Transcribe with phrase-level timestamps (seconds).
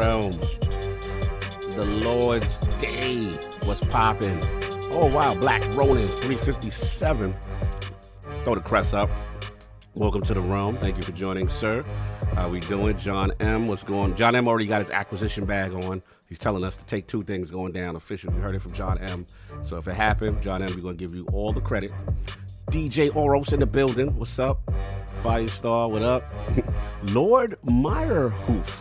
[0.00, 1.76] What's going on, realm?
[1.76, 3.38] The Lord's Day.
[3.66, 4.38] was popping?
[4.92, 7.34] Oh wow, Black Ronin 357.
[8.40, 9.10] Throw the crest up.
[9.94, 10.74] Welcome to the realm.
[10.74, 11.82] Thank you for joining, sir.
[12.34, 12.96] How we doing?
[12.96, 13.68] John M.
[13.68, 14.14] What's going?
[14.14, 14.48] John M.
[14.48, 16.00] already got his acquisition bag on.
[16.30, 18.34] He's telling us to take two things going down officially.
[18.34, 19.26] You heard it from John M.
[19.62, 20.70] So if it happened, John M.
[20.74, 21.92] We're gonna give you all the credit.
[22.70, 24.16] DJ Oros in the building.
[24.16, 24.64] What's up?
[25.22, 26.30] Firestar, what up?
[27.12, 28.79] Lord Meyerhoof.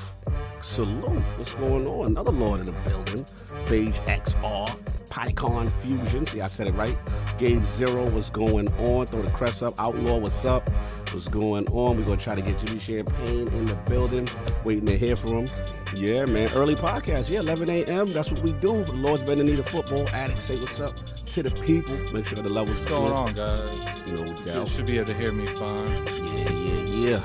[0.80, 1.10] Salute.
[1.10, 2.08] What's going on?
[2.08, 3.26] Another Lord in the building.
[3.70, 4.66] Beige XR.
[5.10, 6.26] PyCon Fusion.
[6.26, 6.98] See, I said it right.
[7.38, 8.10] Game Zero.
[8.12, 9.06] What's going on?
[9.08, 9.74] Throw the crest up.
[9.78, 10.70] Outlaw, what's up?
[11.12, 11.98] What's going on?
[11.98, 14.26] We're going to try to get Jimmy Champane in the building.
[14.64, 15.48] Waiting to hear from him.
[15.94, 16.50] Yeah, man.
[16.54, 17.30] Early podcast.
[17.30, 18.06] Yeah, 11 a.m.
[18.14, 18.82] That's what we do.
[18.86, 20.08] The Lord's been in need of football.
[20.14, 20.96] Addict, say what's up
[21.34, 21.98] to the people.
[22.14, 24.08] Make sure the levels What's going on, guys?
[24.08, 24.70] No You doubt.
[24.70, 25.88] should be able to hear me fine.
[26.08, 27.24] Yeah, yeah, yeah.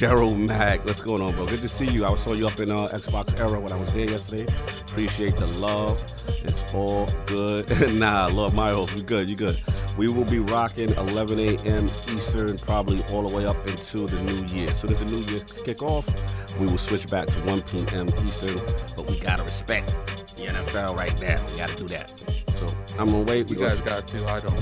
[0.00, 1.44] Gerald Mack, what's going on, bro?
[1.44, 2.06] Good to see you.
[2.06, 4.50] I saw you up in uh, Xbox era when I was there yesterday.
[4.88, 6.02] Appreciate the love.
[6.42, 7.68] It's all good.
[7.94, 9.62] nah, Lord Myhoff, you good, you good.
[9.98, 11.90] We will be rocking 11 a.m.
[12.16, 14.72] Eastern, probably all the way up into the new year.
[14.72, 16.08] So if the new year kick off,
[16.58, 18.08] we will switch back to 1 p.m.
[18.26, 18.58] Eastern.
[18.96, 19.86] But we gotta respect
[20.34, 21.38] the NFL right now.
[21.50, 22.39] We gotta do that.
[22.60, 22.68] So
[23.00, 23.48] I'm gonna wait.
[23.50, 24.18] You We guys gonna- got to.
[24.30, 24.54] I don't.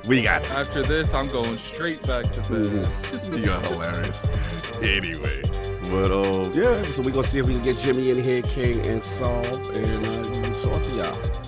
[0.06, 0.56] we got to.
[0.58, 3.36] After this, I'm going straight back to Mm-hmm.
[3.44, 4.22] You're hilarious.
[4.82, 5.42] Anyway.
[5.90, 8.84] But uh, yeah, so we're gonna see if we can get Jimmy in here, King
[8.86, 11.45] and Solve, and uh, we will talk to y'all.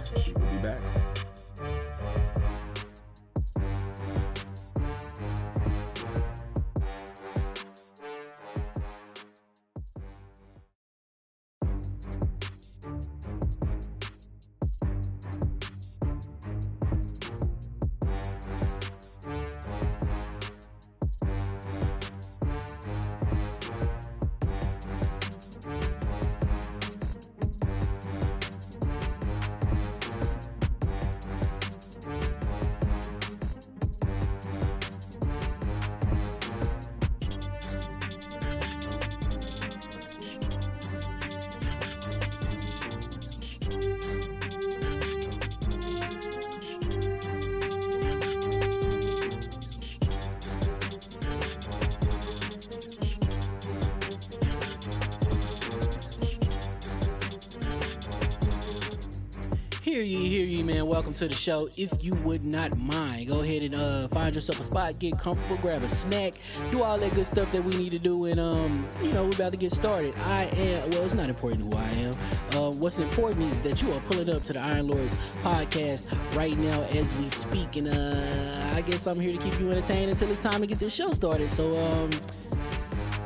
[61.19, 61.69] To the show.
[61.77, 65.57] If you would not mind, go ahead and uh, find yourself a spot, get comfortable,
[65.57, 66.35] grab a snack,
[66.71, 69.31] do all that good stuff that we need to do, and um, you know, we're
[69.31, 70.17] about to get started.
[70.19, 72.13] I am well, it's not important who I am.
[72.53, 76.57] Uh, what's important is that you are pulling up to the Iron Lords podcast right
[76.57, 80.29] now as we speak, and uh, I guess I'm here to keep you entertained until
[80.31, 81.51] it's time to get this show started.
[81.51, 82.11] So um,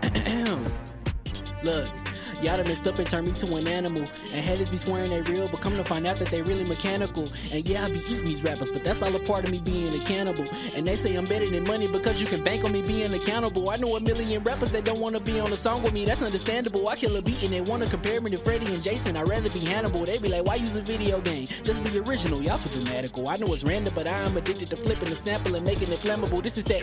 [1.62, 2.01] look.
[2.42, 4.02] Y'all done messed up and turned me to an animal.
[4.32, 7.28] And haters be swearing they real, but come to find out that they really mechanical.
[7.52, 9.94] And yeah, I be eating these rappers, but that's all a part of me being
[9.94, 10.44] a cannibal.
[10.74, 13.70] And they say I'm better than money because you can bank on me being accountable.
[13.70, 16.22] I know a million rappers that don't wanna be on a song with me, that's
[16.22, 16.88] understandable.
[16.88, 19.16] I kill a beat and they wanna compare me to Freddie and Jason.
[19.16, 20.04] I'd rather be Hannibal.
[20.04, 21.46] They be like, why use a video game?
[21.62, 22.42] Just be original.
[22.42, 23.28] Y'all too dramatical.
[23.28, 26.00] I know it's random, but I am addicted to flipping the sample and making it
[26.00, 26.42] flammable.
[26.42, 26.82] This is that.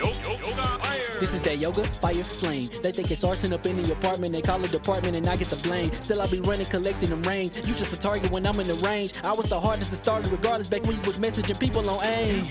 [1.20, 2.70] This is that yoga, fire, flame.
[2.82, 4.32] They think it's arson up in the apartment.
[4.32, 5.92] They call it department and I get the blame.
[6.00, 7.56] Still, I be running, collecting them rings.
[7.56, 9.12] You just a target when I'm in the range.
[9.24, 10.68] I was the hardest to start, regardless.
[10.68, 12.44] Back when you was messaging people on AIM.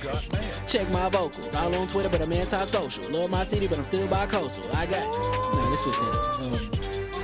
[0.68, 1.56] Check my vocals.
[1.56, 3.10] All on Twitter, but I'm anti-social.
[3.10, 4.64] Love my city, but I'm still bi-coastal.
[4.76, 5.04] I got.
[5.14, 6.40] Nah, let's switch that up.
[6.40, 6.52] Um,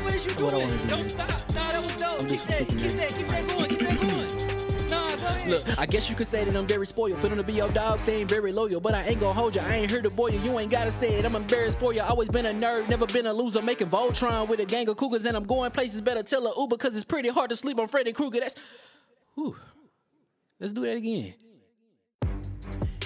[0.03, 1.29] What you What I wanna do Don't stop.
[1.53, 2.19] Nah, that was dope.
[2.19, 3.64] I'm just keep that, keep that keep that going.
[5.47, 7.19] Look, I guess you could say that I'm very spoiled.
[7.19, 8.79] For them to be your dogs, they ain't very loyal.
[8.79, 9.61] But I ain't gonna hold you.
[9.61, 10.39] I ain't here to boil you.
[10.39, 11.25] You ain't gotta say it.
[11.25, 12.01] I'm embarrassed for you.
[12.01, 13.61] Always been a nerd, never been a loser.
[13.61, 16.01] Making Voltron with a gang of cougars, and I'm going places.
[16.01, 18.39] Better tell a Uber, cause it's pretty hard to sleep on Freddy Krueger.
[18.39, 18.55] That's.
[19.35, 19.55] Whew.
[20.59, 21.35] Let's do that again.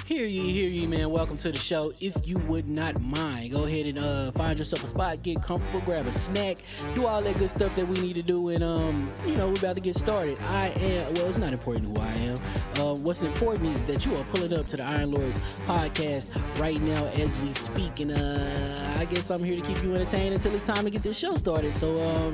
[0.10, 1.12] Hear ye, hear ye, man.
[1.12, 1.94] Welcome to the show.
[2.02, 5.82] If you would not mind, go ahead and uh, find yourself a spot, get comfortable,
[5.82, 6.58] grab a snack,
[6.96, 9.60] do all that good stuff that we need to do, and um, you know, we're
[9.60, 10.40] about to get started.
[10.48, 12.38] I am well, it's not important who I am.
[12.78, 16.82] Uh, what's important is that you are pulling up to the Iron Lords podcast right
[16.82, 20.56] now as we speak, and uh, I guess I'm here to keep you entertained until
[20.56, 21.72] it's time to get this show started.
[21.72, 22.34] So um,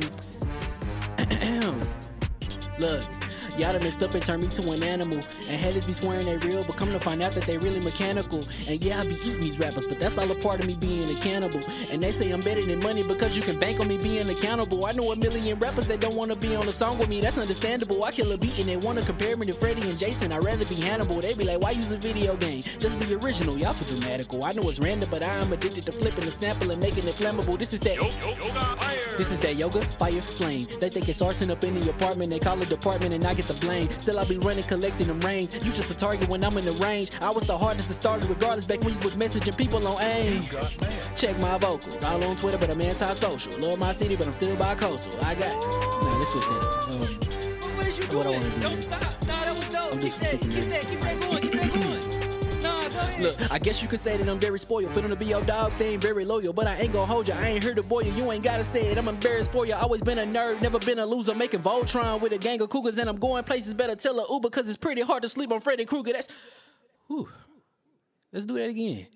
[2.79, 3.03] look.
[3.57, 5.19] Y'all done messed up and turned me to an animal.
[5.47, 8.43] And haters be swearing they real, but come to find out that they really mechanical.
[8.67, 11.15] And yeah, I be eating these rappers, but that's all a part of me being
[11.15, 11.61] a cannibal.
[11.89, 14.85] And they say I'm better than money because you can bank on me being accountable.
[14.85, 17.37] I know a million rappers that don't wanna be on a song with me, that's
[17.37, 18.03] understandable.
[18.03, 20.33] I kill a beat and they wanna compare me to Freddie and Jason.
[20.33, 21.21] I'd rather be Hannibal.
[21.21, 22.63] They be like, why use a video game?
[22.79, 23.57] Just be original.
[23.57, 24.43] Y'all too dramatical.
[24.43, 27.15] I know it's random, but I am addicted to flipping the sample and making it
[27.15, 27.57] flammable.
[27.57, 27.97] This is that.
[29.17, 30.67] This is that yoga, fire, flame.
[30.79, 32.29] They think it's arson up in the apartment.
[32.31, 33.89] They call it department and I get the blame.
[33.91, 35.53] Still, I be running, collecting them rings.
[35.53, 37.11] You just a target when I'm in the range.
[37.21, 40.43] I was the hardest to start, regardless back when you was messaging people on AIM.
[41.15, 42.03] Check my vocals.
[42.03, 43.57] All on Twitter, but I'm anti-social.
[43.59, 45.13] Love my city, but I'm still bi-coastal.
[45.23, 45.53] I got.
[45.53, 46.89] Nah, let's switch that up.
[46.89, 47.35] Um,
[47.77, 49.01] What What I wanna do Don't stop.
[49.27, 49.93] Nah, that was dope.
[49.93, 51.44] I'm just keep that, keep that keep that going.
[53.19, 54.91] Look, I guess you could say that I'm very spoiled.
[54.91, 56.51] For them to be your dogs, they ain't very loyal.
[56.51, 57.33] But I ain't gonna hold you.
[57.33, 58.11] I ain't here to boil you.
[58.11, 58.97] You ain't gotta say it.
[58.97, 59.73] I'm embarrassed for you.
[59.73, 61.33] Always been a nerd, never been a loser.
[61.33, 63.73] Making Voltron with a gang of cougars, and I'm going places.
[63.73, 66.13] Better tell a Uber, cause it's pretty hard to sleep on Freddy Krueger.
[66.13, 66.27] That's.
[67.07, 67.29] Whew.
[68.33, 69.07] Let's do that again.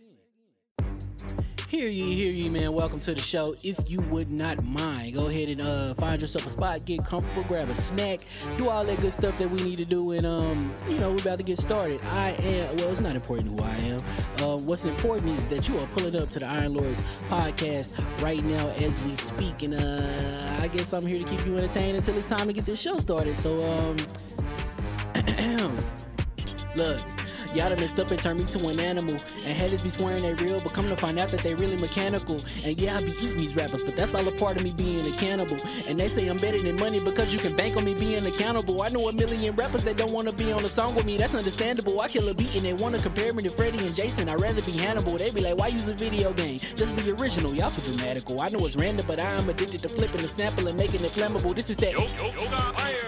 [1.69, 2.74] Hear ye, hear ye, man.
[2.74, 3.56] Welcome to the show.
[3.63, 7.44] If you would not mind, go ahead and uh, find yourself a spot, get comfortable,
[7.44, 8.21] grab a snack,
[8.57, 11.18] do all that good stuff that we need to do, and um, you know, we're
[11.21, 12.01] about to get started.
[12.06, 14.00] I am well, it's not important who I am.
[14.39, 18.44] Uh, what's important is that you are pulling up to the Iron Lords podcast right
[18.44, 22.16] now as we speak, and uh, I guess I'm here to keep you entertained until
[22.16, 23.38] it's time to get this show started.
[23.38, 23.95] So um,
[26.76, 26.99] look.
[27.56, 29.15] Y'all done messed up and turned me to an animal.
[29.44, 32.39] And haters be swearing they real, but come to find out that they really mechanical.
[32.63, 35.11] And yeah, I be eating these rappers, but that's all a part of me being
[35.11, 35.57] a cannibal.
[35.87, 38.83] And they say I'm better than money because you can bank on me being accountable.
[38.83, 41.33] I know a million rappers that don't wanna be on a song with me, that's
[41.33, 41.99] understandable.
[42.01, 44.29] I kill a beat and they wanna compare me to Freddie and Jason.
[44.29, 45.18] I'd rather be Hannibal.
[45.18, 46.59] They be like, why use a video game?
[46.75, 47.56] Just be original.
[47.56, 48.41] Y'all too dramatical.
[48.41, 51.11] I know it's random, but I am addicted to flipping the sample and making it
[51.11, 51.56] flammable.
[51.56, 51.95] This is that.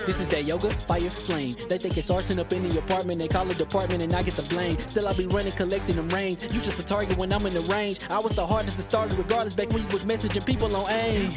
[0.08, 1.56] This is that yoga, fire, flame.
[1.70, 3.20] They think it's arson up in the apartment.
[3.20, 4.78] They call it department and I get the blame.
[4.80, 6.42] Still, I be running, collecting them rings.
[6.44, 8.00] You just a target when I'm in the range.
[8.10, 11.32] I was the hardest to start, regardless back when you was messaging people on AIM.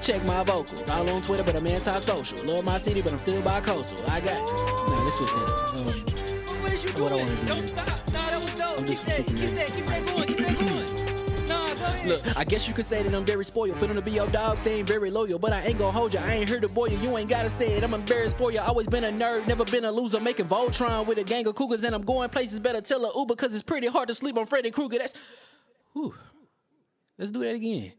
[0.00, 0.88] Check my vocals.
[0.88, 2.42] All on Twitter, but I'm anti-social.
[2.44, 3.98] Love my city, but I'm still bi-coastal.
[4.10, 4.38] I got.
[4.38, 5.74] Nah, let's switch that up.
[5.74, 5.84] Um,
[6.62, 7.86] What you What I wanna do Don't stop.
[8.12, 8.78] Nah, that was dope.
[8.78, 10.27] I'm keep just that, sick of keep that, keep that keep that going.
[12.08, 13.76] Look, I guess you could say that I'm very spoiled.
[13.76, 15.38] For to be your dogs, they ain't very loyal.
[15.38, 16.20] But I ain't gonna hold you.
[16.20, 16.98] I ain't here to boil you.
[16.98, 17.84] You ain't gotta say it.
[17.84, 18.60] I'm embarrassed for you.
[18.60, 20.18] Always been a nerd, never been a loser.
[20.18, 22.60] Making Voltron with a gang of cougars, and I'm going places.
[22.60, 24.98] Better tell a Uber, cause it's pretty hard to sleep on Freddy Krueger.
[24.98, 25.14] That's.
[25.92, 26.14] Whew.
[27.18, 27.92] Let's do that again.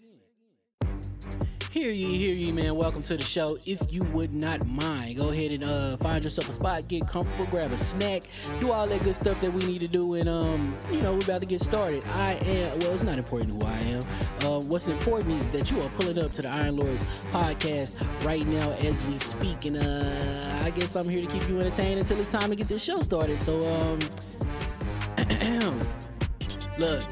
[1.71, 2.73] Hear ye, hear ye, man.
[2.73, 3.59] Welcome to the show.
[3.63, 7.45] If you would not mind, go ahead and uh, find yourself a spot, get comfortable,
[7.51, 8.23] grab a snack,
[8.59, 11.19] do all that good stuff that we need to do, and um, you know, we're
[11.19, 12.03] about to get started.
[12.07, 14.01] I am well, it's not important who I am.
[14.41, 18.47] Uh, what's important is that you are pulling up to the Iron Lords podcast right
[18.47, 22.17] now as we speak, and uh, I guess I'm here to keep you entertained until
[22.17, 23.37] it's time to get this show started.
[23.37, 23.99] So um,
[26.79, 27.03] look.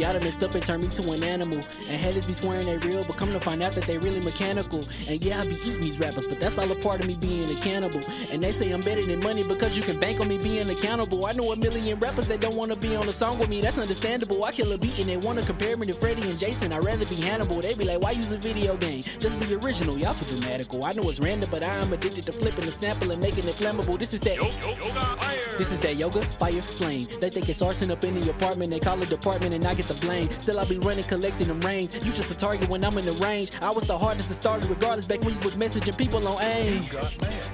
[0.00, 1.58] Y'all done messed up and turned me to an animal.
[1.86, 4.82] And haters be swearing they real, but come to find out that they really mechanical.
[5.06, 7.54] And yeah, I be eating these rappers, but that's all a part of me being
[7.54, 8.00] a cannibal.
[8.30, 11.26] And they say I'm better than money because you can bank on me being accountable.
[11.26, 13.76] I know a million rappers that don't wanna be on a song with me, that's
[13.76, 14.42] understandable.
[14.42, 16.72] I kill a beat and they wanna compare me to Freddie and Jason.
[16.72, 17.60] I'd rather be Hannibal.
[17.60, 19.02] They be like, why use a video game?
[19.18, 19.98] Just be original.
[19.98, 20.82] Y'all too dramatical.
[20.82, 23.54] I know it's random, but I am addicted to flipping the sample and making it
[23.54, 23.98] flammable.
[23.98, 24.38] This is that.
[25.58, 27.06] This is that yoga, fire, flame.
[27.20, 28.70] They think it's arson up in the apartment.
[28.70, 30.30] They call it department and I get the blame.
[30.38, 31.94] Still, I be running, collecting them rings.
[31.94, 33.50] You just a target when I'm in the range.
[33.60, 36.82] I was the hardest to start, regardless back when you was messaging people on AIM.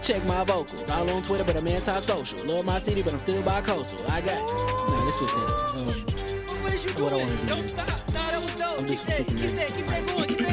[0.03, 0.89] Check my vocals.
[0.91, 2.45] All on Twitter, but I'm anti-social.
[2.45, 4.11] Love my city, but I'm still bi-coastal.
[4.11, 4.41] I got.
[4.49, 5.47] Nah, let's switch that.
[5.75, 5.87] Um,
[6.63, 7.89] What What I wanna do Don't stop.
[8.13, 8.79] Nah, that was dope.
[8.79, 10.46] I'm just keep that, keep that keep that going.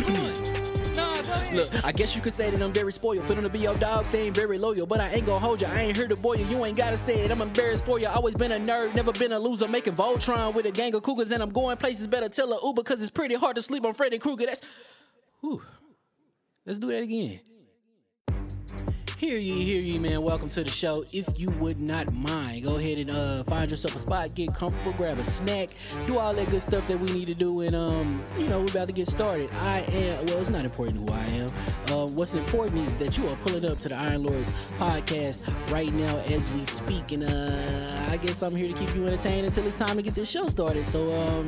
[1.54, 3.24] Look, I guess you could say that I'm very spoiled.
[3.26, 4.86] For them to be your dog, they ain't very loyal.
[4.86, 5.68] But I ain't gonna hold you.
[5.68, 6.46] I ain't here to boil you.
[6.46, 7.32] You ain't gotta say it.
[7.32, 8.08] I'm embarrassed for you.
[8.08, 9.68] Always been a nerd, never been a loser.
[9.68, 12.08] Making Voltron with a gang of cougars, and I'm going places.
[12.08, 14.46] Better tell a Uber, cause it's pretty hard to sleep on Freddy Krueger.
[14.46, 14.62] That's.
[15.42, 15.62] Whew.
[16.66, 17.40] Let's do that again.
[19.24, 20.22] Hear ye, hear ye, man.
[20.22, 21.06] Welcome to the show.
[21.14, 24.92] If you would not mind, go ahead and uh, find yourself a spot, get comfortable,
[24.98, 25.70] grab a snack,
[26.08, 28.66] do all that good stuff that we need to do, and um, you know, we're
[28.66, 29.50] about to get started.
[29.54, 31.48] I am well, it's not important who I am.
[31.88, 35.94] Uh, what's important is that you are pulling up to the Iron Lords podcast right
[35.94, 39.64] now as we speak, and uh, I guess I'm here to keep you entertained until
[39.64, 40.86] it's time to get this show started.
[40.86, 41.46] So um,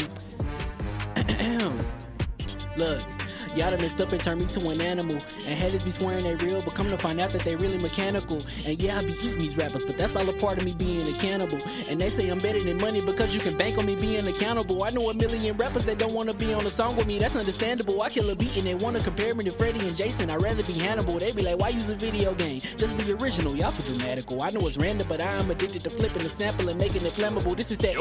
[2.77, 3.14] look.
[3.55, 5.15] Y'all done messed up and turned me to an animal.
[5.45, 8.41] And haters be swearing they real, but come to find out that they really mechanical.
[8.65, 11.07] And yeah, I be eating these rappers, but that's all a part of me being
[11.15, 11.57] a cannibal.
[11.87, 14.83] And they say I'm better than money because you can bank on me being accountable.
[14.83, 17.37] I know a million rappers that don't wanna be on a song with me, that's
[17.37, 18.01] understandable.
[18.01, 20.29] I kill a beat and they wanna compare me to Freddie and Jason.
[20.29, 21.17] I'd rather be Hannibal.
[21.17, 22.59] They be like, why use a video game?
[22.75, 24.43] Just be original, y'all too dramatical.
[24.43, 27.55] I know it's random, but I'm addicted to flipping the sample and making it flammable.
[27.55, 27.95] This is that.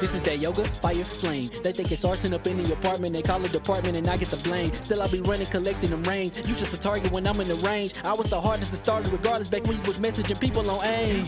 [0.00, 1.50] This is that yoga, fire, flame.
[1.62, 3.12] They think it's arson up in the apartment.
[3.12, 4.72] They call it department and I get the blame.
[4.74, 6.36] Still, I be running, collecting them rings.
[6.36, 7.94] You just a target when I'm in the range.
[8.04, 11.26] I was the hardest to start, regardless back when you was messaging people on AIM.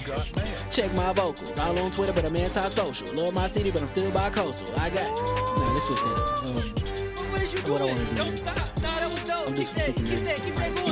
[0.70, 1.58] Check my vocals.
[1.58, 3.12] All on Twitter, but I'm anti-social.
[3.14, 4.68] Love my city, but I'm still bi-coastal.
[4.78, 5.08] I got.
[5.16, 6.44] Nah, let's switch that up.
[6.44, 6.54] Um,
[7.32, 8.36] What What I wanna do Don't here.
[8.38, 8.82] stop.
[8.82, 9.48] Nah, that was dope.
[9.48, 10.91] I'm just keep that, keep that keep that going.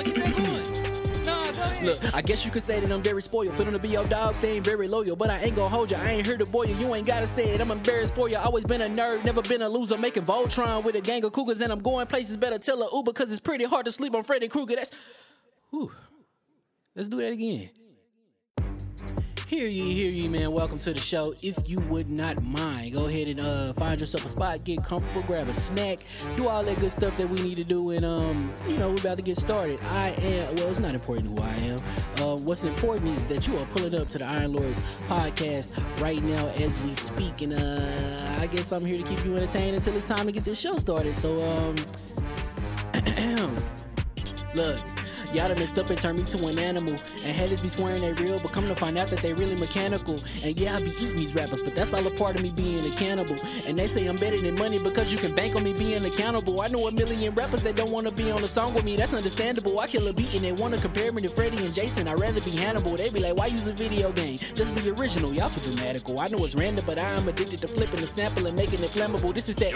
[1.82, 3.54] Look, I guess you could say that I'm very spoiled.
[3.54, 5.16] For them to be your dogs, they ain't very loyal.
[5.16, 5.96] But I ain't gonna hold you.
[5.96, 6.75] I ain't here to boil you.
[6.75, 7.60] You ain't gotta say it.
[7.60, 8.37] I'm embarrassed for you.
[8.37, 9.96] Always been a nerd, never been a loser.
[9.96, 12.37] Making Voltron with a gang of cougars, and I'm going places.
[12.37, 14.76] Better tell a Uber, cause it's pretty hard to sleep on Freddy Krueger.
[14.76, 14.92] That's.
[15.70, 15.90] Whew.
[16.94, 17.70] Let's do that again.
[19.50, 20.52] Hear ye, hear ye, man.
[20.52, 21.35] Welcome to the show.
[21.42, 25.23] If you would not mind, go ahead and uh, find yourself a spot, get comfortable,
[25.23, 25.99] grab a snack,
[26.37, 29.00] do all that good stuff that we need to do, and um, you know, we're
[29.00, 29.83] about to get started.
[29.87, 31.78] I am well, it's not important who I am.
[32.19, 36.23] Uh, what's important is that you are pulling up to the Iron Lords podcast right
[36.23, 39.97] now as we speak, and uh, I guess I'm here to keep you entertained until
[39.97, 41.16] it's time to get this show started.
[41.16, 41.75] So um,
[44.54, 44.78] look.
[45.32, 46.94] Y'all done messed up and turned me to an animal.
[47.22, 50.18] And haters be swearing they real, but come to find out that they really mechanical.
[50.42, 52.84] And yeah, I be eating these rappers, but that's all a part of me being
[52.92, 53.37] a cannibal.
[53.64, 56.60] And they say I'm better than money because you can bank on me being accountable.
[56.60, 59.14] I know a million rappers that don't wanna be on a song with me, that's
[59.14, 59.78] understandable.
[59.78, 62.08] I kill a beat and they wanna compare me to Freddie and Jason.
[62.08, 62.96] I'd rather be Hannibal.
[62.96, 64.38] They be like, why use a video game?
[64.54, 66.18] Just be original, y'all too dramatical.
[66.18, 69.32] I know it's random, but I'm addicted to flipping the sample and making it flammable.
[69.32, 69.75] This is that.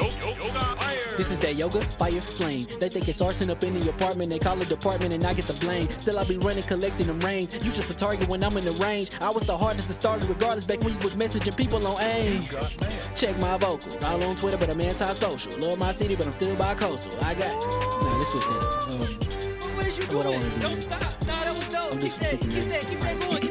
[1.16, 2.66] This is that yoga, fire, flame.
[2.80, 4.30] They think it's arson up in the apartment.
[4.30, 5.88] They call it department and I get the blame.
[5.90, 7.52] Still, I be running, collecting them rings.
[7.54, 9.10] You just a target when I'm in the range.
[9.20, 12.42] I was the hardest to start, regardless back when you was messaging people on AIM.
[13.14, 14.02] Check my vocals.
[14.02, 15.58] All on Twitter, but I'm anti-social.
[15.58, 17.12] Love my city, but I'm still bi-coastal.
[17.22, 17.52] I got.
[17.52, 18.88] Nah, let's switch that up.
[18.88, 19.34] Um,
[19.76, 21.00] What What I wanna do Don't stop.
[21.26, 21.92] Nah, that was dope.
[21.92, 23.43] I'm just keep that, keep that keep that going.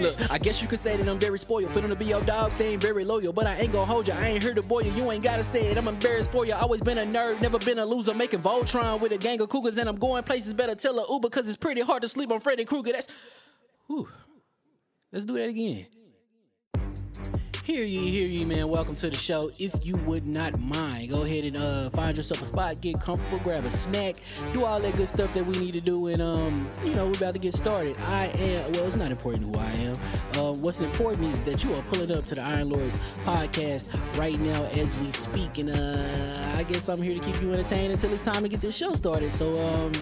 [0.00, 1.70] Look, I guess you could say that I'm very spoiled.
[1.70, 3.32] For them to be your dogs, they ain't very loyal.
[3.32, 4.14] But I ain't gonna hold you.
[4.14, 4.92] I ain't here to boil you.
[4.92, 5.78] You ain't gotta say it.
[5.78, 6.54] I'm embarrassed for you.
[6.54, 8.12] Always been a nerd, never been a loser.
[8.12, 10.52] Making Voltron with a gang of cougars, and I'm going places.
[10.52, 12.92] Better tell a Uber, cause it's pretty hard to sleep on Freddy Krueger.
[12.92, 13.08] That's.
[13.86, 14.08] Whew.
[15.12, 15.86] Let's do that again.
[17.64, 18.68] Hear ye, hear ye, man.
[18.68, 19.50] Welcome to the show.
[19.58, 23.38] If you would not mind, go ahead and uh, find yourself a spot, get comfortable,
[23.38, 24.16] grab a snack,
[24.52, 27.12] do all that good stuff that we need to do, and um, you know, we're
[27.12, 27.96] about to get started.
[28.00, 29.94] I am well, it's not important who I am.
[30.34, 34.38] Uh, what's important is that you are pulling up to the Iron Lords podcast right
[34.40, 38.10] now as we speak, and uh, I guess I'm here to keep you entertained until
[38.10, 39.32] it's time to get this show started.
[39.32, 39.92] So um,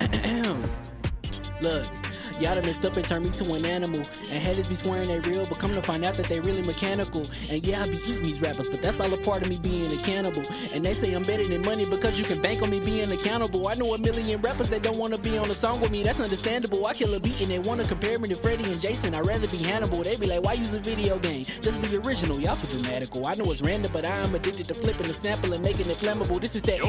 [1.60, 2.03] look.
[2.40, 4.00] Y'all done messed up and turned me to an animal.
[4.30, 7.24] And haters be swearing they real, but come to find out that they really mechanical.
[7.48, 9.96] And yeah, I be eating these rappers, but that's all a part of me being
[9.98, 10.42] a cannibal.
[10.72, 13.68] And they say I'm better than money because you can bank on me being accountable.
[13.68, 16.20] I know a million rappers that don't wanna be on a song with me, that's
[16.20, 16.86] understandable.
[16.86, 19.14] I kill a beat and they wanna compare me to Freddie and Jason.
[19.14, 20.02] I'd rather be Hannibal.
[20.02, 21.44] They be like, why use a video game?
[21.60, 23.26] Just be original, y'all too dramatical.
[23.26, 26.40] I know it's random, but I'm addicted to flipping the sample and making it flammable.
[26.40, 26.80] This is that.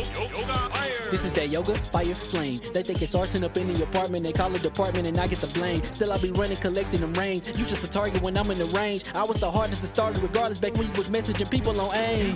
[1.12, 2.60] This is that yoga, fire, flame.
[2.74, 4.24] They think it's arson up in the apartment.
[4.24, 5.84] They call it department and I get the blame.
[5.84, 7.48] Still, I be running, collecting them rings.
[7.48, 9.04] You just a target when I'm in the range.
[9.14, 12.36] I was the hardest to start, regardless back when you was messaging people on AIM.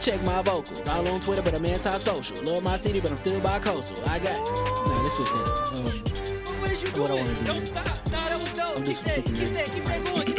[0.00, 0.86] Check my vocals.
[0.88, 2.42] All on Twitter, but I'm anti-social.
[2.42, 4.08] Love my city, but I'm still bi-coastal.
[4.08, 4.38] I got.
[4.44, 5.72] Nah, let's switch that up.
[5.72, 6.16] Um,
[6.60, 7.86] What What I wanna do Don't stop.
[8.10, 8.76] Nah, that was dope.
[8.76, 10.35] I'm just that, super keep that, keep that keep that going.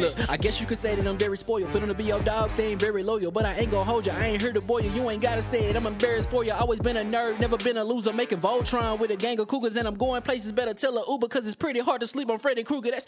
[0.00, 1.68] Look, I guess you could say that I'm very spoiled.
[1.70, 3.30] For them to be your dogs, they ain't very loyal.
[3.30, 4.12] But I ain't gonna hold you.
[4.12, 4.90] I ain't here to boil you.
[4.90, 5.76] You ain't gotta say it.
[5.76, 6.52] I'm embarrassed for you.
[6.52, 8.12] Always been a nerd, never been a loser.
[8.12, 10.52] Making Voltron with a gang of cougars, and I'm going places.
[10.52, 12.90] Better tell a Uber, cause it's pretty hard to sleep on Freddy Krueger.
[12.90, 13.06] That's.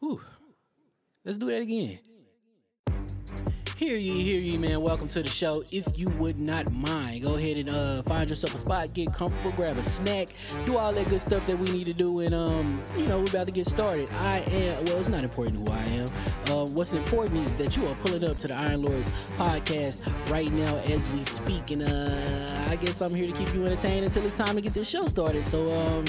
[0.00, 0.20] Whew.
[1.24, 1.98] Let's do that again.
[3.84, 4.80] Hear ye, hear ye, man.
[4.80, 5.62] Welcome to the show.
[5.70, 9.50] If you would not mind, go ahead and uh, find yourself a spot, get comfortable,
[9.50, 10.28] grab a snack,
[10.64, 13.26] do all that good stuff that we need to do, and um, you know, we're
[13.26, 14.10] about to get started.
[14.12, 16.06] I am well, it's not important who I am.
[16.48, 20.50] Uh, what's important is that you are pulling up to the Iron Lords podcast right
[20.50, 24.24] now as we speak, and uh, I guess I'm here to keep you entertained until
[24.24, 25.44] it's time to get this show started.
[25.44, 26.06] So um,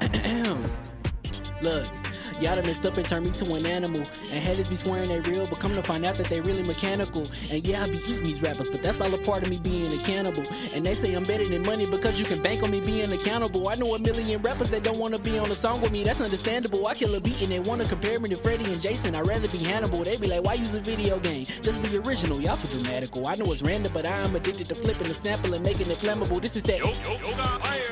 [1.62, 2.01] look.
[2.40, 4.02] Y'all done messed up and turned me to an animal.
[4.30, 7.26] And haters be swearing they real, but come to find out that they really mechanical.
[7.50, 9.98] And yeah, I be eating these rappers, but that's all a part of me being
[9.98, 10.42] a cannibal.
[10.72, 13.68] And they say I'm better than money because you can bank on me being accountable.
[13.68, 16.20] I know a million rappers that don't wanna be on a song with me, that's
[16.20, 16.86] understandable.
[16.86, 19.14] I kill a beat and they wanna compare me to Freddie and Jason.
[19.14, 20.02] I'd rather be Hannibal.
[20.04, 21.46] They be like, why use a video game?
[21.60, 23.26] Just be original, y'all too dramatical.
[23.26, 25.98] I know it's random, but I am addicted to flipping the sample and making it
[25.98, 26.40] flammable.
[26.40, 26.80] This is that.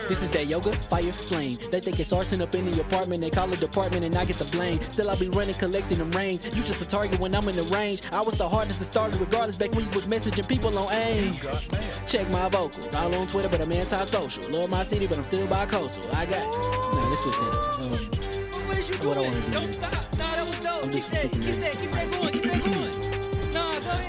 [0.09, 1.59] This is that yoga, fire, flame.
[1.70, 3.20] They think it's arson up in the apartment.
[3.20, 4.80] They call it department and I get the blame.
[4.82, 6.44] Still, I'll be running, collecting them rings.
[6.44, 8.02] You just a target when I'm in the range.
[8.12, 11.35] I was the hardest to start, regardless back when you was messaging people on AIM.
[12.07, 12.94] Check my vocals.
[12.94, 14.48] All on Twitter, but I'm anti-social.
[14.50, 16.14] Love my city, but I'm still bi-coastal.
[16.14, 16.44] I got.
[16.52, 17.81] Nah, let's switch that up.
[17.81, 17.90] Um,
[18.68, 20.18] What is What I wanna do, Don't stop.
[20.18, 20.85] Nah, that was dope.
[20.85, 22.30] I'm Keep just that, keep that, keep that going, keep that going.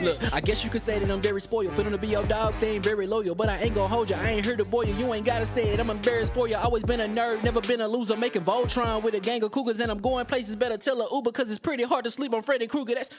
[0.04, 1.74] Look, I guess you could say that I'm very spoiled.
[1.74, 3.36] For them to be your dogs, they ain't very loyal.
[3.36, 4.16] But I ain't gonna hold you.
[4.16, 4.96] I ain't here to boil you.
[4.96, 5.80] You ain't gotta say it.
[5.80, 6.56] I'm embarrassed for you.
[6.56, 8.16] Always been a nerd, never been a loser.
[8.16, 10.56] Making Voltron with a gang of cougars, and I'm going places.
[10.56, 12.96] Better tell a Uber, cause it's pretty hard to sleep on Freddy Krueger.
[12.96, 13.12] That's.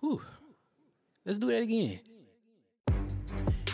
[0.00, 0.20] Whew.
[1.24, 2.00] Let's do that again.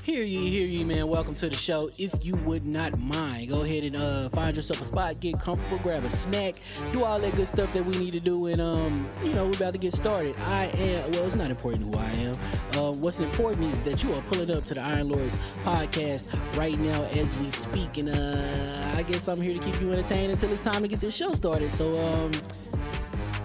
[0.08, 1.06] Hear ye, hear ye, man.
[1.06, 1.90] Welcome to the show.
[1.98, 5.76] If you would not mind, go ahead and uh, find yourself a spot, get comfortable,
[5.82, 6.54] grab a snack,
[6.92, 9.56] do all that good stuff that we need to do, and um, you know, we're
[9.56, 10.34] about to get started.
[10.46, 12.34] I am well, it's not important who I am.
[12.72, 16.78] Uh, what's important is that you are pulling up to the Iron Lords podcast right
[16.78, 20.50] now as we speak, and uh, I guess I'm here to keep you entertained until
[20.50, 21.70] it's time to get this show started.
[21.70, 22.32] So um,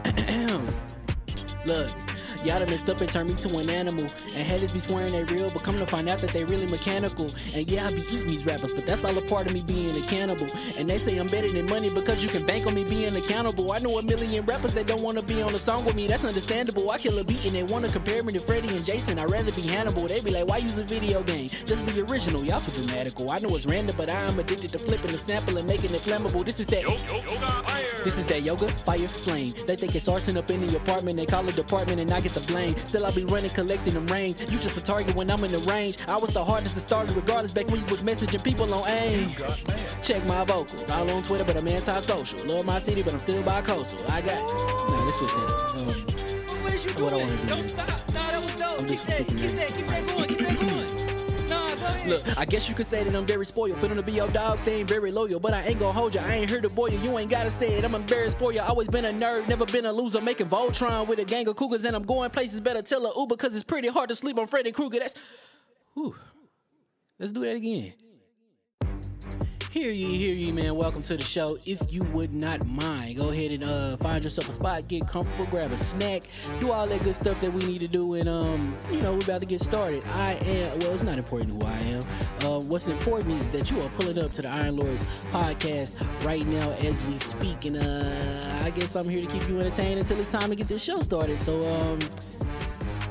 [1.66, 1.92] look.
[2.44, 4.04] Y'all done messed up and turned me to an animal.
[4.36, 7.32] And haters be swearing they real, but come to find out that they really mechanical.
[7.54, 9.96] And yeah, I be eating these rappers, but that's all a part of me being
[10.04, 10.48] a cannibal.
[10.78, 13.72] And they say I'm better than money because you can bank on me being accountable.
[13.72, 16.26] I know a million rappers that don't wanna be on a song with me, that's
[16.26, 16.92] understandable.
[16.92, 19.20] I kill a beat and they wanna compare me to Freddie and Jason.
[19.20, 20.06] I'd rather be Hannibal.
[20.08, 21.50] They be like, why use a video game?
[21.66, 23.32] Just be original, y'all too dramatical.
[23.32, 26.02] I know it's random, but I am addicted to flipping the sample and making it
[26.02, 26.44] flammable.
[26.44, 26.84] This is that.
[28.04, 29.54] This is that yoga, fire, flame.
[29.66, 31.16] They think it's arson up in the apartment.
[31.16, 32.76] They call it department and I get the blame.
[32.78, 34.40] Still, I be running, collecting them rings.
[34.42, 35.98] You just a target when I'm in the range.
[36.08, 39.30] I was the hardest to start, regardless back when you was messaging people on AIM.
[40.02, 40.90] Check my vocals.
[40.90, 42.44] All on Twitter, but I'm anti-social.
[42.46, 44.00] Love my city, but I'm still bi-coastal.
[44.12, 44.40] I got.
[44.50, 45.76] Nah, let's switch that up.
[45.76, 47.68] Um, What is What I wanna do, Don't man.
[47.70, 48.14] stop.
[48.14, 48.80] Nah, that was dope.
[48.80, 50.43] I'm just that, super keep that, keep that keep that going.
[52.06, 53.78] Look, I guess you could say that I'm very spoiled.
[53.78, 55.40] For them to be your dogs, they ain't very loyal.
[55.40, 56.22] But I ain't gonna hold you.
[56.22, 57.00] I ain't here to boil you.
[57.00, 57.86] You ain't gotta say it.
[57.86, 58.62] I'm embarrassed for you.
[58.62, 60.20] Always been a nerd, never been a loser.
[60.20, 62.60] Making Voltron with a gang of cougars, and I'm going places.
[62.60, 65.00] Better tell a Uber, cause it's pretty hard to sleep on Freddy Krueger.
[65.00, 65.16] That's.
[65.94, 66.16] Whew.
[67.20, 67.94] Let's do that again.
[69.74, 70.76] Hear ye, hear ye, man.
[70.76, 71.58] Welcome to the show.
[71.66, 75.48] If you would not mind, go ahead and uh, find yourself a spot, get comfortable,
[75.50, 76.22] grab a snack,
[76.60, 79.24] do all that good stuff that we need to do, and um, you know, we're
[79.24, 80.06] about to get started.
[80.10, 82.02] I am well, it's not important who I am.
[82.42, 86.46] Uh, what's important is that you are pulling up to the Iron Lords podcast right
[86.46, 90.20] now as we speak, and uh, I guess I'm here to keep you entertained until
[90.20, 91.40] it's time to get this show started.
[91.40, 91.98] So um,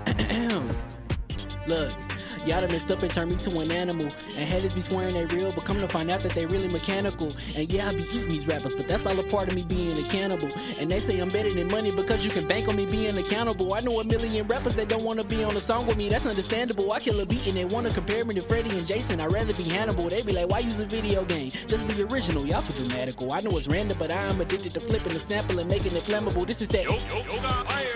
[1.67, 2.12] look.
[2.47, 4.07] Y'all done messed up and turned me to an animal.
[4.37, 7.31] And haters be swearing they real, but come to find out that they really mechanical.
[7.55, 10.05] And yeah, I be eating these rappers, but that's all a part of me being
[10.05, 10.49] a cannibal.
[10.79, 13.75] And they say I'm better than money because you can bank on me being accountable.
[13.75, 16.27] I know a million rappers that don't wanna be on a song with me, that's
[16.27, 16.93] understandable.
[16.93, 19.21] I kill a beat and they wanna compare me to Freddie and Jason.
[19.21, 20.09] I'd rather be Hannibal.
[20.09, 21.53] They be like, why use a video game?
[21.69, 23.33] Just be original, y'all too dramatical.
[23.33, 26.03] I know it's random, but I am addicted to flipping the sample and making it
[26.03, 26.45] flammable.
[26.47, 26.87] This is that.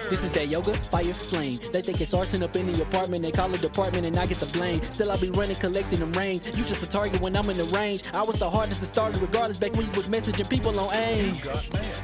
[0.09, 1.59] This is that yoga, fire, flame.
[1.72, 3.22] They think it's arson up in the apartment.
[3.22, 4.83] They call it department and I get the blame.
[4.83, 6.46] Still, I be running, collecting them rings.
[6.46, 8.03] You just a target when I'm in the range.
[8.14, 11.35] I was the hardest to start, regardless back when you was messaging people on AIM.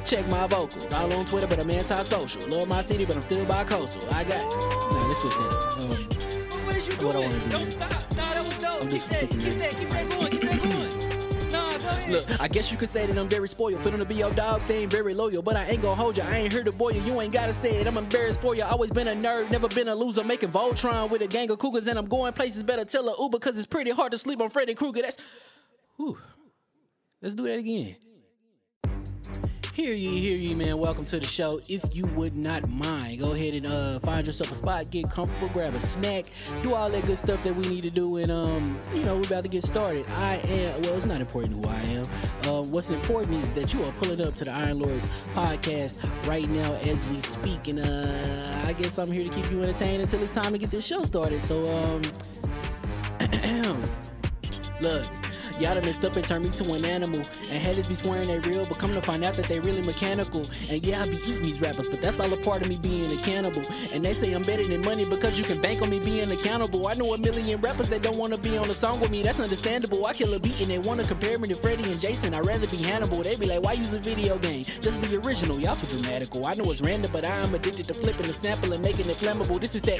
[0.05, 0.91] Check my vocals.
[0.93, 2.47] All on Twitter, but I'm anti-social.
[2.47, 4.01] Love my city, but I'm still bi-coastal.
[4.13, 4.41] I got.
[4.51, 5.43] Nah, let's switch that.
[5.43, 6.23] Um,
[6.65, 7.91] What you What I wanna do, Don't stop.
[8.15, 8.81] Nah, that was dope.
[8.81, 10.42] I'm just keep that, keep that keep that going.
[12.13, 13.79] Look, I guess you could say that I'm very spoiled.
[13.79, 15.41] Them to be your dogs, they ain't very loyal.
[15.41, 16.23] But I ain't gonna hold you.
[16.23, 17.01] I ain't here to boil you.
[17.01, 17.87] You ain't gotta say it.
[17.87, 18.63] I'm embarrassed for you.
[18.63, 20.23] Always been a nerd, never been a loser.
[20.23, 22.63] Making Voltron with a gang of cougars, and I'm going places.
[22.63, 25.01] Better tell a Uber, cause it's pretty hard to sleep on Freddy Krueger.
[25.01, 25.17] That's.
[25.97, 26.17] Whew.
[27.21, 27.95] Let's do that again.
[29.73, 30.77] Hear ye, hear ye, man.
[30.77, 31.59] Welcome to the show.
[31.67, 35.49] If you would not mind, go ahead and uh, find yourself a spot, get comfortable,
[35.49, 36.25] grab a snack,
[36.61, 39.23] do all that good stuff that we need to do, and um, you know, we're
[39.23, 40.07] about to get started.
[40.09, 42.03] I am well, it's not important who I am.
[42.43, 46.47] Uh, what's important is that you are pulling up to the Iron Lords podcast right
[46.49, 50.21] now as we speak, and uh, I guess I'm here to keep you entertained until
[50.21, 51.41] it's time to get this show started.
[51.41, 52.01] So um,
[54.81, 55.22] look.
[55.59, 57.21] Y'all done messed up and turned me to an animal.
[57.49, 60.45] And haters be swearing they real, but come to find out that they really mechanical.
[60.69, 63.17] And yeah, I be eating these rappers, but that's all a part of me being
[63.17, 63.61] a cannibal.
[63.91, 66.87] And they say I'm better than money because you can bank on me being accountable.
[66.87, 69.39] I know a million rappers that don't wanna be on a song with me, that's
[69.39, 70.05] understandable.
[70.05, 72.33] I kill a beat and they wanna compare me to Freddie and Jason.
[72.33, 73.21] I'd rather be Hannibal.
[73.21, 74.65] They be like, why use a video game?
[74.81, 76.45] Just be original, y'all too dramatical.
[76.45, 79.61] I know it's random, but I'm addicted to flipping the sample and making it flammable.
[79.61, 79.99] This is that.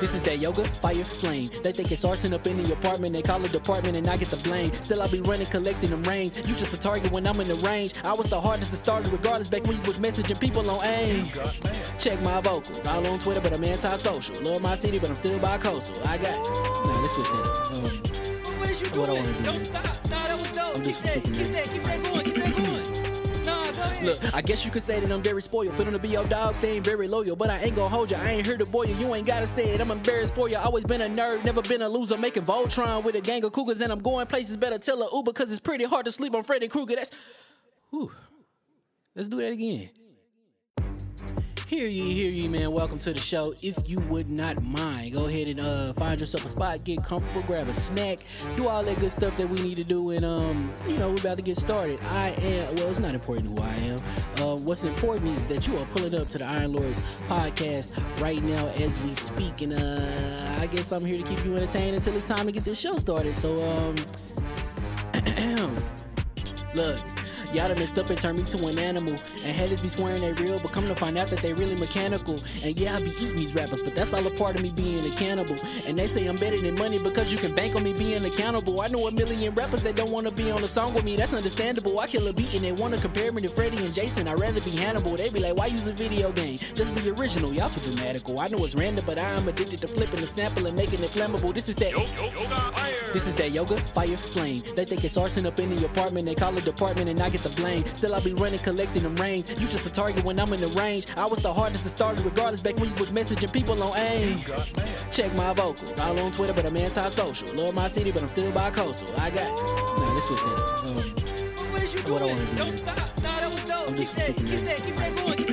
[0.00, 1.50] This is that yoga, fire, flame.
[1.62, 3.12] They think it's arson up in the apartment.
[3.12, 4.72] They call it department and I get the blame.
[4.74, 6.36] Still, I be running, collecting them rains.
[6.36, 7.94] You just a target when I'm in the range.
[8.04, 11.26] I was the hardest to start, regardless back when you was messaging people on AIM.
[11.98, 12.86] Check my vocals.
[12.86, 14.40] All on Twitter, but I'm anti-social.
[14.42, 16.06] Love my city, but I'm still bi-coastal.
[16.06, 16.34] I got.
[16.44, 17.72] Nah, let's switch that up.
[17.72, 17.82] Um,
[18.44, 19.42] What, what is you What I wanna do.
[19.44, 19.84] Don't stop.
[20.10, 20.74] Nah, that was dope.
[20.76, 21.72] I'm Keep just that, super keep that, nervous.
[21.72, 22.23] keep that keep that going.
[24.04, 25.74] Look, I guess you could say that I'm very spoiled.
[25.74, 27.36] For them to be your dogs, they ain't very loyal.
[27.36, 28.16] But I ain't gonna hold you.
[28.16, 28.94] I ain't here to boil you.
[28.96, 29.80] You ain't gotta say it.
[29.80, 30.56] I'm embarrassed for you.
[30.56, 32.16] Always been a nerd, never been a loser.
[32.16, 34.56] Making Voltron with a gang of cougars, and I'm going places.
[34.56, 36.96] Better tell a Uber, cause it's pretty hard to sleep on Freddy Krueger.
[36.96, 37.10] That's.
[37.90, 38.12] Whew.
[39.14, 39.90] Let's do that again.
[41.74, 42.70] Hear ye, hear ye, man.
[42.70, 43.52] Welcome to the show.
[43.60, 47.42] If you would not mind, go ahead and uh, find yourself a spot, get comfortable,
[47.48, 48.20] grab a snack,
[48.54, 51.16] do all that good stuff that we need to do, and um, you know, we're
[51.16, 52.00] about to get started.
[52.10, 52.76] I am.
[52.76, 53.98] Well, it's not important who I am.
[54.36, 58.40] Uh, what's important is that you are pulling up to the Iron Lords podcast right
[58.40, 62.14] now as we speak, and uh, I guess I'm here to keep you entertained until
[62.14, 63.34] it's time to get this show started.
[63.34, 63.96] So um,
[66.76, 67.00] look.
[67.54, 69.14] Y'all done messed up and turned me to an animal.
[69.44, 72.40] And haters be swearing they real, but come to find out that they really mechanical.
[72.64, 75.06] And yeah, I be eating these rappers, but that's all a part of me being
[75.12, 75.54] a cannibal.
[75.86, 78.80] And they say I'm better than money because you can bank on me being accountable.
[78.80, 81.32] I know a million rappers that don't wanna be on a song with me, that's
[81.32, 82.00] understandable.
[82.00, 84.26] I kill a beat and they wanna compare me to Freddie and Jason.
[84.26, 85.16] I'd rather be Hannibal.
[85.16, 86.58] They be like, why use a video game?
[86.74, 88.40] Just be original, y'all too dramatical.
[88.40, 91.54] I know it's random, but I'm addicted to flipping the sample and making it flammable.
[91.54, 91.92] This is that.
[93.12, 94.64] This is that yoga, fire, flame.
[94.74, 96.26] They think it's arson up in the apartment.
[96.26, 97.84] They call it department and I get the blame.
[97.94, 99.48] Still, I be running, collecting them rains.
[99.50, 101.06] You just a target when I'm in the range.
[101.16, 104.38] I was the hardest to start, regardless back when you was messaging people on AIM.
[105.12, 105.98] Check my vocals.
[106.00, 107.54] All on Twitter, but I'm anti-social.
[107.54, 109.08] Love my city, but I'm still bi-coastal.
[109.20, 109.48] I got.
[109.56, 110.48] Nah, let's switch that.
[110.48, 110.94] Um,
[111.54, 112.56] What, what is you What I wanna do.
[112.56, 112.96] Don't stop.
[113.22, 113.88] Nah, that was dope.
[113.88, 114.72] I'm Keep just that, super keep nervous.
[114.72, 115.43] that, keep that keep that going.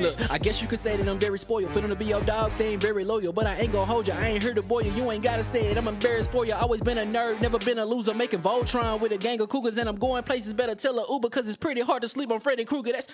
[0.00, 1.70] Look, I guess you could say that I'm very spoiled.
[1.70, 3.32] For them to be your dogs, they ain't very loyal.
[3.32, 4.14] But I ain't gonna hold you.
[4.14, 4.92] I ain't here to boil you.
[4.92, 5.76] You ain't gotta say it.
[5.76, 6.54] I'm embarrassed for you.
[6.54, 8.14] Always been a nerd, never been a loser.
[8.14, 10.52] Making Voltron with a gang of cougars, and I'm going places.
[10.54, 12.92] Better tell a Uber, cause it's pretty hard to sleep on Freddy Krueger.
[12.92, 13.08] That's.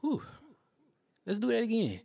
[0.00, 0.22] Whew.
[1.24, 2.00] Let's do that again.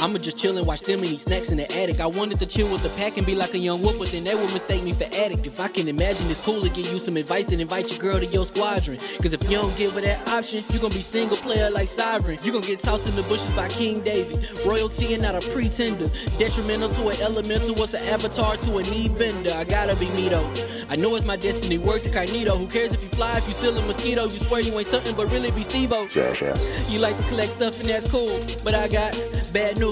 [0.00, 2.00] I'ma just chill and watch them and eat snacks in the attic.
[2.00, 4.24] I wanted to chill with the pack and be like a young whoop, but then
[4.24, 5.46] they would mistake me for addict.
[5.46, 8.18] If I can imagine it's cool to give you some advice, then invite your girl
[8.18, 8.96] to your squadron.
[9.20, 12.38] Cause if you don't give her that option, you gon' be single player like Sovereign.
[12.42, 14.50] You gon' get tossed in the bushes by King David.
[14.64, 16.06] Royalty and not a pretender.
[16.38, 19.52] Detrimental to an elemental, what's an avatar to a knee bender?
[19.52, 20.50] I gotta be me though.
[20.88, 22.56] I know it's my destiny, work to Carnito.
[22.56, 24.24] Who cares if you fly, if you still a mosquito?
[24.24, 26.08] You swear you ain't stunting, but really be Steve-O.
[26.88, 29.12] You like to collect stuff and that's cool, but I got
[29.52, 29.89] bad news.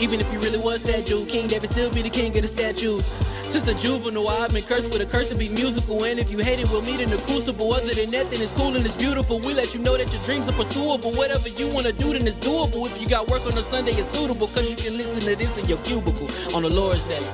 [0.00, 2.48] Even if you really was that Jew, King David still be the king of the
[2.48, 3.04] statues.
[3.48, 6.04] Since a juvenile, I've been cursed with a curse to be musical.
[6.04, 7.72] And if you hate it, we'll meet in the crucible.
[7.72, 9.40] Other than that, then it's cool and it's beautiful.
[9.40, 11.12] We let you know that your dreams are pursuable.
[11.12, 12.86] Whatever you wanna do, then it's doable.
[12.86, 14.46] If you got work on a Sunday, it's suitable.
[14.48, 17.24] Cause you can listen to this in your cubicle on the Lord's Day.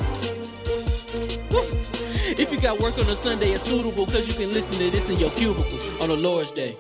[2.37, 4.07] If you got work on a Sunday, it's suitable.
[4.07, 6.79] Cause you can listen to this in your cubicle on the Lord's Day.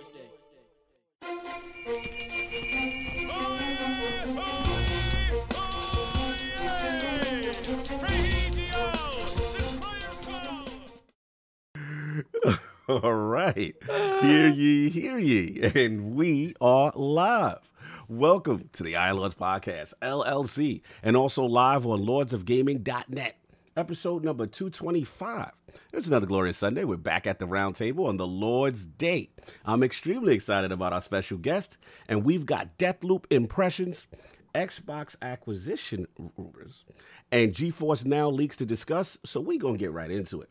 [12.88, 13.74] All right.
[13.86, 15.62] Hear ye, hear ye.
[15.74, 17.70] And we are live.
[18.08, 23.36] Welcome to the Iron Lords Podcast, LLC, and also live on lordsofgaming.net.
[23.74, 25.52] Episode number 225.
[25.94, 26.84] It's another glorious Sunday.
[26.84, 29.30] We're back at the round table on the Lord's Day.
[29.64, 34.06] I'm extremely excited about our special guest, and we've got Deathloop impressions,
[34.54, 36.84] Xbox acquisition rumors,
[37.32, 40.50] and GeForce Now leaks to discuss, so we're going to get right into it.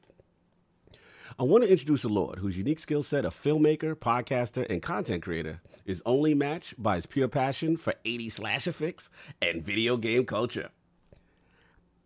[1.40, 5.24] I want to introduce a Lord whose unique skill set of filmmaker, podcaster, and content
[5.24, 9.10] creator is only matched by his pure passion for 80 slasher fix
[9.42, 10.70] and video game culture.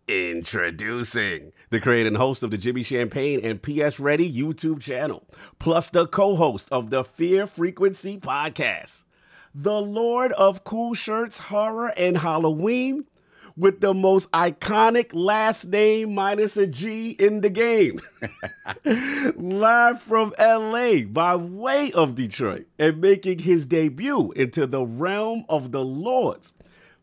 [0.06, 5.26] Introducing the creator and host of the Jimmy Champane and PS Ready YouTube channel,
[5.58, 9.04] plus the co host of the Fear Frequency podcast,
[9.54, 13.04] the Lord of Cool Shirts, Horror, and Halloween,
[13.58, 18.00] with the most iconic last name minus a G in the game.
[19.36, 25.72] Live from LA by way of Detroit and making his debut into the realm of
[25.72, 26.52] the Lords.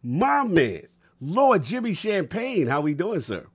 [0.02, 0.84] My man,
[1.20, 2.70] Lord Jimmy Champane.
[2.70, 3.48] How we doing, sir?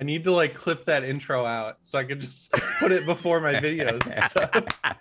[0.00, 3.40] I need to like clip that intro out so I can just put it before
[3.40, 3.98] my videos.
[4.28, 4.48] So,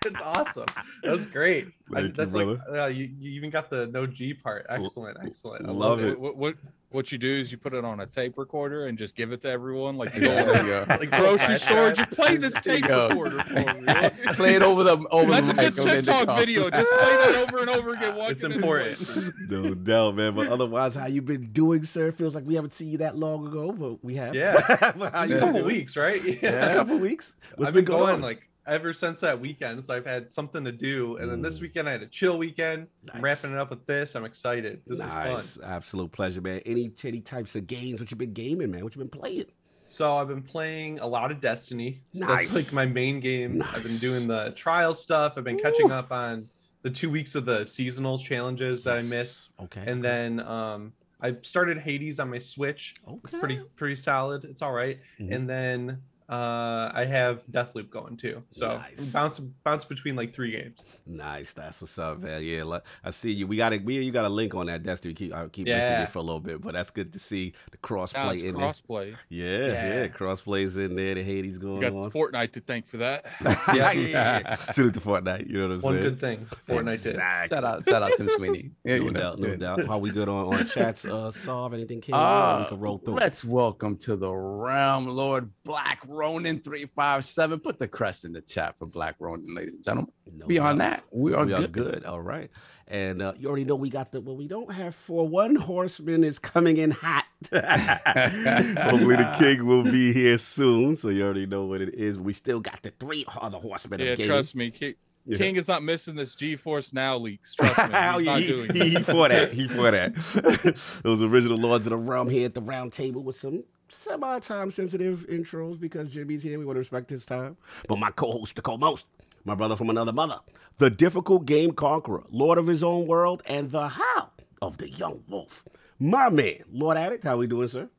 [0.06, 0.66] it's awesome.
[1.04, 1.68] That's was great.
[1.92, 4.66] I, Thank you, that's like uh, you, you even got the no G part.
[4.70, 5.68] Excellent, excellent.
[5.68, 6.08] I love love, it.
[6.10, 6.20] it.
[6.20, 6.56] What, what
[6.90, 9.42] what you do is you put it on a tape recorder and just give it
[9.42, 9.98] to everyone.
[9.98, 13.10] Like you Yeah, go to you like grocery store, you play this tape go.
[13.10, 14.10] recorder for me.
[14.36, 16.70] Play it over the over That's the a good mic over TikTok video.
[16.70, 18.16] Just play that over and over again.
[18.16, 18.98] walking It's important.
[19.06, 19.34] grocery.
[19.50, 20.36] No doubt, man.
[20.36, 22.12] But otherwise, how you been doing, sir?
[22.12, 24.34] Feels like we haven't seen you that long ago, but we have.
[24.36, 24.56] Yeah.
[24.58, 25.66] It's a couple doing?
[25.66, 26.22] weeks, right?
[26.24, 27.36] It's a couple weeks.
[27.56, 28.22] What's I've been going on?
[28.22, 29.86] like ever since that weekend.
[29.86, 31.62] So I've had something to do, and then this Mm.
[31.62, 32.88] weekend I had a chill weekend.
[33.14, 34.16] I'm wrapping it up with this.
[34.16, 34.82] I'm excited.
[34.86, 35.66] This is nice, fun.
[35.70, 36.60] absolute pleasure, man.
[36.66, 38.00] Any any types of games?
[38.00, 38.84] What you been gaming, man?
[38.84, 39.46] What you been playing?
[39.84, 42.02] So I've been playing a lot of Destiny.
[42.12, 42.52] So Nice.
[42.52, 43.64] That's like my main game.
[43.74, 45.34] I've been doing the trial stuff.
[45.38, 46.50] I've been catching up on
[46.82, 49.50] the two weeks of the seasonal challenges that I missed.
[49.62, 52.96] Okay, And then um I started Hades on my Switch.
[53.08, 53.20] Okay.
[53.24, 54.44] It's pretty pretty solid.
[54.44, 55.00] It's all right.
[55.20, 55.34] Mhm.
[55.34, 58.44] And then uh I have Deathloop going too.
[58.50, 59.00] So Nice.
[59.12, 60.84] bounce bounce between like three games.
[61.06, 62.44] Nice, that's what's up, man.
[62.44, 63.48] Yeah, I see you.
[63.48, 65.14] We got a we you got a link on that Destiny.
[65.14, 67.78] Keep I keep missing it for a little bit, but that's good to see the
[67.78, 69.12] cross Now play it's in crossplay.
[69.12, 69.20] there.
[69.30, 70.08] Yeah, yeah, Yeah.
[70.08, 71.16] cross plays in there.
[71.16, 72.12] The Hades You going got on.
[72.12, 73.26] Fortnite to thank for that.
[73.42, 73.92] yeah, Yeah.
[73.94, 74.56] yeah, yeah.
[74.56, 75.48] Salute to Fortnite.
[75.48, 76.04] You know what I'm One saying?
[76.04, 77.08] good thing Fortnite did.
[77.16, 77.56] Exactly.
[77.56, 78.72] Shout out, shout out Tim Sweeney.
[78.84, 79.86] Yeah, No you know, doubt, no doubt.
[79.88, 81.06] How we good on, on chats?
[81.06, 83.16] Uh, solve anything came Uh, we can roll through.
[83.16, 87.60] let's welcome to the realm, Lord Black Ronin three five seven.
[87.60, 90.12] Put the crest in the chat for Black Ronin, ladies and gentlemen.
[90.34, 90.90] No Beyond doubt.
[90.92, 91.64] that, we are we good.
[91.64, 92.06] are good.
[92.06, 92.50] All right.
[92.90, 96.24] And uh, you already know we got the well, we don't have for one horseman
[96.24, 97.26] is coming in hot.
[97.54, 100.96] Hopefully the king will be here soon.
[100.96, 102.18] So you already know what it is.
[102.18, 104.72] We still got the three other horsemen Yeah, of trust me.
[104.72, 105.38] King, Yeah.
[105.38, 107.56] King is not missing this GeForce Now leaks.
[107.56, 107.84] Trust me.
[107.86, 108.88] He's Oh, yeah, not he, doing he, it.
[108.88, 109.54] he for that.
[109.54, 111.02] He for that.
[111.04, 114.72] Those original Lords of the Realm here at the round table with some semi time
[114.72, 116.58] sensitive intros because Jimmy's here.
[116.60, 117.58] We want to respect his time.
[117.88, 119.06] But my co host, the co most,
[119.46, 120.40] my brother from another mother,
[120.78, 124.30] the difficult game conqueror, Lord of his own world, and the how
[124.62, 125.64] of the young wolf.
[126.00, 127.90] My man, Lord Addict, how we doing, sir?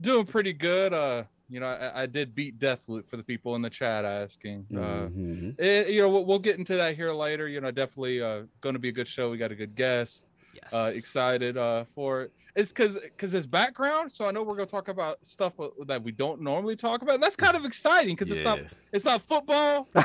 [0.00, 0.92] Doing pretty good.
[0.92, 4.66] Uh, you know, I, I did beat Deathloop for the people in the chat asking.
[4.72, 5.58] Uh, Mhm.
[5.58, 7.48] it- you know, we'll, we'll get into that here later.
[7.48, 9.30] You know, definitely uh, going to be a good show.
[9.30, 10.26] We got a good guest.
[10.62, 10.72] Yes.
[10.72, 12.32] Uh, excited uh, for it.
[12.54, 14.10] It's because because his background.
[14.10, 17.02] So I know we're going to talk about stuff uh, that we don't normally talk
[17.02, 17.20] about.
[17.20, 18.58] That's kind of exciting because it's not
[18.92, 19.88] it's not football.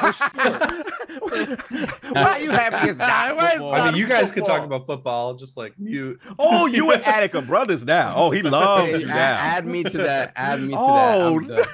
[1.22, 1.30] Or.
[1.30, 3.74] Why are you happy it's not football?
[3.76, 6.20] I mean, you guys could talk about football, just like mute.
[6.40, 8.14] Oh, you and Attica brothers now.
[8.16, 9.38] Oh, he loves Hey, you add, now.
[9.40, 10.34] add me to that.
[10.36, 11.40] Add me to Oh.
[11.48, 11.68] that.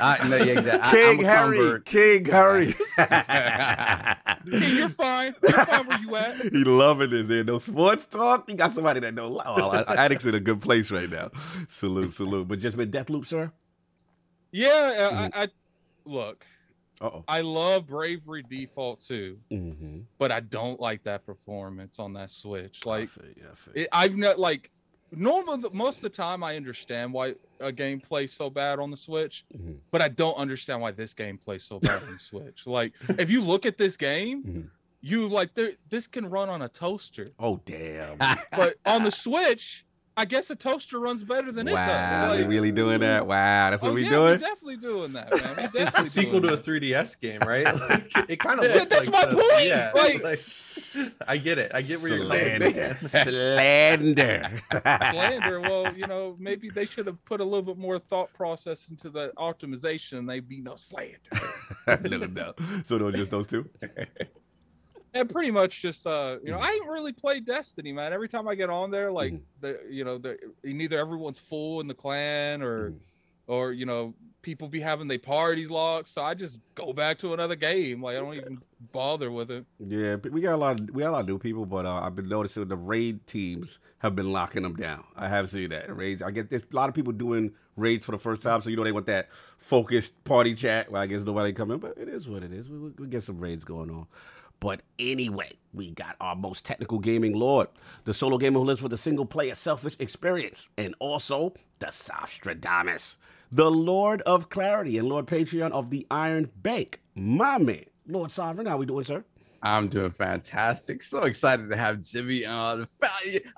[0.00, 1.00] I'm the- I, no, yeah, exactly.
[1.00, 1.84] King I'm a Harry, convert.
[1.84, 2.74] King Harry.
[4.50, 5.34] King, you're fine.
[5.42, 6.36] You're fine where you at.
[6.52, 7.26] he loving this.
[7.26, 8.48] There no sports talk.
[8.48, 9.30] You got somebody that don't.
[9.32, 11.30] lo- Well, Addict's in a good place right now.
[11.68, 12.48] Salute, salute.
[12.48, 13.52] But just been Deathloop, sir.
[14.52, 14.68] Yeah,
[15.12, 15.48] uh, I, I
[16.04, 16.44] look.
[17.00, 17.24] Uh oh.
[17.26, 20.00] I love Bravely Default too, Mm-hmm.
[20.18, 22.86] but I don't like that performance on that Switch.
[22.86, 24.70] Like yeah, it, I've not like
[25.16, 25.58] normal.
[25.72, 29.44] Most of the time, I understand why a game plays so bad on the Switch,
[29.56, 29.78] Mhm.
[29.90, 32.66] but I don't understand why this game plays so bad on the Switch.
[32.66, 34.68] Like if you look at this game, Mhm.
[35.00, 35.50] you like.
[35.88, 38.18] This can run on a toaster, Oh damn!
[38.50, 39.84] but on the Switch,
[40.16, 41.86] I guess a toaster runs better than it wow,
[42.28, 42.36] does.
[42.36, 43.26] we Like, really doing that?
[43.26, 44.22] Wow, that's what oh, we yeah, doing.
[44.32, 45.70] We're definitely doing that, man.
[45.74, 47.64] We're It's a sequel to doing a 3DS game, right?
[48.14, 50.38] Like, it kind of Yeah, looks that's like my the- point, Yeah, like- like,
[51.26, 51.72] I get it.
[51.74, 53.08] I get where you're coming Slander, from.
[53.08, 54.52] slander.
[55.10, 55.60] slander.
[55.60, 59.10] Well, you know, maybe they should have put a little bit more thought process into
[59.10, 61.18] the optimization, and they'd be no slander.
[61.88, 62.54] no, no.
[62.86, 63.68] So no, just those two.
[65.14, 68.12] And pretty much just, uh, you know, I ain't really played Destiny, man.
[68.12, 69.40] Every time I get on there, like, Mhm.
[69.60, 72.98] the, you know, the either everyone's full in the clan or, Mhm.
[73.46, 76.08] or you know, people be having their parties locked.
[76.08, 78.02] So I just go back to another game.
[78.02, 78.58] Like I don't even
[78.92, 79.64] bother with it.
[79.78, 80.80] Yeah, we got a lot.
[80.80, 83.26] Of, we got a lot of new people, but uh, I've been noticing the raid
[83.26, 85.04] teams have been locking them down.
[85.16, 86.20] I have seen that raids.
[86.20, 88.76] I guess there's a lot of people doing raids for the first time, so you
[88.76, 90.90] know they want that focused party chat.
[90.92, 92.68] Well, I guess nobody coming, but it is what it is.
[92.68, 94.06] We, we, we get some raids going on.
[94.60, 97.68] But anyway, we got our most technical gaming lord,
[98.04, 103.16] the solo gamer who lives with a single player selfish experience, and also the Sostradamus,
[103.50, 107.00] the Lord of Clarity and Lord Patreon of the Iron Bank.
[107.14, 109.24] My man, Lord Sovereign, how we doing, sir?
[109.64, 111.02] I'm doing fantastic.
[111.02, 112.86] So excited to have Jimmy uh, on,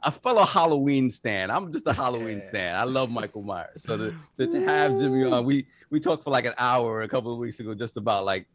[0.04, 1.50] a fellow Halloween stan.
[1.50, 2.76] I'm just a Halloween stan.
[2.76, 3.82] I love Michael Myers.
[3.82, 7.08] So to, to, to have Jimmy on, we we talked for like an hour a
[7.08, 8.46] couple of weeks ago just about like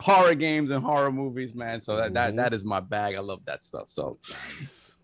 [0.00, 1.80] horror games and horror movies, man.
[1.80, 3.14] So that that, that is my bag.
[3.14, 3.84] I love that stuff.
[3.88, 4.18] So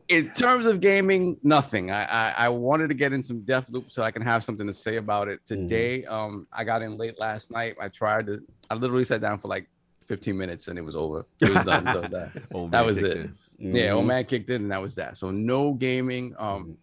[0.09, 1.91] in terms of gaming, nothing.
[1.91, 4.75] I, I I wanted to get in some Deathloop so I can have something to
[4.75, 6.05] say about it today.
[6.05, 7.77] Um, I got in late last night.
[7.81, 8.41] I tried to.
[8.71, 9.69] I literally sat down for like
[10.07, 11.25] 15 minutes and it was over.
[11.41, 11.87] It was done.
[11.93, 12.33] So that,
[12.73, 13.17] that was it.
[13.17, 13.35] in.
[13.77, 14.09] Yeah, old Mhm.
[14.09, 15.17] man kicked in and that was that.
[15.17, 16.35] So no gaming.
[16.39, 16.77] Um,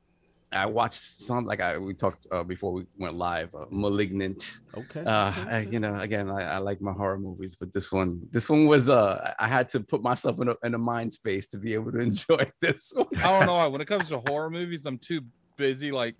[0.51, 3.53] I watched some like I we talked uh, before we went live.
[3.53, 4.49] Uh, Malignant.
[4.75, 5.03] Okay.
[5.03, 8.21] Uh, okay, I, you know, again, I, I like my horror movies, but this one,
[8.31, 11.47] this one was uh, I had to put myself in a in a mind space
[11.47, 13.07] to be able to enjoy this one.
[13.17, 13.69] I don't know.
[13.69, 15.21] When it comes to horror movies, I'm too
[15.57, 16.15] busy like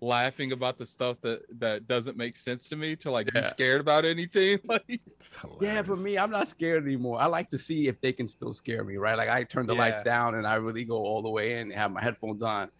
[0.00, 3.42] laughing about the stuff that that doesn't make sense to me to like Yeah.
[3.42, 4.58] be scared about anything.
[4.68, 5.00] Like
[5.60, 7.20] Yeah, for me, I'm not scared anymore.
[7.20, 9.16] I like to see if they can still scare me, right?
[9.16, 11.72] Like I turn the lights down and I really go all the way in, and
[11.72, 12.70] have my headphones on.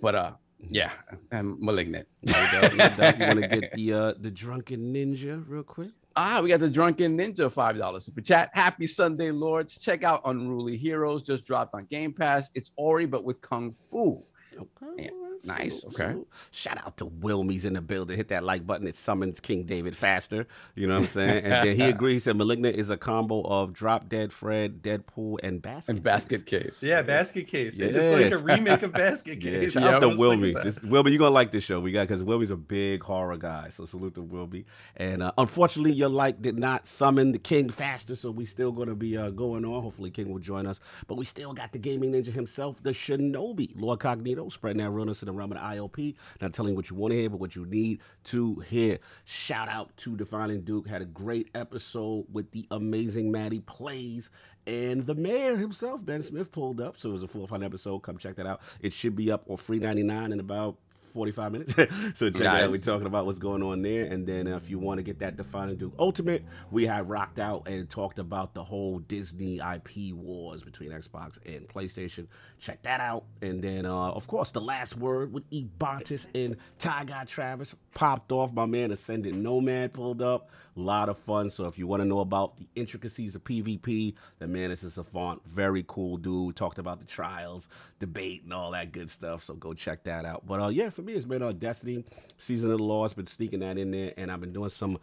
[0.00, 0.92] But uh, yeah,
[1.32, 2.08] I'm malignant.
[2.26, 3.18] No doubt, no doubt.
[3.18, 5.90] You want to get the uh, the drunken ninja real quick?
[6.18, 8.50] Ah, we got the Drunken Ninja five dollars super chat.
[8.54, 9.76] Happy Sunday, Lords!
[9.78, 11.22] Check out Unruly Heroes.
[11.22, 12.50] Just dropped on Game Pass.
[12.54, 14.24] It's Ori, but with kung fu.
[14.56, 15.10] Okay.
[15.44, 16.10] Yeah, all right, nice, salute, okay.
[16.12, 16.28] salute.
[16.50, 18.16] Shout out to Wilmie's in the building.
[18.16, 18.86] Hit that like button.
[18.86, 20.46] It summons King David faster.
[20.74, 21.44] You know what I'm saying?
[21.44, 22.14] And then he agrees.
[22.16, 25.90] He said Malignant is a combo of Drop Dead Fred, Deadpool, and Basket.
[25.92, 26.82] And basket case.
[26.82, 27.78] Yeah, basket case.
[27.78, 29.72] It's just like a remake of basket Yeah, case.
[29.72, 30.54] shout I out to was thinking Wilmy.
[30.54, 30.82] that.
[30.84, 31.80] Wilmy, you're gonna like this show.
[31.80, 33.70] We got because Wilmy's a big horror guy.
[33.70, 34.64] So salute to Wilmy.
[34.96, 38.94] And uh, unfortunately, your like did not summon the King faster, so we still gonna
[38.94, 39.82] be uh, going on.
[39.82, 40.80] Hopefully, King will join us.
[41.06, 45.22] But we still got the gaming ninja himself, the Shinobi, Lord Cognito, spreading that realness
[45.26, 46.14] the realm of the IOP.
[46.40, 48.98] Not telling what you want to hear, but what you need to hear.
[49.24, 50.88] Shout out to Defining Duke.
[50.88, 54.30] Had a great episode with the amazing Maddie Plays.
[54.66, 56.96] And the mayor himself, Ben Smith, pulled up.
[56.98, 58.00] So it was a full fun episode.
[58.00, 58.60] Come check that out.
[58.80, 60.78] It should be up on free 99 in about
[61.16, 61.74] 45 minutes.
[62.14, 62.70] so check it out.
[62.70, 64.04] We're talking about what's going on there.
[64.04, 67.66] And then if you want to get that Defining Duke Ultimate, we had rocked out
[67.66, 72.26] and talked about the whole Disney IP wars between Xbox and PlayStation.
[72.58, 73.24] Check that out.
[73.40, 78.30] And then, uh, of course, the last word with Ebontis and Ty Guy Travis popped
[78.30, 78.52] off.
[78.52, 80.50] My man Ascended Nomad pulled up.
[80.76, 81.48] A lot of fun.
[81.48, 84.90] So if you want to know about the intricacies of PvP, the man is a
[84.90, 85.40] savant.
[85.46, 86.54] Very cool dude.
[86.54, 89.42] Talked about the trials, debate, and all that good stuff.
[89.42, 90.46] So go check that out.
[90.46, 92.04] But uh, yeah, for me, it's been uh, Destiny,
[92.36, 93.16] Season of the Lost.
[93.16, 94.98] Been sneaking that in there, and I've been doing some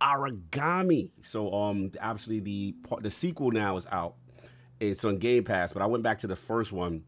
[0.00, 1.10] Aragami.
[1.22, 4.14] So um, obviously the part, the sequel now is out.
[4.80, 7.02] It's on Game Pass, but I went back to the first one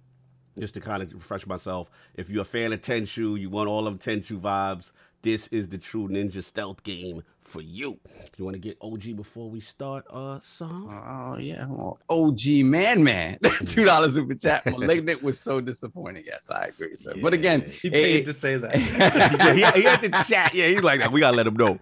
[0.58, 1.90] just to kind of refresh myself.
[2.14, 5.78] If you're a fan of Tenchu, you want all of Tenchu vibes, this is the
[5.78, 7.98] true ninja stealth game for you.
[8.36, 10.88] You want to get OG before we start, uh, song?
[10.88, 11.66] Oh yeah,
[12.08, 14.64] OG man, man, two dollars super chat.
[14.78, 16.22] Malignant was so disappointing.
[16.26, 16.96] Yes, I agree.
[16.96, 18.74] So, but again, He paid it- to say that.
[19.58, 20.54] yeah, he, he had to chat.
[20.54, 21.10] Yeah, he's like that.
[21.12, 21.78] We gotta let him know.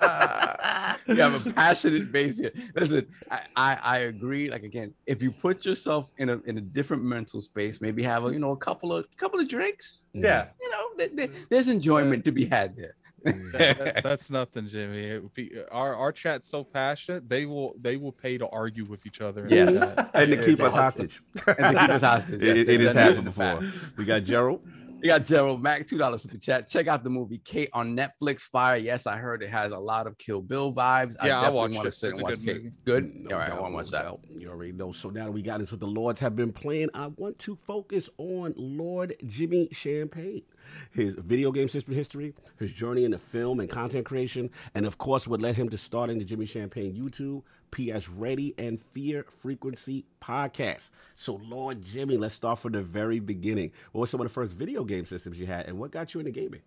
[0.00, 2.52] uh, you have a passionate base here.
[2.74, 4.50] Listen, I, I I agree.
[4.50, 8.24] Like again, if you put yourself in a in a different mental space, maybe have
[8.24, 10.04] a you know a couple of couple of drinks.
[10.14, 10.46] yeah.
[10.60, 12.94] You know, th- th- there's enjoyment to be had there.
[13.24, 15.04] That- that- that's nothing, Jimmy.
[15.04, 17.28] It would be- our our chat's so passionate.
[17.28, 19.46] They will they will pay to argue with each other.
[19.48, 19.78] Yes.
[19.78, 21.08] the and to It's keep us awesome.
[21.08, 21.22] hostage.
[21.46, 22.42] And to keep us hostage.
[22.42, 23.60] It- yes, it yes, has happened before.
[23.96, 24.62] We got Gerald.
[25.02, 26.66] We got Gerald Mack, two dollars super chat.
[26.68, 28.42] Check out the movie Kate on Netflix.
[28.42, 28.76] Fire.
[28.76, 31.14] Yes, I heard it has a lot of Kill Bill vibes.
[31.24, 31.90] Yeah, I definitely watched wanna it.
[31.92, 32.56] sit It's and a watch good Kate.
[32.64, 32.72] movie.
[32.84, 33.14] Good.
[33.14, 34.02] No All right, I doubt, want to watch no that.
[34.04, 34.20] doubt.
[34.36, 34.92] You already know.
[34.92, 37.56] So now that we got into what the Lords have been playing, I want to
[37.66, 40.42] focus on Lord Jimmy Champane,
[40.90, 45.26] his video game system history, his journey into film and content creation, and of course,
[45.26, 50.90] what led him to starting the Jimmy Champane YouTube, PS Ready, and Fear Frequency podcast.
[51.14, 53.72] So, Lord Jimmy, let's start from the very beginning.
[53.92, 56.20] What were some of the first video game systems you had, and what got you
[56.20, 56.62] into gaming?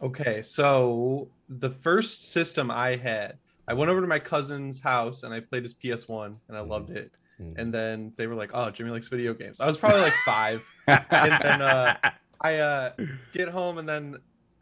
[0.00, 3.38] Okay, so the first system I had,
[3.68, 6.90] I went over to my cousin's house and I played his PS1 and I loved
[6.90, 7.12] it.
[7.40, 7.54] Mhm.
[7.56, 10.62] And then they were like, "Oh, Jimmy likes video games." I was probably like five.
[10.88, 11.96] And then, uh,
[12.42, 12.92] I uh,
[13.32, 14.16] get home and then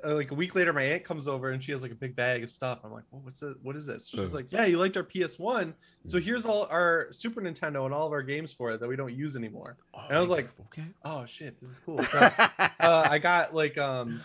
[0.05, 2.17] uh, like a week later, my aunt comes over and she has like a big
[2.17, 2.81] bag of stuff.
[2.85, 3.55] I'm like, "Well, what's this?
[3.63, 5.75] What is this?" She's like, "Yeah, you liked our PS1,
[6.07, 8.97] so here's all our Super Nintendo and all of our games for it that we
[8.97, 9.77] don't use anymore."
[10.09, 10.87] And I was like, okay.
[11.05, 12.69] "Oh shit, this is cool." So uh,
[13.11, 14.23] I got like um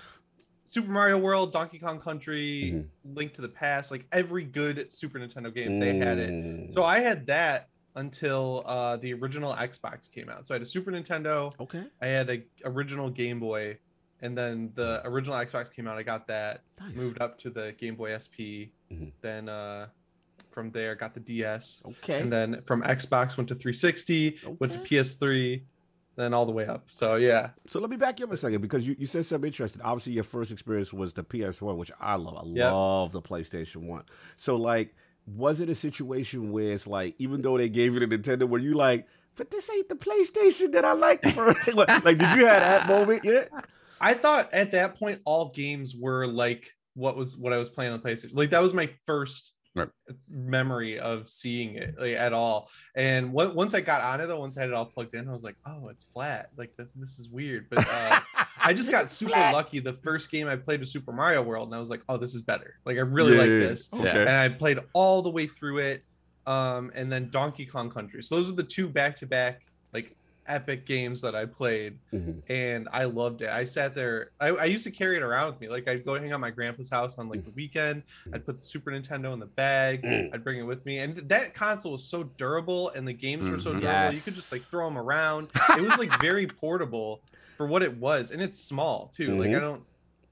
[0.66, 2.88] Super Mario World, Donkey Kong Country, Mhm.
[3.16, 6.32] Link to the Past, like every good Super Nintendo game, they had it.
[6.32, 6.74] Mm.
[6.74, 10.46] So I had that, until uh, the original Xbox came out.
[10.46, 11.84] So I had a Super Nintendo, Okay.
[12.02, 13.78] I had a original Game Boy,
[14.22, 15.98] and then the original Xbox came out.
[15.98, 16.96] I got that, Nice.
[16.96, 19.12] moved up to the Game Boy SP, Mhm.
[19.22, 19.88] then uh,
[20.52, 22.22] from there got the DS, Okay.
[22.22, 25.64] and then from Xbox went to 360, went to PS3,
[26.18, 26.86] then all the way up.
[26.88, 29.48] So yeah, So let me back you up a second because you, you said something
[29.48, 29.82] interesting.
[29.82, 32.36] Obviously, your first experience was the PS1, which I love.
[32.38, 32.72] I Yep.
[32.72, 34.04] love the PlayStation 1.
[34.38, 34.96] So, like,
[35.28, 38.60] was it a situation where it's like, even though they gave you the Nintendo, were
[38.60, 41.24] you like, but this ain't the PlayStation that I like?
[41.34, 43.52] For like, did you have that moment yet?
[44.00, 47.92] I thought at that point all games were like what was what I was playing
[47.92, 48.32] on PlayStation.
[48.34, 49.90] Like that was my first Right.
[50.30, 52.70] memory of seeing it like, at all.
[52.96, 55.34] And what, once I got on it, once I had it all plugged in, I
[55.34, 56.52] was like, oh, it's flat.
[56.56, 57.70] Like this this is weird.
[57.70, 58.22] But uh,
[58.66, 59.80] I just got super lucky.
[59.80, 62.34] The first game I played was Super Mario World, and I was like, oh, this
[62.36, 62.76] is better.
[62.86, 63.90] Like I really like Yeah, this.
[63.94, 64.22] Okay.
[64.22, 66.04] And I played all the way through it.
[66.48, 68.22] Um, and then Donkey Kong Country.
[68.22, 69.62] So those are the two back to back
[69.94, 70.16] like
[70.48, 72.40] epic games that I played Mhm.
[72.50, 73.50] and I loved it.
[73.50, 74.30] I sat there.
[74.40, 75.70] I, I used to carry it around with me.
[75.70, 78.04] Like I'd go hang out at my grandpa's house on like the weekend.
[78.32, 80.04] I'd put the Super Nintendo in the bag.
[80.04, 80.36] Mm.
[80.36, 83.58] I'd bring it with me, and that console was so durable, and the games were
[83.60, 83.82] so Mhm.
[83.82, 84.14] durable.
[84.14, 85.50] You could just like throw them around.
[85.76, 87.22] It was like very portable
[87.58, 89.38] for what it was, and it's small too.
[89.38, 89.58] Like Mhm.
[89.58, 89.84] I don't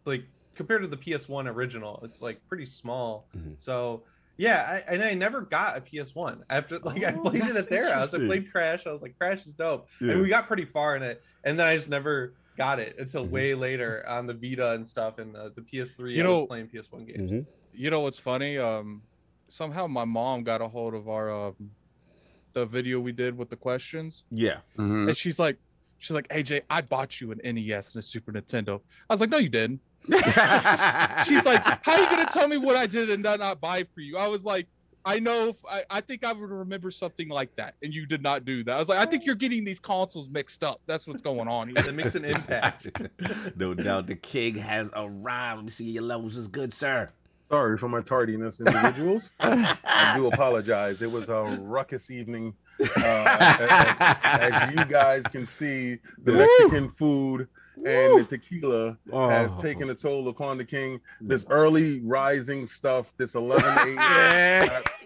[0.06, 3.28] like compared to the PS1 original, it's like pretty small.
[3.36, 3.60] Mhm.
[3.62, 4.04] So.
[4.36, 7.70] Yeah, I, and I never got a PS1 after like I Oh, played it at
[7.70, 8.16] their house.
[8.16, 8.88] I played Crash.
[8.88, 10.14] I was like, Crash is dope Yeah.
[10.14, 13.28] and we got pretty far in it and then i just never got it until
[13.28, 13.30] Mhm.
[13.30, 16.48] way later on the vita and stuff and uh, the ps3 You i know- was
[16.48, 17.46] playing ps1 games Mhm.
[17.74, 18.58] You know what's funny?
[18.58, 19.04] Um,
[19.50, 21.70] somehow my mom got a hold of our um,
[22.54, 24.62] the video we did with the questions, Yeah.
[24.80, 25.10] Mhm.
[25.10, 25.58] and she's like,
[26.04, 28.82] she's like, AJ, I bought you an NES and a Super Nintendo.
[29.10, 29.80] I was like, no, you didn't.
[31.26, 33.86] She's like, how are you gonna tell me what I did and not, not buy
[33.96, 34.18] for you?
[34.18, 34.68] I was like,
[35.06, 35.50] I know.
[35.50, 38.64] if- I, I think I would remember something like that, and you did not do
[38.66, 38.76] that.
[38.76, 40.82] I was like, I think you're getting these consoles mixed up.
[40.88, 41.78] That's what's going on here.
[41.78, 42.88] it makes an impact
[43.56, 45.58] no doubt the king has arrived.
[45.58, 47.10] Let me see your levels is good, sir.
[47.50, 49.30] Sorry for my tardiness, individuals.
[49.40, 51.02] I do apologize.
[51.02, 52.54] It was a ruckus evening.
[52.80, 52.88] Uh,
[53.60, 56.38] as, as you guys can see, the Woo!
[56.40, 57.48] Mexican food
[57.78, 59.62] and the tequila has Oh.
[59.62, 61.00] taken a toll upon the king.
[61.22, 63.66] This early rising stuff, this 11
[63.98, 63.98] a.m.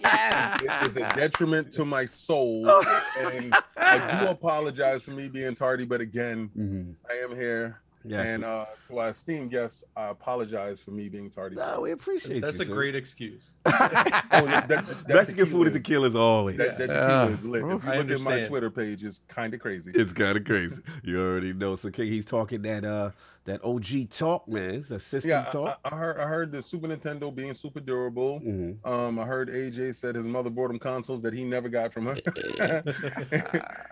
[0.02, 0.58] Yeah.
[0.62, 2.66] it is a detriment to my soul.
[2.68, 3.04] Oh.
[3.20, 6.96] And I do apologize for me being tardy, but again, Mhm.
[7.10, 7.80] I am here.
[8.08, 8.28] Yes.
[8.28, 11.56] And uh, to our esteemed guests, I apologize for me being tardy.
[11.58, 12.64] no, we appreciate that's you.
[12.64, 12.74] a sir.
[12.74, 16.58] great excuse Oh, yeah, that- that Mexican food and tequila tequila is- is always.
[16.58, 16.96] That, that Yeah.
[16.96, 17.62] tequila is lit.
[17.64, 18.44] If you I look at my.
[18.44, 19.92] Twitter page, it's kind of crazy.
[19.94, 20.82] It's kind of crazy.
[21.04, 21.76] You already know.
[21.76, 23.12] So King, he's talking that uh
[23.48, 24.76] that OG talk, man.
[24.76, 25.80] It's a system Yeah, I, talk.
[25.84, 26.20] I I heard.
[26.20, 28.40] I heard the Super Nintendo being super durable.
[28.42, 28.86] Mhm.
[28.86, 32.06] Um, I heard AJ said his mother bought him consoles that he never got from
[32.08, 32.16] her.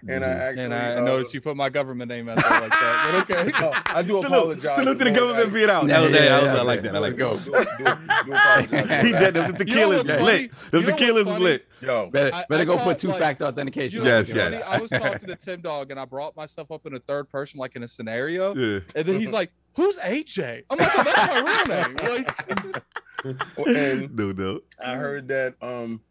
[0.08, 2.70] and I actually, and I uh, noticed you put my government name out there like
[2.72, 3.26] that.
[3.28, 3.52] But okay.
[3.60, 4.76] no, I do Salute, apologize.
[4.76, 5.54] salute to the government that.
[5.54, 5.88] being out.
[5.88, 6.32] Yeah, That was yeah, that.
[6.32, 6.88] I was- yeah, I like okay.
[6.88, 6.96] that.
[6.96, 7.52] I like Let's that.
[7.52, 7.64] go.
[7.64, 9.34] Do, do, do he did.
[9.34, 9.58] that.
[9.58, 10.52] The You know tequila's what's lit.
[10.72, 11.44] The You know tequila's funny?
[11.44, 11.68] lit.
[11.82, 14.04] Yo, Better, I- better I go thought, put two like, factor You authentication.
[14.04, 14.44] know Yes, what's it.
[14.44, 14.56] funny?
[14.58, 14.68] yes.
[14.70, 17.60] I was talking to Tim Dog and I brought myself up in a third person,
[17.60, 18.54] like in a scenario.
[18.54, 19.45] And then he's like,
[19.76, 20.64] Who's AJ?
[20.70, 21.66] I'm like, oh, that's my real
[21.96, 21.96] name.
[22.04, 24.62] Like, and No, no.
[24.84, 26.02] I heard that um,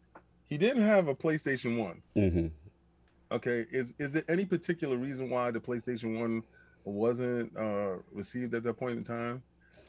[0.47, 2.01] he didn't have a PlayStation One.
[2.15, 2.47] Mm-hmm.
[3.31, 6.43] Okay, is is there any particular reason why the PlayStation One
[6.83, 9.41] wasn't uh, received at that point in time?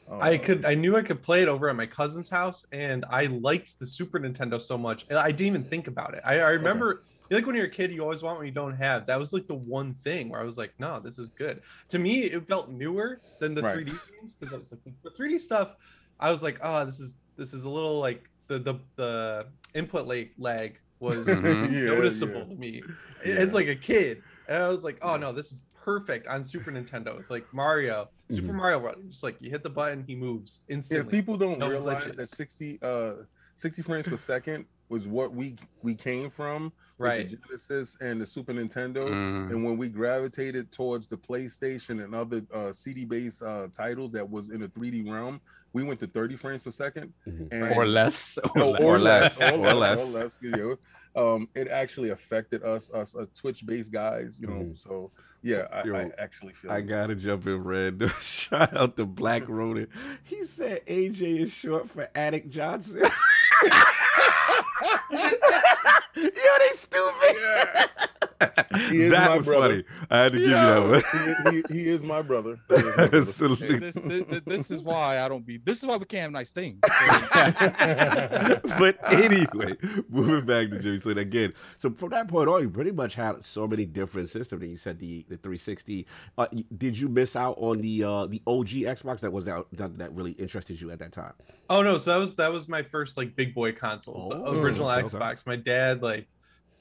[0.09, 3.03] Uh, i could i knew i could play it over at my cousin's house and
[3.09, 6.39] i liked the super nintendo so much and i didn't even think about it i,
[6.39, 7.01] I remember
[7.31, 9.47] like when you're a kid you always want what you don't have that was like
[9.47, 12.69] the one thing where i was like no this is good to me it felt
[12.69, 13.75] newer than the Right.
[13.77, 15.75] 3d games because i was like the 3d stuff
[16.19, 20.07] i was like oh this is this is a little like the the the input
[20.07, 21.71] lag lag was Mhm.
[21.71, 22.45] Yeah, noticeable yeah.
[22.45, 22.83] to me
[23.25, 23.35] Yeah.
[23.35, 26.71] as like a kid and i was like oh no this is perfect on super
[26.71, 28.55] nintendo with like mario super Mhm.
[28.55, 28.97] mario World.
[29.09, 32.15] just like you hit the button he moves Yeah, instantly people don't No realize glitches.
[32.17, 33.13] that 60 uh
[33.55, 38.19] 60 frames per second was what we we came from with right the Genesis and
[38.21, 39.07] the Super Nintendo.
[39.09, 39.51] Mm.
[39.51, 44.49] And when we gravitated towards the PlayStation and other uh, CD-based uh, titles that was
[44.49, 45.39] in the 3D realm,
[45.73, 47.49] we went to 30 frames per second, Mhm.
[47.51, 48.37] and Or less.
[48.55, 48.81] Or, No, less.
[48.81, 50.15] or less, or or less, less.
[50.15, 50.77] or less, you know.
[51.15, 54.53] Um, it actually affected us, us, uh, Twitch-based guys, you know.
[54.53, 54.77] Mhm.
[54.77, 55.11] So
[55.43, 56.71] yeah, I, Yo, I actually feel.
[56.71, 56.83] I it.
[56.83, 58.01] gotta jump in red.
[58.21, 59.87] Shout out to Black Ronin.
[60.23, 63.01] He said AJ is short for Attic Johnson.
[66.47, 67.35] Yo, they stupid.
[68.91, 69.83] He is that was brother.
[69.83, 70.05] funny.
[70.11, 71.01] I had to give you that one.
[71.53, 72.59] he, he, he is my brother.
[72.69, 73.17] Is my brother.
[73.17, 73.79] Absolutely.
[73.79, 75.57] this, this, this is why I don't be.
[75.57, 76.77] This is why we can't have nice things.
[76.83, 76.91] but
[79.11, 79.75] anyway,
[80.09, 81.53] moving back to Jimmy Sling again.
[81.77, 84.61] So from that point on, you pretty much had so many different systems.
[84.61, 86.05] And you said the, the 360.
[86.37, 86.45] Uh,
[86.77, 90.13] did you miss out on the uh, the OG Xbox that was that, that that
[90.13, 91.33] really interested you at that time?
[91.71, 94.59] Oh no, so that was that was my first like big boy consoles, the Oh,
[94.59, 95.17] original okay, okay.
[95.17, 95.47] Xbox.
[95.47, 96.27] My dad like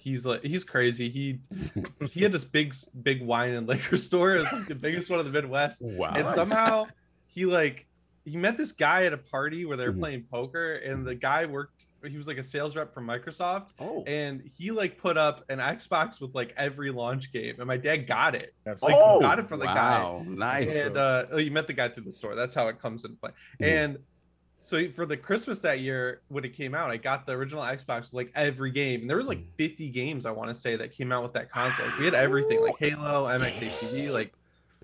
[0.06, 1.08] he's like he's crazy.
[1.08, 1.40] He
[2.10, 4.36] he had this big big wine and liquor store.
[4.36, 5.82] It was like the biggest one in the Midwest.
[5.82, 6.12] Wow.
[6.14, 6.86] And somehow
[7.26, 7.86] he like
[8.24, 9.98] he met this guy at a party where they were Mhm.
[10.00, 11.72] playing poker, and the guy worked.
[12.04, 14.04] He was like a sales rep from Microsoft, oh.
[14.06, 18.06] and he like put up an Xbox with like every launch game, and my dad
[18.06, 18.54] got it.
[18.64, 20.72] That's Like Oh, got it for the guy wow, nice.
[20.72, 23.16] and uh oh, you met the guy through the store that's how it comes into
[23.16, 23.30] play
[23.60, 23.66] Mhm.
[23.66, 23.98] and
[24.66, 28.00] so for the christmas that year when it came out i got the original xbox
[28.06, 29.56] with like every game and there was like Mhm.
[29.58, 32.14] 50 games i want to say that came out with that console Like, we had
[32.26, 34.32] everything like halo mxapv like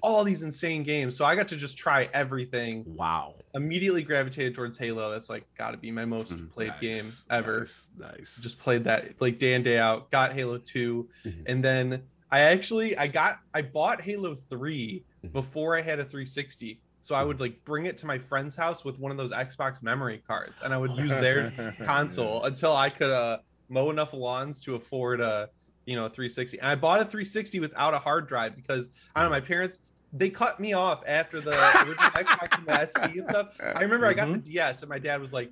[0.01, 3.35] all these insane games so i got to just try everything Wow.
[3.55, 6.51] immediately gravitated towards halo that's like got to be my most Mhm.
[6.53, 7.87] played Nice, game ever Nice.
[7.99, 8.39] nice.
[8.41, 11.43] just played that like day in day out got halo 2 Mhm.
[11.47, 15.33] and then i actually i got i bought halo 3 Mhm.
[15.33, 18.84] before i had a 360 so i would like bring it to my friend's house
[18.84, 22.88] with one of those xbox memory cards and i would use their console until i
[22.88, 23.38] could uh
[23.68, 25.48] mow enough lawns to afford a
[25.84, 29.30] you know 360 and i bought a 360 without a hard drive because i don't
[29.30, 29.80] know my parents
[30.14, 33.57] they cut me off after the original xbox and the sp and stuff.
[33.61, 35.50] I remember i got the ds and my dad was like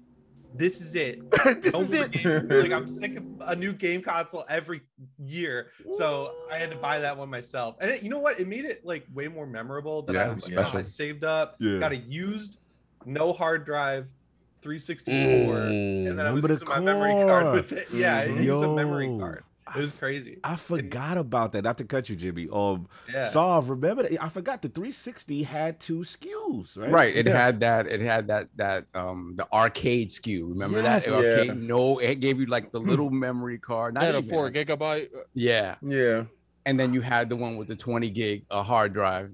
[0.54, 1.20] this is it
[1.62, 2.10] this no is it.
[2.60, 4.82] like I'm sick of a new game console every
[5.18, 5.70] year.
[5.92, 7.76] So I had to buy that one myself.
[7.80, 8.40] And it, you know what?
[8.40, 11.24] It made it like way more memorable that I Yeah, was like, oh, I saved
[11.24, 11.78] up, Yeah.
[11.78, 12.58] got a used,
[13.04, 14.06] no hard drive,
[14.62, 15.14] 364,
[15.58, 17.52] Mm, and then I was remember the using my memory card core.
[17.52, 17.88] with it.
[17.94, 19.44] Yeah, I used a memory card.
[19.76, 20.38] It was crazy.
[20.44, 21.62] I forgot about that.
[21.64, 22.48] Not to cut you, Jimmy.
[22.52, 23.28] Um, Yeah.
[23.28, 24.22] Sav, remember that?
[24.22, 26.90] I forgot the 360 had two SKUs, right?
[26.90, 27.16] Right.
[27.16, 27.38] It Yeah.
[27.38, 27.86] had that.
[27.86, 28.48] It had that.
[28.56, 30.48] That um the arcade SKU.
[30.48, 31.06] Remember Yes.
[31.06, 31.62] that arcade?
[31.62, 33.94] No, it gave you like the little memory card.
[33.94, 35.08] Not Had a four gigabyte.
[35.34, 36.24] Yeah, Yeah.
[36.66, 39.30] and then you had the one with the twenty gig uh, hard drive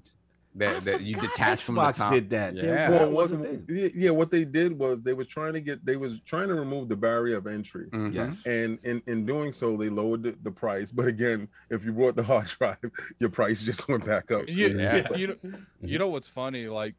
[0.56, 2.12] I that, that you forgot detach from the Xbox top.
[2.12, 2.54] did that.
[2.54, 2.90] There- Yeah.
[2.90, 5.60] that Well, was what, a yeah, yeah, what they did was they was trying to
[5.60, 7.86] get they was trying to remove the barrier of entry.
[7.90, 8.14] Mhm.
[8.14, 8.42] Yes.
[8.46, 10.90] And in, in doing so, they lowered the, the price.
[10.90, 12.78] But again, if you bought the hard drive,
[13.18, 14.48] your price just went back up.
[14.48, 15.08] You, Yeah.
[15.16, 15.36] you, know,
[15.82, 16.68] you know what's funny?
[16.68, 16.94] Like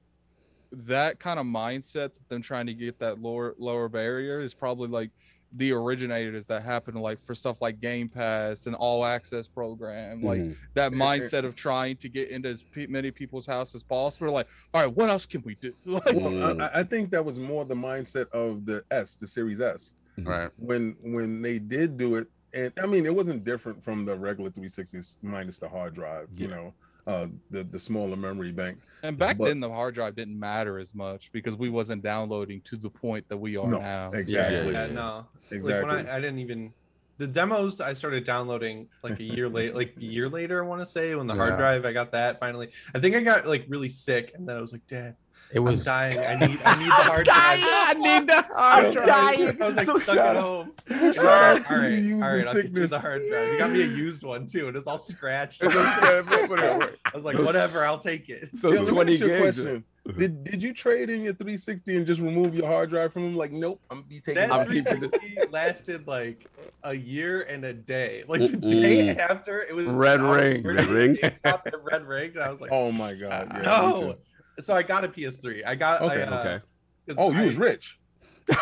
[0.71, 4.89] that kind of mindset, that them trying to get that lower lower barrier, is probably
[4.89, 5.11] like
[5.53, 10.41] the originators that happened like for stuff like Game Pass and All Access program, like
[10.41, 10.55] Mhm.
[10.73, 14.31] that mindset of trying to get into as pe- many people's house as possible.
[14.33, 15.73] Like, all right, what else can we do?
[15.85, 19.27] Like, Well, I- I, I think that was more the mindset of the S, the
[19.27, 19.93] Series S.
[20.19, 20.49] Right.
[20.57, 24.49] when when they did do it and i mean it wasn't different from the regular
[24.49, 26.73] 360s minus the hard drive you know
[27.07, 30.77] uh the the smaller memory bank and back but- then the hard drive didn't matter
[30.77, 34.11] as much because we wasn't downloading to the point that we are No, now.
[34.11, 35.25] exactly Yeah, no.
[35.49, 36.73] exactly Like when I, I didn't even
[37.17, 40.81] the demos I started downloading like a year late, like a year later, I want
[40.81, 42.69] to say, when the hard drive I got that finally.
[42.93, 45.15] I think I got like really sick, and then I was like, Dad,
[45.53, 45.85] It I'm was.
[45.85, 46.17] dying.
[46.19, 47.59] I need I need the hard drive.
[47.63, 49.07] I need the I'm hard drive.
[49.07, 49.61] dying.
[49.61, 50.43] I was like So stuck at up.
[50.43, 50.71] home.
[50.87, 51.53] Shut And I was up.
[51.59, 53.51] like, all right, You use all the right, I'll get you the hard drive.
[53.53, 55.63] You got me a used one too, and it's all scratched.
[55.63, 58.49] It I was like, whatever, I'll take it.
[58.61, 59.57] Those Yeah, 20 ask you a gigs.
[59.59, 59.83] question.
[60.17, 63.35] did did you trade in your 360 and just remove your hard drive from them
[63.35, 64.67] like nope i'm be taking That I'm that.
[64.69, 65.09] keeping it.
[65.09, 66.47] 360 lasted like
[66.83, 68.23] a year and a day.
[68.27, 68.69] Like the Mm-mm.
[68.69, 70.63] day after, it was Red ring.
[70.63, 71.17] Red ring.
[71.23, 74.15] at GameStop at Red ring, and I was like, oh my god yeah, no.
[74.59, 75.63] So I got a PS3.
[75.65, 76.63] I got Okay, I, uh, okay.
[77.17, 77.99] oh you I- was rich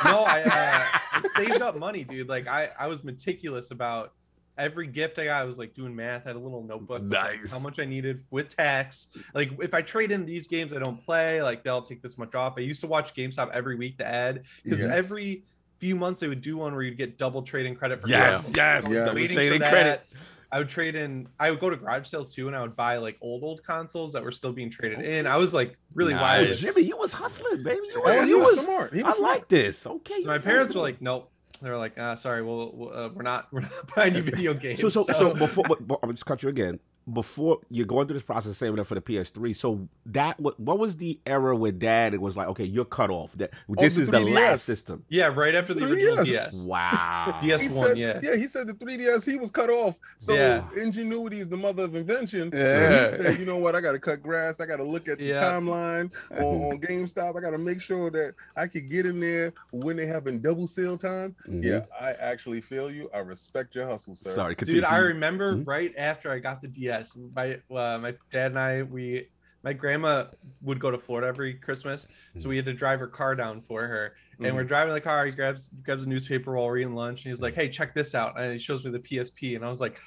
[0.04, 0.48] no, I, uh,
[1.14, 2.28] I saved up money, dude.
[2.28, 4.14] Like I, I was meticulous about
[4.58, 5.41] every gift I got.
[5.41, 6.26] I was like doing math.
[6.26, 7.04] I had a little notebook.
[7.04, 9.10] with, like, how much I needed with tax.
[9.36, 12.34] Like if I trade in these games I don't play, like they'll take this much
[12.34, 12.56] off.
[12.58, 14.91] I used to watch GameStop every week to add because Yes.
[14.91, 15.43] every
[15.78, 18.58] few months they would do one where you'd get double trading credit for Yes, games.
[18.58, 18.88] yes.
[18.89, 19.14] Yeah.
[19.14, 20.02] waiting Trading credit.
[20.50, 20.56] That.
[20.56, 21.28] I would trade in.
[21.39, 24.14] I would go to garage sales too, and I would buy like old old consoles
[24.14, 25.28] that were still being traded in.
[25.28, 26.22] I was like really Nice.
[26.22, 26.48] wild.
[26.48, 27.88] Hey, Jimmy, you was hustling, baby.
[27.93, 29.32] You was, he you was was smart he I was smart.
[29.34, 29.86] like this.
[29.86, 30.20] Okay.
[30.20, 31.32] My parents were like, nope.
[31.62, 34.54] They were like, ah, sorry, well, we'll, uh, we're not, we're not buying you video
[34.54, 34.82] games.
[34.82, 36.80] so, so, so before, but, but, I'm just cut you again.
[37.14, 39.56] Before you're going through this process of saving up for the PS3.
[39.56, 43.10] So that what what was the era with Dad it was like, okay, you're cut
[43.10, 43.32] off.
[43.38, 44.34] That this the is the 3DS.
[44.34, 45.03] last system.
[45.10, 46.26] Yeah, right after the original 3DS.
[46.26, 46.64] DS.
[46.64, 47.39] Wow.
[47.41, 48.20] DS one, said, yeah.
[48.24, 49.95] yeah, he said the 3DS he was cut off.
[50.18, 50.64] So Yeah.
[50.76, 52.49] ingenuity is the mother of invention.
[52.53, 53.12] Yeah.
[53.18, 53.76] He said, you know what?
[53.76, 54.60] I got to cut grass.
[54.60, 57.36] I got to look at the timeline on, on GameStop.
[57.38, 60.68] I got to make sure that I could get in there when they having double
[60.68, 61.36] sale time.
[61.47, 61.64] Mhm.
[61.64, 63.10] Yeah, I actually feel you.
[63.14, 64.34] I respect your hustle, sir.
[64.34, 64.82] Sorry, continue.
[64.82, 65.68] Dude, I remember Mhm.
[65.68, 66.95] right after I got the DS,
[67.34, 69.28] my uh, my dad and I we
[69.64, 70.26] my grandma
[70.62, 73.88] would go to Florida every Christmas, so we had to drive her car down for
[73.88, 74.14] her.
[74.39, 74.56] And Mhm.
[74.56, 75.26] we're driving the car.
[75.26, 78.14] He grabs grabs a newspaper while we're eating lunch, and he's like, "Hey, check this
[78.14, 80.00] out!" And he shows me the PSP, and I was like,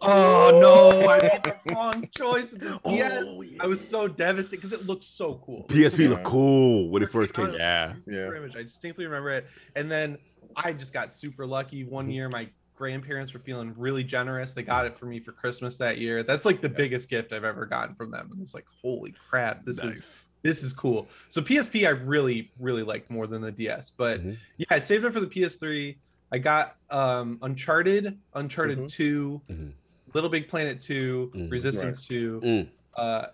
[0.00, 3.24] "Oh no, I made the wrong choice." with the DS.
[3.26, 5.66] Oh, I was so devastated because it looked so cool.
[5.68, 6.08] PSP Yeah.
[6.10, 7.44] looked cool when it first came.
[7.46, 7.94] Honestly, Yeah.
[8.06, 8.34] Yeah.
[8.36, 8.56] image.
[8.56, 9.46] I distinctly remember it.
[9.76, 10.18] And then
[10.56, 11.84] I just got super lucky.
[11.84, 14.52] One year, my grandparents were feeling really generous.
[14.52, 16.22] They got it for me for Christmas that year.
[16.22, 16.76] That's like the Yes.
[16.76, 18.28] biggest gift I've ever gotten from them.
[18.30, 21.08] And it was like, holy crap, this is this is cool.
[21.30, 23.90] So PSP I really really liked more than the DS.
[23.90, 24.36] But Mhm.
[24.58, 25.96] yeah, I saved it for the PS3.
[26.32, 28.88] I got um Uncharted, Uncharted Mhm.
[28.90, 29.72] 2, Mhm.
[30.12, 31.50] Little Big Planet 2, Mhm.
[31.50, 32.40] Resistance 2.
[32.44, 32.68] Mm.
[32.94, 33.26] Uh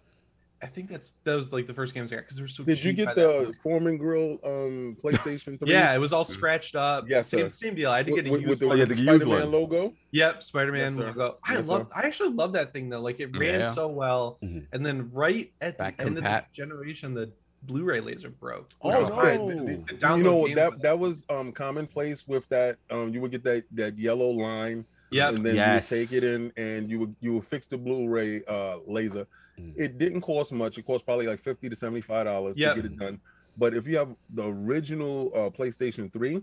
[0.62, 2.64] I think that's that was like the first games I got because they were so
[2.64, 3.54] Did you cheap by get the.
[3.62, 5.70] Foreman Grill um, PlayStation 3?
[5.70, 7.08] Yeah, it was all scratched up.
[7.08, 7.50] Yes, same, sir.
[7.50, 7.90] same deal.
[7.90, 8.78] I had to With, get a with, used with the, one.
[8.78, 9.50] with the the Spider-Man one.
[9.52, 9.94] logo.
[10.10, 11.38] Yep, Spider-Man Yes, logo.
[11.44, 11.86] I Yes, love.
[11.94, 13.00] I actually love that thing though.
[13.00, 13.72] Like it ran Yeah.
[13.72, 14.66] so well, Mhm.
[14.72, 17.32] and then right at the Back end of the generation, the
[17.62, 18.70] Blu-ray laser broke.
[18.82, 19.16] Oh, which was no.
[19.16, 19.46] fine.
[19.48, 23.14] The- The- the- the you know games that that was um commonplace with that um
[23.14, 25.34] you would get that that yellow line Yep.
[25.36, 25.90] and then Yes.
[25.90, 29.26] you would take it in and you would you would fix the Blu-ray uh laser.
[29.60, 29.72] Mm.
[29.76, 30.78] It didn't cost much.
[30.78, 32.74] It cost probably like fifty to seventy five dollars Yep.
[32.76, 33.20] to get it done.
[33.56, 36.42] But if you have the original uh, PlayStation Three,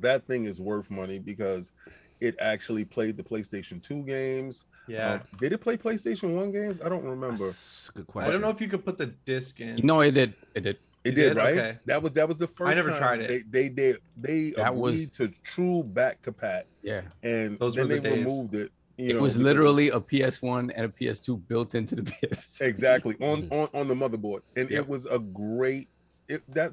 [0.00, 1.72] that thing is worth money because
[2.20, 4.64] it actually played the PlayStation Two games.
[4.88, 5.14] Yeah.
[5.14, 6.80] Um, did it play PlayStation One games?
[6.84, 7.46] I don't remember.
[7.46, 9.80] That's a good I don't know if you could put the disc in.
[9.82, 10.34] No, it did.
[10.54, 10.78] It did.
[11.02, 11.36] It You did, did?
[11.38, 11.58] right?
[11.58, 11.78] Okay.
[11.86, 12.70] That was that was the first.
[12.70, 13.50] I never time tried it.
[13.50, 17.02] They they they, they That was- to true back compat, Yeah.
[17.22, 18.24] and Those then were they days.
[18.24, 18.70] removed it.
[19.00, 22.60] You It know, was literally a PS1 and a PS2 built into the PS2.
[22.62, 24.80] exactly on on on the motherboard, and Yep.
[24.80, 25.88] it was a great.
[26.28, 26.72] It that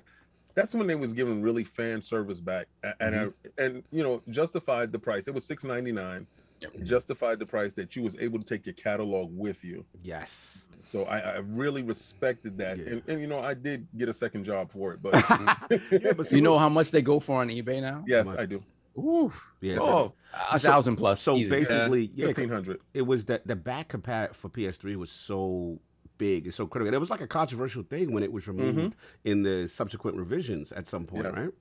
[0.56, 3.64] that's when they was giving really fan service back, a- and I, mm-hmm.
[3.64, 5.28] and you know justified the price.
[5.28, 6.28] It was six ninety nine.
[6.60, 6.72] Yep.
[6.84, 9.86] Justified the price that you was able to take your catalog with you.
[10.02, 10.64] Yes.
[10.92, 12.86] So I, I really respected that, Yeah.
[12.94, 15.14] and, and you know I did get a second job for it, but
[15.92, 18.04] yeah, but You know how much they go for on eBay now?
[18.08, 18.28] yes.
[18.30, 18.64] I do.
[18.98, 19.32] Ooh.
[19.62, 20.14] Yeah, Oh,
[20.52, 21.22] a So- thousand plus.
[21.22, 21.50] So easy.
[21.50, 22.80] basically, yeah, Fifteen hundred.
[22.94, 25.80] it was that the back compat for PS3 was so
[26.18, 26.88] big it's so critical.
[26.88, 28.90] And it was like a controversial thing when it was removed mm-hmm.
[29.30, 31.38] in the subsequent revisions at some point, Yes.
[31.38, 31.54] right?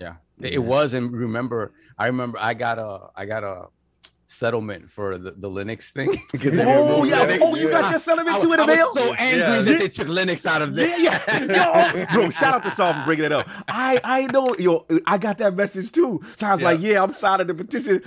[0.00, 0.94] Yeah, it, it was.
[0.94, 3.68] And remember, I remember I got a I got a
[4.28, 6.10] settlement for the, the Linux thing.
[6.66, 7.26] Oh yeah!
[7.26, 8.94] Linux, Oh, you got your settlement I, too in the I was mail.
[8.94, 9.62] so angry Yeah.
[9.62, 11.00] that they took Linux out of this.
[11.00, 11.92] Yeah, yeah.
[11.94, 13.48] Yo, oh, bro, shout out to Saul for bringing it up.
[13.68, 16.20] I, I know, yo, I got that message too.
[16.36, 16.66] So I was Yeah.
[16.68, 18.02] like, yeah, I'm signing the petition.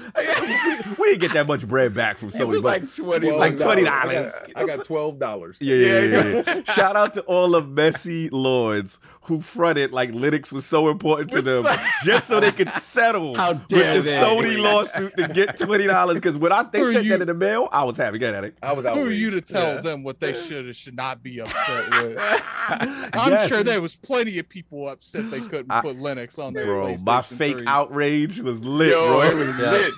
[0.98, 3.32] we didn't get that much bread back from It was like twenty.
[3.32, 3.88] Like $20.
[3.88, 5.58] I got, I got twelve dollars.
[5.62, 6.64] yeah, yeah, yeah, yeah, yeah.
[6.74, 11.42] Shout out to all the messy lords who fronted like Linux was so important to
[11.42, 11.66] them
[12.04, 14.00] just so they could settle How with the they.
[14.20, 16.16] Sony lawsuit to get twenty dollars.
[16.16, 18.18] Because when I they Who sent you- that in the mail, I was happy.
[18.18, 18.58] Get at it.
[18.64, 19.08] I was Who outraged.
[19.10, 19.82] are you to tell Yeah.
[19.82, 22.18] them what they should or should not be upset with?
[22.70, 23.48] I'm Yes.
[23.50, 26.96] sure there was plenty of people upset they couldn't I- put Linux on their Bro,
[27.06, 27.68] my fake 3.
[27.68, 29.22] outrage was lit, Yo, bro.
[29.22, 29.94] it It was was lit.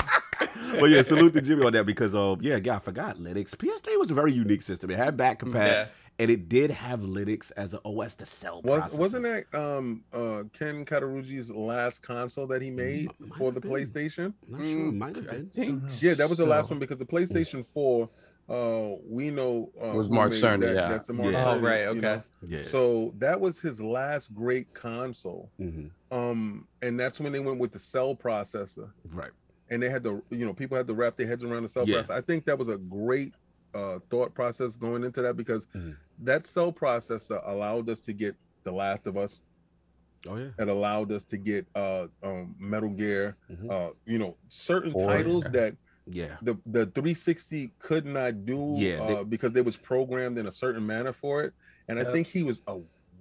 [0.81, 3.55] well, yeah, salute to Jimmy on that because, um, yeah, yeah, I forgot Linux.
[3.55, 4.89] PS3 was a very unique system.
[4.91, 5.85] It had back compat, Yeah.
[6.21, 8.61] And it did have Linux as an OS to sell.
[8.61, 8.97] Was processor.
[8.99, 13.59] wasn't that um uh Ken Kutaragi's last console that he made M- might for the
[13.59, 13.71] been.
[13.71, 14.33] PlayStation?
[14.47, 14.67] Not sure.
[14.67, 15.45] Mm, Might have I been.
[15.47, 15.83] think.
[15.99, 18.07] Yeah, that was the last one because the PlayStation 4
[18.49, 20.89] uh we know uh It was Mark Cerny, that- yeah.
[20.89, 21.43] That's the Mark Yeah.
[21.43, 21.99] Oh, Cerny, right, you okay.
[22.01, 22.23] know?
[22.43, 22.61] Yeah.
[22.63, 25.49] So that was his last great console.
[25.59, 25.89] Mhm.
[26.11, 28.91] Um and that's when they went with the cell processor.
[29.11, 29.31] Right.
[29.71, 31.87] and they had to you know people had to wrap their heads around the cell
[31.87, 31.97] Yeah.
[31.97, 32.11] processor.
[32.11, 33.33] I think that was a great
[33.73, 35.95] uh, thought process going into that because Mhm.
[36.19, 39.39] that cell processor allowed us to get The Last of Us.
[40.27, 40.49] Oh yeah.
[40.59, 43.35] It allowed us to get uh, um, Metal Gear.
[43.51, 43.71] Mhm.
[43.71, 45.49] Uh, you know, certain Or- titles yeah.
[45.51, 46.37] that Yeah.
[46.41, 50.51] the the 360 could not do Yeah, they- uh, because they was programmed in a
[50.51, 51.53] certain manner for it.
[51.87, 52.79] And I think he was a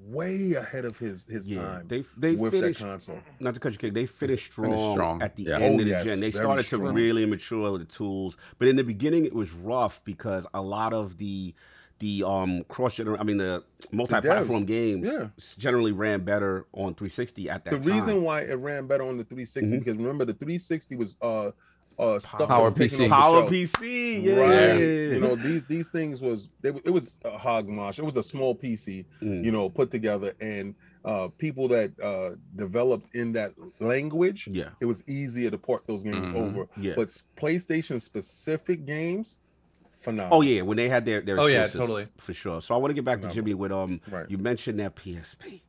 [0.09, 1.57] way ahead of his his Yeah.
[1.57, 3.19] time They they with finished that console.
[3.39, 5.59] not to cut you kick, they finished strong, strong, at the yeah.
[5.59, 6.21] end Oh, of the yes, gen.
[6.21, 9.53] They very started to really mature with the tools, but in the beginning it was
[9.53, 11.55] rough because a lot of the
[11.99, 15.29] the um cross gener I mean the multi-platform games yeah.
[15.59, 17.95] generally ran better on 360 at that the time.
[17.95, 19.79] reason why it ran better on the 360 Mhm.
[19.81, 21.51] because remember the 360 was uh
[21.99, 23.09] uh stuff Power that was taken PC.
[23.09, 23.43] Power.
[23.49, 24.35] PC, yeah.
[24.35, 24.79] Right.
[24.79, 27.99] You know, these these things was they, it was a hogmash.
[27.99, 29.45] It was a small PC, Mm.
[29.45, 30.75] you know, put together, and
[31.05, 36.03] uh people that uh developed in that language, yeah, it was easier to port those
[36.03, 36.37] games Mhm.
[36.37, 36.69] over.
[36.77, 36.95] yeah.
[36.97, 39.37] But PlayStation specific games,
[40.01, 40.39] phenomenal.
[40.39, 42.07] oh yeah, when they had their their Oh, yeah, totally.
[42.17, 42.63] for sure.
[42.63, 44.01] So I want to get back to Jimmy with um.
[44.11, 44.31] Right.
[44.31, 45.61] You mentioned that PSP,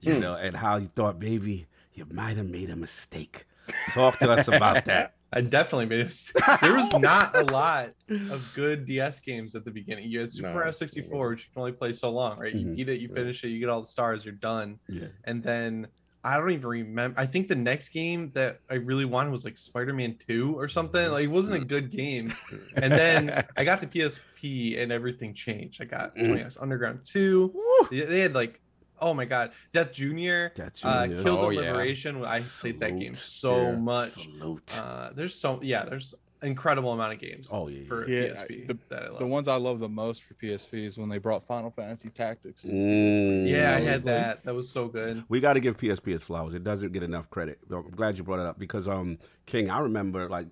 [0.00, 0.20] you Mm.
[0.20, 3.46] know, and how you thought maybe you might have made a mistake.
[3.92, 5.14] Talk to us about that.
[5.32, 6.42] I definitely made mistake.
[6.62, 10.08] There was not a lot of good DS games at the beginning.
[10.08, 12.54] You had Super No, Mario it 64, which you can only play so long, right?
[12.54, 12.76] You Mhm.
[12.76, 14.78] beat it, you finish it, you get all the stars, you're done.
[14.88, 15.08] Yeah.
[15.24, 15.88] And then
[16.22, 17.18] I don't even remember.
[17.20, 21.10] I think the next game that I really wanted was like Spider-Man 2 or something.
[21.10, 22.32] Like it wasn't a good game.
[22.76, 25.82] And then I got the PSP and everything changed.
[25.82, 26.56] I got Mhm.
[26.62, 27.52] Underground 2.
[27.90, 28.60] They they had like,
[29.04, 31.60] oh my god, Death Junior, That's uh, Kills Oh, of yeah.
[31.60, 32.24] Liberation.
[32.24, 33.76] I played that game so Yeah.
[33.76, 34.12] much.
[34.12, 34.78] Salute.
[34.80, 37.86] Uh, there's so yeah, there's incredible amount of games oh yeah.
[37.86, 39.18] for Yeah, PSP the- that I love.
[39.18, 42.64] The ones I love the most for PSP is when they brought Final Fantasy Tactics.
[42.64, 43.48] Mm.
[43.48, 44.44] yeah, I had that.
[44.44, 45.24] That was so good.
[45.28, 46.52] We got to give PSP its flowers.
[46.54, 47.58] It doesn't get enough credit.
[47.72, 50.48] I'm glad you brought it up because um King, I remember like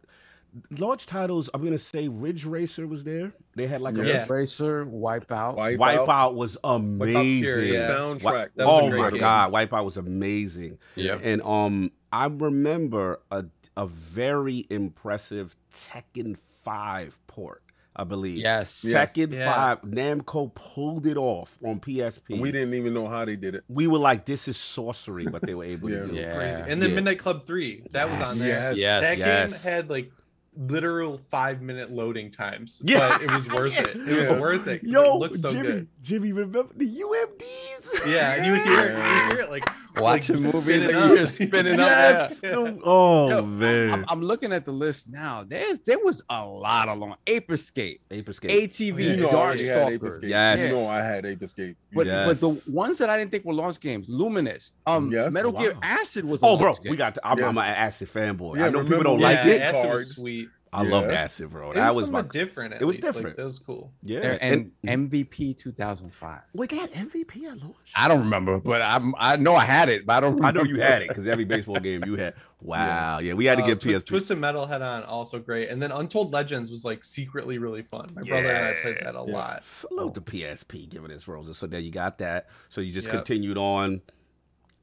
[0.78, 1.48] launch titles.
[1.55, 3.32] I'm gonna say Ridge Racer was there.
[3.57, 4.26] They had like a Yeah.
[4.28, 5.57] Racer, Wipeout.
[5.57, 7.42] Wipeout, Wipeout was amazing.
[7.42, 7.88] Fury, the yeah.
[7.88, 8.50] soundtrack.
[8.57, 9.20] That was a oh great my game.
[9.20, 10.78] god, Wipeout was amazing.
[10.96, 11.20] Yep.
[11.22, 13.44] And um, I remember a
[13.76, 17.62] a very impressive Tekken Five port.
[17.94, 18.38] I believe.
[18.38, 18.84] Yes.
[18.86, 19.12] Yes.
[19.14, 19.53] Tekken Yeah.
[19.53, 19.82] Five.
[19.82, 22.40] Namco pulled it off on PSP.
[22.40, 23.64] We didn't even know how they did it.
[23.68, 25.98] We were like, "This is sorcery," but they were able Yeah.
[26.00, 26.14] to do.
[26.14, 26.20] It.
[26.20, 26.34] Yeah.
[26.34, 26.62] Crazy.
[26.70, 26.94] And then Yeah.
[26.94, 28.48] Midnight Club 3, that was on there.
[28.48, 28.76] Yes.
[28.78, 29.03] Yes.
[29.03, 29.53] That Yes.
[29.64, 30.11] game had like
[30.55, 32.80] literal five minute loading times.
[32.84, 33.16] Yeah.
[33.18, 33.96] But it was worth it.
[33.96, 34.38] It was Yeah.
[34.38, 34.82] worth it.
[34.82, 35.88] 'cause Yo, it looked so Jimmy, good.
[36.03, 38.07] Jimmy, remember the UMDs?
[38.07, 39.64] Yeah, and you would hear it, you would hear it like
[39.96, 41.28] Watching like, movies spinning and you're up.
[41.28, 41.86] spinning up.
[41.88, 42.40] Yes.
[42.42, 42.74] Yeah.
[42.82, 43.92] Oh Yo, man.
[43.92, 45.44] I'm, I'm looking at the list now.
[45.46, 48.50] There's there was a lot of long Ape Escape, Ape Escape.
[48.50, 50.18] ATV, Yeah, You know, I Dark already had Ape Stalkers.
[50.22, 50.61] Yes.
[50.61, 51.76] You know, I had Ape Escape.
[51.92, 52.26] But Yes.
[52.26, 55.30] but the ones that I didn't think were launch games, Lumines, um, Yes.
[55.32, 56.42] Metal Gear Acid was.
[56.42, 56.90] a Oh, bro, game.
[56.90, 57.14] we got.
[57.16, 57.48] To, I'm, Yeah.
[57.48, 58.57] I'm an acid fanboy.
[58.57, 59.61] Yeah, I know people don't when- like yeah, it.
[59.61, 59.94] Acid Cards.
[60.07, 60.41] was sweet.
[60.75, 61.73] I loved acid, bro.
[61.73, 62.23] It That was, was my.
[62.23, 62.73] different.
[62.75, 63.05] At it was least.
[63.05, 63.37] Like, different.
[63.37, 63.93] that was cool.
[64.03, 66.41] Yeah, There- and, MVP 2005.
[66.55, 67.77] we got MVP at launch.
[67.95, 70.43] I don't remember, but I'm I know I had it, but I don't.
[70.43, 72.35] I know you had it because every baseball game you had.
[72.62, 73.18] Wow.
[73.18, 74.07] Yeah, we had to Uh, give Twi- PSP.
[74.07, 78.11] Twisted Metal head on also great, and then Untold Legends was like secretly really fun.
[78.14, 79.35] My brother and I played that a Yeah.
[79.35, 79.64] lot.
[79.64, 81.59] Salute the PSP giving us roses.
[81.59, 82.49] So there you got that.
[82.70, 83.16] So you just Yep.
[83.16, 84.01] continued on.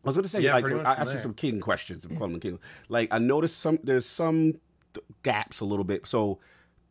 [0.06, 2.06] I was gonna say, Yeah, like, pretty I from asked you some King questions.
[2.06, 2.60] I'm calling them King.
[2.90, 3.80] Like, I noticed some.
[3.84, 4.54] There's some
[4.94, 6.06] th- gaps a little bit.
[6.08, 6.40] So,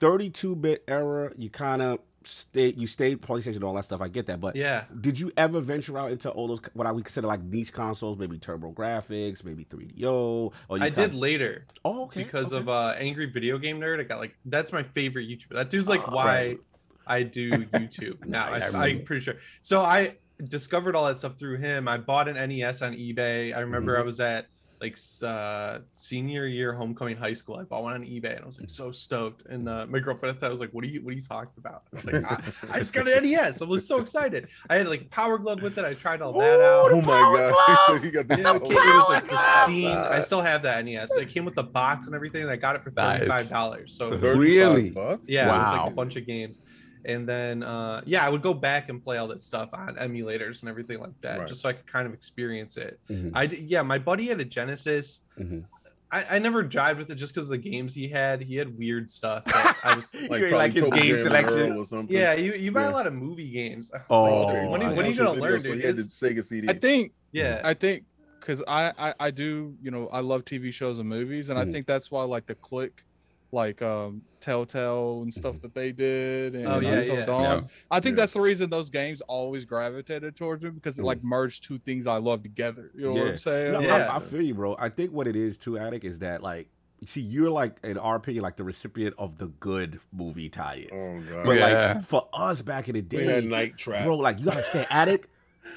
[0.00, 4.00] 32-bit era, you kind of stay You stayed PlayStation, all that stuff.
[4.00, 6.92] I get that, but Yeah, did you ever venture out into all those what I
[6.92, 10.52] would consider like niche consoles, maybe TurboGrafx, maybe 3DO?
[10.68, 12.24] Or you I did later Oh, okay.
[12.24, 12.58] because okay.
[12.58, 14.00] of uh, Angry Video Game Nerd.
[14.00, 15.54] I got like that's my favorite YouTuber.
[15.54, 16.60] That dude's like Oh, why right.
[17.06, 18.50] I do YouTube now.
[18.50, 18.74] Nice.
[18.74, 19.34] I, I'm pretty sure.
[19.62, 20.16] So I
[20.48, 21.88] discovered all that stuff through him.
[21.88, 23.56] I bought an NES on eBay.
[23.56, 24.02] I remember Mm-hmm.
[24.02, 24.48] I was at
[24.80, 28.60] like uh senior year homecoming high school i bought one on ebay and i was
[28.60, 31.12] like so stoked and uh, my girlfriend at that was like what are you what
[31.12, 33.86] are you talking about i was like i, I just got an nes i was
[33.86, 37.00] so excited i had like power glove with it i tried all that out Oh
[37.02, 37.78] my god!
[37.86, 39.96] so you got the yeah, it, it was like Power pristine.
[39.96, 41.10] I still have that NES.
[41.16, 42.42] It came with the box and everything.
[42.42, 43.94] And I got it for thirty-five dollars.
[43.94, 44.90] So Really?
[44.90, 45.28] Bucks?
[45.28, 46.60] yeah, with, like a bunch of games.
[47.04, 50.60] And then uh yeah, I would go back and play all that stuff on emulators
[50.60, 51.48] and everything like that, Right.
[51.48, 52.98] just so I could kind of experience it.
[53.08, 53.30] Mhm.
[53.34, 55.22] I d- yeah, my buddy had a Genesis.
[55.38, 55.64] Mhm.
[56.10, 58.40] I, I never jived with it just because of the games he had.
[58.40, 59.42] He had weird stuff.
[59.84, 61.72] I was You Like, ain't probably like his Toby game selection?
[61.72, 62.16] Or something.
[62.16, 62.90] yeah, you, you buy Yeah.
[62.90, 63.90] a lot of movie games.
[63.94, 65.80] I Oh, like, when, are- I when are you gonna learn, so dude?
[65.80, 66.68] he had the Sega CD.
[66.68, 68.04] I think yeah, I think
[68.40, 71.68] because I, I I do you know I love TV shows and movies and Mhm.
[71.68, 73.04] I think that's why like the click
[73.52, 77.24] like um Telltale and stuff that they did and Oh, yeah, Until yeah.
[77.26, 77.42] Dawn.
[77.42, 77.68] Yeah.
[77.90, 78.22] I think Yeah.
[78.22, 81.24] that's the reason those games always gravitated towards me because it like mm.
[81.24, 82.90] merged two things I love together.
[82.94, 83.72] You know what I'm saying?
[83.72, 84.16] No, I- Yeah.
[84.16, 84.76] I, feel you, bro.
[84.78, 86.68] I think what it is too, Attic, is that like,
[87.04, 90.90] see, you're like, in our opinion, like the recipient of the good movie tie-ins.
[90.92, 91.44] Oh god!
[91.46, 91.92] But Yeah.
[91.94, 94.04] like for us back in the we had day, Night Trap.
[94.04, 95.28] bro, like you gotta stay Attic.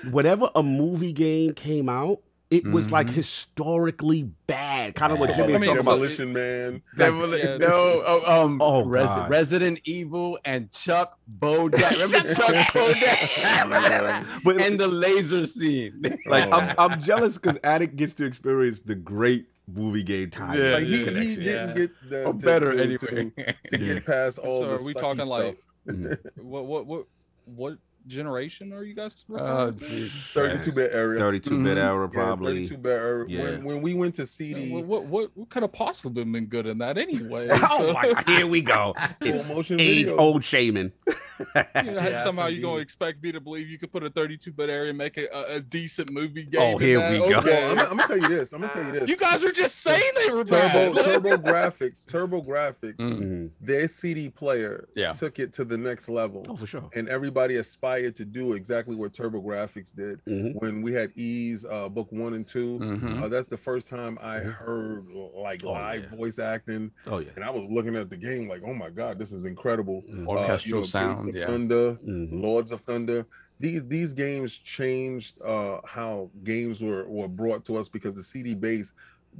[0.10, 2.22] Whenever a movie game came out,
[2.52, 3.12] it was like Mhm.
[3.14, 4.94] historically bad.
[4.96, 5.38] Kind of what Yeah.
[5.38, 5.92] Jimmy I was mean, talking about.
[5.94, 6.82] Demolition Man.
[6.98, 7.58] Devil- yeah.
[7.58, 11.92] no, oh, um, Oh, Res- Resident Evil and Chuck Bodak.
[11.92, 14.26] Remember Chuck Bodak?
[14.44, 16.04] But and the laser scene.
[16.26, 16.58] like Oh.
[16.58, 20.60] I'm, I'm jealous because Attic gets to experience the great movie game time.
[20.60, 21.74] Yeah, Like he, he didn't Yeah.
[21.74, 23.32] get the Oh, to- better to, anyway.
[23.70, 26.18] to, to get past all So the are we sucky talking like- stuff.
[26.36, 27.06] What what what
[27.46, 27.78] what
[28.08, 29.16] generation are you guys?
[29.30, 29.86] Oh, referring to?
[29.88, 30.28] Jesus.
[30.34, 31.20] 32 bit area.
[31.20, 31.84] 32 bit Mhm.
[31.84, 32.54] era, Yeah, probably.
[32.68, 33.26] 32 bit era.
[33.30, 33.42] Yeah.
[33.44, 36.46] When, when we went to Uh, CD, What, what what what could have possibly been
[36.46, 37.48] good in that anyway?
[37.52, 38.94] oh So, my God, here we go.
[39.22, 40.92] full motion Age old shaming.
[41.08, 41.14] you
[41.56, 42.58] know, Yeah, somehow indeed.
[42.58, 45.18] you gonna expect me to believe you could put a 32 bit area and make
[45.18, 46.62] a, a, a decent movie game?
[46.62, 47.12] Oh, in here that?
[47.12, 47.40] we go.
[47.40, 47.62] Okay.
[47.68, 48.54] Well, I'm, I'm gonna tell you this.
[48.54, 49.10] I'm gonna tell you this.
[49.10, 51.06] You guys are just saying they were Turbo bad.
[51.06, 53.20] Turbo Graphics, TurboGrafx, Mm.
[53.22, 53.50] Mhm.
[53.60, 55.14] their CD player Yeah.
[55.14, 56.46] took it to the next level.
[56.50, 56.90] Oh, for sure.
[56.94, 60.56] And everybody aspired to do exactly what TurboGrafx did Mhm.
[60.62, 63.22] when we had Ys uh, book one and 2 Mhm.
[63.24, 66.16] Uh, that's the first time I heard like Oh, live yeah.
[66.16, 67.30] voice acting, Oh, yeah.
[67.36, 70.04] and I was looking at the game like, oh my god, this is incredible.
[70.10, 70.20] Mhm.
[70.20, 71.48] Uh, you Orchestral know, sound, yeah.
[71.48, 72.42] Thunder, Mhm.
[72.42, 73.26] Lords of Thunder.
[73.60, 78.56] These these games changed uh, how games were, were brought to us because the CD
[78.56, 78.94] base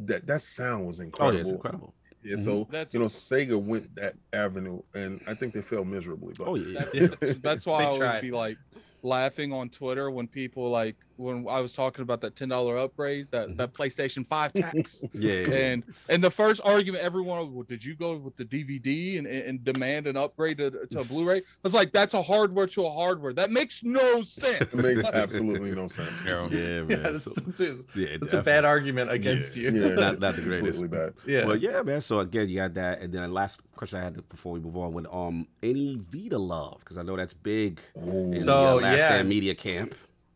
[0.06, 1.32] that that sound was incredible.
[1.32, 1.94] Oh, yeah, it's incredible.
[2.24, 2.44] Yeah, Mhm.
[2.46, 6.34] so That's- you know, Sega went that avenue, and I think they failed miserably.
[6.38, 6.80] But Oh, yeah.
[6.94, 8.58] That's, that's, that's why I always be like
[9.04, 13.28] laughing on Twitter when people like when I was talking about that ten dollar upgrade,
[13.32, 13.58] that Mhm.
[13.58, 15.50] that PlayStation Five tax, Yeah.
[15.52, 19.44] and and the first argument everyone, well, did you go with the DVD and, and
[19.44, 21.38] and demand an upgrade to, to a Blu-ray?
[21.40, 23.34] I was like, that's a hardware to a hardware.
[23.34, 24.62] That makes no sense.
[24.62, 26.12] it makes absolutely no sense.
[26.26, 26.48] Yeah.
[26.52, 27.04] Yeah, Yeah, man.
[27.04, 29.72] that's, So- that's, a, yeah, that's a bad argument against Yeah.
[29.72, 29.88] you.
[29.90, 30.80] Yeah, Not- not the greatest.
[30.80, 31.14] Completely bad.
[31.26, 31.46] Yeah.
[31.46, 32.02] Well, yeah, man.
[32.02, 34.60] So again, you got that, and then the last question I had to, before we
[34.60, 38.34] move on with um any Vita love because I know that's big in Ooh.
[38.36, 39.10] the So, uh, Last yeah.
[39.10, 39.94] Stand Media Camp.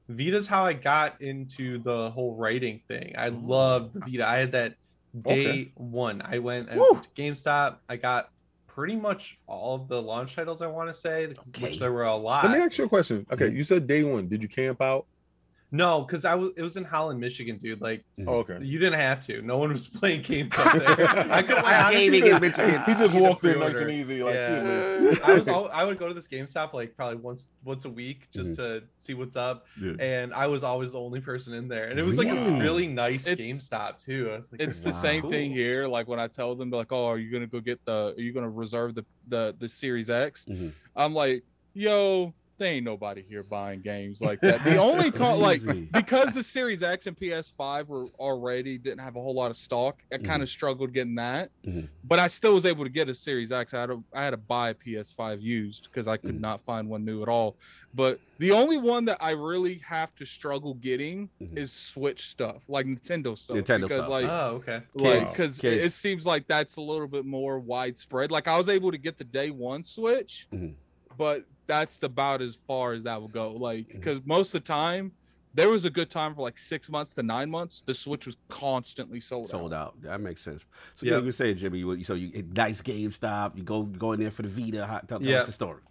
[0.08, 3.16] Vita's how I got into the whole writing thing.
[3.18, 3.48] I mm.
[3.48, 4.28] loved the Vita.
[4.28, 4.76] I had that
[5.22, 5.72] day Okay.
[5.76, 6.22] one.
[6.24, 6.90] I went and Woo.
[6.94, 7.78] went to GameStop.
[7.90, 8.30] I got
[8.68, 11.64] pretty much all of the launch titles I want to say, Okay.
[11.64, 12.46] which there were a lot.
[12.46, 13.26] Let me ask you a question.
[13.32, 13.58] Okay, mm-hmm.
[13.58, 14.28] you said day one.
[14.28, 15.06] Did you camp out?
[15.72, 17.82] No, because I was it was in Holland, Michigan, dude.
[17.82, 18.60] Like Oh, okay.
[18.62, 19.42] you didn't have to.
[19.42, 20.90] No one was playing games up there.
[21.32, 21.58] I could.
[21.58, 22.82] I honestly Gaming said- in Michigan.
[22.86, 24.24] he just walked in nice and easy.
[24.24, 24.94] Like, Yeah.
[25.02, 25.24] excuse me.
[25.26, 28.28] I was all, I would go to this GameStop like probably once once a week
[28.32, 28.56] just Mhm.
[28.58, 29.94] to see what's up, Yeah.
[30.00, 32.60] and I was always the only person in there, and it was like Really?
[32.60, 34.30] a really nice It's- GameStop too.
[34.32, 34.96] I was like, It's the Wow.
[34.96, 35.88] same thing here.
[35.88, 38.14] Like when I tell them, like, "Oh, are you gonna go get the?
[38.18, 40.72] Are you gonna reserve the the the Series X?" Mhm.
[40.96, 41.44] I'm like,
[41.74, 46.44] "Yo, there ain't nobody here buying games like that." The only con- like because the
[46.44, 50.02] Series X and PS5 were already didn't have a whole lot of stock.
[50.14, 51.88] I kind of struggled getting that, Mhm.
[52.04, 53.74] but I still was able to get a Series X.
[53.74, 56.40] I had to, I had to buy a PS5 used because I could Mhm.
[56.42, 57.58] not find one new at all.
[57.94, 61.58] But the only one that I really have to struggle getting Mhm.
[61.58, 64.10] is Switch stuff, like Nintendo stuff, Nintendo because stuff.
[64.10, 64.82] like oh okay.
[64.96, 68.68] like because it, it seems like that's a little bit more widespread like i was
[68.70, 70.74] able to get the day one switch Mhm.
[71.18, 75.12] but that's about as far as that will go like because most of the time
[75.54, 78.36] there was a good time for like six months to nine months the switch was
[78.50, 79.52] constantly sold, out.
[79.52, 79.80] Sold out.
[79.88, 80.02] out.
[80.02, 80.66] That makes sense.
[80.96, 81.22] So yeah, Yep.
[81.22, 81.80] you were saying, Jimmy.
[81.80, 83.56] You, so you nice GameStop.
[83.58, 84.86] You go you go in there for the Vita.
[84.86, 85.40] How, tell, tell Yeah.
[85.40, 85.82] us the story.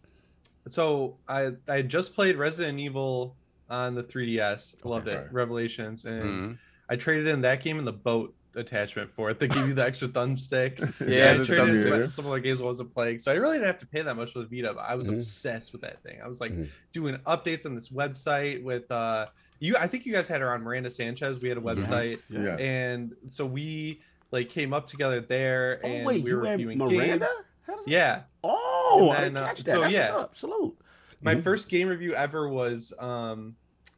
[0.68, 3.36] So I I just played Resident Evil
[3.70, 4.74] on the 3DS.
[4.84, 5.18] Loved Okay.
[5.24, 5.32] it.
[5.32, 6.58] Revelations, and Mhm.
[6.90, 9.38] I traded in that game and the boat attachment for it.
[9.38, 10.78] They give you the extra thumbstick.
[11.08, 13.32] Yeah, I the traded in thumb- some- some of the games I wasn't playing, so
[13.32, 14.72] I really didn't have to pay that much for the Vita.
[14.74, 15.14] But I was Mhm.
[15.14, 16.20] obsessed with that thing.
[16.22, 16.68] I was like Mhm.
[16.92, 19.26] doing updates on this website with uh
[19.60, 19.76] you.
[19.78, 21.40] I think you guys had her on Miranda Sanchez.
[21.40, 22.56] We had a website, Yeah.
[22.56, 24.00] and so we
[24.30, 27.26] like came up together there, Oh and wait, we you were had reviewing Miranda?
[27.26, 27.30] games.
[27.66, 29.70] How does- Yeah, Oh, I And didn't uh, catch that.
[29.70, 30.10] so, That's yeah.
[30.14, 30.36] what's up.
[30.36, 30.78] Salute.
[31.22, 31.42] my Mhm.
[31.44, 33.56] first game review ever was um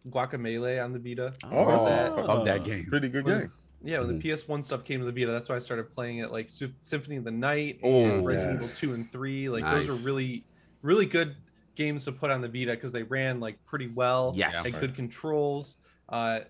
[0.09, 1.33] Guacamelee on the Vita.
[1.51, 2.15] Oh, that?
[2.17, 2.87] Love that game.
[2.87, 3.53] Pretty good game.
[3.83, 6.33] Yeah, when the PS1 stuff came to the Vita, that's why I started playing it,
[6.33, 6.51] like
[6.81, 8.83] Symphony of the Night, Oh, and Resident yes.
[8.83, 9.49] Evil 2 and 3.
[9.51, 10.01] Like those Nice.
[10.01, 10.45] are really,
[10.83, 11.37] really good
[11.77, 14.33] games to put on the Vita because they ran like pretty well.
[14.35, 14.55] Yes.
[14.55, 15.77] had good controls.
[16.09, 16.41] Uh,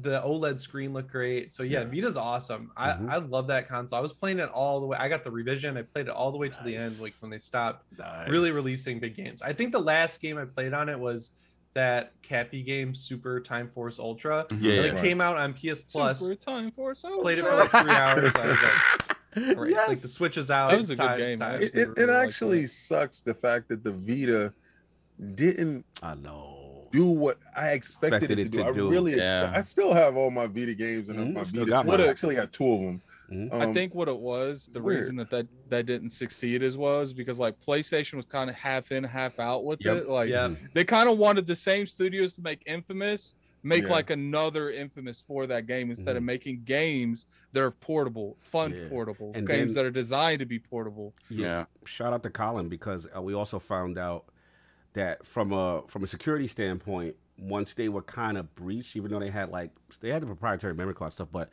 [0.00, 1.52] the OLED screen looked great.
[1.52, 1.84] So yeah, Yeah.
[1.86, 2.72] Vita's awesome.
[2.76, 3.08] Mhm.
[3.08, 3.96] I, I love that console.
[3.98, 4.98] I was playing it all the way.
[4.98, 5.76] I got the revision.
[5.76, 8.28] I played it all the way to the end, like when they stopped Nice.
[8.28, 9.40] really releasing big games.
[9.40, 11.30] I think the last game I played on it was
[11.78, 14.46] that Capy game, Super Time Force Ultra.
[14.60, 14.72] Yeah.
[14.72, 15.02] And it Right.
[15.04, 16.18] came out on PS Plus.
[16.18, 18.32] Super time for so Played it for like three hours.
[18.34, 19.70] I was like, Right.
[19.70, 19.88] Yes.
[19.88, 20.70] Like the Switch is out.
[20.70, 21.62] That was it's a good time- it's game, time.
[21.62, 22.68] It, it, really it like actually that.
[22.70, 24.52] sucks the fact that the Vita
[25.36, 26.88] didn't I know.
[26.92, 28.82] do what I expected, Expected it to it do.
[28.82, 29.52] to I really, expe- Yeah.
[29.54, 31.64] I still have all my Vita games and Mhm, my Vita.
[31.66, 32.08] got What mine.
[32.08, 33.02] I actually got two of them.
[33.30, 33.52] Mhm.
[33.52, 35.00] I think what it was, the weird.
[35.00, 38.90] reason that, that that didn't succeed as was because like PlayStation was kind of half
[38.90, 39.96] in, half out with Yep.
[39.96, 40.08] it.
[40.08, 40.54] Like Yeah.
[40.72, 43.90] they kind of wanted the same studios to make Infamous, make Yeah.
[43.90, 48.88] like another Infamous for that game instead of making games that are portable, fun Yeah.
[48.88, 51.14] portable, And games then- that are designed to be portable.
[51.28, 51.66] Yeah.
[51.84, 54.24] shout out to Colin because uh, we also found out
[54.94, 59.20] that from a from a security standpoint, once they were kind of breached, even though
[59.20, 59.70] they had like
[60.00, 61.50] they had the proprietary memory card stuff, but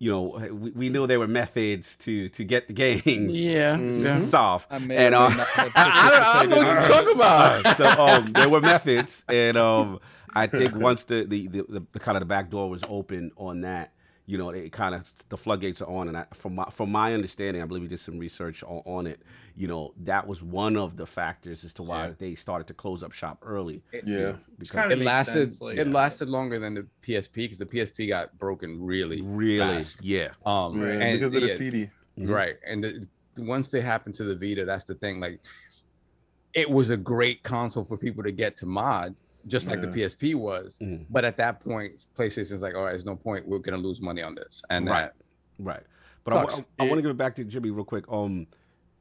[0.00, 3.76] you know, we, we knew there were methods to to get the games Yeah.
[3.76, 4.02] Mhm.
[4.04, 4.24] yeah.
[4.26, 4.66] solved.
[4.70, 6.88] I may And, or uh, may not have I, don't, I don't know what you're
[6.88, 7.76] talking about.
[7.76, 10.00] So um, there were methods, and um,
[10.34, 13.30] I think once the the, the, the, the kind of the back door was open
[13.36, 13.92] on that,
[14.30, 16.06] you know, it kind of the floodgates are on.
[16.06, 19.06] And I, from my from my understanding, I believe we did some research on, on
[19.08, 19.20] it.
[19.56, 22.12] You know, that was one of the factors as to why Yeah.
[22.16, 23.82] they started to close up shop early.
[23.92, 24.36] Yeah.
[24.56, 25.32] because kinda It lasted.
[25.52, 29.58] sense, like- it lasted longer than the PSP because the PSP got broken really, really,
[29.58, 30.04] fast.
[30.04, 31.90] yeah, Um, Yeah, and because of the yeah, CD.
[32.18, 32.28] Mhm.
[32.28, 35.40] right and the, once they happened to the vita that's the thing like
[36.54, 39.14] it was a great console for people to get to mod
[39.46, 41.06] just like the psp was Mhm.
[41.10, 44.22] but at that point playstation's like all right there's no point we're gonna lose money
[44.22, 45.00] on this and Right.
[45.02, 45.14] that
[45.58, 45.82] Right.
[46.24, 46.62] But I, Sucks.
[46.78, 48.04] want to give it back to Jimmy real quick.
[48.10, 48.46] Um,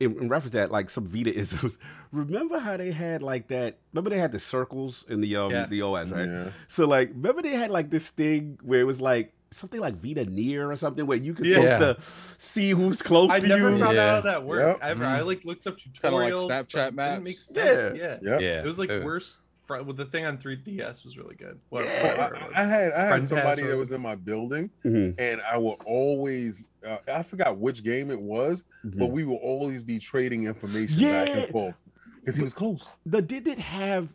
[0.01, 1.77] in, in reference to that, like some Vita isms.
[2.11, 3.77] Remember how they had like that?
[3.93, 5.65] Remember they had the circles in the um Yeah.
[5.67, 6.27] the OS, right?
[6.27, 6.49] Yeah.
[6.67, 10.25] So like, remember they had like this thing where it was like something like Vita
[10.25, 11.77] Near or something where you could Yeah.
[11.77, 12.05] supposed to
[12.45, 13.79] see who's close I to never you.
[13.79, 14.05] found Yeah.
[14.15, 14.81] out how that worked.
[14.83, 14.91] Yep.
[14.91, 15.05] Ever.
[15.05, 16.01] I like looked up tutorials.
[16.01, 17.23] Kinda like Snapchat didn't maps.
[17.23, 17.97] Make sense.
[17.97, 18.17] Yeah.
[18.21, 18.31] Yeah.
[18.31, 18.41] Yep.
[18.41, 19.35] yeah It was like worse.
[19.37, 19.41] Fr-
[19.77, 21.59] with the thing on 3DS was really good.
[21.69, 22.29] What, Yeah.
[22.31, 22.51] was.
[22.55, 25.57] I, I had I had Friend somebody that was in my building, Mhm, and I
[25.57, 29.11] will always uh, I forgot which game it was, but mhm.
[29.11, 31.75] we will always be trading information back and forth
[32.15, 32.85] because he was close.
[33.05, 34.09] The did it have?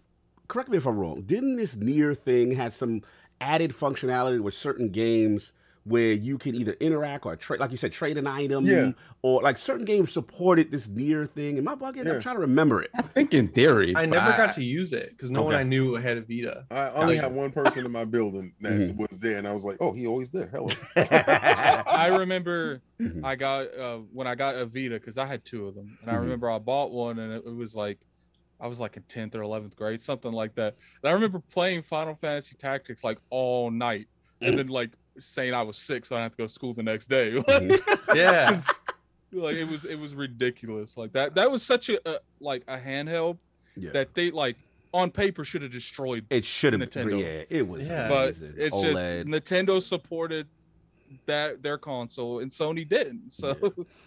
[0.48, 1.22] Correct me if I'm wrong.
[1.22, 3.02] Didn't this Near thing had some
[3.40, 5.52] added functionality with certain games?
[5.87, 8.93] Where you could either interact or trade, like you said, trade an item, Yeah.
[9.20, 11.59] or like certain games supported this near thing.
[11.59, 12.07] Am I bugging?
[12.07, 12.14] Yeah.
[12.14, 12.89] I'm trying to remember it.
[12.95, 15.62] i think in theory I but never got to use it because no one I
[15.62, 16.64] knew had a Vita.
[16.70, 17.26] I only Gotcha.
[17.28, 18.97] had one person in my building that Mhm.
[18.97, 20.68] was there, and I was like, "Oh, he always there." Hello.
[20.97, 23.20] I remember Mhm.
[23.22, 26.11] I got uh, when I got a Vita because I had two of them, and
[26.11, 26.20] I Mhm.
[26.22, 27.99] remember I bought one, and it, it was like
[28.59, 30.76] I was like in tenth or eleventh grade, something like that.
[31.03, 34.07] And I remember playing Final Fantasy Tactics like all night,
[34.41, 36.82] and then like saying I was sick, so I had to go to school the
[36.82, 37.32] next day.
[37.48, 38.14] Mhm.
[38.14, 38.60] Yeah.
[39.32, 40.96] like it was it was ridiculous.
[40.96, 43.38] Like that that was such a, a like a handheld
[43.76, 43.90] Yeah.
[43.92, 44.56] that they like
[44.92, 46.24] on paper should have destroyed.
[46.30, 46.88] It should have been.
[46.88, 47.20] Nintendo.
[47.20, 47.86] Yeah, it was.
[47.88, 48.08] Yeah.
[48.08, 48.54] But amazing.
[48.56, 48.82] it's OLED.
[48.82, 50.46] just Nintendo supported
[51.26, 53.32] that their console and Sony didn't.
[53.32, 53.54] So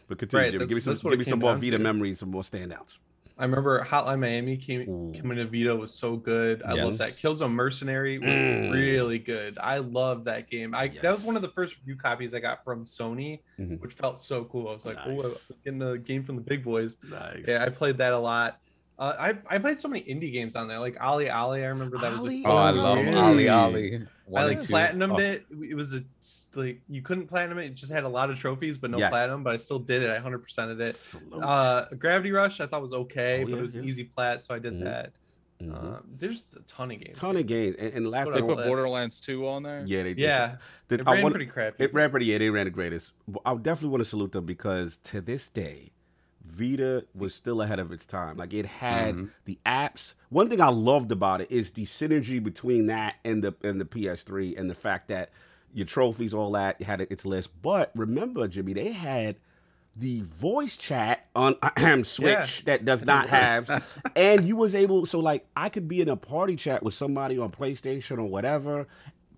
[0.07, 0.65] But continue, Right, Jimmy.
[0.67, 1.79] Give me some, give me some more Vita to.
[1.79, 2.97] memories, some more standouts.
[3.39, 5.13] I remember Hotline Miami came Ooh.
[5.19, 6.63] coming to Vita was so good.
[6.63, 7.09] I love that.
[7.09, 7.19] Yes.
[7.19, 8.71] Killzone Mercenary was Mm.
[8.73, 9.57] really good.
[9.61, 10.73] I love that game.
[10.73, 13.79] I that was one of the first review copies I got from Sony, Mhm.
[13.79, 14.69] which felt so cool.
[14.69, 15.51] I was like, oh, Nice.
[15.51, 16.97] I'm getting a game from the big boys.
[17.07, 17.45] Nice.
[17.47, 18.59] Yeah, I played that a lot.
[18.99, 21.61] Uh, I I played so many indie games on there, like OlliOlli.
[21.61, 22.23] I remember that was.
[22.23, 24.73] A oh i Oh, love OlliOlli I One like and two.
[24.73, 25.45] platinumed Oh, it.
[25.69, 26.03] It was a
[26.55, 27.65] like you couldn't platinum it.
[27.67, 29.09] It just had a lot of trophies, but no Yes.
[29.09, 29.41] platinum.
[29.43, 30.09] But I still did it.
[30.09, 30.95] I hundred percented it.
[30.95, 31.41] Salute.
[31.43, 33.81] Uh, Gravity Rush I thought was okay, Oh, but yeah, it was yeah.
[33.83, 34.83] easy plat, so I did Mhm.
[34.83, 35.13] that.
[35.61, 35.73] Mhm.
[35.95, 37.17] Uh, there's a ton of games.
[37.17, 38.67] ton of games, and, and last What they put list.
[38.67, 39.83] Borderlands 2 on there.
[39.87, 40.19] yeah, they did.
[40.19, 40.57] Yeah,
[40.89, 41.83] The- it I ran want- pretty crappy.
[41.83, 42.27] It ran pretty.
[42.27, 43.13] Yeah, they ran the greatest.
[43.45, 45.93] I definitely want to salute them because to this day,
[46.57, 48.37] Vita was still ahead of its time.
[48.37, 49.29] Like it had Mhm.
[49.45, 50.13] the apps.
[50.29, 53.85] One thing I loved about it is the synergy between that and the and the
[53.85, 55.29] PS3 and the fact that
[55.73, 57.49] your trophies, all that had its list.
[57.61, 59.35] But remember, Jimmy, they had
[59.95, 61.55] the voice chat on
[62.03, 62.45] Switch Yeah.
[62.65, 63.83] that does not have,
[64.15, 65.05] and you was able.
[65.07, 68.87] So like, I could be in a party chat with somebody on PlayStation or whatever,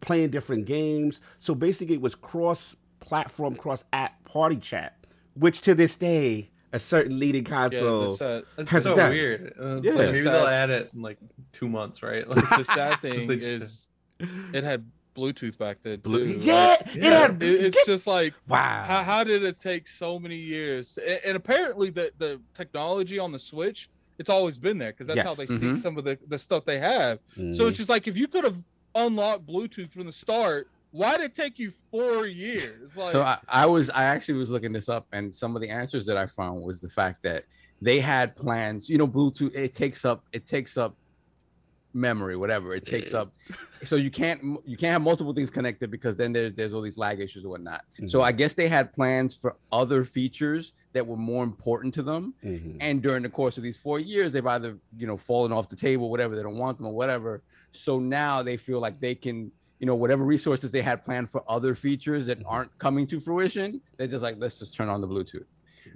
[0.01, 1.21] playing different games.
[1.39, 7.43] So basically, it was cross-platform, cross-app party chat, which to this day, a certain leading
[7.45, 8.01] Yeah, console.
[8.09, 9.09] the, sad, It's has so that.
[9.11, 9.53] weird.
[9.59, 9.91] Uh, it's Yeah.
[9.93, 11.17] like maybe they'll add it in like
[11.51, 12.27] two months, right?
[12.35, 13.87] Like, the sad thing is
[14.53, 16.09] it had Bluetooth back then too.
[16.09, 17.19] Blue- Like, yeah, it Yeah.
[17.21, 17.41] had.
[17.43, 18.83] it- it's just like wow.
[18.85, 20.97] how, how did it take so many years?
[21.05, 23.89] And, and apparently the the technology on the Switch,
[24.19, 25.37] it's always been there because that's how Yes.
[25.37, 25.59] they Mhm.
[25.59, 27.19] see some of the the stuff they have.
[27.35, 27.67] So Mhm.
[27.69, 28.63] it's just like if you could have
[28.95, 32.97] unlocked Bluetooth from the start, why did it take you four years?
[32.97, 35.69] Like so I, I was i actually was looking this up and some of the
[35.69, 37.45] answers that i found was the fact that
[37.81, 40.95] they had plans you know bluetooth it takes up it takes up
[41.93, 43.33] memory whatever it takes up
[43.83, 46.97] so you can't you can't have multiple things connected because then there's there's all these
[46.99, 48.23] lag issues and whatnot so Mhm.
[48.25, 52.77] i guess they had plans for other features that were more important to them Mhm.
[52.79, 55.75] and during the course of these four years they've either you know fallen off the
[55.75, 59.51] table whatever they don't want them or whatever so now they feel like they can
[59.79, 62.45] you know whatever resources they had planned for other features that Mhm.
[62.47, 65.47] aren't coming to fruition they're just like let's just turn on the bluetooth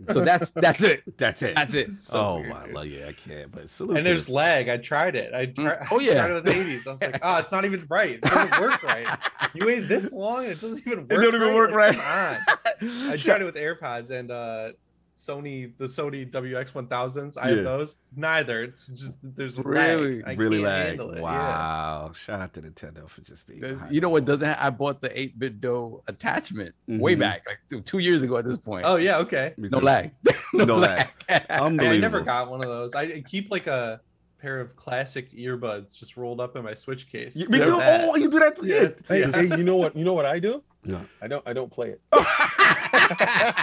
[0.12, 1.56] so that's that's it That's it.
[1.56, 2.74] that's it so oh weird, my, dude.
[2.74, 3.52] lord, yeah, I can't.
[3.52, 4.36] But salute and there's them.
[4.36, 4.68] lag.
[4.68, 5.34] I tried it.
[5.36, 5.86] I tried.
[5.92, 6.20] Oh, yeah I yeah.
[6.22, 6.88] tried it with the 80s.
[6.88, 8.12] I was like, oh, it's not even right.
[8.16, 9.20] It doesn't work right.
[9.54, 11.12] You waited this long and it doesn't even work.
[11.12, 12.40] It don't even work Like, right.
[12.80, 13.12] come on.
[13.12, 14.72] I tried it with AirPods and uh
[15.16, 17.38] Sony the Sony WX1000s.
[17.40, 17.56] I Yeah.
[17.58, 17.98] have those.
[18.16, 18.64] Neither.
[18.64, 20.18] It's just there's Really?
[20.22, 20.24] lag.
[20.28, 20.86] I really can't lag.
[20.88, 21.16] handle it.
[21.18, 21.22] Yeah.
[21.22, 22.12] Wow.
[22.14, 23.80] Shout out to Nintendo for just being.
[23.92, 27.20] You know what doesn't have, I bought the 8BitDo attachment way Mhm.
[27.20, 28.86] back, like two, two years ago at this point.
[28.86, 29.54] Oh yeah, okay.
[29.58, 29.86] Me no too.
[29.86, 30.12] lag.
[30.54, 31.08] No lag.
[31.28, 31.96] Hey, Unbelievable.
[31.98, 32.94] I never got one of those.
[32.94, 34.02] I keep like a
[34.40, 37.36] pair of classic earbuds just rolled up in my Switch case.
[37.36, 37.78] You- me too.
[37.78, 38.02] bad.
[38.10, 38.66] Oh, you do that too.
[38.68, 38.90] Yeah.
[39.08, 39.32] Hey, Yeah.
[39.32, 39.96] hey, you know what?
[39.96, 40.62] You know what I do?
[40.84, 41.02] Yeah.
[41.22, 41.48] I don't.
[41.48, 42.02] I don't play it.
[43.20, 43.54] Yeah,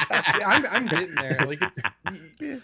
[0.47, 1.39] I'm, I'm getting there.
[1.47, 1.79] Like it's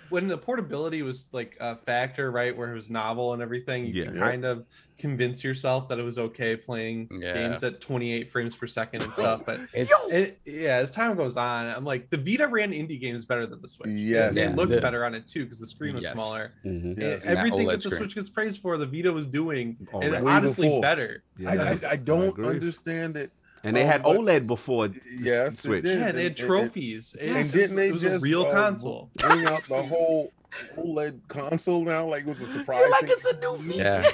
[0.08, 2.56] when the portability was like a factor, right?
[2.56, 4.04] Where it was novel and everything, you Yeah.
[4.10, 4.64] can kind of
[4.98, 7.34] convince yourself that it was okay playing Yeah.
[7.34, 9.42] games at 28 frames per second and stuff.
[9.44, 13.24] But It's, it, yeah, as time goes on, I'm like the Vita ran indie games
[13.26, 13.90] better than the Switch.
[13.90, 14.36] Yes.
[14.36, 16.12] it looked The- better on it too because the screen was Yes.
[16.14, 16.50] smaller.
[16.64, 17.00] Mhm.
[17.00, 17.22] Yes.
[17.24, 17.96] And everything OLED that the.
[17.96, 20.26] Switch gets praised for, the Vita was doing, and Already.
[20.26, 20.80] Honestly before.
[20.82, 21.22] better.
[21.38, 22.48] Yeah, I, I, I don't agree.
[22.48, 23.30] understand it.
[23.66, 24.88] And they Um, had OLED before.
[25.18, 25.84] Yes, Switch.
[25.84, 27.16] Yeah, they had And- and- trophies.
[27.20, 29.10] It And didn't they it was just a real uh, console?
[29.18, 30.32] bring out the whole
[30.76, 32.06] OLED console now?
[32.06, 32.88] Like it was a surprise.
[32.90, 33.10] like thing?
[33.10, 33.82] it's a new feature.
[33.82, 34.10] yeah.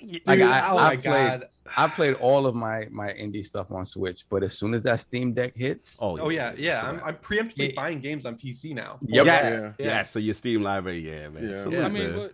[0.00, 1.48] Dude, Like, I- oh I my played- god!
[1.76, 5.00] I played all of my my indie stuff on Switch, but as soon as that
[5.00, 6.80] Steam Deck hits, Oh, Oh yeah, yeah.
[6.82, 7.72] So I'm, that- I'm preemptively Yeah.
[7.76, 8.98] buying games on PC now.
[9.02, 9.26] Yep.
[9.26, 9.44] Yes.
[9.44, 9.72] Yeah.
[9.78, 9.86] Yeah.
[9.86, 10.02] Yeah.
[10.04, 11.48] So your Steam library, yeah, man.
[11.50, 11.62] Yeah.
[11.62, 12.30] Salute, I mean, man.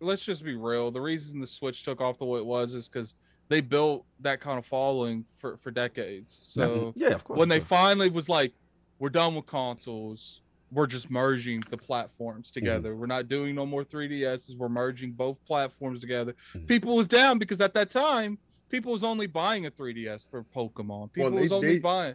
[0.00, 0.90] let's just be real.
[0.92, 3.16] The reason the Switch took off the way it was is because
[3.50, 6.38] they built that kind of following for for decades.
[6.42, 7.38] So yeah, of course.
[7.38, 8.52] when they finally was like,
[8.98, 10.40] we're done with consoles.
[10.72, 12.94] We're just merging the platforms together.
[12.94, 14.56] We're not doing no more 3DSs.
[14.56, 16.36] We're merging both platforms together.
[16.54, 16.68] Mhm.
[16.68, 18.38] People was down because at that time,
[18.68, 21.12] people was only buying a 3DS for Pokemon.
[21.12, 22.14] People they- was only they- buying.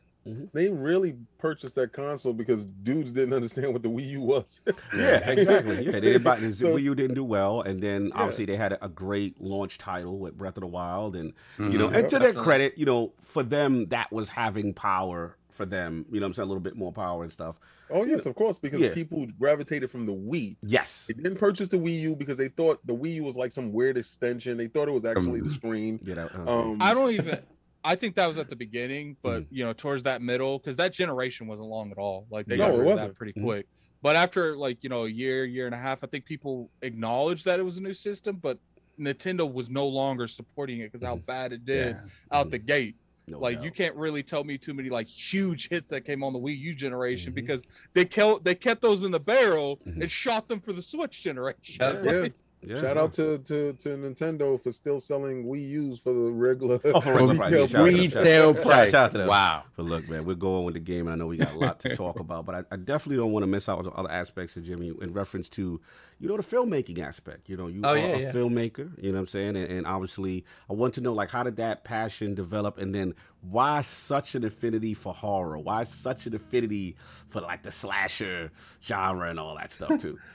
[0.54, 4.60] They really purchased that console because dudes didn't understand what the Wii U was.
[4.96, 5.86] Yeah, exactly.
[5.86, 8.16] Yeah, they didn't buy the So- Wii U didn't do well, and then Yeah.
[8.16, 11.78] obviously they had a, a great launch title with Breath of the Wild, and you
[11.78, 11.96] know, Mhm.
[11.96, 16.06] and to their credit, you know, for them that was having power for them.
[16.12, 17.56] You know, what I'm saying a little bit more power and stuff.
[17.92, 18.94] Oh yes, of course, because Yeah.
[18.96, 20.58] people gravitated from the Wii.
[20.64, 21.06] Yes.
[21.08, 23.72] They didn't purchase the Wii U because they thought the Wii U was like some
[23.72, 24.58] weird extension.
[24.58, 26.00] They thought it was actually the screen.
[26.04, 26.16] Yeah.
[26.16, 27.38] That, that Um, I don't even.
[27.86, 29.56] I think that was at the beginning, but Mm-hmm.
[29.56, 32.26] you know, towards that middle, because that generation wasn't long at all.
[32.32, 33.44] Like they No, got rid of that pretty Mhm.
[33.44, 33.68] quick.
[34.02, 37.46] But after like you know a year, year and a half, I think people acknowledged
[37.46, 38.58] that it was a new system, but
[39.00, 42.10] Nintendo was no longer supporting it because how bad it did Yeah.
[42.38, 42.96] out the gate.
[43.28, 43.64] no like doubt.
[43.66, 46.60] you can't really tell me too many like huge hits that came on the Wii
[46.60, 47.36] U generation Mhm.
[47.36, 47.64] because
[47.96, 50.02] they kept they kept those in the barrel Mhm.
[50.04, 51.78] and shot them for the Switch generation.
[51.80, 52.02] Yeah.
[52.24, 52.28] Yeah.
[52.68, 53.02] Yeah, Shout yeah.
[53.04, 57.14] out to, to to Nintendo for still selling Wii U's for the regular, Oh, for
[57.14, 57.84] regular retail Yeah, shout out to them.
[57.86, 58.92] Retail Shout- price.
[58.92, 59.28] shout out to them.
[59.28, 59.64] Wow.
[59.76, 61.08] But look, man, we're going with the game.
[61.08, 63.32] and I know we got a lot to talk about, but I, I definitely don't
[63.32, 65.80] want to miss out on other aspects of Jimmy in reference to,
[66.20, 67.50] you know, the filmmaking aspect.
[67.50, 68.32] You know, you Oh, are yeah, a yeah.
[68.32, 68.90] filmmaker.
[69.02, 69.58] You know what I'm saying?
[69.58, 73.14] And, and obviously, I want to know like how did that passion develop, and then
[73.42, 75.60] why such an affinity for horror?
[75.60, 76.96] Why such an affinity
[77.30, 78.52] for like the slasher
[78.84, 80.18] genre and all that stuff too?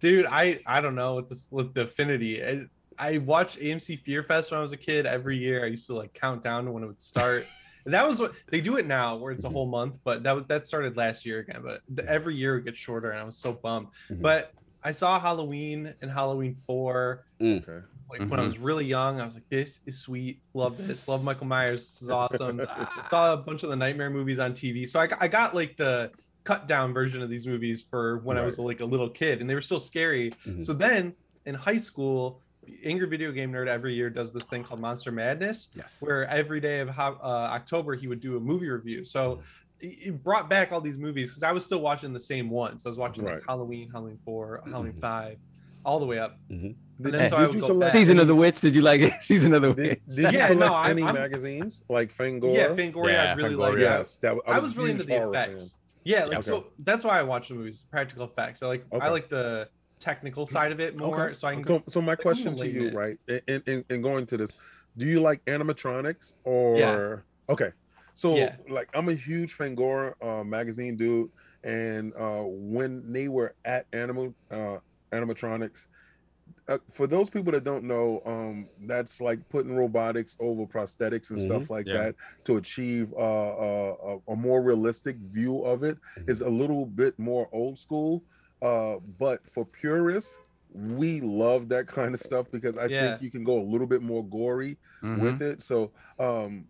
[0.00, 2.62] dude i i don't know with this with the affinity I,
[2.98, 5.64] I watched amc fear fest when i was a kid every year.
[5.64, 7.46] I used to like count down to when it would start.
[7.86, 10.32] And that was what they do it now where it's a whole month but that
[10.36, 13.24] was that started last year again but the, every year it gets shorter and i
[13.24, 13.88] was so bummed.
[14.10, 14.20] Mhm.
[14.20, 14.52] but
[14.84, 17.78] i saw halloween and halloween 4 Okay.
[18.10, 18.46] like when i Mhm.
[18.48, 20.42] was really young i was like this is sweet.
[20.52, 21.08] Love this.
[21.08, 21.80] Love michael myers.
[21.86, 22.60] This is awesome.
[23.10, 26.10] Saw a bunch of the nightmare movies on tv so i I got like the
[26.44, 29.48] cut down version of these movies for when i was like a little kid and
[29.50, 30.64] they were still scary Mhm.
[30.64, 31.12] so then
[31.46, 32.40] in high school
[32.84, 35.96] angry video game nerd every year does this thing called monster madness Yes.
[36.00, 39.40] where every day of ho- uh, october he would do a movie review so
[39.80, 42.82] it it brought back all these movies because i was still watching the same ones
[42.82, 45.00] so i was watching like halloween halloween 4 halloween Mhm.
[45.00, 45.36] 5
[45.84, 46.64] all the way up Mhm.
[46.64, 48.60] and then Hey, so did I would you select- Season of the Witch.
[48.60, 49.14] Did you like it?
[49.22, 50.00] Season of the Witch.
[50.08, 52.54] did you Yeah, collect no, any I'm- magazines like Fangoria?
[52.54, 53.58] yeah fangoria Yeah, i really Fangoria.
[53.58, 55.70] like Yes, that I a was really into the effects.
[55.70, 55.79] fan.
[56.04, 56.42] Yeah, like Okay.
[56.42, 58.62] so that's why I watch the movies, practical effects.
[58.62, 59.68] I like I like the
[60.00, 61.26] technical side of it more.
[61.26, 61.34] Okay.
[61.34, 62.94] So I can So, so my question gonna you, it.
[62.94, 64.54] right, in, in, in going to this,
[64.96, 67.70] do you like animatronics or okay?
[68.14, 68.56] So Yeah.
[68.68, 71.30] like I'm a huge Fangoria uh, magazine dude,
[71.64, 74.78] and uh, when they were at Animal uh,
[75.12, 75.86] Animatronics,
[76.68, 81.40] uh, for those people that don't know, um, that's like putting robotics over prosthetics and
[81.40, 81.44] Mhm.
[81.46, 81.92] stuff like Yeah.
[81.92, 82.14] that
[82.46, 83.16] to achieve uh,
[83.56, 83.96] uh,
[84.28, 85.98] a, a more realistic view of it.
[86.26, 88.24] Is a little bit more old school,
[88.62, 90.34] uh, but for purists,
[90.72, 93.10] we love that kind of stuff because I Yeah.
[93.10, 95.20] think you can go a little bit more gory Mhm.
[95.20, 95.62] with it.
[95.62, 96.68] So, um,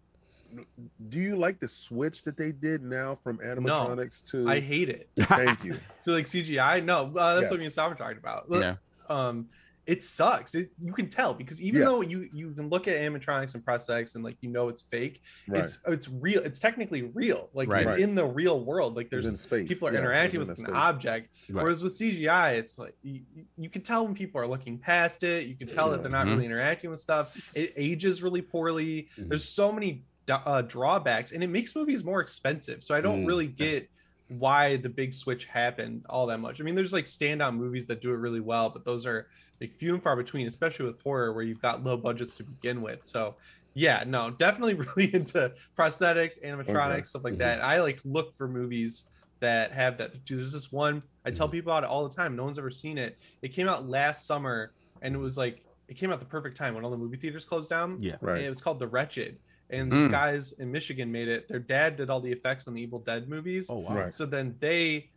[1.08, 4.48] do you like the switch that they did now from animatronics to?
[4.48, 5.10] I hate it.
[5.16, 5.78] Thank you.
[6.00, 7.58] So like CGI, no, uh, that's what Yes.
[7.60, 8.46] me and Sam were talking about.
[8.50, 8.76] Yeah.
[9.08, 9.48] Um,
[9.86, 10.54] it sucks.
[10.54, 11.88] It, you can tell because even Yes.
[11.88, 15.22] though you you can look at animatronics and prosthetics and like you know it's fake,
[15.48, 15.64] Right.
[15.64, 16.42] it's it's real.
[16.42, 17.50] It's technically real.
[17.54, 17.82] Like Right.
[17.82, 18.00] it's Right.
[18.00, 18.94] in the real world.
[18.96, 19.66] Like there's in space.
[19.68, 20.70] people are Yeah, interacting with an space.
[20.74, 21.30] object.
[21.48, 21.62] Right.
[21.62, 23.22] Whereas with CGI, it's like you,
[23.56, 25.46] you can tell when people are looking past it.
[25.48, 26.30] You can tell that they're not Mhm.
[26.32, 27.50] really interacting with stuff.
[27.54, 29.08] It ages really poorly.
[29.16, 29.28] Mhm.
[29.28, 32.84] There's so many uh, drawbacks, and it makes movies more expensive.
[32.84, 33.26] So I don't Mm.
[33.26, 33.90] really get
[34.28, 36.60] why the big switch happened all that much.
[36.60, 39.26] I mean, there's like standout movies that do it really well, but those are
[39.60, 42.80] like few and far between, especially with horror where you've got low budgets to begin
[42.82, 43.04] with.
[43.04, 43.36] So
[43.74, 47.02] yeah, no, definitely really into prosthetics, animatronics, Okay.
[47.02, 47.38] stuff like Mhm.
[47.38, 47.62] that.
[47.62, 49.06] I like look for movies
[49.40, 50.24] that have that.
[50.24, 52.34] Dude, there's this one I tell people about it all the time.
[52.36, 53.18] No one's ever seen it.
[53.42, 54.72] It came out last summer,
[55.02, 57.44] and it was like it came out the perfect time when all the movie theaters
[57.44, 57.96] closed down.
[58.00, 58.16] Yeah.
[58.20, 58.36] Right.
[58.38, 59.38] And it was called The Wretched.
[59.70, 60.10] And these Mm.
[60.10, 61.46] guys in Michigan made it.
[61.48, 63.68] Their dad did all the effects on the Evil Dead movies.
[63.70, 63.94] Oh wow.
[63.96, 64.12] Right.
[64.12, 65.10] So then they,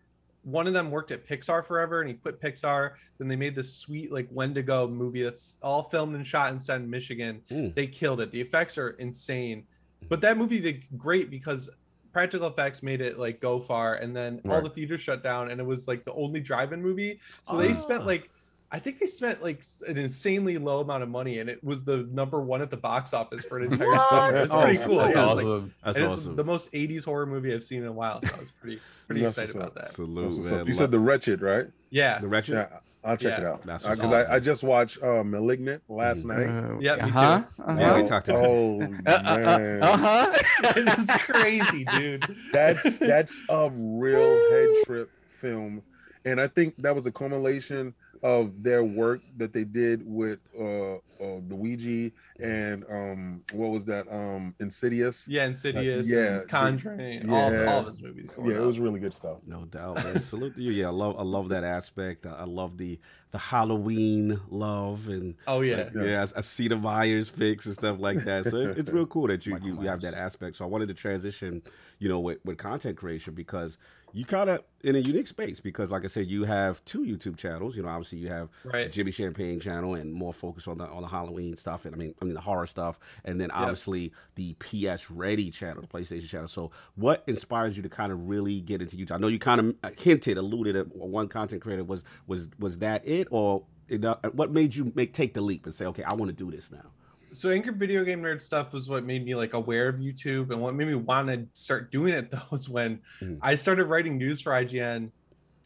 [0.43, 2.91] one of them worked at Pixar forever, and he quit Pixar.
[3.17, 6.81] Then they made this sweet like Wendigo movie that's all filmed and shot and set
[6.81, 7.41] Michigan.
[7.49, 7.73] Mm.
[7.75, 8.31] They killed it.
[8.31, 9.65] The effects are insane,
[10.09, 11.69] but that movie did great because
[12.11, 15.59] practical effects made it like go far, and then all the theaters shut down, and
[15.59, 17.19] it was like the only drive-in movie.
[17.43, 17.75] So they Ah.
[17.75, 18.29] spent like.
[18.73, 22.09] I think they spent like an insanely low amount of money, and it was the
[22.11, 24.35] number one at the box office for an entire summer.
[24.37, 24.97] It's Oh, pretty cool.
[24.97, 25.73] That's Yeah, it like- awesome.
[25.85, 26.27] That's and awesome.
[26.31, 28.79] it's the most 80s horror movie I've seen in a while, so I was pretty
[29.07, 29.91] pretty That's excited about that.
[29.91, 30.61] Salute, man.
[30.61, 30.67] up.
[30.67, 31.67] You said the wretched, right?
[31.91, 32.19] Yeah.
[32.19, 32.53] the wretched.
[32.55, 32.67] Yeah,
[33.03, 33.61] I'll check it out.
[33.63, 34.33] That's Because what's I, awesome.
[34.33, 36.25] I just watched uh, *Malignant* last Mhm.
[36.25, 36.81] night.
[36.81, 37.17] Yeah, me too.
[37.19, 37.43] uh-huh,
[37.77, 38.47] Yeah, we Oh, talked about it.
[38.47, 40.33] Oh man, Uh-huh.
[40.63, 42.23] it's crazy, dude.
[42.51, 45.83] that's that's a real head trip film,
[46.25, 47.93] and I think that was a culmination
[48.23, 53.85] of their work that they did with uh, uh the Ouija and um what was
[53.85, 55.27] that um Insidious.
[55.27, 57.65] Yeah, Insidious, yeah, yeah, the- Conjuring, yeah.
[57.67, 58.31] all of his movies.
[58.31, 59.39] going Yeah, it was really good stuff.
[59.45, 60.21] No doubt, man.
[60.21, 60.71] Salute to you.
[60.71, 62.25] Yeah, I love I love that aspect.
[62.25, 62.97] I I love the
[63.31, 67.75] the Halloween love and Oh yeah, like, yeah, I, I see the Myers fix and
[67.75, 68.45] stuff like that.
[68.45, 70.57] So it's, it's real cool that you, you, you have that aspect.
[70.57, 71.61] So I wanted to transition,
[71.99, 73.77] you know, with, with content creation because
[74.15, 77.35] you kind of in a unique space because, like I said, you have two YouTube
[77.35, 77.75] channels.
[77.75, 78.91] You know, obviously you have the right.
[78.91, 82.13] Jimmy Champane channel and more focus on the on the Halloween stuff and I mean
[82.21, 86.47] I mean the horror stuff and then obviously the PS Ready channel, the PlayStation channel.
[86.47, 89.11] So what inspires you to kind of really get into YouTube?
[89.11, 93.07] I know you kind of hinted, alluded at one content creator was was was that
[93.07, 96.13] it or it, uh, what made you make take the leap and say, okay, I
[96.13, 96.91] want to do this now?
[97.33, 100.61] So angry video game nerd stuff was what made me like aware of YouTube, and
[100.61, 103.39] what made me want to start doing it though was when Mhm.
[103.41, 105.09] I started writing news for IGN.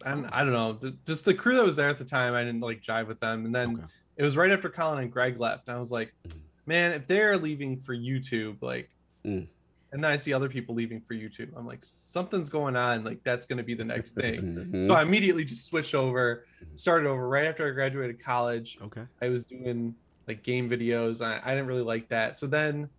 [0.06, 2.44] And I don't know, th- just the crew that was there at the time, I
[2.44, 3.45] didn't like jive with them.
[3.45, 3.84] And then Okay.
[4.18, 5.68] it was right after Colin and Greg left.
[5.68, 6.38] And I was like, Mhm.
[6.68, 8.89] man, if they're leaving for YouTube, like,
[9.26, 9.48] Mm.
[9.91, 13.03] and then I see other people leaving for YouTube, I'm like, something's going on.
[13.03, 14.69] Like, that's going to be the next thing.
[14.72, 14.85] Mhm.
[14.85, 16.45] So I immediately just switched over,
[16.76, 18.77] started over right after I graduated college.
[18.84, 19.03] okay.
[19.22, 19.95] I was doing
[20.28, 21.26] like game videos.
[21.26, 22.38] I, I didn't really like that.
[22.38, 22.90] So then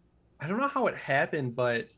[0.40, 1.88] I don't know how it happened, but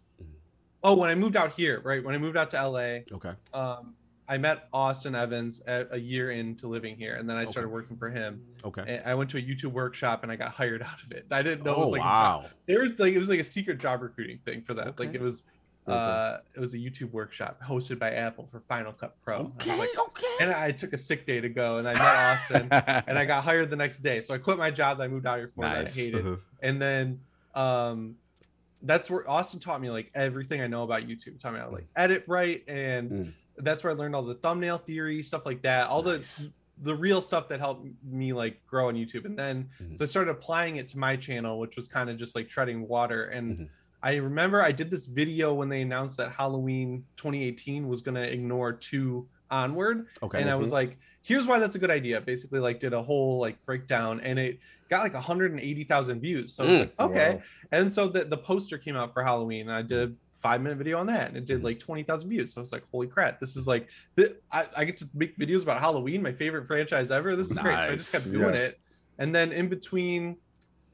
[0.83, 2.03] oh, when I moved out here, right?
[2.03, 3.33] When I moved out to LA, Okay.
[3.53, 3.95] um,
[4.29, 7.51] I met Austin Evans a year into living here, and then I Okay.
[7.51, 8.41] started working for him.
[8.65, 8.83] Okay.
[8.87, 11.27] And I went to a YouTube workshop and I got hired out of it.
[11.31, 12.43] I didn't know it was oh like a job.
[12.45, 12.51] wow.
[12.67, 14.99] There was like it was like a secret job recruiting thing for that.
[15.01, 15.45] Like it was
[15.93, 19.53] uh it was a YouTube workshop hosted by Apple for Final Cut Pro.
[19.57, 19.77] Okay.
[19.77, 20.27] like, okay.
[20.41, 22.69] and I took a sick day to go and I met Austin
[23.09, 24.21] and I got hired the next day.
[24.21, 26.27] So I quit my job that I moved out here for that I hated.
[26.27, 26.37] Uh-huh.
[26.63, 27.21] And then
[27.55, 28.17] um
[28.83, 31.39] that's where Austin taught me like everything I know about YouTube.
[31.41, 33.33] Taught me how to like edit right and Mm.
[33.59, 35.89] that's where I learned all the thumbnail theory, stuff like that.
[35.89, 36.37] All Nice.
[36.39, 36.53] the
[36.83, 39.27] the real stuff that helped me like grow on YouTube.
[39.27, 39.99] And then Mhm.
[39.99, 42.89] so I started applying it to my channel, which was kind of just like treading
[42.89, 43.25] water.
[43.25, 43.69] And Mhm.
[44.03, 48.73] I remember I did this video when they announced that Halloween 2018 was gonna ignore
[48.73, 50.41] two onward Okay.
[50.41, 52.21] and I was like, here's why that's a good idea.
[52.21, 54.59] Basically, like did a whole like breakdown, and it
[54.89, 56.55] got like 180,000 views.
[56.55, 56.81] So it's Mm.
[56.81, 57.35] like, okay.
[57.35, 57.43] Wow.
[57.73, 60.79] And so the, the poster came out for Halloween, and I did a five minute
[60.79, 61.65] video on that, and it did Mhm.
[61.65, 62.55] like 20,000 views.
[62.55, 65.37] So I was like, holy crap, this is like, th- I, I get to make
[65.37, 67.37] videos about Halloween, my favorite franchise ever.
[67.37, 67.85] This is great.
[67.85, 68.71] So I just kept doing Yes.
[68.71, 68.81] it.
[69.19, 70.39] And then in between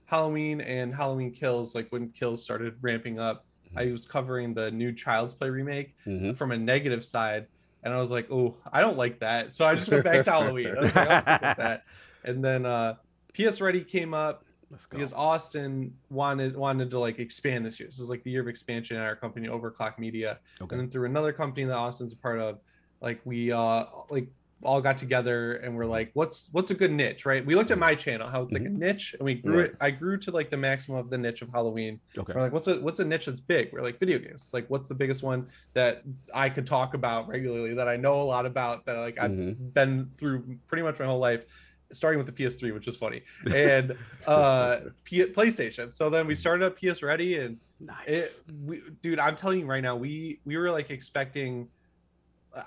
[0.07, 3.45] Halloween and Halloween Kills, like when Kills started ramping up,
[3.77, 6.35] I was covering the new Child's Play remake Mhm.
[6.37, 7.47] from a negative side.
[7.83, 9.53] And I was like, oh, I don't like that.
[9.53, 10.69] So I just went back to Halloween.
[10.77, 11.85] I was like, I'll stick with that.
[12.24, 12.95] And then uh
[13.35, 14.45] PS Ready came up
[14.91, 17.87] because Austin wanted wanted to like expand this year.
[17.89, 20.39] This is like the year of expansion at our company, Overclock Media.
[20.61, 20.74] Okay.
[20.74, 22.59] And then through another company that Austin's a part of,
[23.01, 24.27] like we uh like
[24.62, 27.45] all got together and we're like, what's what's a good niche, right?
[27.45, 29.70] We looked at my channel, how it's like a niche, and we grew Right.
[29.70, 29.77] it.
[29.81, 32.01] I grew to like the maximum of the niche of Halloween.
[32.16, 32.33] Okay.
[32.35, 33.70] We're like, what's a what's a niche that's big?
[33.73, 34.51] We're like video games.
[34.55, 36.03] Like, what's the biggest one that
[36.35, 39.74] I could talk about regularly that I know a lot about that like I've Mhm.
[39.74, 41.45] been through pretty much my whole life?
[41.93, 43.23] starting with the PS3, which is funny,
[43.55, 43.97] and
[44.27, 45.95] uh, P- PlayStation.
[45.95, 48.09] So then we started up PS Ready, and Nice.
[48.09, 51.69] it, we, dude, I'm telling you right now, we we were like expecting,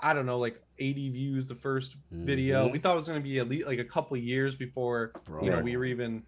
[0.02, 2.68] I don't know, like 80 views the first video.
[2.68, 2.72] Mhm.
[2.74, 5.11] We thought it was gonna be at least like a couple years before
[5.41, 6.24] you know we were even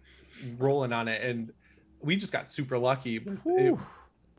[0.58, 1.52] rolling on it, and
[2.00, 3.18] we just got super lucky.
[3.18, 3.76] But it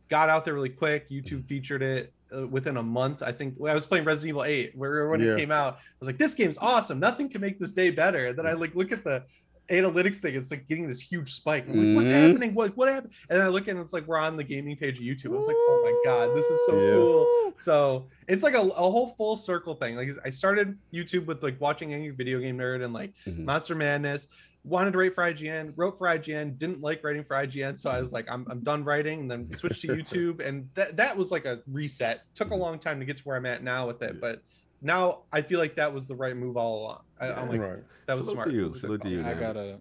[0.09, 1.09] got out there really quick.
[1.09, 3.23] YouTube featured it uh, within a month.
[3.23, 5.33] I think I was playing Resident Evil 8, where when Yeah.
[5.35, 6.99] it came out, I was like, "This game's awesome.
[6.99, 9.23] Nothing can make this day better." And then I like look at the
[9.69, 10.35] analytics thing.
[10.35, 11.67] It's like getting this huge spike.
[11.67, 12.27] I'm like, "What's Mhm.
[12.27, 12.53] happening?
[12.53, 14.97] What what happened?" And then I look and it's like we're on the gaming page
[14.97, 15.33] of YouTube.
[15.33, 16.91] I was like, "Oh my god, this is so Yeah.
[16.95, 19.95] cool." So it's like a, a whole full circle thing.
[19.95, 23.45] Like I started YouTube with like watching Angry Video Game Nerd and like Mhm.
[23.45, 24.27] Monster Madness.
[24.65, 27.99] Wanted to write for IGN, wrote for IGN, didn't like writing for IGN, so I
[27.99, 31.31] was like, I'm, I'm done writing, and then switched to YouTube, and that that was
[31.31, 32.21] like a reset.
[32.33, 34.41] Took a long time to get to where I'm at now with it, but
[34.83, 37.01] now I feel like that was the right move all along.
[37.19, 37.83] I, I'm like, right.
[38.05, 38.49] that was Salute smart.
[38.49, 39.39] to you, It was a good salute to you, I man.
[39.39, 39.79] gotta.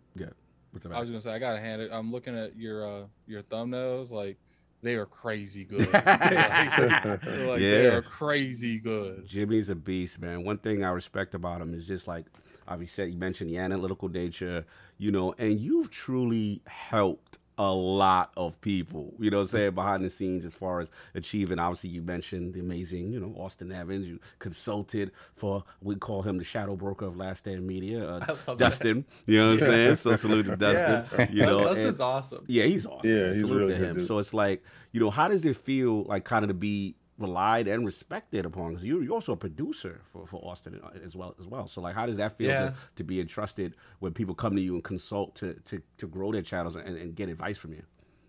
[0.70, 1.90] What's I was gonna say I gotta hand it.
[1.92, 4.10] I'm looking at your uh your thumbnails.
[4.10, 4.38] Like
[4.82, 5.92] they are crazy good.
[5.92, 7.24] like, like,
[7.60, 9.26] they are crazy good.
[9.26, 10.44] Jimmy's a beast, man.
[10.44, 12.24] One thing I respect about him is just like
[12.66, 14.64] obviously you mentioned the analytical nature,
[14.98, 19.70] you know, and you've truly helped a lot of people, you know what I'm saying,
[19.74, 21.58] behind the scenes as far as achieving.
[21.58, 24.08] Obviously, you mentioned the amazing, you know, Austin Evans.
[24.08, 28.26] You consulted for, we call him the shadow broker of Last Stand Media, uh, I
[28.30, 28.58] love that.
[28.58, 29.04] Dustin.
[29.26, 29.96] You know what I'm saying?
[29.96, 31.06] So salute to Dustin.
[31.18, 31.30] Yeah.
[31.30, 32.44] You know, Dustin's and- awesome.
[32.48, 33.10] yeah, he's awesome.
[33.10, 33.96] Yeah, he's Salute really to good him.
[33.96, 34.06] dude.
[34.08, 34.62] So it's like,
[34.92, 38.70] you know, how does it feel like kind of to be relied and respected upon?
[38.73, 41.66] Because you, you're also a producer for, for Austin uh, as well as well.
[41.69, 42.69] So like, how does that feel Yeah.
[42.70, 46.32] to, to be entrusted when people come to you and consult to to, to grow
[46.32, 47.82] their channels and, and get advice from you?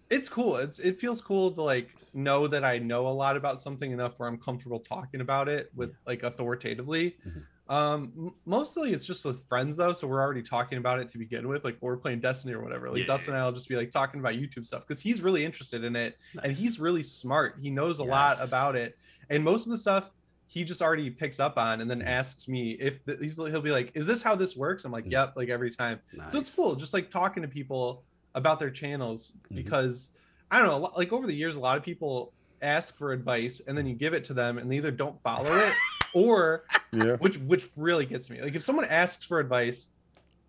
[0.09, 0.57] it's cool.
[0.57, 4.13] It's it feels cool to like know that I know a lot about something enough
[4.17, 7.17] where I'm comfortable talking about it with like authoritatively.
[7.25, 7.43] Mhm.
[7.69, 11.47] Um, mostly it's just with friends though, so we're already talking about it to begin
[11.47, 11.63] with.
[11.63, 12.89] Like we're playing Destiny or whatever.
[12.89, 13.05] Like Yeah.
[13.05, 15.95] Dustin and I'll just be like talking about YouTube stuff because he's really interested in
[15.95, 17.57] it and he's really smart.
[17.61, 18.97] He knows a lot about it,
[19.29, 20.11] and most of the stuff
[20.47, 22.07] he just already picks up on and then Mm-hmm.
[22.09, 25.05] asks me if th- he's he'll be like, "Is this how this works?" I'm like,
[25.05, 25.11] Mhm.
[25.13, 25.99] "Yep," like every time.
[26.27, 28.03] So it's cool, just like talking to people
[28.35, 29.55] about their channels Mhm.
[29.55, 30.09] because
[30.51, 33.75] I don't know, like over the years, a lot of people ask for advice and
[33.77, 35.73] then you give it to them and they either don't follow it
[36.13, 37.15] or Yeah.
[37.17, 38.41] which which really gets me.
[38.41, 39.87] Like if someone asks for advice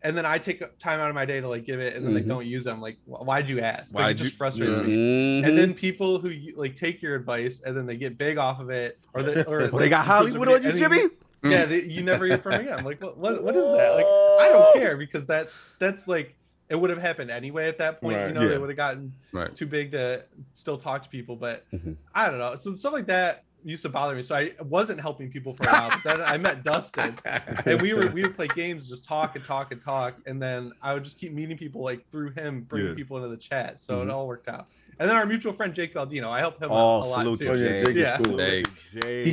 [0.03, 2.13] and then I take time out of my day to like give it and then
[2.13, 2.17] Mhm.
[2.17, 3.95] they don't use it, I'm like, why'd you ask?
[3.95, 4.85] Like, Why'd it just you- frustrates Yeah.
[4.85, 5.43] me.
[5.45, 8.69] And then people who like take your advice and then they get big off of
[8.71, 10.79] it, or they, or Oh, they like, got you post a Hollywood on you, and
[10.79, 11.11] then Jimmy?
[11.45, 12.79] yeah, they, you never hear from them again.
[12.79, 13.95] I'm like, what, what, what is that?
[13.95, 16.35] Like, I don't care because that that's like
[16.69, 18.17] it would have happened anyway at that point.
[18.17, 18.29] Right.
[18.29, 18.49] You know, Yeah.
[18.49, 19.55] they would have gotten Right.
[19.55, 20.25] too big to
[20.55, 21.37] still talk to people.
[21.37, 21.97] But Mhm.
[22.15, 22.57] I don't know.
[22.57, 24.23] So stuff like that used to bother me.
[24.23, 25.91] So I wasn't helping people for a while.
[26.05, 27.19] But then I met Dustin,
[27.65, 30.73] and we were we would play games, just talk and talk and talk, and then
[30.83, 32.95] I would just keep meeting people like through him, bringing Yeah.
[32.95, 33.81] people into the chat.
[33.81, 34.03] So Mhm.
[34.05, 34.69] it all worked out.
[35.01, 37.37] And then our mutual friend Jake Baldino, I helped him Oh, out a lot too.
[37.37, 37.85] to Oh, yeah, Jay.
[37.85, 38.17] Jake is Yeah.
[38.19, 38.37] cool.
[38.37, 38.67] Jake.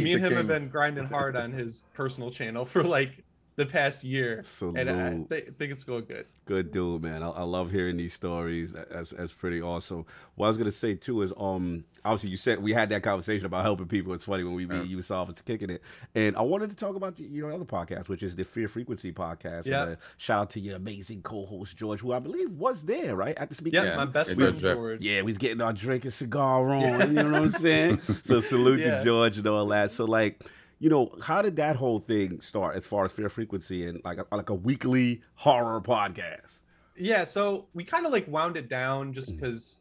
[0.03, 3.23] Me and him have been grinding hard on his personal channel for like
[3.65, 4.77] the past year, Salute.
[4.77, 6.25] and I th- think it's going good.
[6.45, 7.23] Good dude, man.
[7.23, 8.73] I, I love hearing these stories.
[8.73, 10.05] That's that's pretty awesome.
[10.35, 13.45] What I was gonna say too is, um, obviously you said we had that conversation
[13.45, 14.13] about helping people.
[14.13, 15.81] It's funny when we meet you saw us kicking it,
[16.15, 19.65] and I wanted to talk about your other podcast, which is the Fear Frequency podcast.
[19.65, 19.83] Yeah.
[19.83, 23.37] And, uh, shout out to your amazing co-host George, who I believe was there, right,
[23.37, 23.81] at the speaking.
[23.83, 24.59] Yeah, Yeah, my best friend.
[24.59, 25.01] George.
[25.01, 26.81] Yeah, we was getting our drink and cigar on.
[27.11, 28.01] You know what I'm saying?
[28.25, 28.97] so salute Yeah.
[28.99, 29.91] to George and all that.
[29.91, 30.41] So like,
[30.81, 34.17] you know, how did that whole thing start as far as Fear Frequency and like
[34.17, 36.59] a, like a weekly horror podcast?
[36.97, 39.13] Yeah, so we kind of like wound it down Mm-hmm.
[39.13, 39.77] just because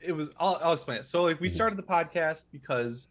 [0.00, 0.30] it was.
[0.38, 1.06] I'll, I'll explain it.
[1.06, 3.08] So like we started the podcast because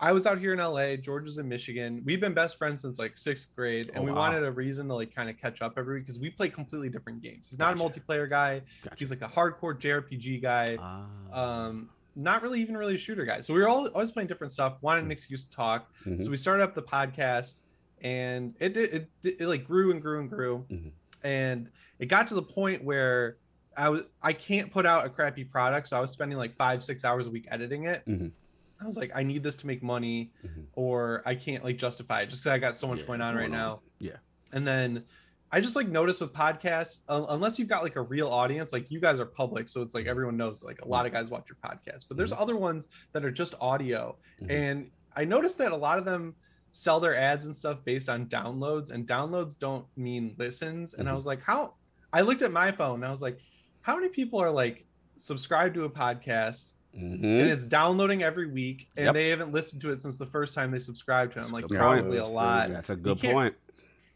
[0.00, 0.96] I was out here in LA.
[0.96, 2.02] George is in Michigan.
[2.04, 4.18] We've been best friends since like sixth grade, and Oh, we wow.
[4.18, 6.88] wanted a reason to like kind of catch up every week because we play completely
[6.90, 7.46] different games.
[7.48, 7.86] He's not Gotcha.
[7.86, 8.60] a multiplayer guy.
[8.82, 8.96] Gotcha.
[8.98, 10.76] He's like a hardcore JRPG guy.
[10.80, 11.04] Ah.
[11.32, 13.40] Um, not really even really a shooter guy.
[13.40, 14.76] So we were all always playing different stuff.
[14.82, 15.92] Wanted an excuse to talk.
[16.04, 16.22] Mhm.
[16.22, 17.60] So we started up the podcast,
[18.02, 20.90] and it it, it, it, like grew and grew and grew, Mhm.
[21.22, 23.36] and it got to the point where
[23.76, 26.84] I was I can't put out a crappy product, so I was spending like five
[26.84, 28.04] six hours a week editing it.
[28.06, 28.32] Mhm.
[28.80, 30.64] I was like, I need this to make money, Mhm.
[30.74, 33.36] or I can't like justify it just because I got so much Yeah, going on
[33.36, 33.50] right on.
[33.52, 33.80] now.
[34.00, 34.16] Yeah.
[34.52, 35.04] And then
[35.52, 38.90] I just like noticed with podcasts, un- unless you've got like a real audience, like
[38.90, 40.62] you guys are public, so it's like everyone knows.
[40.64, 43.54] Like a lot of guys watch your podcast, but there's other ones that are just
[43.60, 44.50] audio, Mhm.
[44.50, 46.34] and I noticed that a lot of them
[46.72, 50.94] sell their ads and stuff based on downloads, and downloads don't mean listens.
[50.94, 51.16] And I Mhm.
[51.16, 51.74] was like, how?
[52.14, 53.38] I looked at my phone and I was like,
[53.82, 54.86] how many people are like
[55.18, 57.14] subscribed to a podcast Mhm.
[57.22, 59.14] and it's downloading every week and Yep.
[59.14, 61.44] they haven't listened to it since the first time they subscribed to it?
[61.44, 62.18] I'm like, probably point.
[62.18, 62.68] a lot.
[62.70, 63.54] That's a good point.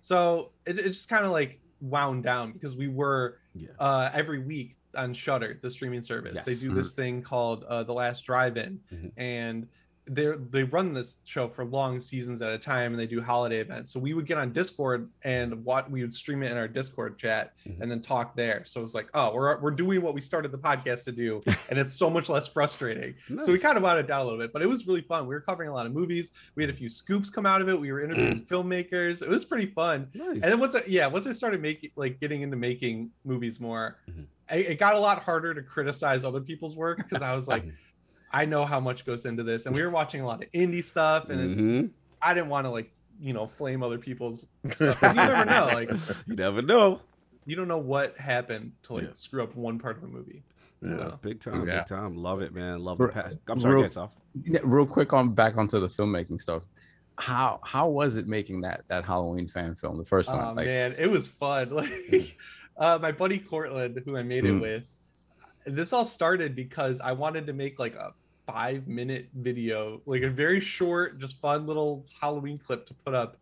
[0.07, 3.71] So it, it just kind of like wound down because we were Yeah.
[3.81, 6.41] uh, every week on Shudder, the streaming service.
[6.43, 6.61] They Yes.
[6.61, 9.13] do this thing called uh, the Last Drive-In, Mhm.
[9.17, 9.69] and
[10.09, 13.59] they they run this show for long seasons at a time, and they do holiday
[13.61, 13.93] events.
[13.93, 17.19] So we would get on Discord and what we would stream it in our Discord
[17.19, 17.81] chat, Mhm.
[17.81, 18.63] and then talk there.
[18.67, 21.43] So it was like, oh, we're we're doing what we started the podcast to do,
[21.71, 23.15] and it's so much less frustrating.
[23.43, 25.27] So we kind of wound it down a little bit, but it was really fun.
[25.27, 26.31] We were covering a lot of movies.
[26.55, 27.79] We had a few scoops come out of it.
[27.81, 29.23] We were interviewing filmmakers.
[29.23, 30.09] It was pretty fun.
[30.15, 30.29] Nice.
[30.35, 33.99] And then once I, yeah, once I started making like getting into making movies more,
[34.09, 34.27] Mhm.
[34.49, 37.65] I, it got a lot harder to criticize other people's work because I was like,
[38.41, 40.85] I know how much goes into this, and we were watching a lot of indie
[40.85, 41.91] stuff, and it's, Mhm.
[42.21, 45.67] I didn't want to like you know flame other people's stuff 'cause you never know,
[45.73, 45.91] like
[46.27, 47.01] you never know.
[47.47, 49.11] you don't know what happened to like Yeah.
[49.15, 50.43] screw up one part of a movie.
[50.83, 50.97] Yeah.
[50.97, 51.79] So, Big time, Yeah.
[51.79, 52.17] big time.
[52.17, 52.81] Love it, man.
[52.81, 53.39] Love the Bro- passion.
[53.49, 54.13] I'm sorry, real- get off.
[54.65, 56.63] Real quick on back onto the filmmaking stuff.
[57.19, 60.39] How how was it making that that Halloween fan film, the first one?
[60.45, 61.71] oh like, man, it was fun.
[61.75, 62.37] Like
[62.77, 64.61] uh, my buddy Cortland, who I made it Mm.
[64.61, 64.85] with,
[65.65, 68.13] this all started because I wanted to make like a
[68.47, 73.37] five minute video, like a very short, just fun little Halloween clip to put up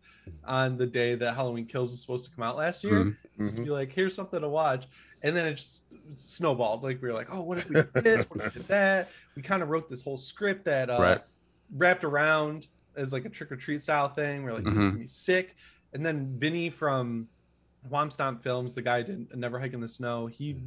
[0.45, 3.15] on the day that Halloween Kills was supposed to come out last year.
[3.39, 3.49] Mhm.
[3.49, 4.85] Just be like, here's something to watch.
[5.21, 6.81] And then it just snowballed.
[6.83, 8.25] Like we were like, oh, what if we did this?
[8.29, 9.09] What if we did that?
[9.35, 11.21] We kind of wrote this whole script that uh, Right.
[11.75, 14.43] wrapped around as like a trick or treat style thing.
[14.43, 14.87] We're like, this is Mhm.
[14.87, 15.55] gonna be sick.
[15.93, 17.27] And then Vinny from
[17.91, 20.57] Womp Stomp Films, the guy did Never Hike in the Snow, he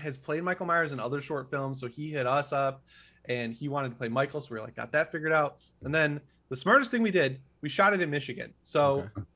[0.00, 1.80] has played Michael Myers in other short films.
[1.80, 2.82] So he hit us up
[3.26, 4.40] and he wanted to play Michael.
[4.40, 5.58] So we were like, got that figured out.
[5.84, 8.52] And then the smartest thing we did, we shot it in Michigan.
[8.62, 9.26] So Okay.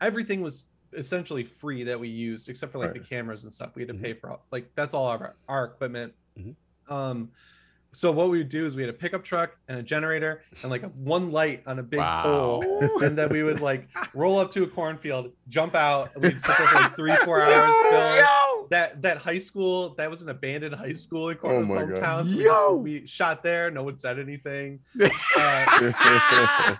[0.00, 3.02] everything was essentially free that we used except for like Right.
[3.02, 4.02] the cameras and stuff we had to Mhm.
[4.02, 6.56] pay for all- like that's all our, our equipment Mhm.
[6.88, 7.30] um
[7.92, 10.70] so what we would do is we had a pickup truck and a generator and
[10.70, 12.22] like one light on a big Wow.
[12.24, 12.62] pole
[13.04, 16.56] and then we would like roll up to a cornfield jump out and we'd sit
[16.58, 18.24] there for like three four hours film
[18.70, 22.36] that that high school that was an abandoned high school in Cortland's my hometown so
[22.36, 22.52] we, Yo.
[22.52, 25.08] just, we shot there no one said anything uh,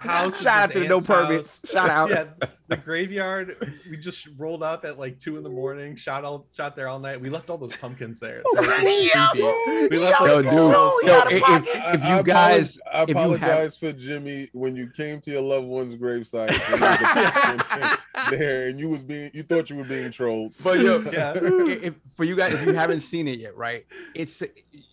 [0.00, 1.60] house Shout out his to the no permits.
[1.70, 2.10] Shout out.
[2.10, 2.24] yeah,
[2.70, 3.56] the graveyard.
[3.90, 5.96] We just rolled up at like two in the morning.
[5.96, 7.20] Shot all shot there all night.
[7.20, 8.42] We left all those pumpkins there.
[8.54, 9.88] So it was creepy.
[9.90, 12.78] We left Yo, those dude, all those if, if, I- if I you guys, apologize,
[12.92, 16.48] I if you have- apologize for Jimmy when you came to your loved one's gravesite
[16.72, 17.98] and there was a pumpkin
[18.38, 20.54] there, and you was being you thought you were being trolled.
[20.62, 21.32] but yo, Yeah.
[21.36, 23.84] if, if- for you guys, if you haven't seen it yet, right?
[24.14, 24.42] It's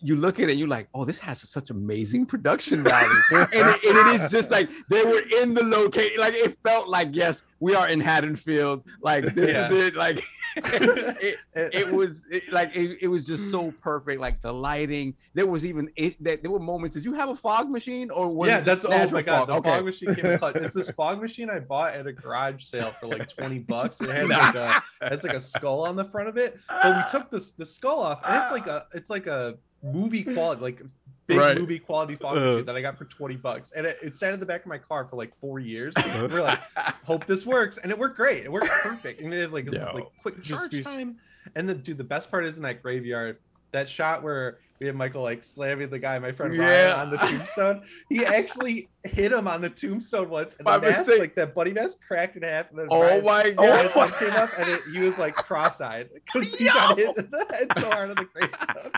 [0.01, 3.49] you look at it, and you're like, oh, this has such amazing production value, and,
[3.53, 6.19] it, and it is just like they were in the location.
[6.19, 8.83] Like it felt like yes, we are in Haddonfield.
[9.01, 9.71] Like this Yeah.
[9.71, 9.95] is it.
[9.95, 10.23] Like
[10.57, 14.19] it, it was it, like it, it was just so perfect.
[14.19, 16.95] Like the lighting, there was even it, that there were moments.
[16.95, 19.47] Did you have a fog machine or was yeah, that's oh my god, fog?
[19.47, 19.69] the okay.
[19.69, 20.55] fog machine came in clutch.
[20.55, 24.01] It's this fog machine I bought at a garage sale for like 20 bucks.
[24.01, 26.59] It has like a it has like a skull on the front of it.
[26.67, 30.23] But we took this the skull off, and it's like a it's like a movie
[30.23, 30.81] quality, like
[31.27, 31.57] big Right.
[31.57, 32.61] movie quality fog Uh.
[32.63, 33.71] that I got for 20 bucks.
[33.71, 35.93] And it, it sat in the back of my car for like four years.
[36.15, 36.59] We're like,
[37.05, 37.77] hope this works.
[37.77, 38.43] And it worked great.
[38.45, 39.21] It worked perfect.
[39.21, 39.91] And it had like, Yo.
[39.93, 41.17] like quick charge be- time.
[41.55, 43.37] And the dude, the best part is in that graveyard,
[43.71, 46.91] that shot where we had Michael like slamming the guy, my friend Yeah.
[46.93, 47.81] Ryan, on the tombstone.
[48.09, 51.19] He actually hit him on the tombstone once, and By the mask, mistake.
[51.19, 52.69] like that buddy mask, cracked in half.
[52.69, 54.09] And then Oh Ryan- my Ryan's god!
[54.11, 57.45] head came up, and it, he was like cross-eyed because he got hit in the
[57.49, 58.91] head so hard on the gravestone.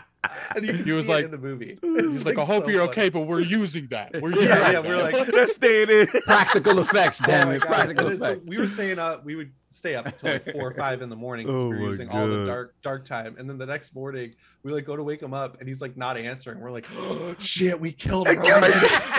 [0.55, 1.79] And you can He was see it like- in the movie.
[1.81, 2.91] He's like, I hope so you're funny.
[2.91, 4.21] okay, but we're using that.
[4.21, 4.73] We're using Yeah, that.
[4.73, 6.07] yeah, we're like, Let's stay in.
[6.25, 7.61] Practical effects, Oh damn my it!
[7.61, 8.47] Practical And then, so effects.
[8.49, 9.23] we were saying up.
[9.23, 11.77] We would stay up until like four or five in the morning because Oh we
[11.77, 13.35] were using all the dark dark time.
[13.37, 14.33] And then the next morning,
[14.63, 16.59] we like go to wake him up, and he's like not answering.
[16.59, 18.41] We're like, oh, shit, we killed him.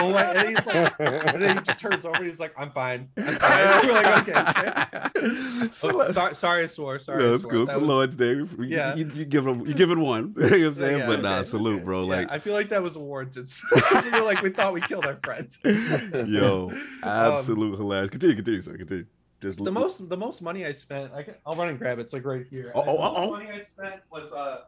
[0.00, 2.16] And he's like, and then he just turns over.
[2.16, 3.08] and He's like, I'm fine.
[3.16, 3.86] I'm fine.
[3.86, 5.68] We're like, okay.
[5.70, 6.98] So- Oh, sorry, sorry, I swore.
[7.00, 7.66] Sorry, Yeah, I that's cool.
[7.66, 8.32] That So was- Lord's Day.
[8.32, 8.94] You, Yeah.
[8.94, 10.34] you, you give him, you give it one.
[10.36, 10.98] you know what I'm saying?
[11.00, 11.84] yeah, but nah, okay, salute, okay.
[11.84, 12.02] bro.
[12.04, 13.50] Yeah, Like, I feel like that was warranted.
[13.74, 15.48] I feel like we thought we killed our friend.
[15.64, 18.10] yo, Um, absolute hilarious.
[18.10, 18.76] Continue, continue, sir.
[18.76, 19.04] Continue.
[19.40, 22.02] Just the most the most money I spent, I can, I'll run and grab it.
[22.02, 22.72] It's like right here.
[22.74, 23.30] Oh, the oh, most oh, oh.
[23.30, 24.62] money I spent was uh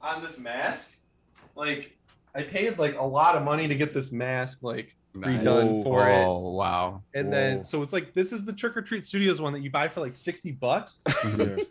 [0.00, 0.96] on this mask.
[1.54, 1.96] Like
[2.34, 6.24] I paid like a lot of money to get this mask like redone for it.
[6.24, 7.02] Oh wow!
[7.14, 7.32] And Whoa.
[7.32, 9.88] then so it's like this is the Trick or Treat Studios one that you buy
[9.88, 11.00] for like 60 bucks.
[11.06, 11.12] Yeah.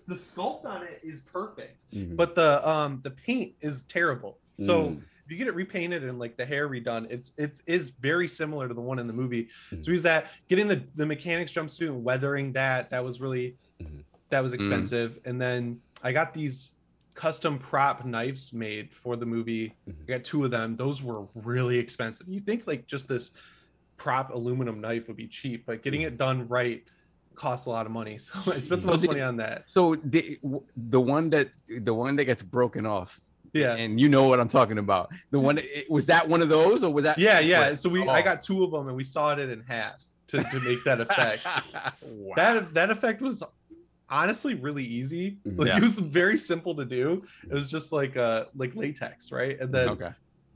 [0.08, 2.16] the sculpt on it is perfect, Mhm.
[2.16, 4.38] but the um the paint is terrible.
[4.60, 5.02] So Mm.
[5.26, 8.68] If you get it repainted and like the hair redone, it's it's is very similar
[8.68, 9.48] to the one in the movie.
[9.70, 13.56] So we use that getting the the mechanics jumpsuit and weathering that that was really
[13.82, 14.04] Mhm.
[14.30, 14.56] that was Mm.
[14.56, 15.20] expensive.
[15.26, 16.74] And then I got these
[17.14, 19.74] custom prop knives made for the movie.
[19.88, 19.94] Mhm.
[20.04, 20.76] I got two of them.
[20.76, 22.28] Those were really expensive.
[22.28, 23.32] You think like just this
[23.98, 26.84] prop aluminum knife would be cheap, but getting it done right
[27.36, 28.18] costs a lot of money.
[28.20, 29.64] So I spent the most money on that.
[29.68, 30.40] So the
[30.76, 33.22] the one that the one that gets broken off,
[33.54, 33.76] Yeah.
[33.76, 35.12] and you know what I'm talking about.
[35.32, 35.60] The one
[35.90, 37.18] was that one of those, or was that?
[37.20, 37.62] Yeah, yeah.
[37.70, 37.80] Right.
[37.80, 38.24] So we I Oh.
[38.24, 41.46] got two of them and we sawed it in half to, to make that effect.
[42.36, 43.44] That that effect was
[44.10, 45.38] honestly really easy.
[45.46, 45.78] Like, Yeah.
[45.78, 47.24] It was very simple to do.
[47.44, 49.60] It was just like uh like latex, right?
[49.60, 50.12] And then okay.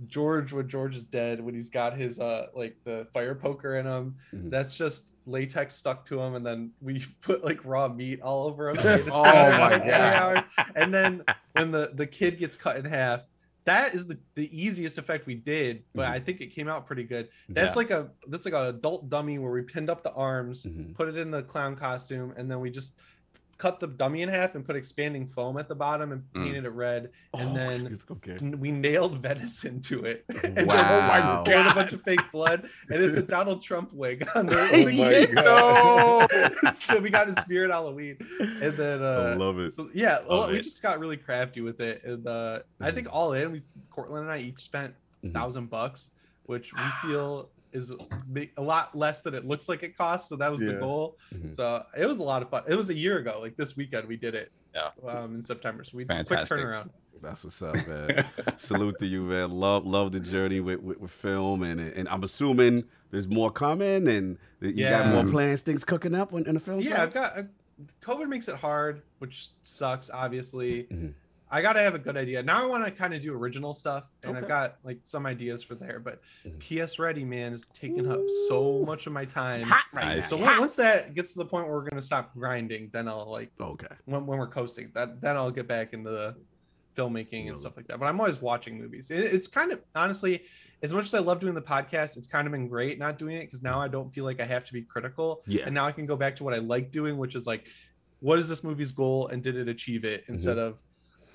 [0.05, 3.85] George, when George is dead, when he's got his uh like the fire poker in
[3.85, 4.49] him, Mhm.
[4.51, 8.69] that's just latex stuck to him, and then we put like raw meat all over
[8.69, 8.75] him.
[9.11, 10.45] Oh my God.
[10.75, 13.21] And then when the the kid gets cut in half,
[13.65, 16.11] that is the the easiest effect we did, but Mhm.
[16.11, 17.29] I think it came out pretty good.
[17.49, 17.79] That's Yeah.
[17.79, 20.93] like a that's like an adult dummy where we pinned up the arms, Mhm.
[20.93, 22.93] put it in the clown costume, and then we just
[23.57, 26.43] cut the dummy in half and put expanding foam at the bottom and Mm.
[26.43, 28.37] painted it red, and Oh, then okay.
[28.55, 31.43] we nailed venison to it and Wow.
[31.43, 34.57] just poured a bunch of fake blood and it's a donald trump wig on the,
[34.59, 36.75] Oh my God.
[36.75, 39.73] so we got a spirit halloween and then uh I love it.
[39.73, 40.61] so yeah Love we it.
[40.63, 44.31] just got really crafty with it and uh i think all in we cortland and
[44.31, 44.93] i each spent
[45.23, 45.33] a Mhm.
[45.33, 46.11] thousand bucks
[46.45, 47.91] which we feel is
[48.57, 50.79] a lot less than it looks like it costs so that was the Yeah.
[50.79, 51.55] goal Mhm.
[51.55, 54.07] so it was a lot of fun it was a year ago like this weekend
[54.07, 54.89] we did it Yeah.
[55.07, 56.47] um in september so we Fantastic.
[56.49, 56.89] quick turnaround
[57.21, 58.25] That's what's up, man.
[58.57, 59.49] Salute to you, man.
[59.49, 64.07] Love, love the journey with, with, with film, and and I'm assuming there's more coming,
[64.07, 66.79] and that you got more plans, things cooking up in, in the film.
[66.81, 66.99] yeah side?
[66.99, 67.47] i've got I've,
[68.01, 71.13] covid makes it hard which sucks obviously Mhm.
[71.49, 74.11] I gotta have a good idea now i want to kind of do original stuff
[74.23, 76.85] and i've got like some ideas for there but Mhm.
[76.87, 78.19] ps ready man is taking up
[78.49, 80.29] so much of my time hot right Nice.
[80.29, 80.45] so now.
[80.47, 83.51] when, once that gets to the point where we're gonna stop grinding then i'll like
[83.59, 83.87] Okay.
[84.05, 86.35] when, when we're coasting that then i'll get back into the
[86.95, 90.43] filmmaking and stuff like that but i'm always watching movies it, it's kind of honestly
[90.81, 93.37] as much as i love doing the podcast it's kind of been great not doing
[93.37, 95.65] it because now i don't feel like i have to be critical Yeah.
[95.65, 97.65] and now i can go back to what i like doing which is like
[98.19, 100.79] what is this movie's goal and did it achieve it instead of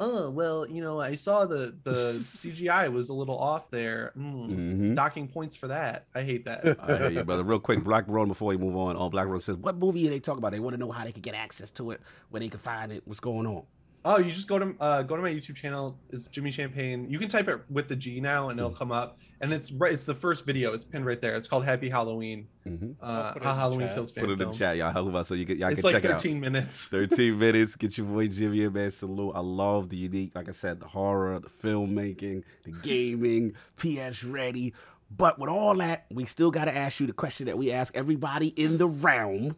[0.02, 4.48] oh well you know i saw the the cgi was a little off there Mm,
[4.50, 4.94] Mm-hmm.
[4.94, 7.44] docking points for that i hate that I hear you, brother.
[7.44, 8.96] Real quick, Black Road before we move on.
[8.96, 10.52] On Black Road says, "What movie are they talking about?
[10.52, 12.00] They want to know how they can get access to it,
[12.30, 13.62] where they can find it, what's going on."
[14.04, 15.96] Oh, you just go to uh, go to my YouTube channel.
[16.10, 17.08] It's Jimmy Champane.
[17.08, 19.18] You can type it with the G now, and it'll come up.
[19.40, 19.92] And it's right.
[19.92, 20.72] It's the first video.
[20.72, 21.36] It's pinned right there.
[21.36, 22.48] It's called Happy Halloween.
[22.66, 22.92] Mm-hmm.
[23.00, 23.94] Uh, put it how in the Halloween chat.
[23.94, 24.92] kills fan Put it in the chat, y'all.
[24.92, 26.22] Help us out so you can, y'all It's can like check it out.
[26.22, 26.84] 13 minutes.
[26.86, 27.76] 13 minutes.
[27.76, 28.90] Get your boy Jimmy in, man.
[28.90, 29.32] Salute.
[29.36, 34.74] I love the unique, like I said, the horror, the filmmaking, the gaming, PS ready.
[35.16, 37.96] But with all that, we still got to ask you the question that we ask
[37.96, 39.56] everybody in the realm.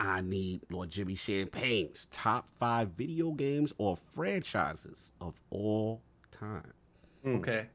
[0.00, 6.72] I need Lord Jimmy Champane's top five video games or franchises of all time.
[7.24, 7.66] Okay.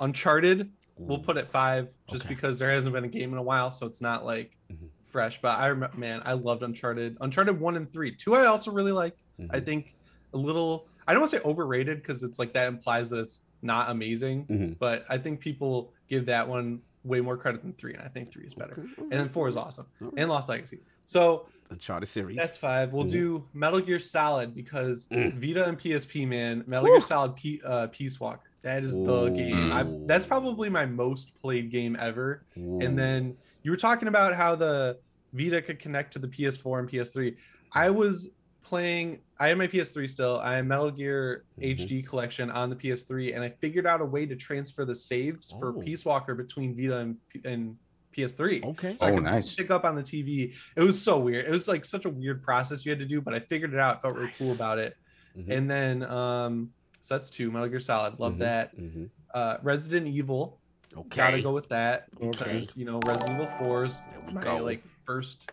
[0.00, 2.34] Uncharted, we'll put it five, just Okay.
[2.34, 4.88] because there hasn't been a game in a while, so it's not like Mhm.
[5.04, 5.40] fresh.
[5.40, 7.16] But I remember, man, I loved Uncharted.
[7.20, 8.14] Uncharted one and three.
[8.14, 9.16] Two, I also really like.
[9.50, 9.64] I Mhm.
[9.64, 9.94] think
[10.32, 10.88] a little.
[11.06, 14.46] I don't want to say overrated because it's like that implies that it's not amazing.
[14.46, 14.78] Mhm.
[14.78, 18.30] but I think people give that one way more credit than three, and I think
[18.32, 18.72] three is better.
[18.74, 20.14] Okay, And then four is awesome, alright.
[20.18, 20.80] and Lost Legacy.
[21.04, 22.36] So Uncharted series.
[22.36, 22.92] that's five.
[22.92, 25.34] We'll do Metal Gear Solid because Mm.
[25.40, 26.62] Vita and PSP, man.
[26.66, 26.90] Metal Woo.
[26.92, 28.50] Gear Solid P- uh, Peace Walker.
[28.62, 29.72] That is the game.
[29.72, 30.04] I, Ooh.
[30.06, 32.44] that's probably my most played game ever.
[32.56, 32.80] Ooh.
[32.80, 34.98] And then you were talking about how the
[35.32, 37.36] Vita could connect to the PS4 and PS3.
[37.72, 38.28] I was
[38.62, 39.18] playing.
[39.38, 40.38] I had my PS3 still.
[40.38, 41.76] I had Metal Gear Mhm.
[41.76, 45.50] HD collection on the PS3, and I figured out a way to transfer the saves
[45.58, 45.80] for Oh.
[45.80, 47.76] Peace Walker between Vita and, and
[48.14, 48.62] PS3.
[48.64, 48.94] Okay.
[48.96, 49.54] So I Oh, could nice.
[49.54, 50.54] pick up on the TV.
[50.76, 51.46] It was so weird.
[51.46, 53.80] It was like such a weird process you had to do, but I figured it
[53.80, 54.02] out.
[54.02, 54.96] Felt really cool about it.
[55.36, 55.50] Mhm.
[55.50, 57.50] And then, um, so that's two.
[57.50, 58.18] Metal Gear Solid.
[58.20, 58.38] Love Mhm.
[58.38, 58.76] that.
[58.76, 59.10] Mhm.
[59.32, 60.60] Uh, Resident Evil.
[60.96, 61.16] Okay.
[61.16, 62.30] Gotta go with that Okay.
[62.30, 64.00] because you know Resident Evil 4 is
[64.32, 64.58] my go.
[64.58, 65.50] like first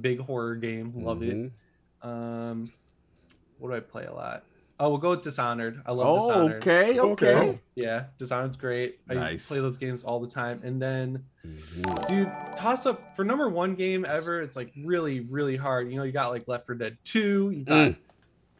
[0.00, 0.92] big horror game.
[0.94, 1.50] Love it.
[2.02, 2.70] Um,
[3.58, 4.44] what do I play a lot?
[4.78, 5.82] Oh, we'll go with Dishonored.
[5.86, 6.56] I love Oh, Dishonored.
[6.62, 7.34] okay, okay.
[7.34, 7.60] Okay.
[7.74, 9.00] Yeah, Dishonored's great.
[9.08, 9.46] I Nice.
[9.46, 10.60] play those games all the time.
[10.62, 11.24] And then,
[12.08, 14.40] Dude, toss up for number one game ever.
[14.42, 15.90] It's like really, really hard.
[15.90, 17.50] You know, you got like Left 4 Dead 2.
[17.54, 17.96] You got Mm.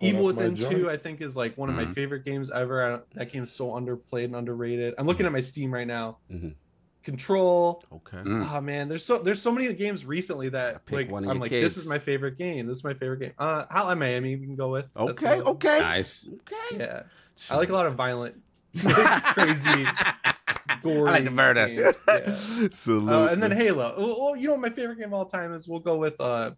[0.01, 1.95] Evil Oh, Within 2, I think, is like one of my Mhm.
[1.95, 2.85] favorite games ever.
[2.85, 4.93] I don't, that game's so underplayed and underrated.
[4.99, 6.19] I'm looking at my Steam right now.
[6.31, 6.55] Mhm.
[7.03, 7.83] Control.
[7.93, 8.17] Okay.
[8.19, 8.51] Mm.
[8.53, 11.51] Oh man, there's so there's so many games recently that like one I'm your like
[11.51, 12.67] this is my favorite game.
[12.67, 13.33] This is my favorite game.
[13.39, 14.87] Uh, Hotline Miami we can go with.
[14.97, 15.41] Okay.
[15.41, 15.79] Okay.
[15.79, 16.29] Nice.
[16.29, 16.79] Okay.
[16.81, 17.03] Yeah,
[17.49, 18.35] I like a lot of violent,
[19.35, 19.86] crazy,
[20.82, 21.09] gory.
[21.09, 21.69] I like the murder.
[21.69, 21.93] Yeah.
[22.89, 23.94] Uh, and then Halo.
[23.97, 25.66] Oh, you know what my favorite game of all time is?
[25.69, 26.53] We'll go with uh,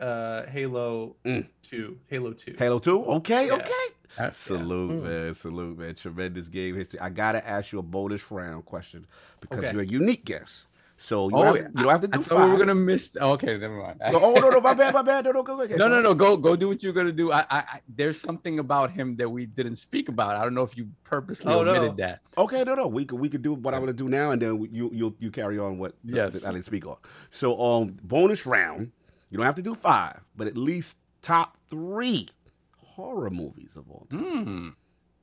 [0.00, 1.46] uh, Halo Mm.
[1.62, 1.98] Two.
[2.08, 2.54] Halo Two.
[2.58, 3.04] Halo 2?
[3.04, 3.54] Okay, Yeah.
[3.54, 3.70] okay.
[4.18, 5.02] That's- Salute, Mm.
[5.04, 5.34] man.
[5.34, 5.94] Salute, man.
[5.94, 7.00] Tremendous game history.
[7.00, 9.06] I got to ask you a bonus round question
[9.40, 9.72] because Okay.
[9.72, 10.66] you're a unique guest.
[11.02, 12.58] So you, Oh, don't, have, you don't have to I do thought we were five.
[12.60, 13.16] gonna miss.
[13.20, 14.00] Okay, never mind.
[14.12, 15.24] No, oh no, no, my bad, my bad.
[15.24, 15.62] No, no, go, go.
[15.64, 16.14] okay, no, no, so- no.
[16.14, 16.54] Go, go.
[16.54, 17.32] Do what you're gonna do.
[17.32, 20.36] I, I, I, there's something about him that we didn't speak about.
[20.36, 21.72] I don't know if you purposely Oh, no.
[21.74, 22.20] omitted that.
[22.38, 22.86] Okay, no, no.
[22.86, 25.30] We could we could do what I'm gonna do now, and then you you you
[25.32, 26.34] carry on what Yes.
[26.34, 26.96] that I didn't speak on.
[27.30, 28.92] So um, bonus round.
[29.30, 32.28] You don't have to do five, but at least top three
[32.76, 34.20] horror movies of all time.
[34.44, 34.68] Hmm.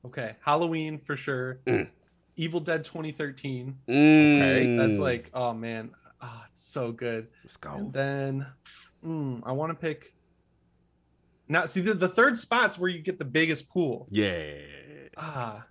[0.08, 1.60] Okay, Halloween for sure.
[1.66, 1.88] Mm.
[2.36, 3.76] Evil Dead 2013.
[3.88, 4.78] Mm.
[4.78, 5.90] That's like, oh man,
[6.20, 7.28] oh, it's so good.
[7.44, 7.72] let's go.
[7.74, 8.46] And then
[9.04, 10.14] mm, I want to pick.
[11.48, 14.06] Now, see, the, the third spot's where you get the biggest pool.
[14.10, 14.52] Yeah.
[15.16, 15.66] Ah,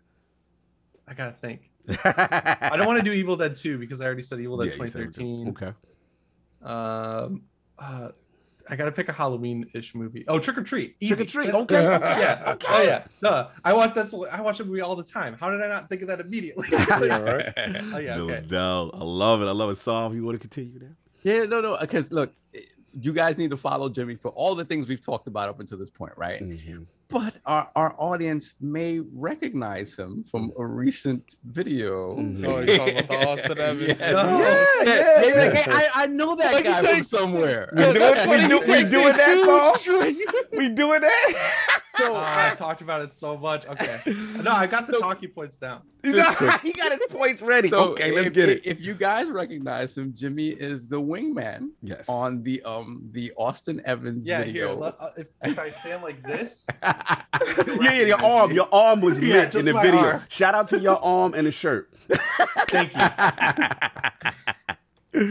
[1.08, 1.70] I gotta think.
[2.04, 4.84] I don't want to do Evil Dead 2 because I already said Evil Dead Yeah,
[4.84, 5.14] you said it.
[5.14, 5.48] 2013.
[5.50, 5.74] Okay.
[6.62, 7.44] Um,
[7.80, 8.10] uh,
[8.70, 10.24] I gotta pick a Halloween-ish movie.
[10.28, 10.96] Oh, Trick or Treat.
[11.00, 11.26] Easy.
[11.26, 11.46] Trick or Treat.
[11.48, 11.88] That's- Okay.
[11.88, 12.20] okay.
[12.22, 12.52] Yeah.
[12.54, 12.68] Okay.
[12.70, 13.04] Oh yeah.
[13.22, 13.48] Duh.
[13.64, 15.36] I watch that's I watch that movie all the time.
[15.40, 16.68] How did I not think of that immediately?
[16.72, 17.52] Yeah.
[17.94, 18.46] Oh, yeah, no okay.
[18.48, 18.92] doubt.
[18.94, 19.46] I love it.
[19.46, 19.78] I love it.
[19.78, 20.14] Solve.
[20.16, 20.88] You want to continue now?
[21.24, 21.78] Yeah, no, no.
[21.80, 22.32] Because look,
[23.00, 25.78] you guys need to follow Jimmy for all the things we've talked about up until
[25.78, 26.42] this point, right?
[26.42, 26.86] Mhm.
[27.10, 32.16] But our, our audience may recognize him from a recent video.
[32.16, 32.46] Mhm.
[32.46, 34.24] Oh, you're talking about Austin Evans Yeah.
[34.24, 34.38] video.
[34.38, 37.74] Yeah, yeah, They're like, "Hey, I, I know that Like, he guy from somewhere.
[37.76, 37.90] We do.
[38.30, 38.60] We do.
[38.72, 40.58] We doing that huge song.
[40.58, 41.79] We doing that.
[42.02, 43.66] Oh, I talked about it so much.
[43.68, 44.02] Okay.
[44.44, 45.82] No, I got the talking points down.
[46.04, 47.70] he got his points ready.
[47.70, 48.66] So okay, let's if, get it.
[48.66, 52.06] If you guys recognize him, Jimmy is the wingman Yes.
[52.08, 54.68] on the um the Austin Evans Yeah, video.
[54.70, 54.76] here.
[54.76, 57.24] let- uh, if, if I stand like this, yeah,
[57.82, 60.00] yeah, your arm, your arm was Yeah, lit in the video.
[60.00, 60.24] arm.
[60.30, 61.94] Shout out to your arm and the shirt.
[62.70, 63.00] thank you.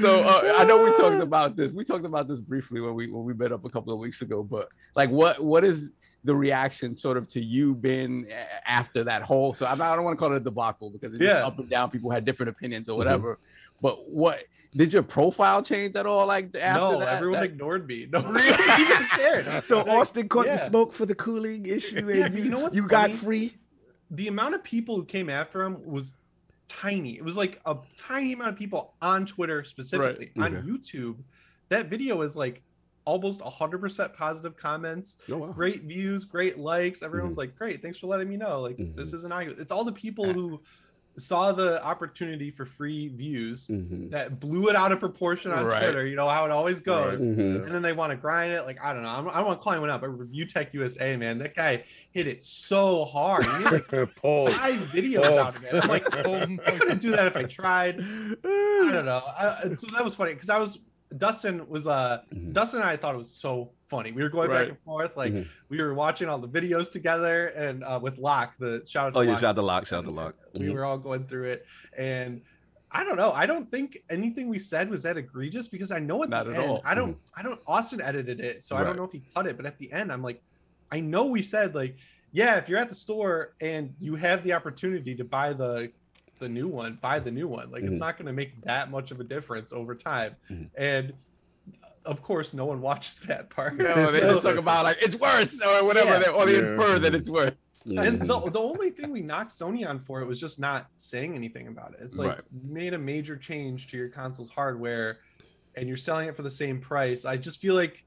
[0.01, 1.73] so uh, I know we talked about this.
[1.73, 4.23] We talked about this briefly when we when we met up a couple of weeks
[4.23, 4.43] ago.
[4.43, 5.91] But like, what what is
[6.25, 8.27] the reaction sort of to you being
[8.67, 9.55] after that whole?
[9.55, 11.69] So I I don't want to call it a debacle because it's just up and
[11.71, 11.91] down.
[11.91, 12.99] People had different opinions or Mhm.
[12.99, 13.39] whatever.
[13.81, 14.43] But what
[14.77, 16.27] did your profile change at all?
[16.27, 18.07] Like after no, that, everyone That- ignored me.
[18.13, 19.47] No one even cared.
[19.65, 22.61] So Like, Austin caught the smoke for the cooling issue, and Yeah, you, you know
[22.61, 23.57] what's you got free.
[24.11, 26.15] the amount of people who came after him was
[26.67, 27.17] tiny.
[27.17, 30.33] It was like a tiny amount of people on Twitter specifically.
[30.37, 30.67] On Okay.
[30.67, 31.17] YouTube,
[31.71, 32.63] that video is like
[33.09, 35.47] almost 100% positive comments, Oh, wow.
[35.49, 37.03] great views, great likes.
[37.03, 39.15] Everyone's like, "Great, thanks for letting me know." Like this Mhm.
[39.15, 39.43] isn't I.
[39.59, 40.61] It's all the people who
[41.17, 44.09] saw the opportunity for free views Mhm.
[44.13, 45.81] that blew it out of proportion on Right.
[45.83, 46.07] Twitter.
[46.07, 47.23] You know how it always goes.
[47.27, 47.65] Mhm.
[47.65, 48.63] And then they want to grind it.
[48.63, 49.09] Like, I don't know.
[49.09, 50.03] I'm, I don't want to climb it up.
[50.03, 51.83] But Review Tech USA, man, that guy
[52.13, 53.47] hit it so hard.
[53.47, 54.55] He made like Pause.
[54.55, 55.75] five videos out of it.
[55.83, 56.35] I'm like, oh,
[56.67, 57.99] I couldn't do that if I tried.
[58.01, 59.23] I don't know.
[59.27, 60.79] I, so that was funny because I was
[61.17, 62.53] Dustin was uh Mhm.
[62.53, 64.13] Dustin and I thought it was so funny.
[64.13, 64.61] We were going Right.
[64.61, 65.47] back and forth, like Mhm.
[65.71, 69.19] we were watching all the videos together and uh with Locke, the shout out to
[69.21, 70.37] Oh yeah, shout out to Lock, shout out to Lock.
[70.55, 70.75] We Mhm.
[70.75, 71.67] were all going through it
[71.97, 72.43] and
[72.91, 73.33] I don't know.
[73.33, 76.53] I don't think anything we said was that egregious because I know at Not the
[76.53, 76.83] at end, all.
[76.85, 79.57] I don't I don't Austin edited it, so I don't know if he cut it,
[79.57, 80.43] but at the end I'm like
[80.91, 81.97] I know we said like
[82.31, 85.91] yeah, if you're at the store and you have the opportunity to buy the
[86.39, 87.71] the new one, buy the new one.
[87.71, 87.89] Like Mhm.
[87.91, 90.37] it's not going to make that much of a difference over time.
[90.51, 90.71] Mhm.
[90.77, 91.13] And
[92.05, 93.77] of course, no one watches that part.
[93.77, 96.19] No, they just talk about like it's worse or whatever, Yeah.
[96.21, 96.71] they, or they Yeah.
[96.71, 97.53] infer that it's worse.
[97.87, 98.27] And Mhm.
[98.27, 101.69] the, the only thing we knocked Sony on for it was just not saying anything
[101.69, 102.01] about it.
[102.03, 102.45] It's like Right.
[102.63, 105.19] you made a major change to your console's hardware
[105.75, 107.25] and you're selling it for the same price.
[107.25, 108.05] I just feel like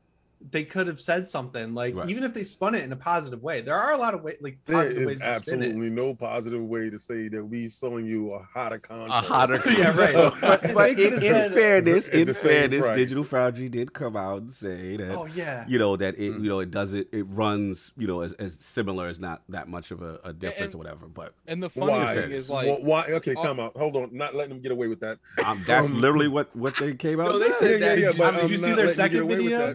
[0.50, 2.10] they could have said something like Right.
[2.10, 3.62] even if they spun it in a positive way.
[3.62, 5.66] There are a lot of way like There positive ways is to spin it.
[5.68, 9.08] absolutely no positive way to say that we selling you a hotter console.
[9.10, 10.14] A hotter Yeah, right.
[10.14, 12.98] So- But, They but in, have in said- fairness, in fairness, price.
[12.98, 15.66] Digital Foundry did come out and say that Oh yeah.
[15.68, 16.44] you know that it Mm.
[16.44, 19.68] you know it does it it runs you know as, as similar as not that
[19.68, 21.08] much of a, a difference and- or whatever.
[21.08, 22.16] But And the funny Why?
[22.16, 23.04] thing is like Wh- why?
[23.10, 23.44] Okay, Oh.
[23.44, 23.76] time out.
[23.78, 24.10] Hold on.
[24.12, 25.20] Not letting them get away with that.
[25.46, 27.32] um, that's Um, literally what what they came out.
[27.32, 27.56] No, they said.
[27.60, 28.00] said Yeah, that.
[28.00, 29.68] yeah, Did but you- did I'm you see their letting you get second video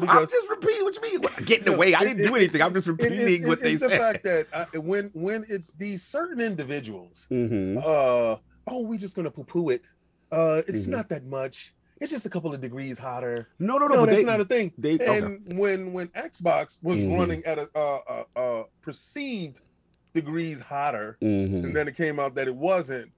[0.00, 0.14] with that.
[0.14, 0.20] Why?
[0.20, 1.20] I'm just repeating what you mean.
[1.22, 1.94] What- Get in the way.
[1.94, 2.62] I didn't it- do anything.
[2.62, 3.90] I'm just repeating it- what they said.
[3.90, 7.78] it's the fact that uh, when when it's these certain individuals, Mhm.
[7.78, 8.38] uh,
[8.68, 9.82] oh, we're just gonna poo poo it.
[10.32, 10.90] Uh, it's Mhm.
[10.90, 11.72] not that much.
[12.00, 13.48] It's just a couple of degrees hotter.
[13.58, 13.94] No, no, no.
[13.96, 14.72] No, that's they, not a thing.
[14.76, 15.18] they okay.
[15.18, 17.18] And when when Xbox was Mhm.
[17.18, 19.60] running at a, uh, uh, uh, perceived
[20.12, 21.64] degrees hotter, Mhm.
[21.64, 23.10] and then it came out that it wasn't.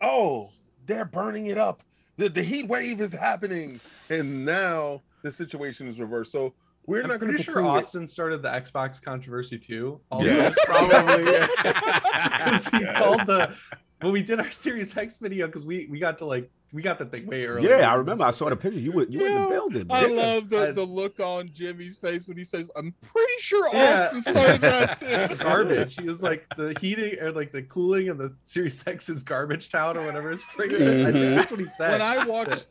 [0.00, 0.50] Oh,
[0.86, 1.82] they're burning it up.
[2.20, 3.80] The the heat wave is happening,
[4.10, 6.32] and now the situation is reversed.
[6.32, 6.52] So
[6.84, 9.98] we're I'm not going pretty to sure Austin started the Xbox controversy too.
[10.10, 10.52] Also, Yeah.
[10.66, 11.24] probably
[11.62, 13.56] because he called the
[14.00, 16.98] when we did our Series X video because we we got to like we got
[16.98, 17.68] the thing way early.
[17.68, 18.24] Yeah, I remember.
[18.24, 18.78] I saw the picture.
[18.78, 19.86] You were you were in the building.
[19.90, 20.16] I man.
[20.16, 24.04] love the, I- the look on Jimmy's face when he says, "I'm pretty sure Yeah.
[24.06, 24.98] Austin started that."
[25.30, 25.96] too." garbage.
[25.98, 29.70] He was like the heating or like the cooling and the Series X is garbage
[29.70, 31.02] town or whatever his phrase is.
[31.02, 31.34] I think mm-hmm.
[31.36, 31.92] that's what he said.
[31.92, 32.68] when I watched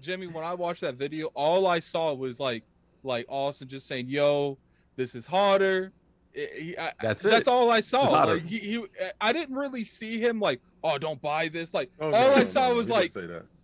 [0.00, 2.62] Jimmy, when I watched that video, all I saw was like
[3.02, 4.58] like Austin just saying, "Yo,
[4.96, 5.92] this is harder."
[6.38, 8.08] I- he- I- That's That's all I saw.
[8.24, 11.90] Like he, he, uh, I didn't really see him like, "Oh, don't buy this." Like
[12.00, 13.12] Oh, all no, I no, saw no, was like,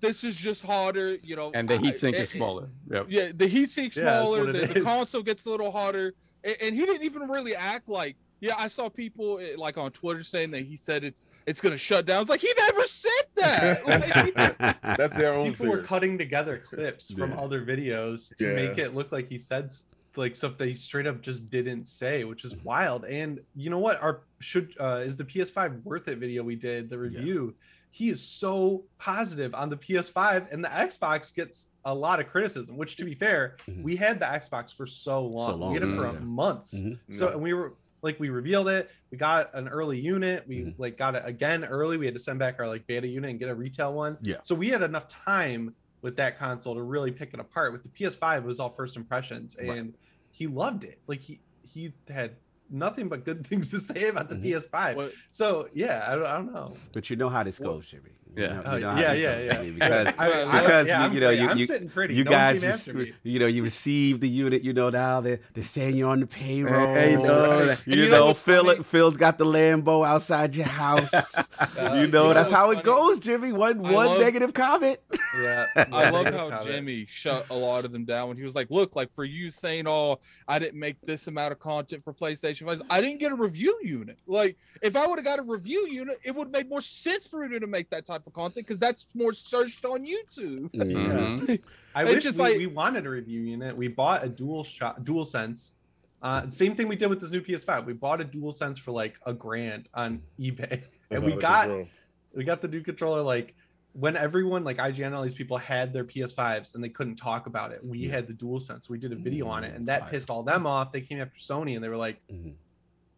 [0.00, 1.50] "This is just harder," you know.
[1.54, 2.68] And the I- heat sink I- eh, is eh, smaller.
[2.90, 3.06] Yep.
[3.08, 4.52] Yeah, the heat sink Yeah, smaller.
[4.52, 8.16] the, the console gets a little harder, and, and he didn't even really act like.
[8.40, 11.78] Yeah, I saw people eh, like on Twitter saying that he said it's it's gonna
[11.78, 12.20] shut down.
[12.20, 13.86] It's like he never said that.
[13.86, 17.36] Like, That's their own people were cutting together clips from Yeah.
[17.38, 18.54] other videos to Yeah.
[18.54, 22.24] make it look like he said s- like stuff they straight up just didn't say,
[22.24, 23.04] which is wild.
[23.04, 24.00] And you know what?
[24.02, 27.54] Our should uh, is the PS5 worth it video we did the review.
[27.90, 32.76] He is so positive on the PS5, and the Xbox gets a lot of criticism.
[32.76, 33.82] Which, to be fair, Mhm.
[33.82, 35.50] we had the Xbox for so long.
[35.52, 36.18] So long, we had it for yeah.
[36.18, 36.74] months.
[36.74, 36.98] Mhm.
[37.10, 38.90] So and we were like we revealed it.
[39.10, 40.46] We got an early unit.
[40.46, 40.74] We Mhm.
[40.76, 41.96] like got it again early.
[41.96, 44.18] We had to send back our like beta unit and get a retail one.
[44.22, 44.38] Yeah.
[44.42, 45.74] So we had enough time
[46.04, 47.72] with that console to really pick it apart.
[47.72, 49.94] With the PS5, it was all first impressions, and Right.
[50.32, 51.00] he loved it.
[51.08, 52.36] Like he he had
[52.70, 54.42] nothing but good things to say about the Mhm.
[54.44, 54.96] PS5.
[54.96, 56.76] What- So yeah, I don't, I don't know.
[56.92, 58.10] But you know how this Well, goes, Jimmy.
[58.36, 58.62] Yeah.
[58.64, 59.62] Oh, you know how yeah, yeah, goes, yeah.
[59.74, 62.14] Because I, I, because yeah, you- I'm you know, you- I'm you- pretty.
[62.14, 64.62] you No guys, came after rec- you know, you received the unit.
[64.62, 66.94] You know now they're they're saying you're on the payroll.
[66.94, 68.82] Hey, no, you, you know know, Phil funny?
[68.82, 71.12] Phil's got the Lambo outside your house.
[71.14, 71.36] Uh,
[71.78, 73.52] you know know that's how what's it goes, Jimmy.
[73.52, 74.98] One I one love- negative comment.
[75.42, 76.62] Yeah, I love how comment.
[76.64, 79.50] Jimmy shut a lot of them down when he was like, "Look, like for you
[79.50, 82.82] saying, oh, I didn't make this amount of content for PlayStation 5.
[82.88, 84.18] I didn't get a review unit.
[84.28, 87.26] Like, if I would have got a review unit, it would have made more sense
[87.26, 90.70] for you to make that type of content because that's more searched on YouTube.
[90.72, 91.60] Mhm.
[91.94, 93.76] I wish just we, like- we wanted a review unit.
[93.76, 95.74] We bought a dual shot, dual sense.
[96.22, 97.84] Uh, same thing we did with this new PS5.
[97.84, 101.88] We bought a dual sense for like a grand on eBay, and we got control.
[102.34, 103.54] we got the new controller like
[103.92, 107.46] when everyone like IGN and all these people had their PS5s and they couldn't talk
[107.46, 107.84] about it.
[107.84, 108.88] We had the dual sense.
[108.88, 110.90] We did a video on it, and that pissed all them off.
[110.92, 112.54] They came after Sony and they were like, Mhm.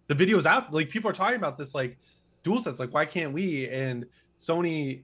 [0.09, 0.75] the video's out.
[0.75, 1.97] Like people are talking about this like
[2.43, 2.79] dual sense.
[2.81, 3.69] Like why can't we?
[3.71, 4.05] And
[4.39, 5.03] Sony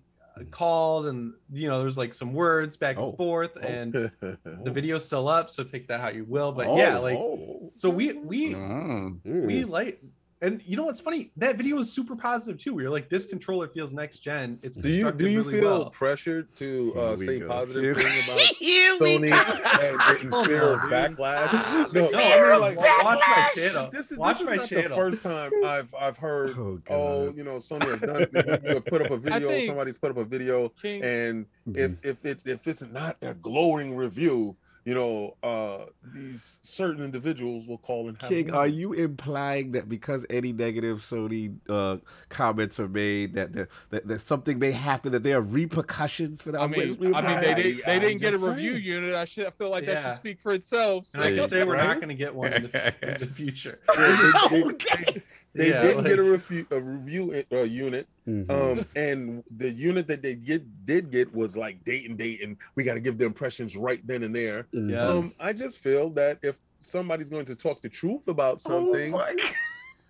[0.51, 3.09] called and you know there's like some words back Oh.
[3.11, 3.67] and forth Oh.
[3.67, 3.93] and
[4.23, 7.71] the video's still up so take that how you will but Oh, yeah like oh.
[7.75, 9.21] so we we Mm.
[9.25, 10.01] we like
[10.43, 13.25] and you know what's funny that video was super positive too we were like this
[13.25, 15.91] controller feels next gen it's Do you do you really feel well.
[15.91, 17.49] pressured to uh, say go.
[17.49, 18.39] positive things about
[19.01, 21.93] Sony and getting Come fear of backlash?
[21.95, 24.69] no, No, I mean, like watch my channel this is watch this is my not
[24.69, 26.57] channel the first time I've I've heard.
[26.59, 28.27] Oh, Oh, you know, Sony has done.
[28.65, 29.61] You have put up a video.
[29.67, 31.77] Somebody's put up a video, King, and Mhm.
[31.77, 37.67] if if it if it's not a glowing review, you know, uh these certain individuals
[37.69, 38.55] will call and have King, meeting.
[38.55, 41.99] are you implying that because any negative Sony uh,
[42.29, 46.53] comments are made, that, that, that that something may happen, that there are repercussions for
[46.53, 46.61] that?
[46.61, 47.51] I mean, We- we- I mean, they
[47.85, 48.85] I- they didn't get a just review saying.
[48.85, 49.15] unit.
[49.15, 51.09] I should I feel like that should speak for itself.
[51.15, 53.79] and I can say we're not going to get one in the, in the future
[53.97, 54.17] They-
[54.51, 55.23] they- Okay.
[55.55, 58.51] They Yeah, didn't like- get a review a review uh, unit, Mhm.
[58.51, 62.57] um, and the unit that they get did get was like date and date, and
[62.75, 64.67] we got to give the impressions right then and there.
[64.73, 64.91] Mhm.
[64.91, 65.07] Yeah.
[65.07, 69.15] Um, I just feel that if somebody's going to talk the truth about something,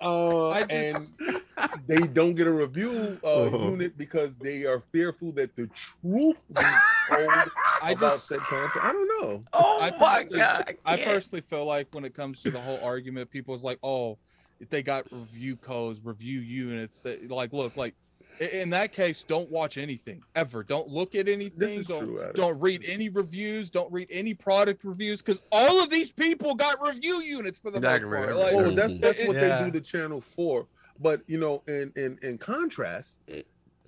[0.04, 1.12] Oh uh, I and
[1.88, 3.58] they don't get a review uh, Uh-huh.
[3.70, 5.68] unit because they are fearful that the
[6.02, 8.82] truth I just said console.
[8.82, 9.44] I don't know.
[9.52, 10.76] Oh I my personally- god!
[10.86, 11.08] I can't.
[11.08, 14.18] personally feel like when it comes to the whole argument, people's like, oh,
[14.62, 17.94] if they got review codes, review units, that like, look, like
[18.40, 20.62] in that case, don't watch anything ever.
[20.62, 21.80] Don't look at anything.
[21.80, 23.70] is don't, true, don't read any reviews.
[23.70, 27.78] Don't read any product reviews because all of these people got review units for the
[27.78, 28.36] Exactly, most part.
[28.36, 29.58] Like, right, Oh, that's that's what Yeah.
[29.58, 30.68] they do the channel for.
[31.00, 33.18] But you know, in in in contrast,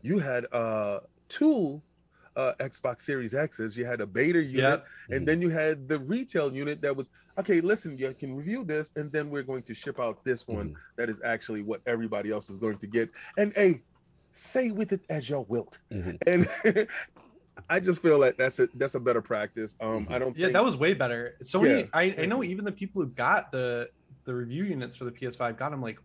[0.03, 1.81] you had uh two
[2.35, 3.77] uh Xbox Series X's.
[3.77, 4.87] You had a beta unit, Yep.
[5.11, 7.61] and then you had the retail unit that was okay.
[7.61, 10.75] Listen, you can review this, and then we're going to ship out this one Mhm.
[10.97, 13.11] that is actually what everybody else is going to get.
[13.39, 13.83] And hey,
[14.33, 15.79] say with it as your wilt.
[15.93, 16.19] Mhm.
[16.27, 16.89] And
[17.71, 19.77] I just feel like that's a that's a better practice.
[19.81, 20.37] Um, I don't.
[20.37, 21.37] Yeah, think, that was way better.
[21.43, 21.87] Sony, Yeah.
[21.93, 23.89] I, I know even the people who got the
[24.25, 25.99] the review units for the PS5 got them like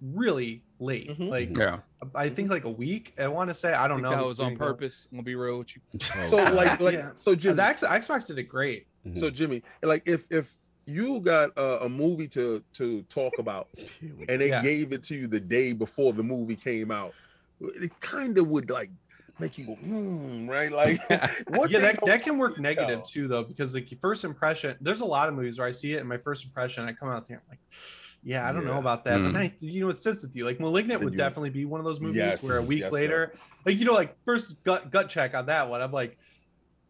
[0.00, 1.08] really late.
[1.10, 1.28] Mhm.
[1.28, 1.78] Like Yeah.
[2.14, 3.14] I think like a week.
[3.18, 4.16] I want to say I I don't think know.
[4.16, 4.66] that was on There go.
[4.66, 5.06] purpose.
[5.10, 5.82] I'm gonna be real with you.
[6.26, 7.10] So like like Yeah.
[7.16, 8.86] so Jimmy, The X, Xbox did it great.
[9.06, 9.18] Mhm.
[9.18, 10.56] So Jimmy, like if if
[10.86, 13.68] you got a, a movie to to talk about
[14.28, 14.62] and they Yeah.
[14.62, 17.14] gave it to you the day before the movie came out,
[17.60, 18.90] it kind of would like
[19.38, 20.70] make you go, hmm, right?
[20.72, 21.00] Like,
[21.48, 23.04] what yeah, that, that can work negative Yeah.
[23.04, 25.94] too, though, because like your first impression, there's a lot of movies where I see
[25.94, 27.60] it, and my first impression, I come out there, I'm like,
[28.22, 29.32] yeah, I don't know about that, but Mm.
[29.32, 30.44] then I, you know, it sits with you.
[30.44, 32.80] Like *Malignant* And would you- definitely be one of those movies Yes, where a week
[32.80, 32.98] yes, sir.
[32.98, 33.34] later,
[33.66, 36.18] like you know, like first gut gut check on that one, I'm like,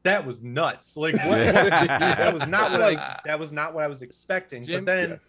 [0.05, 0.97] that was nuts.
[0.97, 4.03] Like what, what- that was not what I was, that was not what I was
[4.03, 4.65] expecting.
[4.65, 5.21] Jim- but then Yes.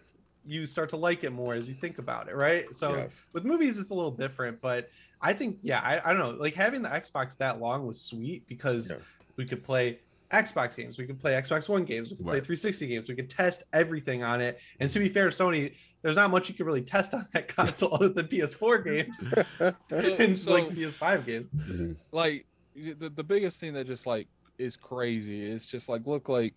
[0.46, 2.66] you start to like it more as you think about it, right?
[2.74, 3.24] So Yes.
[3.32, 4.90] with movies it's a little different but
[5.22, 8.46] i think yeah I, I don't know like having the xbox that long was sweet
[8.46, 8.98] because Yeah.
[9.36, 12.86] we could play xbox games we could play xbox one games we could play 360
[12.88, 16.48] games we could test everything on it and to be fair sony there's not much
[16.50, 19.32] you can really test on that console other than ps4 games
[19.90, 21.96] and so- like ps5 games Mhm.
[22.12, 22.44] like
[22.76, 24.26] the, the biggest thing that just like
[24.58, 26.54] is crazy It's just like look like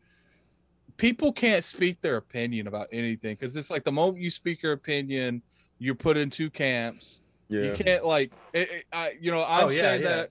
[0.97, 4.73] people can't speak their opinion about anything because it's like the moment you speak your
[4.73, 5.41] opinion
[5.79, 7.61] you're put in two camps Yeah.
[7.63, 10.09] you can't like it, it- I, you know i'm Oh, yeah, saying yeah.
[10.15, 10.29] that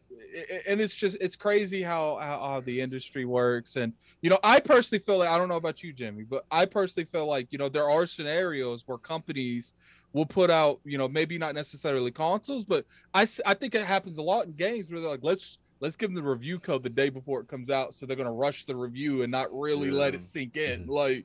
[0.51, 4.39] i- and it's just it's crazy how, how how the industry works and you know
[4.43, 7.53] i personally feel like i don't know about you jimmy but i personally feel like
[7.53, 9.75] you know there are scenarios where companies
[10.13, 12.85] will put out you know maybe not necessarily consoles but
[13.15, 16.09] i i think it happens a lot in games where they're like let's let's give
[16.11, 18.65] them the review code the day before it comes out so they're going to rush
[18.65, 20.89] the review and not really let it sink in Mhm.
[20.89, 21.25] like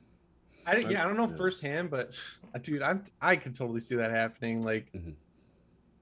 [0.66, 1.36] i don't- yeah i don't know Yeah.
[1.36, 2.12] firsthand but
[2.62, 5.14] dude i'm i could totally see that happening like Mhm.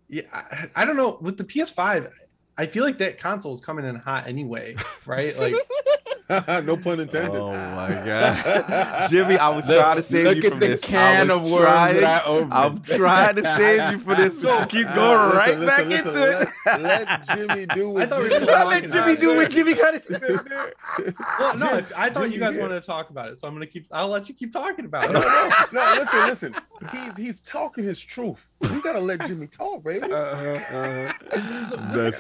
[0.08, 2.10] yeah I, I don't know with the ps5
[2.58, 5.54] i feel like that console is coming in hot anyway right like
[6.64, 7.34] no pun intended.
[7.40, 9.36] Oh my god, Jimmy!
[9.36, 10.80] I was Look- trying to save look you at from the this.
[10.80, 12.54] can I of was worms trying, that I opened.
[12.54, 14.30] I'm trying to save you for this.
[14.40, 16.48] So keep Uh, going listen, right listen, back listen, into it.
[16.66, 19.36] Let, let Jimmy do what I thought Jimmy still Let Jimmy do it.
[19.36, 20.72] what Jimmy got to
[21.38, 22.62] Well, no, Jim- I thought Jimmy you guys here.
[22.62, 23.86] wanted to talk about it, so I'm gonna keep.
[23.92, 25.12] I'll let you keep talking about it.
[25.12, 25.24] no, it.
[25.72, 26.54] no, no, listen, listen.
[26.92, 28.48] He's he's talking his truth.
[28.60, 30.06] We gotta let Jimmy talk, baby.
[30.08, 30.68] That's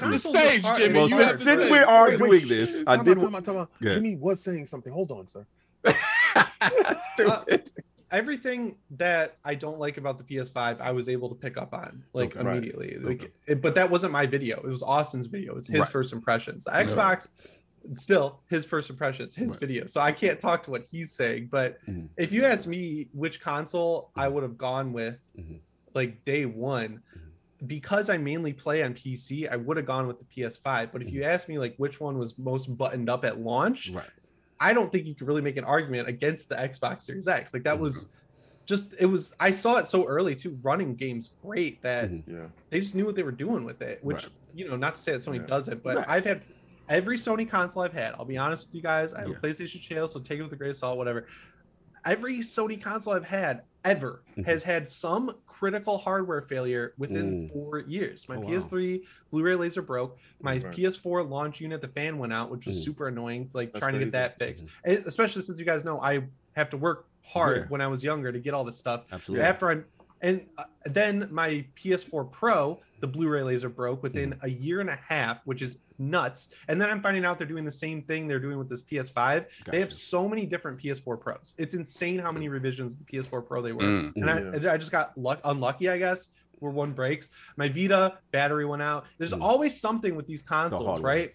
[0.00, 3.24] the stage jimmy Well, you since- since we're arguing Wait, this, I time did- out,
[3.24, 3.70] time out, time out.
[3.82, 3.94] Go.
[3.94, 4.92] Jimmy was saying something.
[4.92, 5.46] Hold on, sir.
[7.14, 7.70] Stupid.
[8.10, 12.02] Everything that I don't like about the PS5, I was able to pick up on
[12.12, 12.44] like Okay.
[12.44, 12.56] Right.
[12.56, 12.96] immediately.
[12.98, 13.32] Like, Okay.
[13.46, 14.56] it- but that wasn't my video.
[14.58, 15.56] It was Austin's video.
[15.56, 15.88] It's his Right.
[15.88, 16.64] first impressions.
[16.64, 17.28] The Xbox,
[17.94, 19.60] still his first impressions, his Right.
[19.60, 19.86] video.
[19.86, 21.48] So I can't talk to what he's saying.
[21.52, 22.08] But Mhm.
[22.16, 25.60] if you ask me which console I would have gone with, Mhm.
[25.94, 27.66] Like day one, mm-hmm.
[27.66, 30.92] because I mainly play on PC, I would have gone with the PS5.
[30.92, 31.30] But if you mm-hmm.
[31.30, 34.06] ask me like which one was most buttoned up at launch, Right.
[34.62, 37.54] I don't think you could really make an argument against the Xbox Series X.
[37.54, 38.12] Like that was mm-hmm.
[38.66, 42.22] just it was I saw it so early too, running games great that Mhm.
[42.26, 42.46] Yeah.
[42.68, 44.04] they just knew what they were doing with it.
[44.04, 44.32] Which Right.
[44.54, 45.46] you know, not to say that Sony Yeah.
[45.46, 46.08] does it, but Right.
[46.08, 46.42] I've had
[46.90, 48.14] every Sony console I've had.
[48.14, 49.14] I'll be honest with you guys.
[49.14, 49.36] I have Yeah.
[49.36, 51.26] a PlayStation channel, so take it with a grain of salt, whatever.
[52.04, 54.44] Every Sony console I've had ever Mhm.
[54.46, 57.52] has had some critical hardware failure within Mm.
[57.52, 58.28] four years.
[58.28, 58.42] My Oh.
[58.42, 60.18] PS3 Blu-ray laser broke.
[60.40, 60.72] My Right.
[60.74, 62.84] PS4 launch unit, the fan went out, which was Mm.
[62.84, 63.50] super annoying.
[63.54, 66.70] Like That's trying to get that fixed, And especially since you guys know I have
[66.70, 67.64] to work hard Yeah.
[67.68, 69.04] when I was younger to get all this stuff.
[69.12, 69.46] Absolutely.
[69.46, 69.82] After I
[70.22, 74.98] and uh, then my PS4 Pro, the Blu-ray laser broke within a year and a
[75.08, 76.48] half, which is nuts.
[76.68, 79.46] And then I'm finding out they're doing the same thing they're doing with this PS5.
[79.70, 81.54] They have so many different PS4 Pros.
[81.58, 83.82] It's insane how many revisions the PS4 Pro they were.
[83.82, 84.12] Mm.
[84.16, 86.28] And I, I just got luck unlucky, I guess,
[86.58, 87.30] where one breaks.
[87.56, 89.06] My Vita battery went out.
[89.18, 89.40] There's Mm.
[89.42, 91.02] always something with these consoles, hardware.
[91.16, 91.34] right?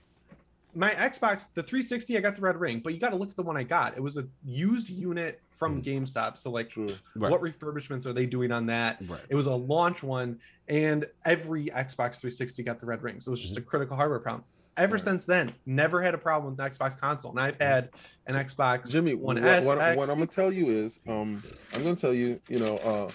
[0.76, 3.36] My Xbox, the 360, I got the red ring, but you got to look at
[3.38, 3.96] the one I got.
[3.96, 5.86] It was a used unit from Mm.
[6.04, 6.38] GameStop.
[6.38, 6.88] So like, True.
[7.16, 7.32] Right.
[7.32, 8.98] what refurbishments are they doing on that?
[9.08, 9.22] Right.
[9.30, 13.20] It was a launch one, and every Xbox 360 got the red ring.
[13.22, 14.44] So it was just a critical hardware problem.
[14.78, 15.02] Ever Right.
[15.02, 17.32] since then, never had a problem with the Xbox console.
[17.32, 17.90] And I've had
[18.28, 21.42] an So, Xbox Jimmy, One what, S, what, what I'm gonna tell you is, um,
[21.74, 23.10] I'm gonna tell you, you know, uh,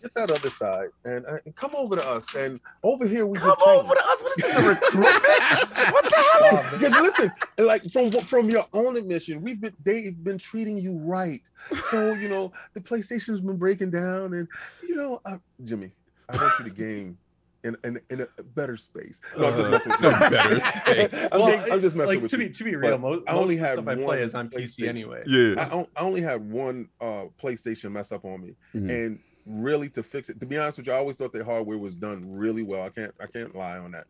[0.00, 2.34] get that other side and, uh, and come over to us.
[2.34, 4.22] And over here we Come get over to us.
[4.22, 5.92] What is this, a recruitment?
[5.92, 6.58] what the hell?
[6.58, 10.98] is Because listen, like from from your own admission, we've been they've been treating you
[10.98, 11.42] right.
[11.90, 14.48] So you know the PlayStation's been breaking down, and
[14.86, 15.90] you know, uh, Jimmy,
[16.28, 17.18] I want you to game
[17.64, 19.20] in, in in a better space.
[19.36, 20.10] No, I'm just messing with you.
[20.30, 21.08] better space.
[21.32, 22.44] I'm, Well, just, I'm just messing like with to you.
[22.46, 24.18] be to be real, most, I only most of the had stuff I play one
[24.20, 24.88] is on PC PlayStation.
[24.88, 25.22] anyway.
[25.26, 25.68] Yeah.
[25.96, 28.90] I, I only had one uh PlayStation mess up on me, Mhm.
[29.06, 29.18] and
[29.48, 30.38] really to fix it.
[30.40, 32.82] To be honest with you, I always thought their hardware was done really well.
[32.82, 34.06] I can't I can't lie on that.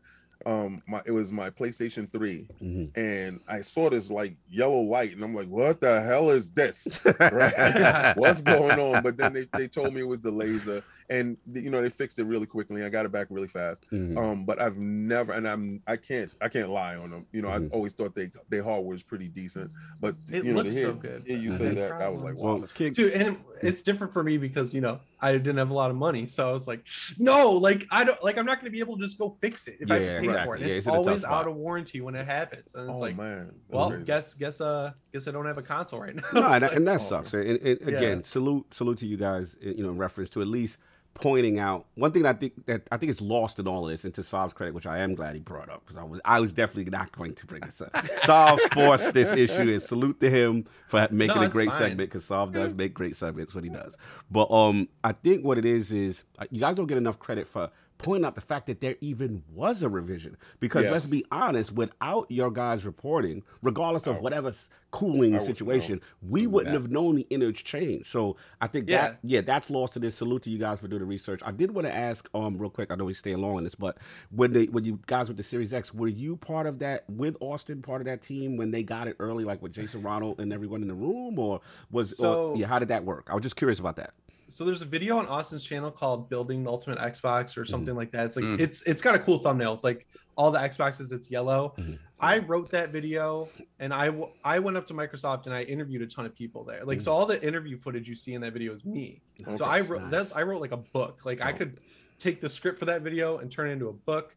[0.47, 2.97] Um, my it was my PlayStation 3, Mhm.
[2.97, 6.87] and I saw this like yellow light, and I'm like, what the hell is this?
[7.21, 8.17] Right?
[8.17, 9.03] What's going on?
[9.03, 12.19] But then they, they told me it was the laser, and you know they fixed
[12.19, 12.85] it really quickly.
[12.85, 13.87] I got it back really fast.
[13.91, 14.17] Mhm.
[14.19, 17.27] Um, but I've never, and I'm, I can't, I can't lie on them.
[17.33, 17.67] You know, Mhm.
[17.67, 19.71] I always thought they, their hardware was pretty decent.
[20.01, 22.23] But It you know, looks hear, so good, hear you say they that, I was
[22.23, 22.57] like, wow.
[22.57, 25.75] well, King, Dude, and it's different for me because you know I didn't have a
[25.75, 26.87] lot of money, so I was like,
[27.19, 29.79] no, like I don't like I'm not gonna be able to just go fix it
[29.81, 30.59] if I have to pay for exactly.
[30.59, 30.61] it.
[30.61, 32.99] Yeah, It's it's in a tough always out of warranty when it happens, and it's
[32.99, 34.05] oh like, man, that's well, crazy.
[34.05, 36.23] guess guess uh guess I don't have a console right now.
[36.35, 37.33] no, and, that- and that Oh, sucks.
[37.35, 37.97] And, and Yeah.
[37.97, 39.57] again, salute salute to you guys.
[39.61, 40.77] You know, in reference to at least
[41.15, 43.91] pointing out one thing that I think that I think is lost in all of
[43.91, 46.21] this, and to Saab's credit, which I am glad he brought up because I was
[46.25, 47.93] I was definitely not going to bring this up.
[48.23, 51.79] Saab forced this issue, and salute to him for making No, a great fine.
[51.79, 53.97] segment because Saab does make great segments when he does.
[54.31, 57.49] But um, I think what it is is uh, you guys don't get enough credit
[57.49, 60.37] for pointing out the fact that there even was a revision.
[60.61, 60.93] Because Yes.
[60.93, 64.53] let's be honest without your guys reporting regardless of I- whatever
[64.91, 69.03] cooling wouldn't situation we wouldn't have known the image change so i think Yeah.
[69.03, 69.43] that yeah.
[69.43, 71.43] that's lost to this salute to you guys for doing the research.
[71.45, 73.75] I did want to ask um real quick i know we stay along on this
[73.75, 73.99] but
[74.31, 77.37] when they when you guys with the series x were you part of that with
[77.43, 80.55] austin part of that team when they got it early like with jason ronald and
[80.55, 81.61] everyone in the room or
[81.91, 83.29] was So- or, yeah how did that work?
[83.31, 84.15] I was just curious about that
[84.49, 87.61] so there's a video on Austin's channel called "Building the Ultimate Xbox" Mm-hmm.
[87.61, 88.27] or something like that.
[88.27, 88.61] It's like Mm.
[88.61, 90.07] it's it's got a cool thumbnail, with, like
[90.37, 91.13] all the Xboxes.
[91.13, 91.75] It's yellow.
[91.79, 91.99] Mhm.
[92.21, 93.49] I wrote that video,
[93.79, 96.65] and I w- I went up to Microsoft and I interviewed a ton of people
[96.65, 96.85] there.
[96.85, 99.21] Like so, all the interview footage you see in that video is me.
[99.55, 100.11] So I wrote Nice.
[100.11, 101.21] that's I wrote like a book.
[101.25, 101.81] Like I could
[102.19, 104.35] take the script for that video and turn it into a book,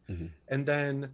[0.48, 1.10] and then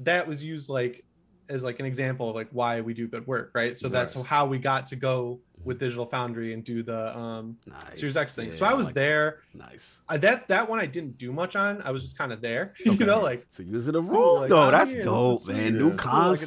[0.00, 1.04] that was used like
[1.48, 3.76] as like an example of like why we do good work, right?
[3.76, 4.26] So that's Right.
[4.26, 8.34] how we got to go with Digital Foundry and do the um nice Series X
[8.34, 8.48] thing.
[8.48, 9.40] Yeah, so I was like- there.
[9.54, 11.82] nice I, that's that one I didn't do much on.
[11.82, 12.96] I was just kind of there, Okay.
[12.98, 15.46] you know, like so using the Cool, room like, though I'm that's here, this is
[15.46, 16.38] dope man new is cool, I get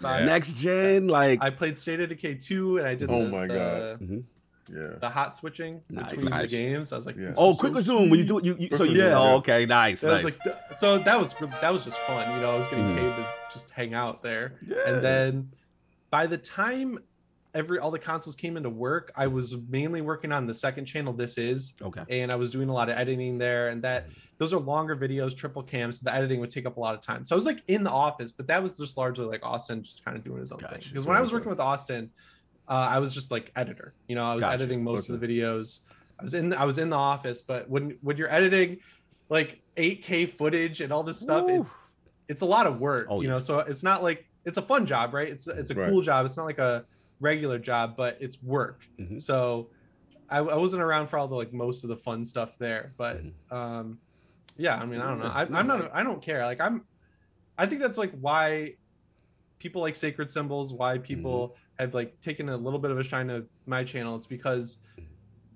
[0.00, 3.28] console next gen like I played State of Decay 2 and I did Oh the,
[3.30, 4.24] my the, God.
[4.74, 4.96] Yeah.
[5.00, 6.10] the hot switching Nice.
[6.10, 6.50] between Nice.
[6.50, 6.92] the games.
[6.92, 7.34] I was like, Yeah.
[7.36, 8.44] Oh, is quick so resume when you do it.
[8.44, 9.18] You, you so you, Yeah.
[9.18, 10.24] oh, okay, nice, nice.
[10.24, 12.52] was like so that was that was just fun, you know.
[12.54, 12.96] I was getting Mhm.
[12.96, 14.76] paid to just hang out there, yeah.
[14.86, 15.50] and then
[16.10, 16.98] by the time
[17.54, 21.12] every all the consoles came into work, I was mainly working on the second channel.
[21.12, 24.06] This is okay, and I was doing a lot of editing there, and that
[24.38, 26.00] those are longer videos, triple cams.
[26.00, 27.26] So the editing would take up a lot of time.
[27.26, 30.02] So I was like in the office, but that was just largely like Austin just
[30.04, 30.80] kind of doing his own thing.
[30.88, 32.10] Because when I was working with Austin,
[32.72, 33.94] uh, I was just like editor.
[34.08, 34.54] You know, I was Gotcha.
[34.54, 35.80] editing most of the videos.
[36.18, 38.78] I was in I was in the office, but when when you're editing
[39.28, 41.76] like 8K footage and all this stuff, it's
[42.28, 43.08] it's a lot of work.
[43.10, 43.34] Oh, you yeah.
[43.34, 45.28] know, so it's not like it's a fun job, right?
[45.28, 45.90] It's it's a Right.
[45.90, 46.24] cool job.
[46.24, 46.86] It's not like a
[47.20, 48.80] regular job, but it's work.
[48.98, 49.20] Mhm.
[49.20, 49.70] So
[50.30, 53.22] I, I wasn't around for all the like most of the fun stuff there, but
[53.22, 53.32] Mhm.
[53.50, 53.98] um
[54.56, 56.84] yeah i mean i don't know I, I'm not i don't care like i'm
[57.56, 58.74] i think that's like why
[59.62, 61.82] people like sacred symbols why people Mm-hmm.
[61.84, 64.78] have like taken a little bit of a shine to my channel it's because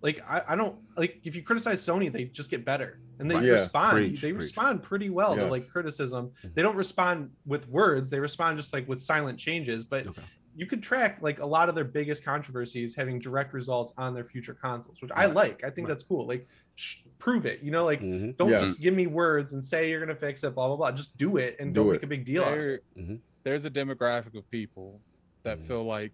[0.03, 3.35] like I, I don't like if you criticize sony they just get better and they
[3.35, 3.53] Yeah.
[3.53, 4.43] respond Preach, they preach.
[4.45, 6.49] respond pretty well to like criticism Mm-hmm.
[6.55, 10.23] they don't respond with words they respond just like with silent changes but Okay.
[10.55, 14.25] you could track like a lot of their biggest controversies having direct results on their
[14.25, 15.93] future consoles which i like i think Right.
[15.95, 16.47] that's cool like
[16.77, 18.37] sh- prove it you know like Mhm.
[18.37, 18.59] don't Yeah.
[18.61, 20.93] just give me words and say you're gonna fix it, blah blah blah.
[20.93, 21.93] Just do it and Do don't it.
[21.97, 23.21] make a big deal out of There- it.
[23.47, 25.01] There's a demographic of people
[25.45, 25.67] that Mhm.
[25.69, 26.11] feel like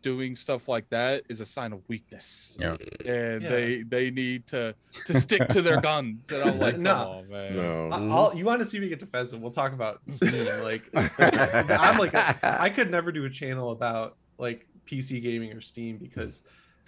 [0.00, 2.56] doing stuff like that is a sign of weakness.
[2.58, 2.76] Yeah.
[3.04, 3.48] And Yeah.
[3.50, 6.30] they they need to to stick to their guns.
[6.32, 7.20] And I'm like, No.
[7.20, 7.54] no, man.
[7.56, 7.90] No.
[7.92, 8.08] I-.
[8.16, 9.42] I'll, you want to see me get defensive?
[9.42, 10.46] We'll talk about Steam.
[10.62, 15.60] Like I'm like a, I could never do a channel about like PC gaming or
[15.60, 16.40] Steam because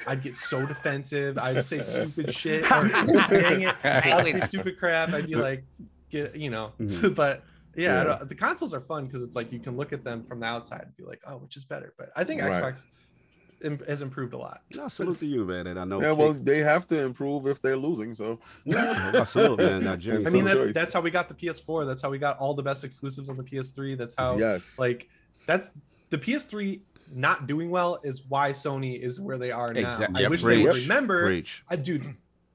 [0.07, 1.37] I'd get so defensive.
[1.37, 2.65] I'd say stupid shit.
[2.73, 2.89] Or,
[3.29, 5.11] dang it, I'd say stupid crap.
[5.11, 5.65] I'd be like,
[6.11, 6.73] get you know.
[6.81, 7.15] Mhm.
[7.15, 7.45] but
[7.77, 8.25] yeah, Yeah.
[8.25, 10.83] the consoles are fun because it's like you can look at them from the outside
[10.83, 11.95] and be like, oh, which is better?
[11.99, 12.53] But I think Right.
[12.63, 12.85] Xbox
[13.63, 14.63] im- has improved a lot.
[14.75, 15.67] No, salute to you, man.
[15.67, 16.01] And I know.
[16.01, 18.15] Yeah, well, they have to improve if they're losing.
[18.15, 19.85] So Yeah, salute, man.
[19.85, 20.75] Now, Jimmy, I mean, Some that's choice.
[20.75, 21.87] that's how we got the PS4.
[21.87, 23.97] That's how we got all the best exclusives on the PS3.
[23.97, 25.09] That's how yes, like
[25.47, 25.71] that's
[26.11, 26.81] the PS3
[27.13, 29.91] not doing well is why Sony is where they are now.
[29.93, 30.31] Exact- I Yep.
[30.31, 30.83] wish they would Preach.
[30.89, 31.65] remember, Preach.
[31.69, 32.15] uh, dude.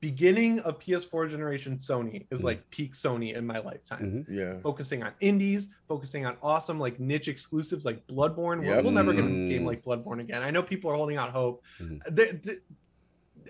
[0.09, 2.43] Beginning of PS4 generation Sony is Mhm.
[2.43, 4.23] like peak Sony in my lifetime.
[4.27, 4.35] Mhm.
[4.37, 8.59] yeah, Focusing on indies, focusing on awesome like niche exclusives like Bloodborne.
[8.61, 9.49] We'll- We'll, never get a Mm.
[9.49, 10.43] game like Bloodborne again.
[10.43, 11.63] I know people are holding out hope.
[11.79, 12.01] Mhm.
[12.15, 12.59] They- they-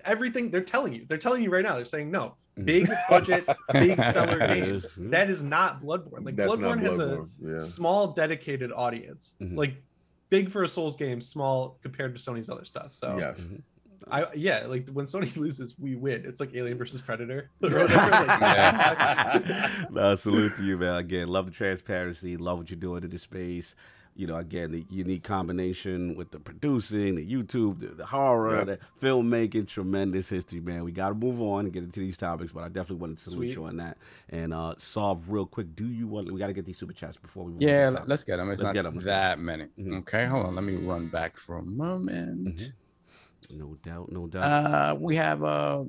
[0.06, 1.76] everything they're telling you, they're telling you right now.
[1.76, 2.64] They're saying no, Mhm.
[2.64, 4.86] big budget, big seller games.
[4.96, 6.24] That is not Bloodborne.
[6.24, 9.56] Like that's Bloodborne not has a Yeah, small dedicated audience Mhm.
[9.58, 9.74] like
[10.30, 13.46] big for a souls game small compared to sony's other stuff so yes.
[14.10, 17.86] I yeah like when sony loses we win it's like alien versus predator or whatever,
[17.96, 20.96] like- no, salute to you, man.
[20.96, 22.36] Again, love the transparency.
[22.36, 23.74] Love what you're doing in the space.
[24.14, 28.64] you know, again, the unique combination with the producing, the YouTube, the, the horror, Yeah.
[28.64, 30.84] the filmmaking, tremendous history, man.
[30.84, 33.24] We got to move on and get into these topics, but I definitely wanted to
[33.24, 33.56] salute Sweet.
[33.56, 33.98] you on that
[34.30, 35.74] and uh, solve real quick.
[35.76, 36.32] Do you want?
[36.32, 37.52] We got to get these super chats before we.
[37.52, 38.08] move Yeah, on let- topic.
[38.08, 38.50] let's get them.
[38.50, 39.64] It's Let's not get 'em, let's that many.
[39.78, 39.98] Mhm.
[39.98, 40.54] Okay, hold on.
[40.54, 42.56] Let me run back for a moment.
[42.56, 42.72] Mhm.
[43.50, 44.42] No doubt, no doubt.
[44.42, 45.84] Uh, we have uh,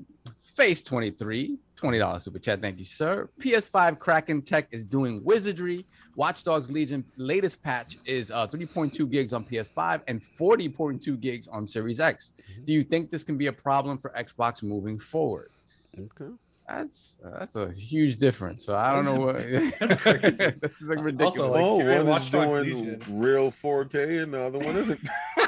[0.58, 2.60] Face 23, $20 super chat.
[2.62, 3.30] Thank you, sir.
[3.40, 5.86] PS5 Kraken Tech is doing wizardry.
[6.16, 11.68] Watch Dogs Legion latest patch is uh, 3.2 gigs on PS5 and 40.2 gigs on
[11.68, 12.32] Series X.
[12.42, 12.66] Mm-hmm.
[12.66, 15.52] Do you think this can be a problem for Xbox moving forward?
[15.96, 16.32] okay.
[16.68, 18.66] That's uh, that's a huge difference.
[18.66, 19.36] So I don't know what
[19.80, 20.52] That's crazy.
[20.62, 21.40] that's like ridiculous.
[21.40, 25.00] Also, like, oh, you're in one is doing real 4K and the other one isn't.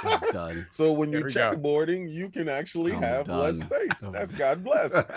[0.32, 0.66] Done.
[0.72, 1.92] so when There you're we go.
[2.08, 3.68] you can actually I'm have less done.
[3.90, 4.10] space.
[4.14, 4.94] That's God bless.
[4.94, 5.14] Next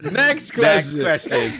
[0.00, 1.00] Next question.
[1.00, 1.52] question.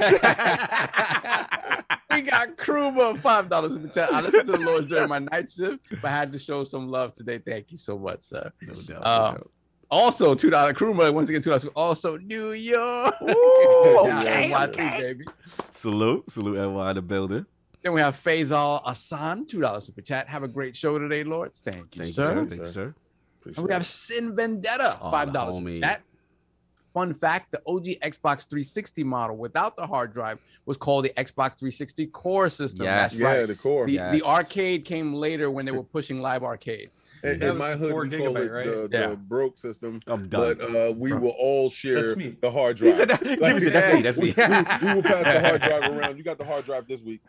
[2.13, 4.13] we got Kruba, five dollars super chat.
[4.13, 6.87] I listened to the Lord during my night shift, but I had to show some
[6.89, 7.39] love today.
[7.39, 8.53] Thank you so much, sir.
[8.63, 8.89] No doubt.
[8.89, 9.51] no Uh, doubt.
[9.97, 11.13] Also, two dollar Kruba.
[11.13, 11.67] Once again, two dollars.
[11.77, 13.15] Also, New York.
[13.23, 14.99] okay, NYC, okay.
[15.03, 15.25] baby.
[15.73, 17.45] Salute, salute, NY the building.
[17.83, 20.29] Then we have Faisal Asan, two dollars super chat.
[20.29, 21.61] Have a great show today, Lords.
[21.61, 22.23] Thank you, Thank sir.
[22.23, 22.47] you, sir.
[22.49, 22.95] Thank you, sir.
[23.59, 25.81] And we have Sin Vendetta, five dollars super homie.
[25.81, 26.01] chat.
[26.95, 31.59] Fun fact: the OG Xbox 360 model without the hard drive was called the Xbox
[31.59, 32.85] 360 Core System.
[32.85, 33.13] Yes.
[33.13, 33.47] That's Yeah, right.
[33.47, 33.87] the core.
[33.87, 34.19] The, Yes.
[34.21, 36.89] the arcade came later when they were pushing Live Arcade.
[37.25, 38.67] In, That in was my hood, four we call it right?
[38.67, 40.01] the, the broke system.
[40.09, 40.57] I'm done.
[40.59, 42.97] But uh, we will all share the hard he drive.
[42.99, 43.23] said that.
[43.23, 44.03] Jimmy said, that's me.
[44.03, 44.35] That's we, me.
[44.37, 46.17] we- we will pass the hard drive around.
[46.19, 47.21] You got the hard drive this week.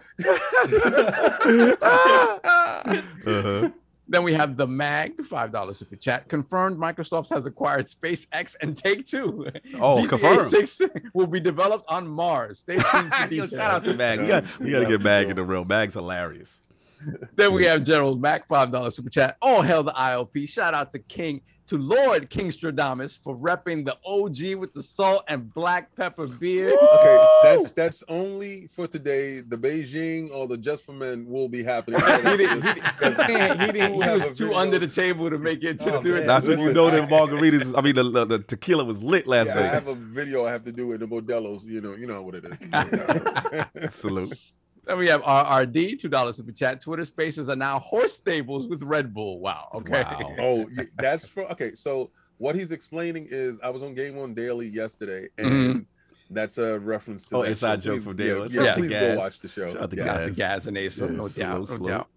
[3.25, 3.69] uh-huh.
[4.05, 6.27] Then we have the Mag, five dollars super chat.
[6.27, 9.47] Confirmed, Microsoft has acquired SpaceX and Take Two.
[9.75, 10.41] Oh, GTA confirmed.
[10.41, 10.81] Six
[11.13, 12.59] will be developed on Mars.
[12.59, 14.19] Stay tuned for Yo, shout out to Mag.
[14.19, 15.67] We got, we got to get Mag in the room.
[15.69, 16.59] Mag's hilarious.
[17.35, 19.37] Then we have Gerald Mac, five dollars super chat.
[19.41, 20.47] All hail the IOP.
[20.47, 25.23] Shout out to King, to Lord King Stradamus for repping the OG with the salt
[25.27, 26.73] and black pepper beard.
[26.73, 29.41] Okay, that's that's only for today.
[29.41, 31.99] The Beijing or the Just for Men will be happening.
[32.01, 32.99] he didn't, he, didn't,
[33.59, 34.59] he, didn't- he, he was too video.
[34.59, 36.27] under the table to make it to Oh, the man.
[36.27, 37.73] That's when you know that margaritas.
[37.77, 40.51] I mean, the, the, the tequila was lit last Yeah, I have a video I
[40.51, 41.65] have to do with the Modelo's.
[41.65, 43.95] You know, you know what it is.
[43.95, 44.37] Salute.
[44.85, 46.81] Then we have RRD, two dollars super chat.
[46.81, 49.39] Twitter Spaces are now horse stables with Red Bull.
[49.39, 49.69] Wow.
[49.75, 50.03] Okay.
[50.03, 50.35] Wow.
[50.39, 50.65] oh,
[50.97, 51.73] that's for okay.
[51.73, 55.85] So what he's explaining is I was on Game One Daily yesterday, and Mhm.
[56.31, 57.91] that's a reference to Oh, that inside show.
[57.91, 59.67] jokes Please- from yeah, Yeah, to please go watch the show.
[59.67, 60.03] Shout out to Yeah.
[60.05, 62.07] Got the gas and ace, Yeah, no doubt, no doubt.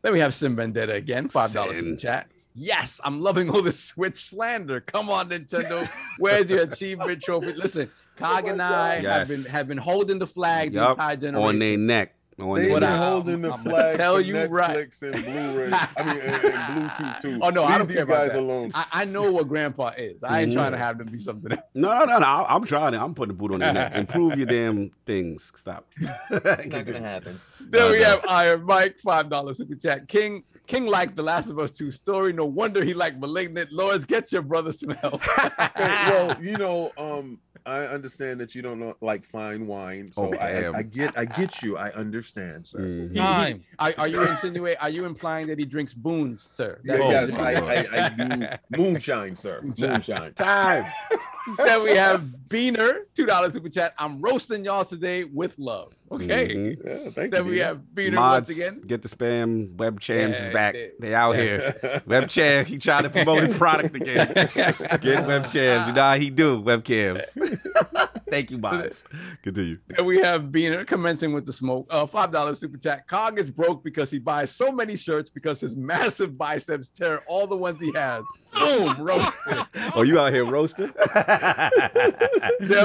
[0.00, 2.28] Then we have Sin Vendetta again, five dollars in the chat.
[2.54, 4.80] Yes, I'm loving all this Switch slander.
[4.80, 5.88] Come on, Nintendo.
[6.18, 7.52] Where's your achievement trophy?
[7.52, 11.48] Listen, Cog and I have been have been holding the flag the entire generation.
[11.48, 12.14] On their neck.
[12.40, 14.76] On They've What been I- holding the I'm flag tell for you right.
[14.76, 15.70] Netflix and Blu-ray.
[15.72, 17.38] I mean, and, and Bluetooth too.
[17.40, 18.40] Oh, no, I don't these care about guys that.
[18.40, 18.72] alone.
[18.74, 20.20] I, I know what Grandpa is.
[20.24, 20.54] I ain't Mhm.
[20.54, 21.60] trying to have them be something else.
[21.76, 22.26] No, no, no.
[22.26, 22.98] I- I'm trying it.
[23.00, 23.94] I'm putting the boot on their neck.
[23.94, 25.52] Improve your damn things.
[25.54, 25.86] Stop.
[26.30, 27.40] Not gonna happen.
[27.60, 28.04] Then we Okay.
[28.04, 30.08] have Iron Mike, five dollars super chat.
[30.08, 32.32] King King liked the Last of Us two story.
[32.32, 33.70] No wonder he liked Malignant.
[33.70, 35.22] Lords, get your brother some help.
[35.38, 35.70] Okay,
[36.08, 40.36] well, you know, um, I understand that you don't know, like fine wine, so Oh,
[40.38, 40.64] I.
[40.66, 41.78] I, I get, I get you.
[41.78, 42.80] I understand, sir.
[42.80, 43.02] Mhm.
[43.08, 43.64] He- he- Time.
[43.78, 44.78] are, are you insinuating?
[44.80, 46.78] Are you implying that he drinks boons, sir?
[46.84, 48.46] Yeah, Oh, yes, I, I, I do
[48.82, 49.60] moonshine, sir.
[49.78, 50.34] Moonshine.
[50.34, 50.84] Time.
[51.56, 53.94] then we have Beaner, two dollars super chat.
[53.98, 55.94] I'm roasting y'all today with love.
[56.14, 56.54] Okay.
[56.54, 56.76] Mhm.
[56.84, 57.50] Yeah, thank Then you.
[57.52, 58.80] we have Beaner Mods, once again.
[58.86, 59.74] get the spam.
[59.76, 60.74] Webchams Yeah, is back.
[60.74, 61.74] they- They out here.
[62.06, 64.32] Webcam, he trying to promote his product again.
[64.34, 65.86] Get webcams.
[65.88, 67.22] You know how he do webcams.
[68.30, 69.04] Thank you, mods.
[69.42, 69.78] Continue.
[69.96, 71.86] And we have Beaner commencing with the smoke.
[71.90, 73.06] Uh, five dollars super chat.
[73.06, 77.46] Cog is broke because he buys so many shirts because his massive biceps tear all
[77.46, 78.24] the ones he has.
[78.58, 79.66] Boom, roasted.
[79.94, 80.92] Oh, you out here roasting?
[81.14, 81.70] then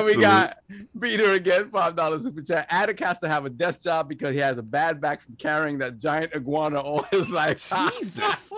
[0.05, 0.21] we Salute.
[0.21, 0.57] got
[0.99, 2.67] Peter again, five dollars super chat.
[2.69, 5.77] Attic has to have a desk job because he has a bad back from carrying
[5.79, 7.71] that giant iguana all his life.
[7.99, 8.51] Jesus.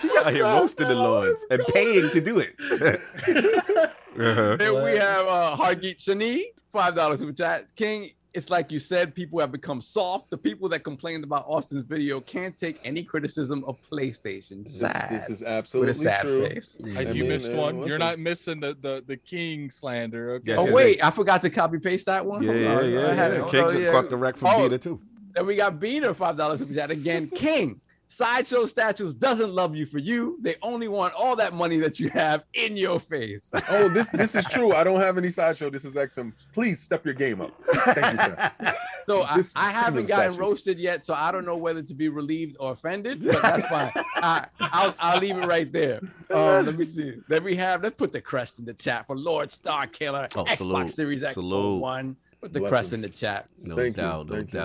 [0.00, 2.54] He out here roasting the lords and paying to do it.
[2.60, 4.56] uh-huh.
[4.56, 6.42] Then we have uh, Hargeet Shani,
[6.72, 7.74] five dollars super chat.
[7.76, 10.28] King, it's like you said, people have become soft.
[10.30, 14.68] The people that complained about Austin's video can't take any criticism of PlayStation.
[14.68, 15.08] Sad.
[15.08, 16.48] this is with absolutely a sad true.
[16.48, 16.78] face.
[16.96, 17.86] I you mean, missed one.
[17.86, 20.32] You're not missing the the the king slander.
[20.32, 20.52] Okay.
[20.52, 22.42] Yeah, Oh yeah, wait, I forgot to copy paste that one.
[22.42, 23.06] Yeah, Hold yeah, yeah.
[23.10, 23.44] I had yeah.
[23.44, 23.50] it.
[23.50, 23.92] King Oh, yeah.
[23.92, 25.00] caught the wreck from Oh, Beta too.
[25.32, 27.28] Then we got Beaner, five dollars super chat again.
[27.34, 27.80] King,
[28.14, 30.38] Sideshow Statues doesn't love you for you.
[30.40, 33.50] They only want all that money that you have in your face.
[33.70, 34.72] Oh, this this is true.
[34.72, 35.68] I don't have any sideshow.
[35.70, 36.32] This is XM.
[36.52, 37.52] Please step your game up.
[37.72, 38.52] Thank you, sir.
[39.06, 40.38] So I, I haven't gotten statues.
[40.38, 43.92] roasted yet, so I don't know whether to be relieved or offended, but that's fine.
[44.16, 46.00] I, I'll, I'll leave it right there.
[46.30, 47.16] Um, let me see.
[47.28, 50.44] Then we have, let's put the crest in the chat for Lord Star Killer, Oh,
[50.44, 50.90] Xbox salute.
[50.90, 52.16] Series X one.
[52.40, 53.46] Put the crest in the chat.
[53.62, 54.58] No Thank you, doubt, no thank you.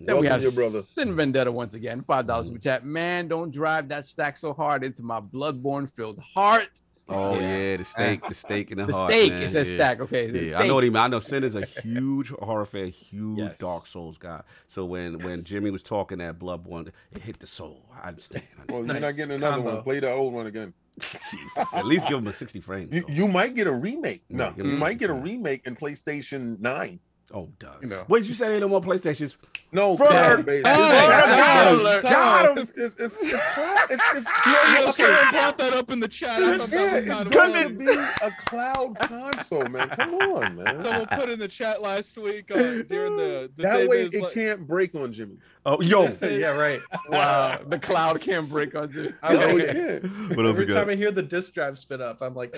[0.00, 0.06] Doubt.
[0.14, 0.82] Then we have your brother.
[0.82, 2.54] Sin Vendetta once again, five dollars Mm-hmm.
[2.56, 2.84] in the chat.
[2.84, 6.80] Man, don't drive that stack so hard into my bloodborne filled heart.
[7.12, 7.56] Oh Yeah.
[7.70, 9.10] yeah, the steak, the steak in the, The heart.
[9.10, 9.42] steak, man.
[9.42, 9.76] it says yeah.
[9.78, 10.00] stack.
[10.00, 10.60] Okay, Yeah, steak.
[10.60, 10.96] I know what he mean.
[10.98, 13.58] I know Sin is a huge horror fan, huge Yes.
[13.58, 14.42] Dark Souls guy.
[14.68, 17.84] So when when Jimmy was talking that Bloodborne, it hit the soul.
[18.00, 18.44] I understand.
[18.56, 19.00] I Well, understand.
[19.00, 19.74] you're not getting another combo.
[19.74, 19.82] one.
[19.82, 20.72] Play the old one again.
[21.00, 22.94] Jesus, at least give him a 60 frames.
[22.94, 24.22] You, you might get a remake.
[24.28, 27.00] No, give you might get a remake in PlayStation 9.
[27.32, 27.82] Oh, Doug.
[27.82, 28.04] You know.
[28.06, 28.50] What did you say?
[28.52, 29.36] Ain't no more PlayStations.
[29.72, 30.66] No, Bro, cloud based.
[30.66, 32.58] Hey, got him, Tom, got him.
[32.58, 34.90] It's, it's, it's, it's, cloud- it's, it's, Yeah, okay.
[34.90, 36.42] someone brought that up in the chat.
[36.42, 37.68] I thought Yeah, that was it's kind of going funny.
[37.68, 37.88] to be
[38.26, 39.88] a cloud console, man.
[39.90, 40.80] Come on, man.
[40.82, 44.14] Someone put in the chat last week uh, during the, the That day way there's
[44.14, 45.36] it like- can't break on Jimmy.
[45.64, 46.08] Oh, yo.
[46.22, 46.80] yeah, right.
[47.08, 49.14] Wow, the cloud can't break on you.
[49.22, 50.36] I'm No, like- it can't.
[50.36, 50.90] What else we Every time got?
[50.90, 52.56] I hear the disk drive spit up, I'm like,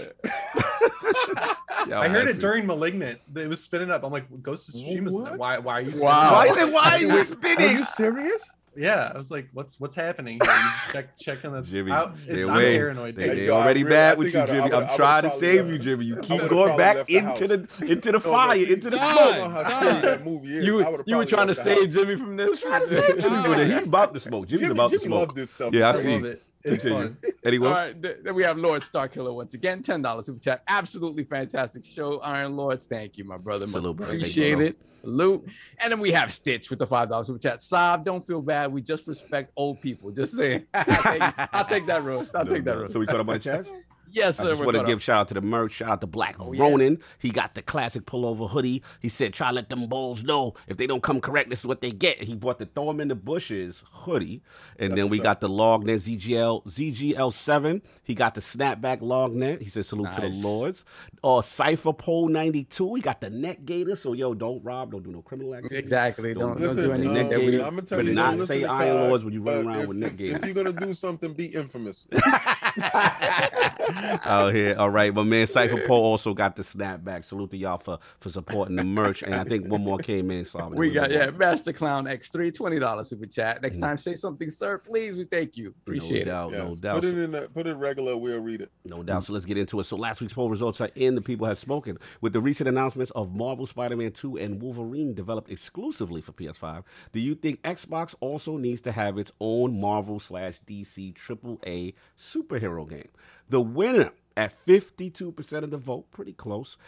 [1.89, 3.21] Yo, I heard that's it during Malignant.
[3.37, 4.03] It was spinning up.
[4.05, 5.39] I'm like, Ghost of Tsushima's What?
[5.39, 5.59] why?
[5.59, 5.89] Why are you?
[5.89, 6.33] spinning Wow.
[6.33, 6.73] Why is?
[6.73, 7.71] Why are you Wait, Are spinning?
[7.79, 8.51] you serious?
[8.75, 10.51] Yeah, I was like, what's what's happening here?
[10.51, 12.17] You just check checking the Jimmy, out.
[12.17, 12.73] stay it's, away.
[12.73, 13.17] I'm paranoid.
[13.17, 14.59] They, they Yo, already really- I with you, Jimmy.
[14.61, 16.07] I'm I would've trying to save you, Jimmy.
[16.07, 19.03] You keep going back the into the into the fire, into the smoke.
[19.11, 20.03] I don't know how scary Don.
[20.03, 20.65] that movie is.
[20.65, 21.81] You, you were trying to left the house.
[21.83, 22.63] save Jimmy from this.
[22.63, 24.49] Trying to save Jimmy, but he's about to smoke.
[24.49, 25.19] Jimmy's about to smoke.
[25.21, 25.75] loved this stuff.
[25.75, 26.35] Yeah, I I see.
[26.65, 27.17] It's fun.
[27.45, 30.39] Anyway, All right, th- then we have Lord Star Killer once again, ten dollars super
[30.41, 30.63] chat.
[30.69, 32.87] Absolutely fantastic show, Iron Lords.
[32.87, 33.67] Thank you, my brother.
[33.67, 34.01] Salute.
[34.01, 34.77] Appreciate it.
[35.01, 35.45] Salute.
[35.81, 37.59] And then we have Stitch with the five dollars super chat.
[37.61, 38.73] Saab, don't feel bad.
[38.73, 40.11] We just respect old people.
[40.13, 40.65] Just saying.
[40.75, 42.37] I'll, take, that roast.
[42.37, 42.81] I'll No take that doubt.
[42.83, 42.93] roast.
[42.93, 43.67] So we caught up on the chat.
[44.13, 44.43] Yes, sir.
[44.43, 44.51] I sir.
[44.57, 45.73] just want to give shout out to the merch.
[45.73, 46.63] Shout out to Black Oh, yeah.
[46.63, 46.99] Ronin.
[47.19, 48.83] He got the classic pullover hoodie.
[49.01, 51.67] He said, "Try to let them bulls know if they don't come correct, this is
[51.67, 54.43] what they get." He bought the Throw 'em in the bushes hoodie,
[54.79, 57.83] and then we got the Lognet ZGL ZGL7.
[58.05, 59.61] He got the snapback Lognet.
[59.63, 60.45] He said, "Salute to the Nice.
[60.45, 60.85] lords."
[61.25, 62.95] Uh, Cipher Pole 92.
[62.97, 63.97] He got the neck gator.
[63.97, 65.77] So yo, don't rob, don't do no criminal activity.
[65.79, 66.35] Exactly.
[66.35, 67.65] Don't, don't Listen, do anything neck that we gator.
[67.65, 69.43] I'm gonna tell But you, not don't listen say to Iron Clyde, Lords when you
[69.43, 70.37] run around if, with neck if, gator.
[70.37, 72.05] if you're gonna do something, be infamous.
[74.25, 74.77] out here.
[74.79, 77.25] All right, but man Cipher Pole also got the snapback.
[77.25, 79.23] Salute to y'all for for supporting the merch.
[79.23, 80.45] And I think one more came in.
[80.45, 83.63] So I'm We got gonna- yeah, Master Clown X3, twenty dollars super chat.
[83.63, 83.81] Next mm.
[83.81, 84.79] time, say something, sir.
[84.79, 85.69] Please, we thank you.
[85.69, 86.53] Appreciate no it.
[86.53, 86.95] doubt, no doubt.
[86.97, 88.17] Put it in the, put it regular.
[88.17, 88.71] We'll read it.
[88.85, 89.25] No doubt.
[89.25, 89.85] So let's get into it.
[89.85, 91.15] So last week's poll results are in.
[91.15, 91.99] The people have spoken.
[92.21, 97.21] With the recent announcements of Marvel Spider-Man 2 and Wolverine developed exclusively for PS5, do
[97.21, 103.09] you think Xbox also needs to have its own Marvel slash DC AAA superhero game?
[103.53, 106.79] The winner at 52% of the vote, pretty close,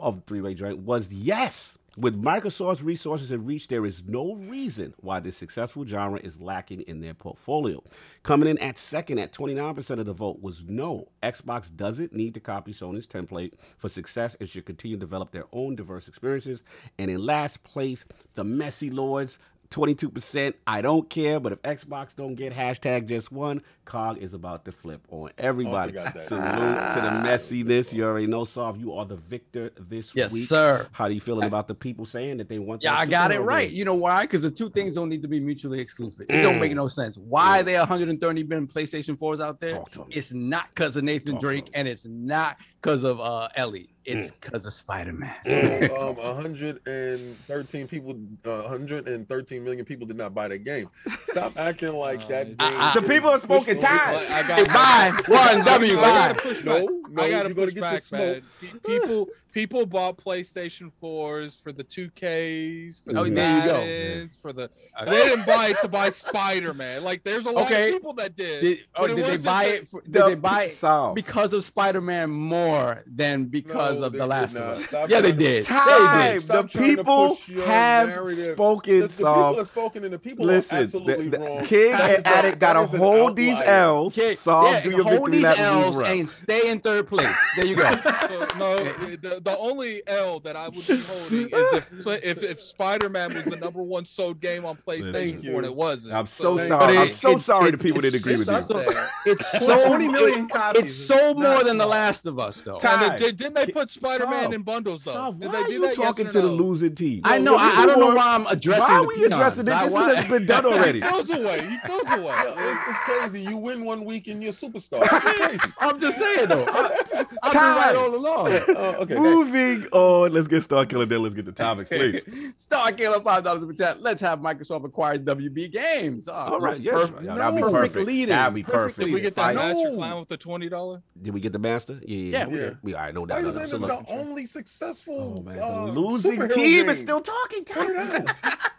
[0.00, 1.78] of the three-way joint was yes.
[1.96, 6.80] With Microsoft's resources and reach, there is no reason why this successful genre is lacking
[6.82, 7.84] in their portfolio.
[8.24, 11.06] Coming in at second at 29% of the vote was no.
[11.22, 15.46] Xbox doesn't need to copy Sony's template for success and should continue to develop their
[15.52, 16.64] own diverse experiences.
[16.98, 18.04] And in last place,
[18.34, 19.38] the Messy Lords.
[19.70, 20.54] 22%.
[20.66, 24.72] I don't care, but if Xbox don't get hashtag just one, COG is about to
[24.72, 25.92] flip on everybody.
[25.92, 26.26] forgot that.
[26.26, 27.92] Salute to the messiness.
[27.92, 28.78] You already know, Soft.
[28.80, 30.44] You are the victor this Yes, week.
[30.46, 30.86] sir.
[30.92, 32.82] How are you feeling about the people saying that they want?
[32.82, 33.68] Yeah, Yeah, I got it superhero right.
[33.68, 33.78] game?
[33.78, 34.22] You know why?
[34.22, 36.26] Because the two things don't need to be mutually exclusive.
[36.28, 36.60] It don't Mm.
[36.60, 37.16] make no sense.
[37.18, 39.70] Why are there 130 million PlayStation 4s out there?
[39.70, 40.08] Talk to 'em.
[40.10, 41.72] It's not because of Nathan Talk to Drake 'em.
[41.74, 43.90] and it's not because of uh Ellie.
[44.06, 44.16] Mm.
[44.16, 45.34] It's because of Spider-Man.
[45.90, 48.12] um, 113 people,
[48.46, 50.88] uh, 113 million people did not buy that game.
[51.24, 52.46] Stop acting like that.
[52.46, 54.14] Game Uh, The people have spoken pushed time.
[54.16, 55.12] over- I got bye.
[55.34, 56.36] One W, I bye.
[56.64, 57.10] No, back.
[57.10, 58.42] no, I gotta you're gonna push get back, the smoke.
[58.62, 58.80] man.
[58.86, 63.72] People, people bought PlayStation 4s for the 2Ks, for the Oh, there you go.
[63.74, 64.70] Maddens, for the.
[65.04, 67.04] They didn't buy it to buy Spider Man.
[67.04, 67.88] Like, there's a lot Okay.
[67.90, 68.60] of people that did.
[68.62, 69.88] Did, oh, but did they buy the- it?
[69.90, 71.14] For, did The they buy it Soft.
[71.14, 72.67] because of Spider-Man more
[73.06, 74.78] than because No, of The Last of.
[74.78, 74.86] Us?
[74.86, 75.64] Stop yeah, they trying to- did.
[75.66, 76.36] They did.
[76.38, 77.34] The Stop trying people
[77.66, 78.54] have narrative.
[78.54, 81.64] spoken, The, the people have spoken, and the people Listen, are the, absolutely the wrong.
[81.64, 83.60] King That and Addict got to that is an hold these.
[83.60, 84.18] L's.
[84.18, 86.18] Okay, Soft, yeah, do your hold victory these lap and L's move around.
[86.20, 87.36] and stay in third place.
[87.56, 87.90] There you go.
[88.28, 92.60] So, no, the, the only L that I would be holding is if if, if
[92.60, 96.14] Spider Man was the number one sold game on PlayStation Thank 4 and it wasn't.
[96.14, 96.92] I'm so Thank sorry.
[96.94, 97.00] you.
[97.00, 99.32] I'm so It- sorry it- the people it's- didn't agree with you.
[99.32, 100.82] It's so 20 million copies.
[100.84, 101.88] It's so more than The.
[101.88, 102.57] Last of Us.
[102.58, 102.78] Much though.
[102.78, 104.54] Ty- they, did, didn't they put Spider-Man Solve.
[104.54, 105.12] in bundles though?
[105.12, 105.94] Solve, Did why they do are you that?
[105.96, 107.20] talking yes to or the losing team?
[107.24, 107.56] I know.
[107.56, 109.32] I, I don't know why I'm addressing Why are we peons.
[109.34, 109.74] addressing this?
[109.74, 111.00] I This want- has been done already.
[111.00, 111.60] He goes away.
[111.68, 112.24] He goes away.
[112.24, 113.40] Yeah, it's, it's crazy.
[113.42, 115.02] You win one week and you're a superstar.
[115.02, 115.60] It's crazy.
[115.78, 116.64] I'm just saying though.
[116.68, 118.52] I, I've been right all along.
[118.52, 119.14] Uh, okay.
[119.14, 120.32] Moving on.
[120.32, 121.06] Let's get Star Killer.
[121.06, 122.22] Then let's get the topic, please.
[122.56, 124.02] Star Killer five dollars per the chat.
[124.02, 126.28] Let's have Microsoft acquire WB Games.
[126.28, 126.80] Oh, All right.
[126.80, 126.94] Yes.
[126.94, 127.22] perfect.
[127.24, 127.96] Yeah, that'd be perfect.
[128.06, 128.28] leading.
[128.28, 129.06] That'd be Perfect perfect.
[129.06, 129.96] Did we get that master No.
[129.96, 131.02] plan with the twenty dollar?
[131.20, 131.98] Did we get the master?
[132.04, 132.38] Yeah.
[132.40, 132.60] Yeah, Yeah.
[132.60, 132.70] Yeah.
[132.82, 133.14] We, all right.
[133.14, 133.42] No doubt.
[133.42, 134.00] No Spider-Man doubt.
[134.00, 136.88] is the only successful Oh man, uh, the losing team game.
[136.90, 137.64] is still talking.
[137.64, 138.58] Put it out.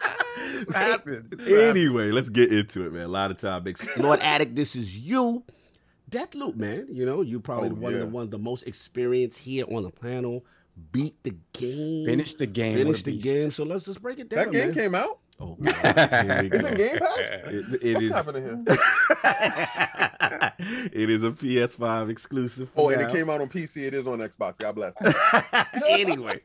[0.41, 1.33] It happens.
[1.47, 3.03] Anyway, let's get into it, man.
[3.03, 3.85] A lot of topics.
[3.97, 5.43] Lord Addict, this is you.
[6.09, 6.87] Deathloop, man.
[6.89, 8.11] You know, you probably Oh, one of the yeah.
[8.11, 10.45] one of the most experienced here on the panel.
[10.91, 12.05] Beat the game.
[12.05, 12.77] Finish the game.
[12.77, 13.25] Finish the beast.
[13.25, 13.51] game.
[13.51, 14.45] So let's just break it down.
[14.45, 14.73] That game man.
[14.73, 15.19] came out.
[15.41, 15.73] Oh, God.
[15.73, 17.19] Here we It's in Game Pass.
[17.19, 18.63] It, it What's is- happening here?
[20.93, 22.69] it is a PS5 exclusive.
[22.75, 23.07] Oh, for and now.
[23.07, 23.83] it came out on PC.
[23.83, 24.57] It is on Xbox.
[24.57, 24.95] God bless.
[25.87, 26.39] anyway,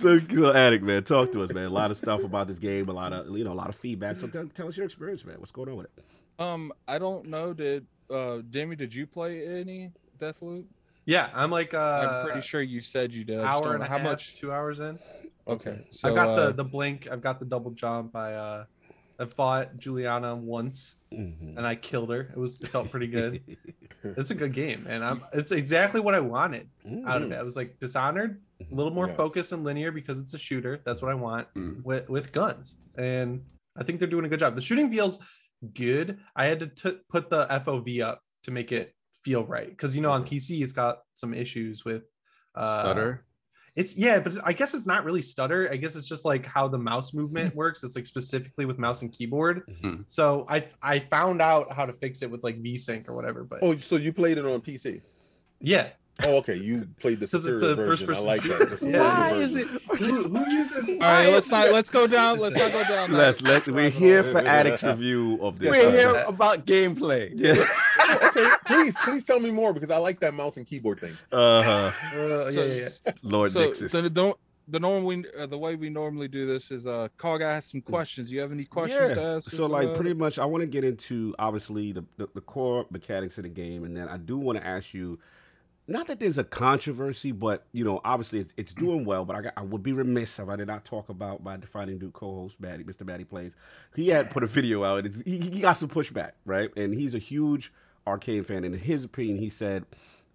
[0.00, 1.66] so, so Addict, man, talk to us, man.
[1.66, 3.76] A lot of stuff about this game, a lot of you know, a lot of
[3.76, 4.16] feedback.
[4.16, 5.36] So tell, tell us your experience, man.
[5.38, 6.42] What's going on with it?
[6.42, 7.52] Um, I don't know.
[7.52, 8.76] Did uh Jimmy?
[8.76, 10.64] Did you play any Deathloop?
[11.04, 13.40] Yeah, I'm like uh, I'm pretty sure you said you did.
[13.40, 14.36] Hour and a how half, much.
[14.36, 14.98] two hours in.
[15.48, 17.08] Okay, so I've got uh, the the blink.
[17.10, 18.14] I've got the double jump.
[18.14, 18.64] I uh,
[19.18, 21.58] I fought Julianna once Mhm.
[21.58, 22.22] and I killed her.
[22.22, 23.42] It was it felt pretty good.
[24.04, 26.68] it's a good game, and I'm it's exactly what I wanted
[27.06, 27.36] out of it.
[27.36, 29.16] I was like Dishonored, a little more Yes.
[29.16, 30.80] focused and linear because it's a shooter.
[30.84, 31.82] That's what I want Mm.
[31.84, 33.44] with with guns, and
[33.76, 34.54] I think they're doing a good job.
[34.54, 35.18] The shooting feels
[35.74, 36.18] good.
[36.36, 40.00] I had to t- put the FOV up to make it feel right because you
[40.02, 42.04] know on PC it's got some issues with
[42.54, 43.24] uh, Stutter.
[43.74, 45.68] It's yeah, but I guess it's not really stutter.
[45.72, 47.82] I guess it's just like how the mouse movement works.
[47.82, 49.62] It's like specifically with mouse and keyboard.
[49.66, 50.04] Mhm.
[50.06, 53.44] So I I found out how to fix it with like VSync or whatever.
[53.44, 55.00] But Oh, so you played it on PC?
[55.60, 55.88] yeah,
[56.24, 56.56] Oh, okay.
[56.56, 58.10] You played the 'Cause it's superior a version.
[58.10, 58.78] I first-person like that.
[58.78, 59.66] The Why Why is it?
[59.66, 60.88] Who, who uses?
[60.90, 62.38] All right, let's not let's go down.
[62.38, 63.10] Let's not go down.
[63.12, 65.70] that Let's let we're here for Addict's review of this.
[65.70, 67.32] We're uh, here about gameplay.
[67.42, 67.64] Yeah.
[68.26, 71.16] okay, please, please tell me more because I like that mouse and keyboard thing.
[71.32, 71.70] Uh-huh.
[72.16, 73.12] Uh, So- yeah, yeah, yeah.
[73.22, 73.88] Lord So Nixon.
[73.88, 74.34] the, the,
[74.68, 77.80] the norm we uh, the way we normally do this is uh Cog ask some
[77.80, 78.30] questions.
[78.30, 79.50] You have any questions to ask?
[79.50, 82.86] So like about pretty much I want to get into obviously the, the, the core
[82.90, 85.18] mechanics of the game and then I do want to ask you
[85.88, 89.24] not that there's a controversy, but you know, obviously it's, it's doing well.
[89.24, 91.98] But I, got, I would be remiss if I did not talk about my defining
[91.98, 93.04] Duke co-host, Batty, Mr.
[93.04, 93.52] Batty plays.
[93.94, 96.70] He had put a video out, and he, he got some pushback, right?
[96.76, 97.72] And he's a huge
[98.06, 98.64] Arkane fan.
[98.64, 99.84] And in his opinion, he said,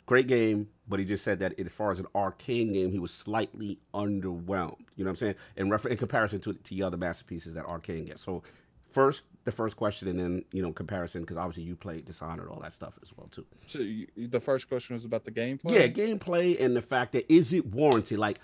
[0.06, 3.12] "Great game," but he just said that as far as an Arkane game, he was
[3.12, 4.86] slightly underwhelmed.
[4.96, 5.36] You know what I'm saying?
[5.56, 8.22] In refer- in comparison to to the other masterpieces that Arkane gets.
[8.22, 8.44] So
[8.92, 12.60] first, the first question, and then you know comparison, because obviously you played Dishonored, all
[12.60, 13.46] that stuff as well too.
[13.66, 15.72] So you, the first question was about the gameplay.
[15.72, 18.20] Yeah, gameplay and the fact that is it warranted?
[18.20, 18.40] Like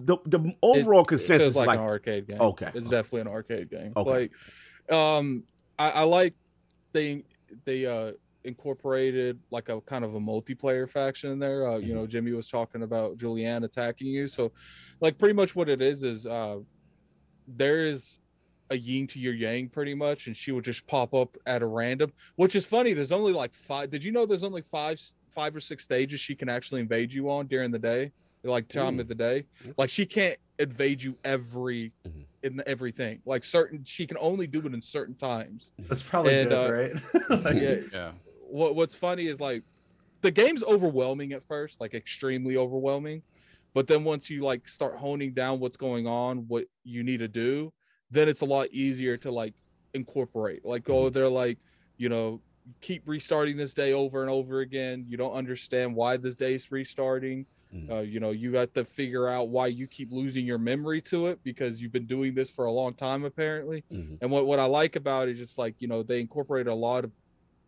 [0.00, 2.40] the the overall It consensus feels like, like, an Arkane game.
[2.40, 2.96] Okay, it's okay.
[2.96, 3.92] definitely an Arkane game.
[3.94, 4.30] Okay.
[4.88, 5.44] Like, um,
[5.78, 6.32] I, I like
[6.92, 7.22] they
[7.66, 8.12] they uh
[8.44, 11.68] incorporated like a kind of a multiplayer faction in there.
[11.68, 11.86] Uh, Mm-hmm.
[11.86, 14.52] you know, Jimmy was talking about Julianna attacking you, so
[15.02, 16.60] like pretty much what it is is uh
[17.46, 18.19] there is
[18.70, 21.66] a yin to your yang pretty much and she would just pop up at a
[21.66, 25.00] random which is funny there's only like five did you know there's only five
[25.34, 28.12] five or six stages she can actually invade you on during the day
[28.44, 29.00] like time Ooh.
[29.02, 29.44] of the day
[29.76, 32.26] like she can't invade you every Mhm.
[32.42, 36.48] in everything like certain she can only do it in certain times That's probably And,
[36.50, 36.92] good, uh, right?
[37.44, 38.12] Like, yeah Yeah.
[38.48, 39.64] what what's funny is like
[40.22, 43.22] the game's overwhelming at first, like extremely overwhelming.
[43.74, 47.28] But then once you like start honing down what's going on, what you need to
[47.28, 47.72] do,
[48.10, 49.54] then it's a lot easier to like
[49.94, 50.64] incorporate.
[50.64, 51.58] Like, oh, they're like,
[51.96, 52.40] you know,
[52.80, 55.04] keep restarting this day over and over again.
[55.08, 57.46] You don't understand why this day's restarting.
[57.74, 57.90] Mhm.
[57.90, 61.28] Uh, you know, you got to figure out why you keep losing your memory to
[61.28, 63.84] it because you've been doing this for a long time, apparently.
[63.92, 64.18] Mhm.
[64.20, 66.74] And what, what I like about it is just like, you know, they incorporate a
[66.74, 67.12] lot of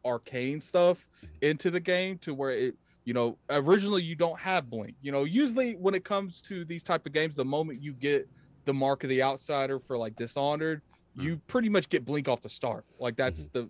[0.04, 1.06] arcane stuff
[1.40, 2.74] into the game to where it,
[3.04, 4.96] you know, originally you don't have blink.
[5.02, 8.28] You know, usually when it comes to these type of games, the moment you get
[8.64, 10.82] the mark of the outsider for like Dishonored,
[11.14, 12.84] you pretty much get blink off the start.
[12.98, 13.68] Like that's the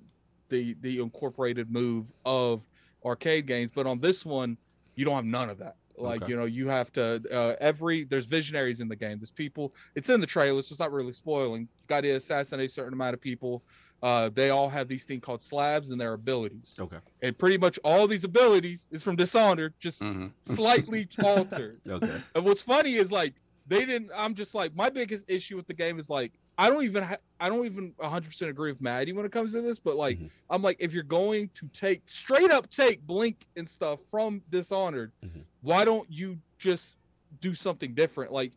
[0.49, 2.63] the the incorporated move of
[3.05, 3.71] Arkane games.
[3.75, 4.57] But on this one,
[4.95, 5.77] you don't have none of that.
[5.97, 6.31] Like Okay.
[6.31, 9.19] you know, you have to uh, every there's visionaries in the game.
[9.19, 9.75] There's people.
[9.95, 11.63] It's in the trailer, so it's not really spoiling.
[11.63, 13.63] You got to assassinate a certain amount of people.
[14.03, 16.97] Uh, they all have these thing called slabs and their abilities, Okay.
[17.23, 20.33] and pretty much all these abilities is from Dishonored, just Mhm.
[20.41, 21.81] slightly altered.
[21.89, 22.21] Okay.
[22.35, 23.35] And what's funny is like
[23.67, 24.11] they didn't.
[24.15, 27.17] I'm just like my biggest issue with the game is like I don't even ha-
[27.41, 30.31] I don't even 100% agree with Maddie when it comes to this, but like Mhm.
[30.51, 35.13] I'm like if you're going to take straight up take Blink and stuff from Dishonored,
[35.25, 35.45] Mhm.
[35.63, 36.97] why don't you just
[37.41, 38.33] do something different?
[38.33, 38.53] Like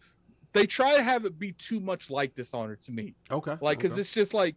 [0.54, 3.16] they try to have it be too much like Dishonored to me.
[3.32, 3.58] Okay.
[3.62, 4.02] Like cuz okay.
[4.02, 4.56] it's just like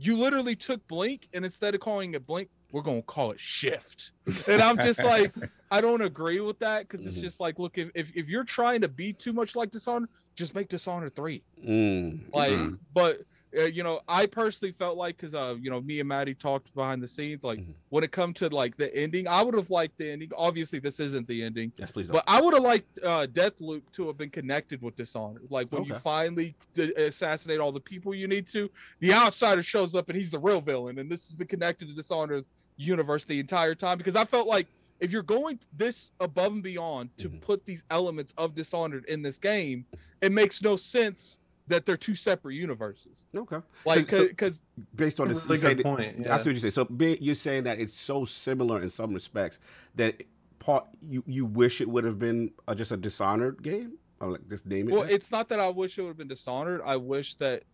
[0.00, 3.40] you literally took Blink and instead of calling it Blink, we're going to call it
[3.40, 4.12] Shift.
[4.48, 5.32] And I'm just like
[5.70, 7.20] I don't agree with that cuz it's Mhm.
[7.22, 10.54] just like look if, if if you're trying to be too much like Dishonored, just
[10.54, 12.58] make Dishonored 3 Mm, like
[12.94, 13.18] but
[13.58, 16.72] uh, you know i personally felt like because uh you know me and maddie talked
[16.74, 17.74] behind the scenes like Mhm.
[17.88, 21.00] when it come to like the ending i would have liked the ending obviously this
[21.00, 22.06] isn't the ending yes, please.
[22.06, 22.12] Don't.
[22.16, 25.84] but i would have liked uh Deathloop to have been connected with dishonored like when
[25.84, 28.70] you finally d- assassinate all the people you need to
[29.00, 31.94] the outsider shows up and he's the real villain and this has been connected to
[31.94, 32.46] dishonored's
[32.82, 34.66] universe the entire time because i felt like
[35.00, 37.40] if you're going this above and beyond to Mhm.
[37.40, 39.84] put these elements of dishonored in this game
[40.22, 43.58] it makes no sense that they're two separate universes okay.
[43.84, 44.62] like So- because
[44.94, 46.26] Based on That's this, really you say good that- point.
[46.28, 46.70] I see what you say.
[46.70, 49.58] So be, you're saying that it's so similar in some respects
[49.96, 50.22] that
[50.60, 54.48] part you you wish it would have been uh, just a Dishonored game, or like
[54.48, 54.92] just name it.
[54.92, 55.10] well that?
[55.12, 57.64] it's not that i wish it would have been dishonored i wish that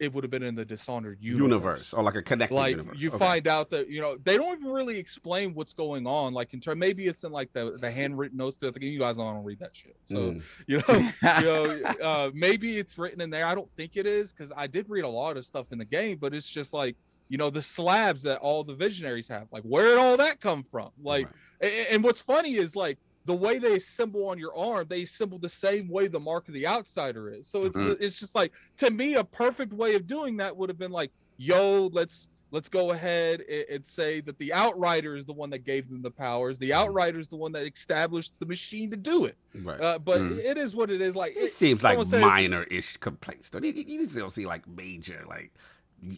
[0.00, 1.92] it would have been in the dishonored universe, universe.
[1.94, 2.96] or like a connected like universe.
[2.98, 3.18] you Okay.
[3.18, 6.60] find out that you know they don't even really explain what's going on like in
[6.60, 9.42] terms maybe it's in like the the handwritten notes to the game you guys don't
[9.44, 10.42] read that shit so Mm.
[10.66, 14.32] you know you know uh maybe it's written in there i don't think it is
[14.32, 16.96] because i did read a lot of stuff in the game but it's just like
[17.28, 20.62] you know the slabs that all the visionaries have like where did all that come
[20.62, 21.34] from like Right.
[21.72, 25.38] a- and, what's funny is like the way they assemble on your arm, they assemble
[25.38, 27.46] the same way the mark of the outsider is.
[27.46, 27.96] So it's Mhm.
[28.00, 31.12] it's just like to me a perfect way of doing that would have been like,
[31.36, 35.64] yo, let's let's go ahead and, and say that the outsider is the one that
[35.64, 36.56] gave them the powers.
[36.56, 39.36] The outsider is the one that established the machine to do it.
[39.54, 39.78] right.
[39.78, 40.38] Uh, but Mm.
[40.38, 41.14] it is what it is.
[41.14, 43.50] Like it it, seems like minor-ish complaints.
[43.50, 45.52] Though you, you still see like major, like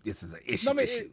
[0.04, 0.66] this is an issue.
[0.66, 0.96] No, I mean, issue.
[1.06, 1.12] it-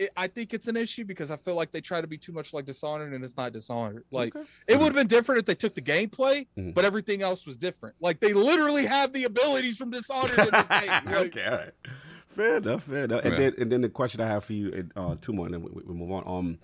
[0.00, 2.32] it, I think it's an issue because I feel like they try to be too
[2.32, 4.04] much like Dishonored, and it's not Dishonored.
[4.10, 4.46] Like Okay.
[4.66, 6.74] it would have been different if they took the gameplay, Mhm.
[6.74, 7.94] but everything else was different.
[8.00, 10.90] Like they literally have the abilities from Dishonored in this game.
[11.04, 11.72] Like, okay, all right.
[12.34, 13.24] Fair enough, fair enough.
[13.24, 13.38] And Yeah.
[13.38, 15.70] then and then the question I have for you, uh, two more, and then we,
[15.84, 16.22] we move on.
[16.26, 16.58] Um,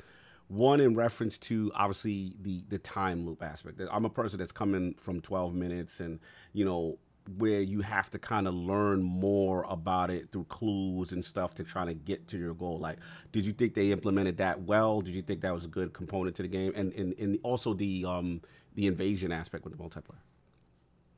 [0.48, 3.80] one in reference to obviously the the time loop aspect.
[3.90, 6.20] I'm a person that's coming from 12 minutes, and
[6.52, 6.98] you know
[7.38, 11.64] where you have to kind of learn more about it through clues and stuff to
[11.64, 12.78] try to get to your goal.
[12.78, 12.98] Like,
[13.32, 15.00] did you think they implemented that well?
[15.00, 16.72] Did you think that was a good component to the game?
[16.76, 18.40] And and, and also the um
[18.74, 20.20] the invasion aspect with the multiplayer.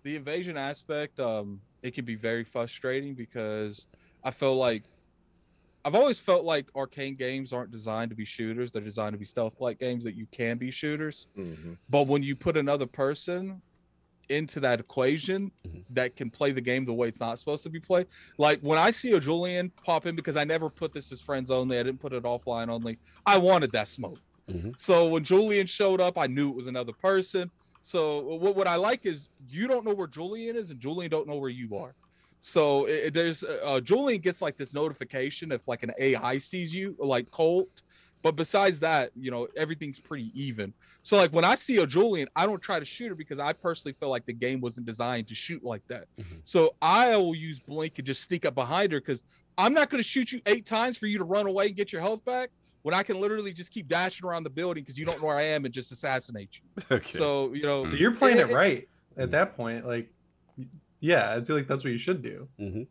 [0.05, 3.87] the invasion aspect, um, it can be very frustrating because
[4.25, 4.85] I feel like
[5.85, 9.25] I've always felt like Arkane games aren't designed to be shooters; they're designed to be
[9.25, 11.27] stealth-like games that you can be shooters.
[11.37, 11.77] Mhm.
[11.89, 13.63] But when you put another person
[14.29, 15.85] into that equation Mhm.
[15.91, 18.07] that can play the game the way it's not supposed to be played,
[18.37, 21.51] like when I see a Julian pop in, because I never put this as friends
[21.51, 22.99] only, I didn't put it offline only.
[23.27, 24.19] I wanted that smoke.
[24.51, 24.79] Mhm.
[24.79, 27.51] So when Julian showed up, I knew it was another person.
[27.83, 31.27] So what, what I like is you don't know where Julian is, and Julian don't
[31.29, 31.95] know where you are.
[32.41, 36.75] So it, it- there's uh, Julian gets like this notification if like an AI sees
[36.75, 37.83] you, like Colt.
[38.29, 40.75] But besides that, you know, everything's pretty even.
[41.03, 43.55] So like when I see a Julian, I don't try to shoot her because I
[43.55, 46.09] personally feel like the game wasn't designed to shoot like that.
[46.21, 46.43] Mhm.
[46.45, 49.23] So I will use blink and just sneak up behind her because
[49.57, 51.91] I'm not going to shoot you eight times for you to run away and get
[51.91, 52.51] your health back
[52.83, 55.39] when I can literally just keep dashing around the building because you don't know where
[55.39, 56.83] I am and just assassinate you.
[56.99, 57.13] Okay.
[57.17, 58.87] So you know, So you're playing it it- right
[59.17, 59.87] at that point.
[59.87, 60.11] Like,
[61.01, 62.47] yeah, I feel like that's what you should do.
[62.61, 62.83] Mm-hmm.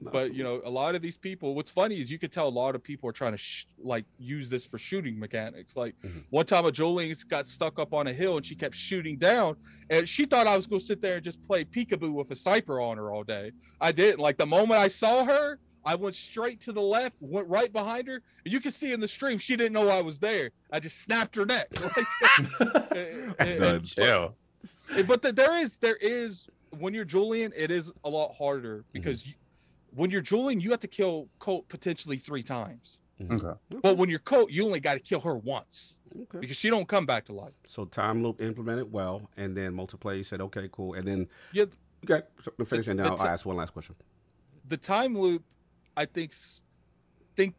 [0.00, 2.50] But you know a lot of these people what's funny is you could tell a
[2.50, 5.76] lot of people are trying to sh- like use this for shooting mechanics.
[5.76, 6.24] Like Mhm.
[6.30, 9.56] one time a Jolene got stuck up on a hill and she kept shooting down
[9.90, 12.34] and she thought i was going to sit there and just play peekaboo with a
[12.34, 13.52] sniper on her all day.
[13.80, 14.20] I didn't.
[14.20, 18.06] Like the moment i saw her i went straight to the left went right behind
[18.06, 20.50] her you can see in the stream she didn't know i was there.
[20.72, 21.68] I just snapped her neck.
[21.80, 22.06] Like,
[22.96, 24.28] and- and- Done.
[24.96, 26.48] Eh, but the, there is there is
[26.78, 29.34] when you're Julian, it is a lot harder because you,
[29.94, 32.98] when you're Julian, you have to kill Colt potentially three times.
[33.20, 33.46] Mm-hmm.
[33.46, 33.58] Okay.
[33.82, 36.38] But when you're Colt, you only got to kill her once Okay.
[36.40, 37.52] because she don't come back to life.
[37.66, 40.18] So time loop implemented well, and then multiplayer.
[40.18, 41.64] You said okay, cool, and then Yeah,
[42.02, 43.94] you got so finish, and then the I'll ti- ask one last question.
[44.68, 45.44] the time loop,
[45.96, 46.32] I think
[47.36, 47.54] think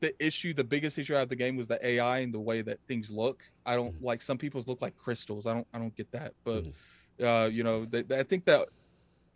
[0.00, 2.40] the issue, the biggest issue I have with the game was the AI and the
[2.40, 3.42] way that things look.
[3.64, 4.04] I don't mm-hmm.
[4.04, 5.46] like some people's look like crystals.
[5.46, 6.34] I don't I don't get that.
[6.44, 7.24] But mm-hmm.
[7.24, 8.68] uh, you know, they, they- I think that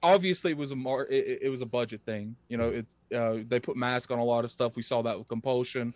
[0.02, 2.36] obviously it was a mar it, it- it was a budget thing.
[2.48, 4.76] You know, it uh, they put mask on a lot of stuff.
[4.76, 5.92] We saw that with compulsion.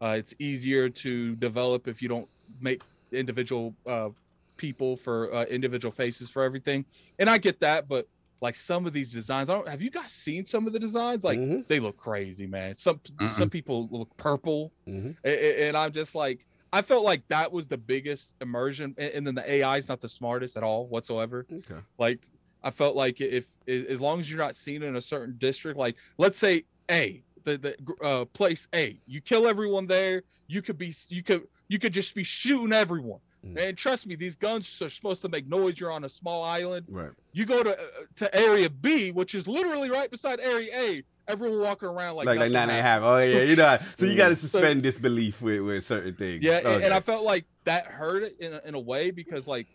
[0.00, 2.28] Uh, it's easier to develop if you don't
[2.60, 2.80] make
[3.12, 4.08] individual uh,
[4.56, 6.84] people for uh, individual faces for everything.
[7.18, 8.08] And I get that, but
[8.40, 9.48] like some of these designs.
[9.48, 11.22] I don't have you guys seen some of the designs?
[11.24, 12.74] Like Mhm, they look crazy, man.
[12.74, 15.16] Some some people look purple, mhm.
[15.24, 18.94] a- a- and I'm just like, I felt like that was the biggest immersion.
[18.98, 21.46] And and then the AI is not the smartest at all whatsoever.
[21.50, 21.80] Okay.
[21.98, 22.20] Like
[22.64, 25.96] I felt like if, as long as you're not seen in a certain district, like
[26.18, 30.22] let's say A, the the uh, place A, you kill everyone there.
[30.48, 33.20] You could be you could you could just be shooting everyone.
[33.46, 33.68] Mm.
[33.68, 35.78] And trust me, these guns are supposed to make noise.
[35.78, 36.86] You're on a small island.
[36.88, 37.10] Right.
[37.32, 37.82] You go to uh,
[38.16, 41.02] to area B, which is literally right beside area A.
[41.28, 43.02] Everyone walking around like Like, like nine and a half.
[43.02, 43.76] Oh yeah, you know.
[43.76, 46.42] So you got to So- suspend disbelief with, with certain things.
[46.42, 49.46] Yeah, and, and I felt like that hurt it in a, in a way because
[49.46, 49.66] like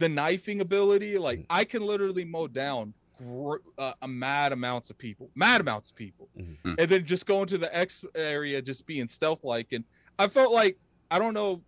[0.00, 4.96] the knifing ability, like I can literally mow down gr- uh, a mad amounts of
[4.98, 6.74] people, mad amounts of people, Mhm.
[6.78, 9.84] and then just go into the X area, just being stealth like, and
[10.18, 10.78] I felt like
[11.12, 11.60] I don't know.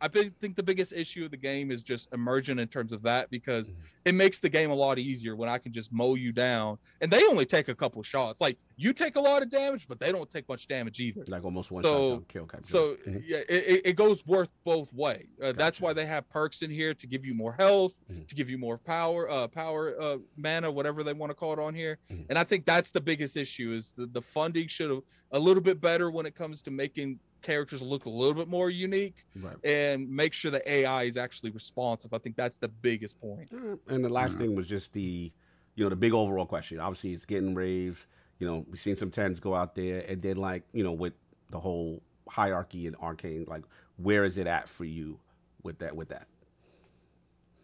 [0.00, 3.30] I think the biggest issue of the game is just emergent in terms of that
[3.30, 3.76] because Mhm.
[4.06, 7.10] it makes the game a lot easier when I can just mow you down, and
[7.10, 8.40] they only take a couple shots.
[8.40, 11.24] Like you take a lot of damage, but they don't take much damage either.
[11.28, 12.96] like almost one So- shot kill kind of So.
[13.06, 13.22] Mhm.
[13.26, 15.28] yeah, it, it- goes worth both way.
[15.42, 18.26] Uh, That's why they have perks in here to give you more health, Mhm.
[18.28, 21.58] to give you more power, uh, power, uh, mana, whatever they want to call it
[21.58, 21.98] on here.
[22.10, 22.24] Mhm.
[22.30, 25.02] And I think that's the biggest issue is the, the funding should have
[25.32, 28.70] a little bit better when it comes to making characters look a little bit more
[28.70, 29.56] unique right.
[29.64, 32.12] and make sure the AI is actually responsive.
[32.12, 33.50] I think that's the biggest point.
[33.52, 35.32] Uh, And the last thing was just the,
[35.74, 36.80] you know, the big overall question.
[36.80, 38.06] Obviously, it's getting raves.
[38.38, 41.12] You know, we've seen some tens go out there, and then like, you know, with
[41.50, 43.64] the whole hierarchy in Arkane, like,
[43.96, 45.18] where is it at for you
[45.62, 45.94] with that?
[45.94, 46.26] With that,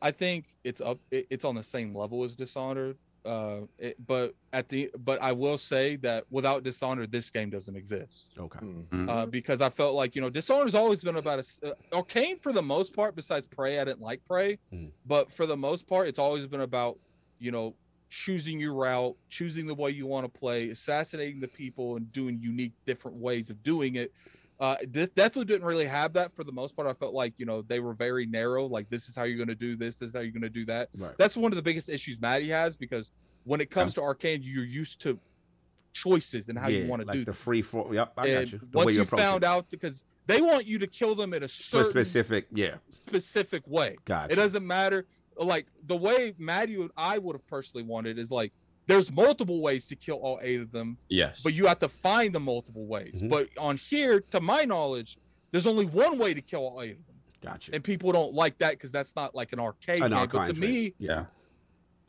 [0.03, 0.99] I think it's up.
[1.11, 2.99] It's on the same level as Dishonored.
[3.27, 7.75] Uh, it, but at the but I will say that without Dishonored, this game doesn't
[7.77, 8.31] exist.
[8.39, 9.09] okay, Mm.
[9.11, 12.53] uh, because I felt like you know Dishonored's always been about a uh, Arkane for
[12.53, 13.17] the most part.
[13.17, 14.91] Besides Prey, I didn't like Prey, Mhm.
[15.05, 16.99] but for the most part, it's always been about
[17.39, 17.75] you know
[18.09, 22.39] choosing your route, choosing the way you want to play, assassinating the people, and doing
[22.41, 24.13] unique, different ways of doing it.
[24.59, 26.89] Uh, this Deathloop didn't really have that for the most part.
[26.89, 28.67] I felt like you know they were very narrow.
[28.67, 29.97] Like this is how you're going to do this.
[29.97, 31.17] This is how you're going to do that right.
[31.19, 33.11] that's one of the biggest issues Maddie has because
[33.45, 35.19] when it comes to Arkane, you're used to
[35.93, 37.95] choices and how yeah, you want to like do the free for.
[37.95, 38.61] Yep, I And got you.
[38.71, 39.47] The way once you approach found it.
[39.47, 43.97] out because they want you to kill them in a certain specific, yeah, specific way.
[44.05, 44.33] gotcha.
[44.33, 45.07] It doesn't matter.
[45.39, 48.53] Like the way Maddie and I would have personally wanted is like
[48.87, 51.43] there's multiple ways to kill all eight of them, Yes.
[51.43, 53.21] but you have to find the multiple ways.
[53.23, 53.29] Mhm.
[53.29, 55.19] But on here, to my knowledge,
[55.51, 57.17] there's only one way to kill all eight of them.
[57.43, 57.75] Gotcha.
[57.75, 60.29] And people don't like that because that's not like an Arkane An game.
[60.31, 61.27] But to Arkane me, yeah,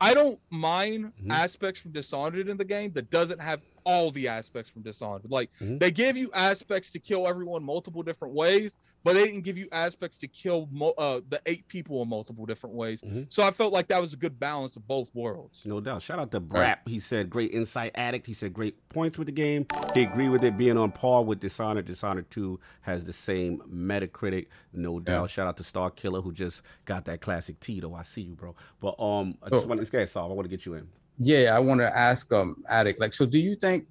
[0.00, 1.30] I don't mind Mhm.
[1.30, 5.30] aspects from Dishonored in the game that doesn't have all the aspects from Dishonored.
[5.30, 5.78] Like Mhm.
[5.80, 9.66] they give you aspects to kill everyone multiple different ways, but they didn't give you
[9.72, 13.00] aspects to kill mo- uh, the eight people in multiple different ways.
[13.00, 13.26] Mhm.
[13.30, 15.62] So I felt like that was a good balance of both worlds.
[15.64, 16.02] No doubt.
[16.02, 16.52] Shout out to Brap.
[16.52, 16.78] Right.
[16.86, 18.26] He said great insight addict.
[18.26, 19.66] He said great points with the game.
[19.94, 21.86] He agreed with it being on par with Dishonored.
[21.86, 24.48] Dishonored 2 has the same Metacritic.
[24.74, 25.30] No doubt.
[25.30, 27.94] Shout out to Star Killer who just got that classic Tito.
[27.94, 28.54] I see you, bro.
[28.80, 29.68] But um I just Oh.
[29.68, 30.30] want this guy solve.
[30.30, 30.88] I want to get you in.
[31.18, 33.86] Yeah, I want to ask um Addict, like, so do you think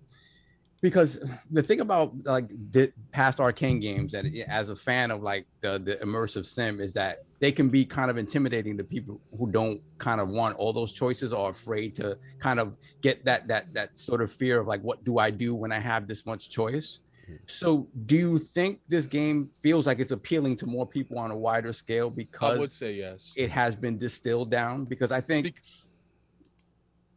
[0.82, 5.48] because the thing about like the past Arkane games that as a fan of like
[5.62, 9.50] the the immersive sim is that they can be kind of intimidating to people who
[9.50, 13.74] don't kind of want all those choices or afraid to kind of get that that
[13.74, 16.50] that sort of fear of like what do I do when I have this much
[16.50, 17.00] choice.
[17.46, 21.36] So, do you think this game feels like it's appealing to more people on a
[21.36, 23.34] wider scale because I would say yes.
[23.36, 25.62] it has been distilled down because I think Bec-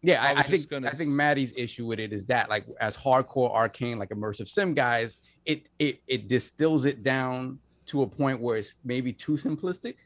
[0.02, 2.64] yeah, I I, I think gonna I think Maddie's issue with it is that like
[2.80, 8.06] as hardcore Arkane like immersive sim guys, it it it distills it down to a
[8.06, 9.96] point where it's maybe too simplistic.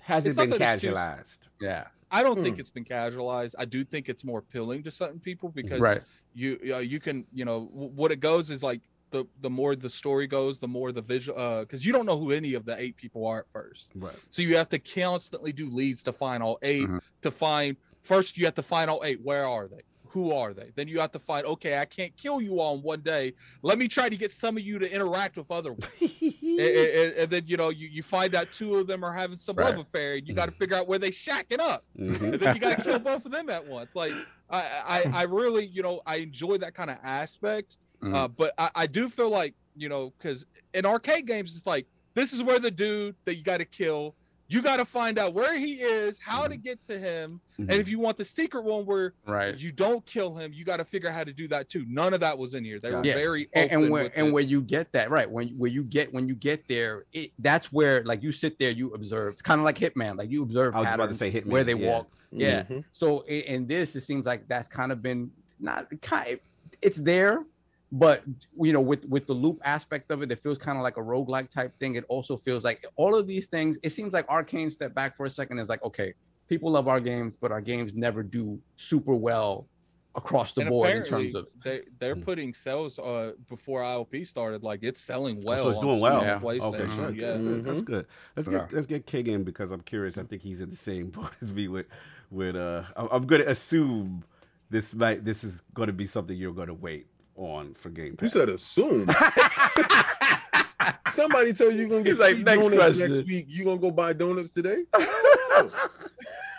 [0.00, 1.48] Has It's it been not that it's too- casualized?
[1.60, 1.86] Yeah.
[2.10, 2.44] I don't Hmm.
[2.44, 3.56] think it's been casualized.
[3.58, 6.02] I do think it's more appealing to certain people because Right.
[6.34, 9.74] you uh, you can you know w- what it goes is like the the more
[9.76, 12.64] the story goes, the more the visual uh because you don't know who any of
[12.64, 13.88] the eight people are at first.
[13.94, 14.14] Right.
[14.30, 17.00] So you have to constantly do leads to find all 8 Mhm.
[17.22, 19.20] To find first, you have to find all eight.
[19.22, 19.80] Where are they?
[20.08, 20.70] Who are they?
[20.76, 21.44] Then you have to find.
[21.44, 23.32] Okay, I can't kill you all in one day.
[23.62, 25.88] Let me try to get some of you to interact with other ones.
[26.00, 29.36] and, and- and then you know you, you find out two of them are having
[29.38, 29.70] some Right.
[29.74, 30.14] love affair.
[30.14, 32.20] And you got to figure out where they shacking up, Mhm.
[32.22, 33.96] and then you got to kill both of them at once.
[33.96, 34.12] Like
[34.50, 37.78] I, I I really you know I enjoy that kind of aspect.
[38.02, 38.14] Mhm.
[38.14, 41.86] Uh, but I, I do feel like you know because in Arkane games it's like
[42.14, 44.14] this is where the dude that you got to kill.
[44.54, 47.88] You got to find out where he is, how to get to him, and if
[47.88, 49.58] you want the secret one where Right.
[49.58, 51.84] you don't kill him, you got to figure out how to do that too.
[51.88, 52.78] None of that was in here.
[52.78, 53.14] They were Yeah.
[53.14, 54.32] very and, open and where with and it.
[54.32, 57.72] where you get that right when where you get when you get there it that's
[57.72, 60.80] where like you sit there you observe kind of like hitman like you observe I
[60.80, 61.90] was about to say Hitman, where they yeah.
[61.90, 62.84] walk yeah Mhm.
[62.92, 66.38] so i- in this it seems like that's kind of been not kind
[66.80, 67.44] it's there
[67.92, 68.22] but
[68.60, 71.00] you know with with the loop aspect of it it feels kind of like a
[71.00, 74.70] roguelike type thing it also feels like all of these things it seems like Arkane
[74.70, 76.12] step back for a second is like okay
[76.48, 79.68] people love our games but our games never do super well
[80.16, 82.20] across the And board in terms of they they're Hmm.
[82.22, 85.64] putting sales uh before IOP started like it's selling Oh, well.
[85.64, 86.22] so it's on doing well.
[86.22, 86.38] Yeah.
[86.40, 86.98] PlayStation.
[87.06, 87.16] Okay, good.
[87.16, 87.36] Yeah.
[87.38, 87.64] good.
[87.64, 87.84] That's Mhm.
[87.84, 88.06] good.
[88.36, 88.58] Let's Yeah.
[88.58, 90.16] get let's get King in because I'm curious.
[90.16, 91.86] I think he's in the same boat as me with
[92.30, 92.84] with uh.
[92.96, 94.24] I'm, I'm going to assume
[94.70, 98.16] this might this is going to be something you're going to wait on for Game
[98.20, 99.08] You said assume.
[101.08, 103.46] Somebody tell you you're gonna get like, "Next donuts question." next week.
[103.48, 104.84] You gonna go buy donuts today?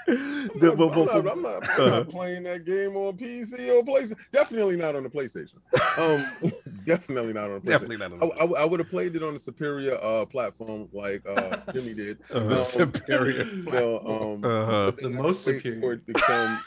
[0.05, 1.85] The- I'm, not, I'm, not, I'm, not, I'm uh-huh.
[1.99, 4.17] not playing that game on PC or PlayStation.
[4.31, 5.55] Definitely not on the PlayStation.
[5.97, 6.51] Um,
[6.85, 7.89] definitely not on the PlayStation.
[7.89, 8.39] Definitely not.
[8.39, 12.17] I, I, would have played it on a superior uh, platform like uh, Jimmy did.
[12.35, 12.49] Uh-huh.
[12.51, 14.91] Um, superior no, um, Uh-huh.
[14.99, 15.81] The I most could wait superior.
[15.81, 16.61] for it to come.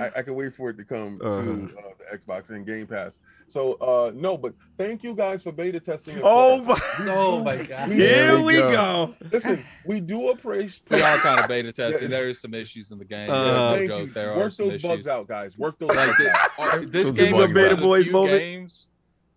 [0.00, 1.40] I, I can wait for it to come to Uh-huh.
[1.40, 3.20] uh, the Xbox and Game Pass.
[3.46, 6.16] So uh, no, but thank you guys for beta testing.
[6.16, 6.78] it Oh my!
[7.00, 7.88] Oh my god.
[7.90, 8.70] We- Here we we go.
[8.70, 9.14] go.
[9.30, 12.10] Listen, we do appreciate We are kind of beta testing.
[12.10, 13.30] There is some issues in the game.
[13.30, 14.12] Uh, no joke, you.
[14.12, 15.56] there are Work some those bugs out, guys.
[15.58, 16.26] Work those Like bugs
[16.58, 16.80] out.
[16.92, 18.38] this This game is a beta boys moment.
[18.38, 18.88] games.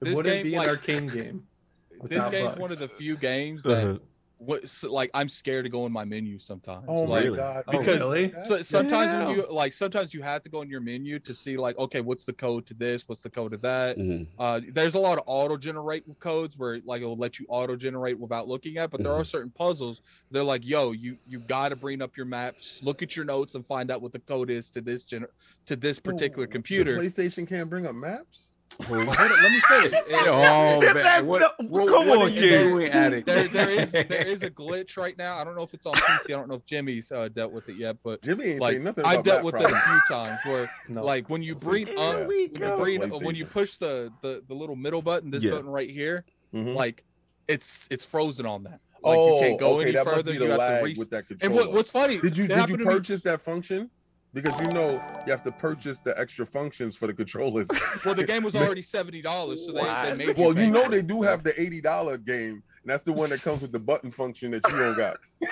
[0.02, 1.44] This wouldn't game, be an like- Arkane game.
[2.02, 2.60] This without game's bugs.
[2.60, 4.00] one of the few games that Uh-huh.
[4.38, 6.86] What so, like I'm scared to go in my menu sometimes.
[6.88, 7.64] Oh like, my god!
[7.68, 8.34] Oh, because really?
[8.44, 9.28] so, sometimes Yeah.
[9.28, 12.02] when you like sometimes you have to go in your menu to see like okay
[12.02, 14.28] what's the code to this what's the code to that Mhm.
[14.38, 18.20] uh there's a lot of auto generate codes where like it'll let you auto generate
[18.20, 20.02] without looking at but there are certain puzzles
[20.32, 23.56] they're like yo you you got to bring up your maps look at your notes
[23.56, 25.26] and find out what the code is to this gen
[25.66, 28.45] to this particular Oh, computer PlayStation can't bring up maps.
[28.90, 31.26] Well, hold on, let me finish It, Oh, If man.
[31.26, 32.64] What, the- what- come what on, are you kid.
[32.70, 33.26] doing, Addict?
[33.28, 35.38] there, there is there is a glitch right now.
[35.38, 36.26] I don't know if it's on PC.
[36.26, 39.06] I don't know if Jimmy's uh, dealt with it yet, but Jimmy ain't like nothing
[39.06, 41.04] I about dealt map with it a few times where No.
[41.06, 43.24] like when you bring Here up we when you, bring, PlayStation.
[43.24, 45.52] when you push the, the the little middle button, this Yeah.
[45.52, 46.76] button right here, Mhm.
[46.76, 47.06] like
[47.48, 48.82] it's it's frozen on that.
[49.04, 50.34] Like oh, you can't go okay, any further.
[50.34, 51.00] You have to lag reset.
[51.00, 52.18] with that And what, what's funny?
[52.18, 53.90] did you it did you happened to me- purchase that function?
[54.36, 57.70] Because you know you have to purchase the extra functions for the controllers.
[58.06, 60.44] Well, the game was already seventy dollars, so they, they made you.
[60.44, 63.14] well, you pay know for they do have the eighty dollar game, and that's the
[63.14, 65.18] one that comes with the button function that you don't got.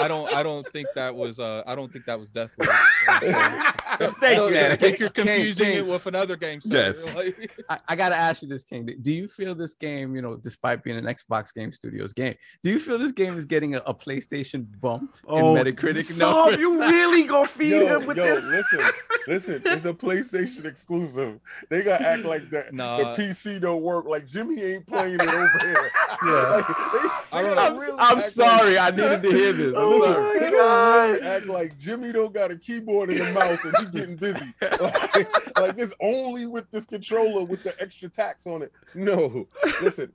[0.00, 0.34] I don't.
[0.34, 1.38] I don't think that was.
[1.38, 2.66] Uh, I don't think that was Deathloop.
[4.20, 5.76] Thank So, you, I think you're confusing King.
[5.78, 6.60] it with another game.
[6.60, 6.94] sir.
[6.94, 7.48] Yes.
[7.68, 8.88] I, I gotta ask you this, King.
[9.02, 12.70] Do you feel this game, you know, despite being an Xbox Game Studios game, do
[12.70, 16.04] you feel this game is getting a, a PlayStation bump Oh, in Metacritic?
[16.04, 16.58] So numbers?
[16.58, 18.44] you really gonna feed Yo, him with yo, this?
[18.44, 18.80] listen,
[19.28, 19.62] listen.
[19.70, 21.40] It's a PlayStation exclusive.
[21.68, 22.72] They gotta act like that.
[22.72, 22.98] Nah.
[22.98, 24.06] The PC don't work.
[24.06, 25.90] Like Jimmy ain't playing it over here.
[26.24, 26.32] Yeah.
[26.32, 27.80] Like, they- I they don't gotta know.
[27.80, 29.74] really I'm sorry, like- I needed to hear this.
[29.76, 29.98] I'm Oh
[30.32, 31.22] my they don't really God.
[31.22, 34.54] act like Jimmy don't got a keyboard and a mouse and he's getting busy.
[34.80, 38.72] Like, like it's only with this controller with the extra tax on it.
[38.94, 39.48] No,
[39.82, 40.12] listen.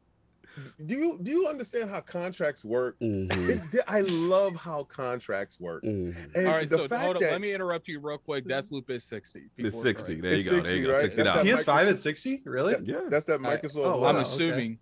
[0.85, 2.97] Do you do you understand how contracts work?
[3.01, 5.83] Mhm, It, I love how contracts work.
[5.83, 6.15] mhm.
[6.33, 7.23] And All right, the so fact hold on.
[7.23, 8.45] that Let me interrupt you real quick.
[8.45, 9.39] Deathloop is sixty.
[9.39, 10.15] It's People are sixty.
[10.15, 10.21] correct.
[10.21, 10.55] There you It's go.
[10.61, 10.93] There you 60, go.
[10.93, 11.01] right?
[11.01, 11.65] Sixty That's dollars.
[11.65, 12.41] that PS5 at 60?
[12.45, 12.75] Really?
[12.83, 12.99] Yeah.
[13.09, 13.75] that's that I- Microsoft.
[13.85, 14.03] oh, love.
[14.03, 14.29] I'm wow, okay.
[14.29, 14.79] assuming.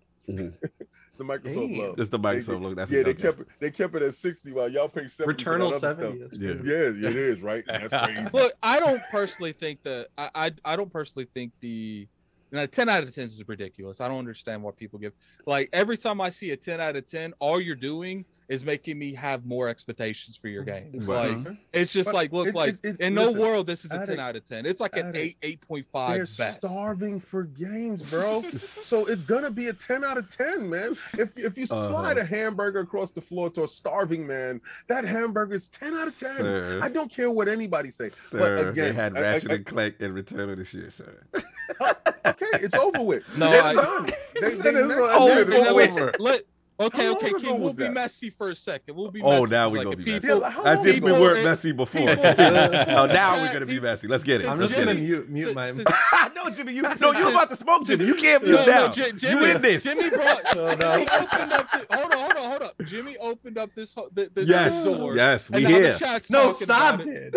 [1.18, 1.78] The Microsoft Damn.
[1.78, 2.00] love.
[2.00, 2.76] It's the They- Microsoft look.
[2.76, 3.48] That's yeah, they I'm kept it.
[3.60, 5.44] They kept it at sixty while y'all pay seventy.
[5.44, 6.28] for Returnal that other 70.
[6.30, 6.42] stuff.
[6.42, 6.50] Yeah.
[6.64, 7.64] Yeah, it is right.
[7.68, 8.28] That's crazy.
[8.34, 12.08] Look, I don't personally think that I, I I don't personally think the
[12.52, 14.00] now, 10 out of 10 is ridiculous.
[14.02, 15.14] I don't understand why people give
[15.46, 19.00] like every time I see a 10 out of 10, all you're doing is making
[19.00, 20.92] me have more expectations for your game.
[20.94, 21.38] Right.
[21.38, 23.84] Like it's just But like look it's- like it's- it's- in no listen, world this
[23.86, 24.66] is a 10 Addict, out of 10.
[24.66, 26.60] It's like an 8 8.5 They're best.
[26.60, 28.42] starving for games, bro.
[28.52, 30.92] so it's gonna be a 10 out of 10, man.
[30.92, 31.88] If if you Uh-huh.
[31.88, 36.08] slide a hamburger across the floor to a starving man, that hamburger is 10 out
[36.08, 36.36] of 10.
[36.38, 36.80] Sir.
[36.82, 38.10] I don't care what anybody say.
[38.10, 40.66] Sir, but again, they had I- I- Ratchet I- and Clank in Return of the
[40.66, 41.24] Shit, sir.
[42.26, 43.24] okay, it's over with.
[43.38, 44.10] No, They're I- done.
[44.42, 45.96] They, said they it's over they- with.
[45.96, 46.12] they- Over.
[46.20, 46.42] Let
[46.80, 47.94] okay, How okay, King, we'll was be that?
[47.94, 48.96] messy for a second.
[48.96, 50.12] We'll be Oh, now for a we gonna be messy.
[50.14, 52.08] Yeah, People, like, how As if we weren't people- messy before.
[52.08, 54.08] people- oh, now we're gonna be messy.
[54.08, 54.48] Let's get it.
[54.50, 55.72] I'm just get gonna mute mute Since- my.
[55.72, 55.86] since-
[56.36, 58.06] no, Jimmy, you no, you're about to smoke, Jimmy.
[58.06, 58.88] You can't mute No, no, now.
[58.90, 59.84] Ji- you Jimmy, in this?
[59.84, 60.42] Jimmy brought.
[60.56, 60.94] Oh, no.
[60.96, 61.72] Jimmy opened up.
[61.72, 62.86] The, hold on, hold on, hold on.
[62.86, 65.16] Jimmy opened up this ho- this yes, door.
[65.16, 65.94] yes, we and now here.
[65.94, 67.34] the chat's No, stop it.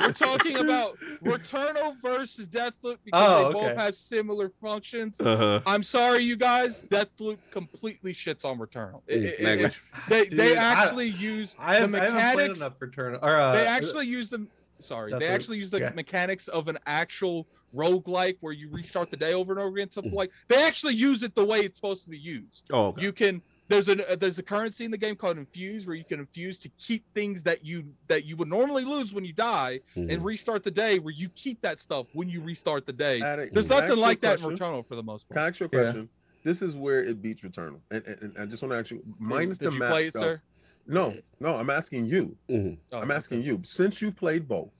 [0.00, 5.20] We're talking about Returnal versus Deathloop because Oh, they both have similar functions.
[5.20, 5.60] Uh-huh.
[5.66, 6.80] I'm sorry, you guys.
[6.82, 9.02] Deathloop completely shits on Returnal.
[9.06, 9.80] It- it- it- Language.
[10.08, 12.60] they they Dude, I- actually use I, have, the I mechanics.
[12.60, 12.90] enough for
[13.22, 14.46] or uh, they actually use the
[14.80, 15.90] sorry they actually use the yeah.
[15.94, 20.12] mechanics of an actual roguelike where you restart the day over and over again something
[20.12, 20.16] Mhm.
[20.16, 23.02] like they actually use it the way it's supposed to be used Oh, okay.
[23.02, 26.20] you can there's a there's a currency in the game called infuse where you can
[26.20, 30.12] infuse to keep things that you that you would normally lose when you die Mhm.
[30.12, 33.54] and restart the day where you keep that stuff when you restart the day Addict,
[33.54, 34.66] there's can I ask nothing you a like that in question?
[34.66, 35.82] returnal for the most Can I part ask you a Yeah.
[35.84, 36.08] question?
[36.44, 39.02] This is where it beats Returnal, and, and, and I just want to ask you,
[39.18, 40.22] minus did the you map play it stuff.
[40.22, 40.42] sir
[40.86, 42.36] No, no, I'm asking you.
[42.50, 42.76] Mhm.
[42.92, 43.60] Oh, I'm asking you.
[43.64, 44.70] Since you've played both,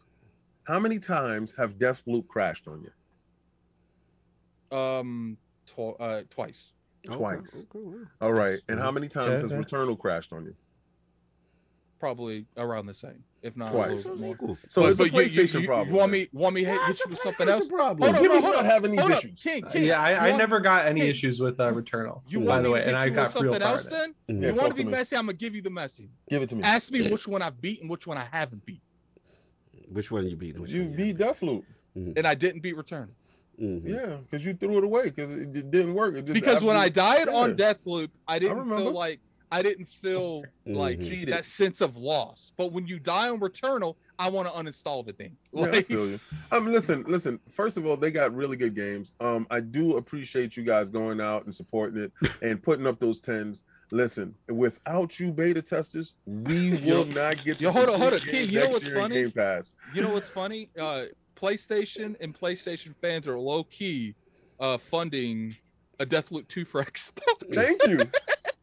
[0.65, 4.77] how many times have Deathloop crashed on you?
[4.77, 5.37] um
[5.67, 6.71] tw- uh, twice
[7.07, 7.55] Okay, Twice.
[7.55, 8.07] okay, well.
[8.23, 9.61] All right, and how many times has okay.
[9.63, 10.55] Returnal crashed on you?
[12.05, 14.05] Probably around the same if not Twice.
[14.05, 15.89] a little bit more So But- it's a but you- you- PlayStation you, problem.
[15.89, 17.67] You want me want me hit, hit you with something else?
[17.71, 18.03] problem.
[18.03, 19.41] Hold on, Jimmy's hold not up, having these hold up, issues.
[19.43, 22.21] King, King, yeah, I, I want- never got any Hey, issues with uh, Returnal.
[22.29, 23.61] You by want the me way, to and hit I you got with something real
[23.61, 24.15] far else then?
[24.29, 24.43] Mhm.
[24.43, 24.91] Yeah, you want to be me.
[24.91, 25.17] messy?
[25.17, 26.11] I'm gonna give you the messy.
[26.29, 26.63] Give it to me.
[26.63, 28.83] Ask me which one I've beaten, which one I haven't beat,
[29.91, 30.59] Which one you beat?
[30.61, 31.65] Which You beat Deathloop.
[31.95, 33.09] and I didn't beat Return
[33.61, 33.89] Mhm.
[33.89, 36.17] Yeah, because you threw it away because it, it didn't work.
[36.17, 37.73] It just because when I died on Yeah.
[37.73, 38.83] Deathloop, I didn't remember.
[38.83, 39.21] feel like
[39.53, 41.31] I didn't feel like Mhm.
[41.31, 42.53] That sense of loss.
[42.57, 45.37] But when you die on Returnal, I want to uninstall the thing.
[45.53, 46.19] Yeah, I Like, feel you.
[46.53, 47.39] Um, listen, listen.
[47.51, 49.15] First of all, they got really good games.
[49.21, 53.21] Um, I do appreciate you guys going out and supporting it and putting up those
[53.21, 53.65] tens.
[53.91, 57.61] Listen, without you beta testers, we will not get.
[57.61, 59.15] yo, the hold on, hold on, King, you know next what's year in funny?
[59.15, 59.75] Game Pass.
[59.95, 60.71] You know what's funny?
[60.79, 61.05] Uh,
[61.37, 64.15] PlayStation and PlayStation fans are low key
[64.59, 65.55] uh, funding
[66.01, 67.55] a Deathloop 2 for Xbox.
[67.55, 68.01] Thank you.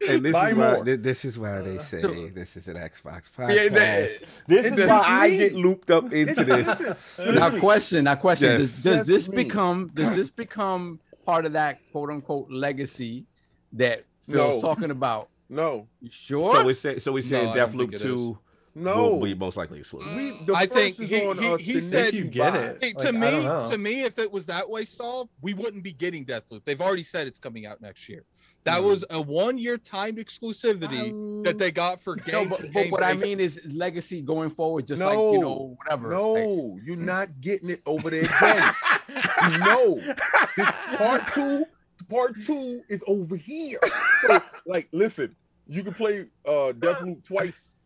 [0.08, 0.84] And this Buy is why more.
[0.84, 3.72] this is why they Uh, say so- this is an Xbox Yeah, podcast.
[3.72, 4.10] that-
[4.48, 6.82] this is why I get looped up into this.
[7.18, 8.60] now question now question Yes.
[8.60, 9.44] does, does this me.
[9.44, 13.26] become does this become part of that quote unquote legacy
[13.74, 14.68] that phil's No.
[14.68, 18.00] talking about No, You sure So we say so we No, saying I don't Deathloop
[18.00, 18.38] two
[18.74, 19.16] no.
[19.16, 20.14] will be most likely exclusive.
[20.16, 21.60] we, the I first think is he- on he- us.
[21.60, 22.78] he said- You you get it.
[22.80, 25.82] Hey, Like, to I me, to me, if it was that way solved, we wouldn't
[25.84, 26.62] be getting Deathloop.
[26.64, 28.24] They've already said it's coming out next year.
[28.64, 28.84] That Mhm.
[28.84, 32.48] was a one-year timed exclusivity that they got for no, game.
[32.48, 36.08] but, to but what I mean is legacy going forward, just like you know, whatever.
[36.08, 38.74] like- No, you're not getting it over there again.
[39.60, 39.96] no,
[40.56, 41.64] this part two,
[42.08, 43.80] part two is over here.
[44.20, 45.34] So, like, listen,
[45.66, 47.76] you can play uh Deathloop twice.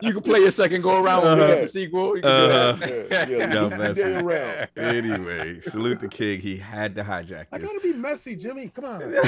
[0.00, 1.60] You can play your second go around when we get Uh-huh.
[1.60, 2.16] the sequel.
[2.16, 2.72] You can do Uh-huh.
[2.80, 2.88] that.
[3.10, 3.78] yeah, yeah, No, you can
[4.26, 4.66] messy.
[4.76, 6.40] anyway, salute the king.
[6.40, 7.46] He had to hijack This.
[7.52, 8.68] I gotta be messy, Jimmy.
[8.68, 9.02] Come on.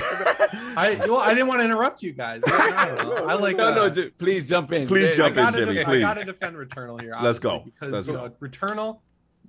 [0.76, 2.42] I well, I didn't want to interrupt you guys.
[2.46, 3.30] I, don't.
[3.30, 4.86] I like no, uh, no, ju- please jump in.
[4.88, 6.04] Please Hey, jump in, gotta Jimmy, def- please.
[6.04, 7.16] I gotta defend Returnal here.
[7.22, 7.64] Let's go.
[7.64, 8.26] because Let's you go.
[8.26, 9.00] know Returnal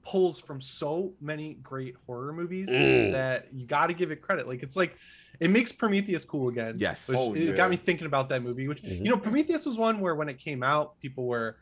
[0.03, 3.11] pulls from so many great horror movies Mm.
[3.11, 4.47] that you got to give it credit.
[4.47, 4.95] Like it's like
[5.39, 6.75] it makes Prometheus cool again.
[6.77, 7.07] Yes.
[7.07, 7.51] which Oh, it yeah.
[7.53, 8.67] got me thinking about that movie.
[8.67, 8.97] Which Mhm.
[9.05, 11.55] you know, Prometheus was one where when it came out, people were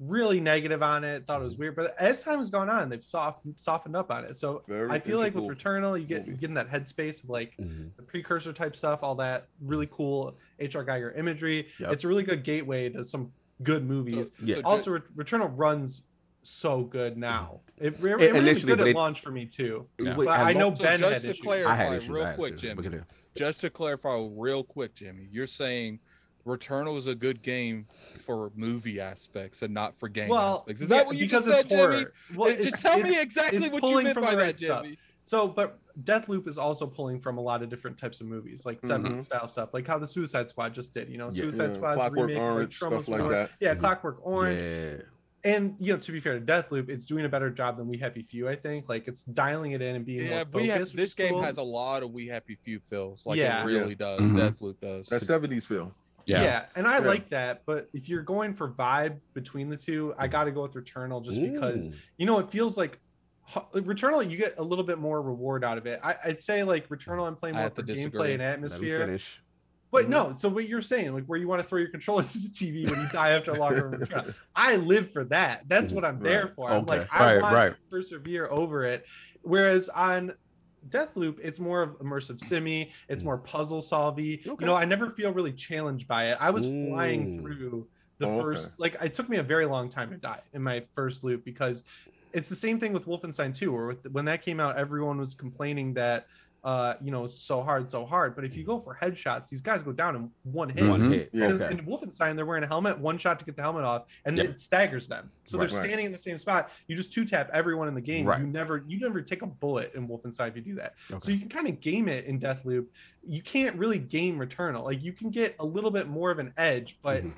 [0.00, 1.74] really negative on it, thought it was weird.
[1.74, 4.36] But as time has gone on, they've softened softened up on it.
[4.36, 6.30] So Very I feel like with Returnal, you get movie.
[6.32, 7.90] you get in that headspace of like Mhm.
[7.96, 11.66] the precursor type stuff, all that really cool HR Giger imagery.
[11.80, 11.92] Yep.
[11.92, 13.32] It's a really good gateway to some
[13.64, 14.30] good movies.
[14.40, 14.60] Yeah.
[14.64, 16.02] also, Ret- Returnal runs
[16.42, 17.60] so good now.
[17.78, 19.86] It, re- It- it really was initially, good at it- launch for me too.
[19.98, 20.14] Yeah.
[20.14, 21.42] But I know So Ben just had to issues.
[21.44, 22.08] clarify I had issues.
[22.10, 22.60] real I had quick, issues.
[22.76, 23.00] Jimmy.
[23.34, 26.00] Just to clarify real quick, Jimmy, you're saying
[26.46, 27.86] Returnal is a good game
[28.20, 30.80] for movie aspects and not for game Well, aspects.
[30.82, 31.94] Is yeah, that what you because just said, it's horror.
[31.96, 32.10] Jimmy?
[32.36, 34.84] Well, just tell me exactly what you meant by that, right stuff.
[34.84, 34.98] Jimmy.
[35.24, 38.80] So, but Deathloop is also pulling from a lot of different types of movies, like
[38.80, 41.10] 70s style stuff, like how the Suicide Squad just did.
[41.10, 41.42] You know, Yeah.
[41.42, 43.30] Suicide Yeah, Squad's Clockwork remake, Orange, like, Troma stuff like Squad.
[43.32, 43.50] that.
[43.60, 43.80] Yeah, Mhm.
[43.80, 44.58] Clockwork Orange.
[44.60, 45.02] Yeah.
[45.44, 47.96] And you know, to be fair to Deathloop, it's doing a better job than We
[47.98, 48.48] Happy Few.
[48.48, 51.34] I think, like it's dialing it in and being Yeah, more we have this game
[51.34, 51.42] cool.
[51.42, 53.24] has a lot of We Happy Few feels.
[53.24, 53.62] Like Yeah.
[53.62, 54.20] it really does.
[54.20, 54.36] Mhm.
[54.36, 55.06] Deathloop does.
[55.08, 55.94] That 70s feel.
[56.26, 56.42] Yeah.
[56.42, 56.64] Yeah.
[56.76, 57.06] and I Yeah.
[57.06, 57.62] like that.
[57.66, 61.24] But if you're going for vibe between the two, I got to go with Returnal
[61.24, 61.94] just because Mm.
[62.18, 62.98] you know it feels like
[63.72, 64.28] Returnal.
[64.28, 66.00] You get a little bit more reward out of it.
[66.02, 68.32] I, I'd say like Returnal, I'm playing I more for gameplay disagree.
[68.34, 69.18] and Let me atmosphere.
[69.90, 70.10] But Mhm.
[70.10, 72.48] no, so what you're saying, like where you want to throw your controller to the
[72.48, 74.06] TV when you die after a long run
[74.54, 75.62] I live for that.
[75.66, 76.54] That's what I'm there Right.
[76.54, 76.70] for.
[76.70, 76.98] I'm Okay.
[76.98, 77.72] like, I Right, want right.
[77.72, 79.06] to persevere over it.
[79.42, 80.34] Whereas on
[80.88, 82.92] Deathloop, it's more of immersive simmy.
[83.08, 83.26] It's Mm.
[83.26, 84.46] more puzzle solvy.
[84.46, 84.56] Okay.
[84.60, 86.38] You know, I never feel really challenged by it.
[86.40, 87.40] I was flying Mm.
[87.42, 88.40] through the Okay.
[88.40, 91.44] first, like, it took me a very long time to die in my first loop
[91.44, 91.84] because
[92.32, 95.34] it's the same thing with Wolfenstein 2, where with, when that came out, everyone was
[95.34, 96.26] complaining that
[96.64, 98.34] uh, you know, so hard, so hard.
[98.34, 100.88] But if you go for headshots, these guys go down in one hit.
[100.88, 101.12] One Mhm.
[101.14, 101.30] hit.
[101.32, 101.46] Yeah.
[101.50, 101.72] In- Okay.
[101.78, 104.44] In Wolfenstein, they're wearing a helmet, one shot to get the helmet off, and Yeah.
[104.44, 105.30] it staggers them.
[105.44, 105.84] So Right, they're right.
[105.86, 106.70] standing in the same spot.
[106.88, 108.26] You just two tap everyone in the game.
[108.26, 108.40] Right.
[108.40, 110.94] You never, you never take a bullet in Wolfenstein if you do that.
[111.18, 112.86] So you can kind of game it in Deathloop.
[113.26, 114.84] You can't really game Returnal.
[114.84, 117.32] Like you can get a little bit more of an edge, but Mhm.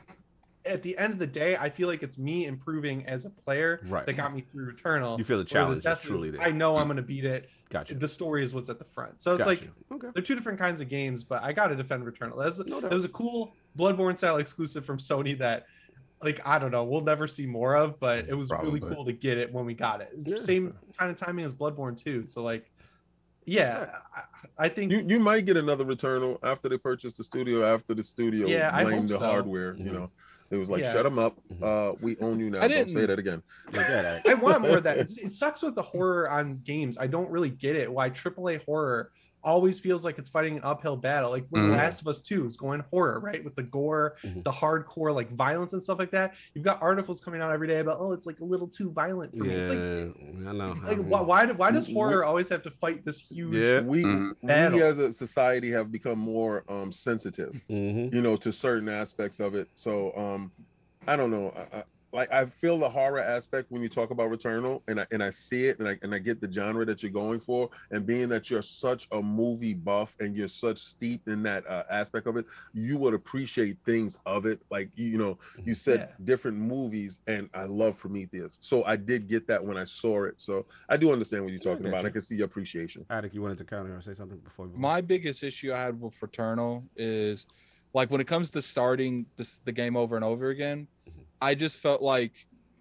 [0.66, 3.80] At the end of the day, I feel like it's me improving as a player
[3.86, 4.04] Right.
[4.04, 5.16] that got me through Returnal.
[5.18, 6.42] You feel the challenge is truly there.
[6.42, 7.48] I know I'm going to beat it.
[7.70, 7.94] Gotcha.
[7.94, 9.22] The story is what's at the front.
[9.22, 9.48] So it's Gotcha.
[9.48, 10.08] like okay.
[10.12, 12.42] they're two different kinds of games, but I got to defend Returnal.
[12.44, 15.64] That's No that was a cool Bloodborne style exclusive from Sony that,
[16.22, 19.12] like, I don't know, we'll never see more of, but it was really cool to
[19.12, 20.10] get it when we got it.
[20.24, 20.36] Yeah.
[20.36, 22.26] Same kind of timing as Bloodborne too.
[22.26, 22.70] So like,
[23.46, 24.22] yeah, I,
[24.66, 27.64] I think You you might get another Returnal after they purchase the studio.
[27.64, 29.30] After the studio Yeah, I blamed hope the so.
[29.30, 29.84] hardware, Mhm.
[29.86, 30.10] you know,
[30.50, 30.92] it was like, Yeah.
[30.92, 31.38] shut them up.
[31.52, 31.62] Mhm.
[31.62, 32.60] Uh, we own you now.
[32.60, 33.42] I Don't say that again.
[33.72, 34.26] Look at that.
[34.28, 34.98] I want more of that.
[34.98, 36.98] It's, it sucks with the horror on games.
[36.98, 37.90] I don't really get it.
[37.90, 39.12] Why AAA horror
[39.42, 41.30] always feels like it's fighting an uphill battle.
[41.30, 41.76] Like when Mhm.
[41.76, 43.42] Last of Us 2 is going horror, right?
[43.44, 44.44] With the gore, Mhm.
[44.44, 46.34] the hardcore like violence and stuff like that.
[46.54, 49.36] You've got articles coming out every day about, oh, it's like a little too violent
[49.36, 49.50] for me.
[49.54, 50.76] Yeah, It's like, I know.
[50.82, 53.54] I like mean, why, why, why does We- horror always have to fight this huge?
[53.54, 53.80] Yeah.
[53.80, 54.32] We Mhm.
[54.42, 54.78] Battle.
[54.78, 58.12] we as a society have become more um sensitive, mhm.
[58.12, 59.68] you know, to certain aspects of it.
[59.74, 60.52] So um,
[61.08, 61.52] I don't know.
[61.56, 65.06] I, I, like I feel the horror aspect when you talk about Returnal, and I
[65.12, 67.70] and I see it, and I and I get the genre that you're going for,
[67.90, 71.84] and being that you're such a movie buff and you're such steeped in that uh,
[71.90, 74.60] aspect of it, you would appreciate things of it.
[74.70, 76.24] Like you know, you said Yeah.
[76.24, 80.40] different movies, and I love Prometheus, so I did get that when I saw it.
[80.40, 82.02] So I do understand what you're talking get about.
[82.02, 82.08] you.
[82.08, 83.06] I can see your appreciation.
[83.10, 86.00] Addict, you wanted to counter or say something before we My biggest issue I had
[86.00, 87.46] with Returnal is
[87.94, 91.19] like when it comes to starting this the game over and over again, Mhm.
[91.40, 92.32] I just felt like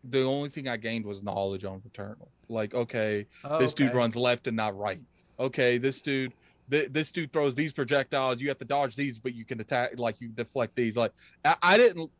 [0.03, 2.27] the only thing I gained was knowledge on Returnal.
[2.47, 3.27] Like, okay,
[3.59, 5.01] this dude runs left and not right.
[5.39, 6.33] Okay, this dude,
[6.71, 8.41] th- this dude throws these projectiles.
[8.41, 10.97] You have to dodge these, but you can attack, like you deflect these.
[10.97, 11.13] Like,
[11.45, 12.11] I, I didn't.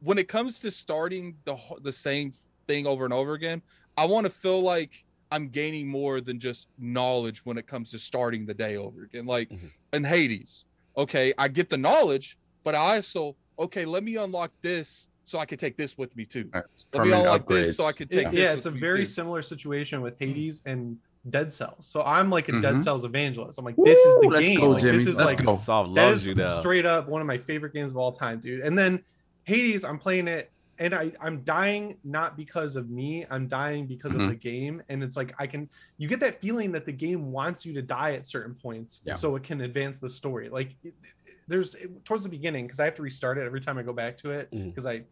[0.00, 2.32] When it comes to starting the the same
[2.68, 3.62] thing over and over again,
[3.96, 7.98] I want to feel like I'm gaining more than just knowledge when it comes to
[7.98, 9.26] starting the day over again.
[9.26, 9.70] Like Mhm.
[9.92, 10.64] in Hades,
[10.96, 15.44] okay, I get the knowledge, but I also okay, let me unlock this so I
[15.44, 16.48] can take this with me too.
[16.54, 16.64] Right.
[16.64, 18.40] Let me Permanent unlock this so I could take It- this.
[18.40, 19.04] yeah, with it's a me, very too.
[19.04, 20.96] similar situation with Hades and
[21.28, 21.86] Dead Cells.
[21.86, 22.82] So I'm like a Dead Mhm.
[22.82, 23.58] Cells evangelist.
[23.58, 24.60] I'm like, this is the let's game.
[24.60, 25.56] go, Like, this is Let's like go.
[25.58, 28.40] Soft that loves is you straight up one of my favorite games of all time,
[28.40, 28.60] dude.
[28.62, 29.04] And then
[29.44, 34.12] Hades, I'm playing it and I, I'm dying not because of me, I'm dying because
[34.12, 34.22] Mhm.
[34.24, 34.80] of the game.
[34.88, 37.82] And it's like I can you get that feeling that the game wants you to
[37.82, 39.14] die at certain points Yeah.
[39.14, 40.48] so it can advance the story.
[40.48, 41.74] Like it, it- there's
[42.04, 44.30] towards the beginning, because I have to restart it every time I go back to
[44.30, 45.02] it because I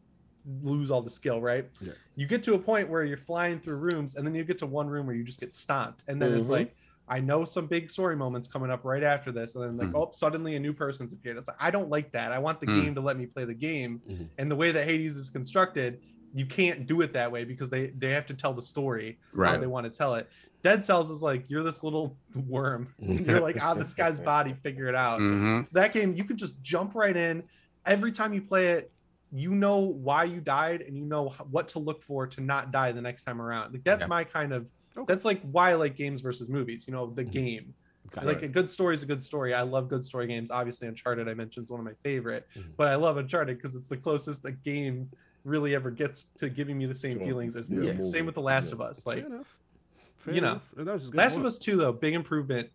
[0.62, 1.68] lose all the skill, right?
[1.81, 1.92] Yeah.
[2.15, 4.66] You get to a point where you're flying through rooms, and then you get to
[4.66, 6.50] one room where you just get stomped, and then it's Mhm.
[6.52, 6.76] like,
[7.08, 10.08] I know some big story moments coming up right after this, and then like, Mhm.
[10.08, 11.36] oh, suddenly a new person's appeared.
[11.36, 12.33] It's like I don't like that.
[12.33, 12.83] I want the Mm.
[12.84, 14.28] game to let me play the game, Mhm.
[14.39, 16.00] and the way that Hades is constructed,
[16.34, 19.18] you can't do it that way because they they have to tell the story
[19.52, 20.28] how they want to tell it.
[20.62, 22.16] Dead Cells is like you're this little
[22.49, 22.89] worm.
[22.99, 25.20] you're like on this guy's body, figure it out.
[25.20, 25.65] Mhm.
[25.66, 27.44] So that game, you could just jump right in.
[27.84, 28.91] Every time you play it,
[29.33, 32.93] you know why you died and you know what to look for to not die
[32.93, 33.73] the next time around.
[33.73, 34.09] Like that's Yeah.
[34.09, 34.71] my kind of.
[34.97, 35.05] Okay.
[35.09, 36.87] That's like why I like games versus movies.
[36.87, 37.33] You know, the Mhm.
[37.33, 37.75] game.
[38.13, 38.45] Got Like it.
[38.45, 39.53] a good story is a good story.
[39.53, 40.51] I love good story games.
[40.51, 42.77] Obviously, Uncharted I mentioned is one of my favorite, Mhm.
[42.77, 45.11] but I love Uncharted because it's the closest a game
[45.45, 47.27] really ever gets to giving me the same Sure.
[47.27, 47.97] feelings as Yeah, movies.
[47.99, 48.11] movie.
[48.11, 48.75] Same with The Last Yeah.
[48.75, 49.07] of Us.
[49.07, 49.27] Like.
[50.17, 50.71] Fair you know, enough.
[50.77, 51.41] That was a good Last point.
[51.43, 52.71] of Us 2, though, big improvement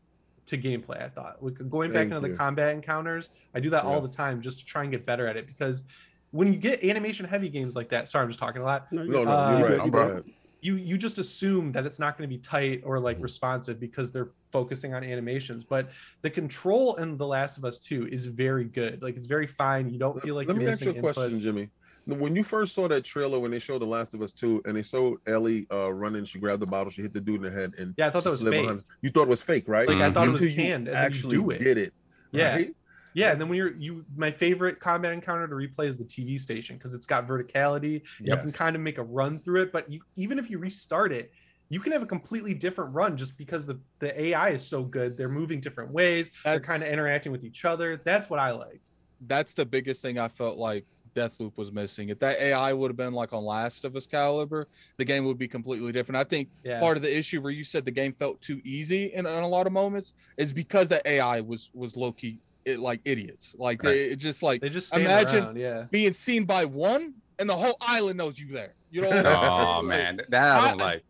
[0.46, 1.44] to gameplay, I thought.
[1.44, 4.60] Like, going back Thank into the combat encounters, I do that all the time just
[4.60, 5.84] to try and get better at it because
[6.32, 8.92] when you get animation heavy games like that, sorry, I'm just talking a lot.
[8.92, 9.84] No, you No, no, Uh, you're right.
[9.84, 10.24] good, Go you ahead.
[10.64, 13.24] You you just assume that it's not going to be tight or like Mhm.
[13.24, 15.64] responsive because they're focusing on animations.
[15.64, 15.90] But
[16.22, 19.02] the control in The Last of Us 2 is very good.
[19.02, 19.90] Like it's very fine.
[19.90, 21.36] You don't feel like Let you're me ask you a question.
[21.36, 21.72] Jimmy.
[22.06, 24.76] When you first saw that trailer, when they showed The Last of Us 2, and
[24.78, 27.52] they showed Ellie uh, running, she grabbed the bottle, she hit the dude in the
[27.52, 28.70] head, and Yeah, I thought that was fake.
[29.02, 29.88] You thought it was fake, right?
[29.88, 31.60] Like I thought it was Until you canned, and then you actually do it.
[31.60, 31.94] did it.
[32.32, 32.56] Yeah.
[32.56, 32.76] right?
[33.14, 36.40] Yeah, and then when you're you, my favorite combat encounter to replay is the TV
[36.40, 38.02] station because it's got verticality.
[38.20, 41.12] You can kind of make a run through it, but you even if you restart
[41.12, 41.32] it,
[41.70, 45.18] you can have a completely different run just because the the AI is so good.
[45.18, 46.32] They're moving different ways.
[46.44, 48.02] They're kind of interacting with each other.
[48.04, 48.82] That's what I like.
[49.28, 52.10] that's the biggest thing I felt like Deathloop was missing.
[52.10, 54.68] If that AI would have been like on Last of Us caliber,
[54.98, 56.18] the game would be completely different.
[56.18, 56.80] I think Yeah.
[56.80, 59.48] part of the issue where you said the game felt too easy in, in a
[59.48, 63.56] lot of moments is because that AI was was low key it, like idiots.
[63.58, 63.92] Like Right.
[63.94, 65.56] they it just like they just stand imagine- around.
[65.58, 65.86] Yeah.
[65.92, 68.76] being seen by one and the whole island knows you there.
[68.92, 69.44] You know what I mean?
[69.44, 71.04] Oh Like, man, that I don't I- like.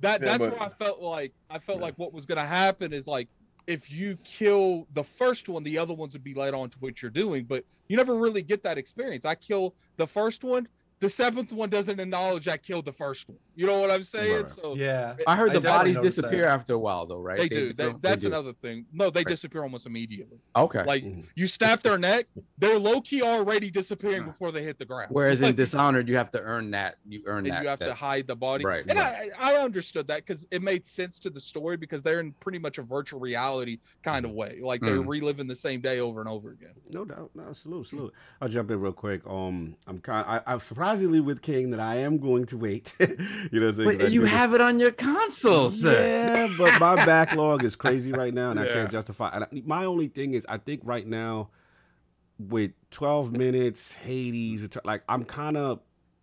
[0.00, 1.84] That Yeah, that's but- where I felt like I felt Yeah.
[1.84, 3.28] like what was gonna happen is like
[3.66, 7.00] if you kill the first one, the other ones would be led on to what
[7.00, 9.24] you're doing, but you never really get that experience.
[9.24, 10.68] I kill the first one,
[11.00, 13.38] the seventh one doesn't acknowledge I killed the first one.
[13.56, 14.34] You know what I'm saying?
[14.36, 14.48] Right.
[14.48, 15.14] So Yeah.
[15.26, 16.50] I heard the definitely bodies disappear that.
[16.50, 17.38] after a while, though, right?
[17.38, 17.72] they do.
[17.72, 18.28] They, they that's do.
[18.28, 18.86] another thing.
[18.92, 19.26] No, they Right.
[19.28, 20.38] disappear almost immediately.
[20.56, 20.82] Okay.
[20.84, 21.24] Like Mhm.
[21.36, 22.26] you snap their neck,
[22.58, 25.10] they're low key already disappearing before they hit the ground.
[25.12, 26.96] Whereas in Dishonored, you have to earn that.
[27.08, 27.62] You earn and that.
[27.62, 28.64] you have to hide the body.
[28.64, 29.30] Right, And right.
[29.38, 32.58] I, I understood that because it made sense to the story because they're in pretty
[32.58, 34.58] much a virtual reality kind of way.
[34.62, 35.08] Like they're Mm.
[35.08, 36.74] reliving the same day over and over again.
[36.90, 37.30] No doubt.
[37.34, 38.12] No, salute, salute.
[38.40, 39.22] I'll jump in real quick.
[39.26, 40.24] Um, I'm kind.
[40.26, 42.94] I, I'm surprisingly with King that I am going to wait.
[43.52, 43.88] you know, what I'm saying?
[43.90, 45.92] 'Cause But you do have it on your console, sir.
[46.46, 49.30] Yeah, but my backlog is crazy right now, and I can't justify.
[49.32, 51.50] And I, my only thing is, I think right now,
[52.38, 55.80] with 12 minutes, Hades, like I'm kind of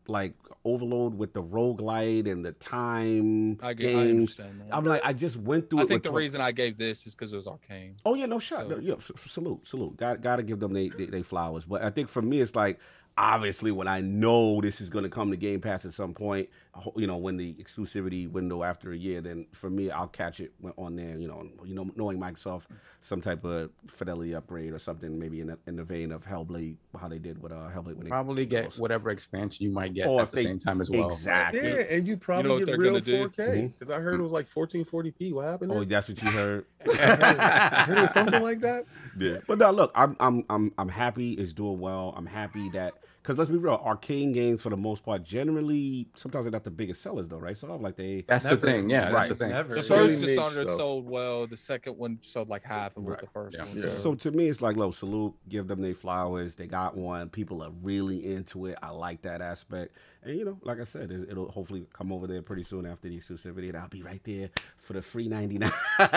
[0.07, 0.33] like
[0.65, 4.09] overload with the roguelite and the time I, get, I games.
[4.11, 4.75] understand that.
[4.75, 5.87] I'm like, I just went through I it.
[5.87, 7.95] think with the 12 reason I gave this is because it was Arkane.
[8.05, 8.63] Oh yeah, no shot.
[8.63, 9.95] So- No, yeah, s- s- salute, salute.
[9.97, 11.65] Got got to give them they, they they flowers.
[11.65, 12.79] But I think for me, it's like
[13.17, 16.49] obviously when I know this is going to come to Game Pass at some point,
[16.70, 20.07] I ho- you know, when the exclusivity window after a year, then for me, I'll
[20.07, 21.17] catch it on there.
[21.17, 22.63] You know, you know, knowing Microsoft,
[23.01, 26.77] some type of fidelity upgrade or something, maybe in the, in the vein of Hellblade,
[26.99, 27.97] how they did with uh Hellblade.
[27.97, 30.79] When Probably they get whatever expansion you might get Or at the they- same time
[30.79, 31.11] as well.
[31.11, 31.61] exactly.
[31.61, 33.27] Yeah, and you probably what get real gonna do?
[33.27, 33.73] 4K Mhm.
[33.77, 35.33] because I heard it was like 1440p.
[35.33, 35.71] What happened?
[35.73, 36.65] Oh, that's what you heard.
[36.89, 38.85] I heard it was something like that.
[39.19, 42.13] Yeah, but now look, I'm I'm I'm I'm happy it's doing well.
[42.15, 46.45] I'm happy that because let's be real, Arkane games for the most part generally sometimes
[46.45, 47.57] they're not the biggest sellers though, right?
[47.57, 48.55] So I'm like they That's Never.
[48.57, 48.89] the thing.
[48.89, 49.13] Yeah, Right.
[49.13, 49.49] that's the thing.
[49.49, 49.75] Never.
[49.75, 50.77] The first really niche Dishonored stuff.
[50.77, 51.45] sold well.
[51.47, 53.21] The second one sold like half of what Right.
[53.21, 53.63] the first Yeah.
[53.65, 53.77] one.
[53.77, 53.89] Yeah.
[53.99, 56.55] So to me, it's like, look, salute, give them their flowers.
[56.55, 57.29] They got one.
[57.29, 58.77] People are really into it.
[58.81, 59.95] I like that aspect.
[60.23, 63.07] And you know, like I said, it, it'll hopefully come over there pretty soon after
[63.09, 65.71] the exclusivity, and I'll be right there for the free ninety nine.
[65.99, 66.15] yeah,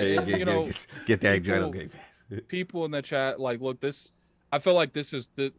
[0.00, 2.40] and, you know, get, get that joint people- Game Pass.
[2.48, 4.12] people in the chat like look this
[4.52, 5.50] i feel like this is the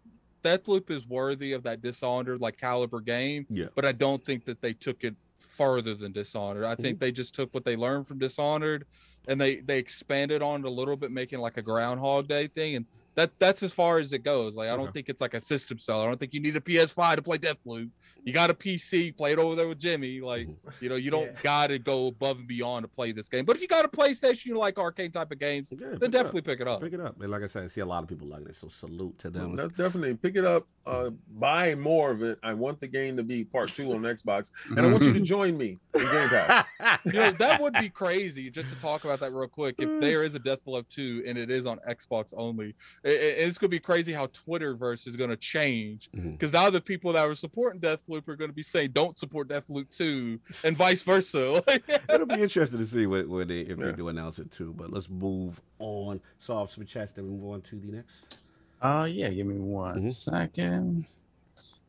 [0.44, 3.68] Deathloop is worthy of that Dishonored like caliber game, Yeah.
[3.76, 6.64] but I don't think that they took it further than Dishonored.
[6.64, 6.82] I Mm-hmm.
[6.82, 8.86] think they just took what they learned from Dishonored
[9.28, 12.76] and they they expanded on it a little bit, making like a Groundhog Day thing,
[12.76, 14.56] and that that's as far as it goes.
[14.56, 14.92] Like I don't Okay.
[14.94, 16.06] think it's like a system seller.
[16.06, 17.90] I don't think you need a PS5 to play Deathloop.
[18.26, 20.20] You got a PC, play it over there with Jimmy.
[20.22, 20.70] Like Mm-hmm.
[20.82, 21.40] you know, you don't Yeah.
[21.44, 23.46] gotta go above and beyond to play this game.
[23.46, 26.10] But if you got a PlayStation, you like Arkane type of games, Yeah, pick then
[26.10, 26.82] it definitely pick it up.
[26.82, 27.20] Pick it up.
[27.22, 28.56] And like I said, I see a lot of people liking it.
[28.56, 29.56] So salute to them.
[29.56, 30.68] that's definitely pick it up.
[30.86, 32.40] Uh, buy more of it.
[32.42, 35.20] I want the game to be part two on Xbox, and I want you to
[35.36, 36.66] join me in Game Pass.
[37.06, 40.24] you know that would be crazy just to talk about that real quick if there
[40.24, 42.74] is a deathloop 2 and it is on xbox only
[43.04, 46.70] it, it- it's going to be crazy how twitterverse is going to change because now
[46.70, 50.40] the people that were supporting deathloop are going to be saying don't support deathloop 2
[50.66, 51.64] and vice versa
[52.10, 53.86] It'll be interesting to see what, what they if Yeah.
[53.88, 54.74] they do announce it too.
[54.78, 56.20] But let's move on.
[56.40, 57.12] Soft switch chats.
[57.14, 58.42] Then we move on to the next.
[58.82, 60.12] Uh yeah, give me one Mhm.
[60.12, 61.06] second.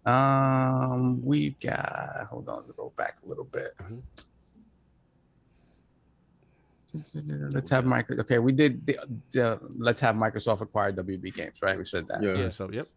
[0.07, 3.75] Um, we've got hold on to go back a little bit.
[3.79, 4.03] Mhm.
[7.51, 8.19] Let's have micro.
[8.21, 8.99] Okay, we did the,
[9.33, 11.77] the let's have Microsoft acquire WB Games, right?
[11.79, 12.23] We said that.
[12.23, 12.35] Yeah.
[12.35, 12.49] Yeah.
[12.51, 12.89] So yep.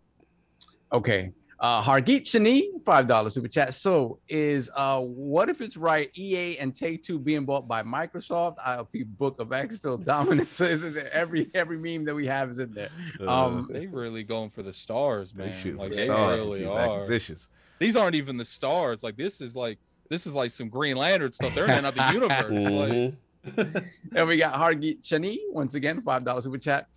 [0.91, 1.31] Okay.
[1.59, 3.73] Uh Hargeet Shani, five dollars super chat.
[3.73, 6.09] So is uh what if it's right?
[6.17, 10.59] EA and Take Two being bought by Microsoft, IOP Book of X, Phil Dominance.
[10.59, 12.89] is in every every meme that we have is in there.
[13.25, 16.49] Um, they really going for the stars they man shoot like for they stars with
[16.49, 17.47] really these are acquisitions.
[17.79, 21.31] these aren't even the stars like this is like this is like some green lantern
[21.31, 23.15] stuff they're in another universe like Mhm.
[24.15, 26.87] And we got Hargeet Chani once again, five dollars super chat.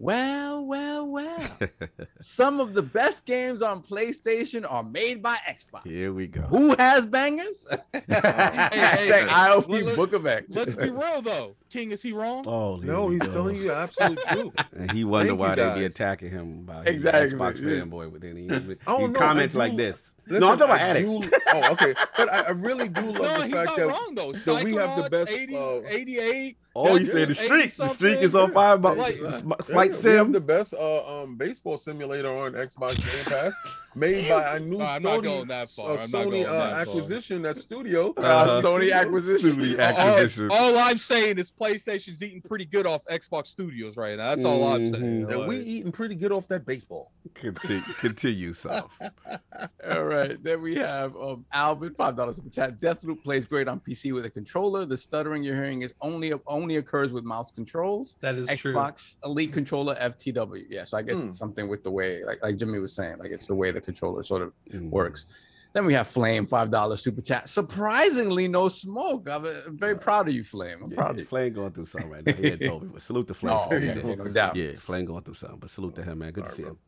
[0.00, 1.40] Well, well, well.
[2.20, 5.86] Some of the best games on PlayStation are made by Xbox.
[5.86, 6.42] Here we go.
[6.42, 7.64] Who has bangers?
[7.92, 10.54] hey, Hashtag IOP let- let- Book of X.
[10.56, 13.30] let's be real though king is he wrong Oh, No, he's go.
[13.30, 14.52] telling you absolute truth.
[14.76, 17.66] And he wonder Thank why you, they be attacking him about Exactly, Xbox yeah.
[17.84, 18.12] fanboy.
[18.12, 20.10] But then he, he Oh, comments do- like this.
[20.26, 21.06] Listen, no, I'm talking about I addict.
[21.22, 21.94] do- oh, okay.
[22.16, 25.02] But I, I really do love no the fact that wrong though that we have
[25.02, 27.72] the best, 80, uh, 88 Oh, you say the yeah, streak.
[27.74, 28.74] The 80 streak is on fire.
[28.74, 32.96] About Like- sm- Yeah, flight we have the best uh, um, baseball simulator on Xbox
[32.96, 33.54] Game Pass,
[33.96, 35.86] made by a new No, Sony, going that far.
[35.86, 36.80] uh, I'm not Sony uh, that far.
[36.80, 37.42] acquisition.
[37.42, 39.50] That studio, Uh, Sony acquisition.
[39.60, 40.48] Sony All- acquisition.
[40.50, 44.34] All, I'm saying is PlayStation's eating pretty good off Xbox Studios right now.
[44.34, 45.30] That's all I'm saying.
[45.32, 47.12] And we eating pretty good off that baseball.
[47.34, 49.00] Continue, continue soft.
[49.90, 50.42] All right.
[50.42, 52.78] Then we have um, Alvin, five dollars super chat.
[52.78, 54.84] Deathloop plays great on PC with a controller.
[54.84, 58.16] The stuttering you're hearing is only only occurs with mouse controls.
[58.20, 58.72] That is true.
[58.74, 60.66] Xbox Elite controller FTW.
[60.70, 61.28] Yeah, so I guess Hmm.
[61.28, 63.80] it's something with the way, like like Jimmy was saying, like it's the way the
[63.84, 64.90] controller sort of Mhm.
[64.90, 65.26] works.
[65.72, 67.48] Then we have Flame, five dollar super chat.
[67.48, 69.28] Surprisingly, no smoke.
[69.28, 70.78] I'm uh, very proud of you, Flame.
[70.84, 71.26] I'm proud of Yeah, you.
[71.26, 72.32] Flame going through something right now.
[72.34, 73.54] He had told me, but salute to Flame.
[73.58, 74.54] Oh, okay, no doubt.
[74.54, 76.32] Yeah, Flame going through something, but salute to him, man.
[76.32, 76.78] Good to see him.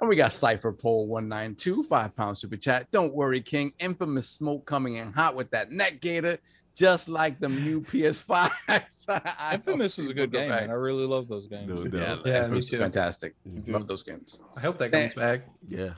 [0.00, 2.88] And we got Cipher Pole 192, five pound super chat.
[2.90, 3.72] Don't worry, King.
[3.78, 6.38] Infamous smoke coming in hot with that neck gator,
[6.74, 8.50] just like the new PS5.
[9.54, 10.70] Infamous was a good game, man.
[10.70, 11.68] I really love those games.
[11.68, 12.26] No yeah, doubt.
[12.26, 12.78] Yeah, me too.
[12.78, 13.34] fantastic.
[13.48, 13.68] Mhm.
[13.72, 14.40] Love those games.
[14.56, 15.42] I hope that comes back.
[15.68, 15.90] Yeah.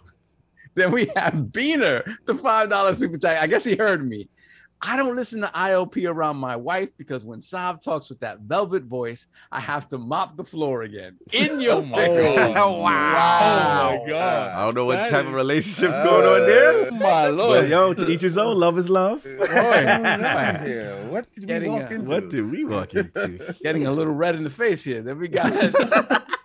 [0.75, 3.43] Then we have Beaner, the five dollar super chat.
[3.43, 4.29] I guess he heard me.
[4.83, 8.85] I don't listen to IOP around my wife because when Sav talks with that velvet
[8.85, 11.19] voice, I have to mop the floor again.
[11.33, 11.99] In your mouth.
[12.09, 13.91] Oh, my Oh, wow.
[13.93, 14.49] Oh my God.
[14.57, 16.87] I don't know what That type of is- relationship's going on there.
[16.87, 17.69] Oh, my But lord.
[17.69, 18.59] yo, to each his own.
[18.59, 19.23] Love is love.
[19.27, 22.11] Yeah, what did we Getting walk a- into?
[22.11, 23.55] What did we walk into?
[23.63, 25.03] Getting a little red in the face here.
[25.03, 25.53] Then we got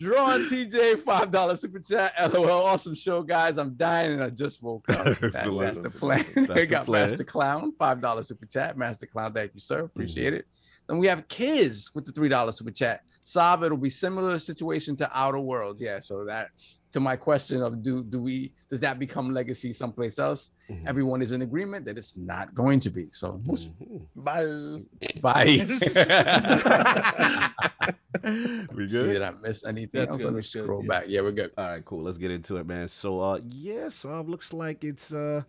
[0.00, 2.12] Drawn TJ, five dollar super chat.
[2.32, 3.58] LOL, awesome show, guys.
[3.58, 5.04] I'm dying and I just woke up.
[5.04, 6.24] That- So that's the plan.
[6.34, 7.10] that's we the got plan.
[7.10, 8.78] Master Clown, five dollar super chat.
[8.78, 9.80] Master Clown, thank you, sir.
[9.80, 10.36] Appreciate mm-hmm.
[10.36, 10.46] it.
[10.88, 13.02] Then we have Kiz with the three dollar super chat.
[13.24, 15.82] Saab, it'll be similar situation to Outer Worlds.
[15.82, 16.50] Yeah, so that
[16.92, 20.52] to my question of do do we does that become legacy someplace else?
[20.70, 20.86] Mhm.
[20.86, 23.08] Everyone is in agreement that it's not going to be.
[23.12, 24.06] So Mhm.
[24.16, 24.82] Bye.
[25.20, 25.66] bye.
[28.74, 29.12] we See good?
[29.12, 30.22] did I miss anything That's else?
[30.22, 30.88] good, Let me scroll yeah.
[30.88, 31.04] back.
[31.08, 31.50] Yeah, we're good.
[31.56, 32.02] All right, cool.
[32.02, 32.88] Let's get into it, man.
[32.88, 35.42] So, uh, yes, uh, looks like it's uh,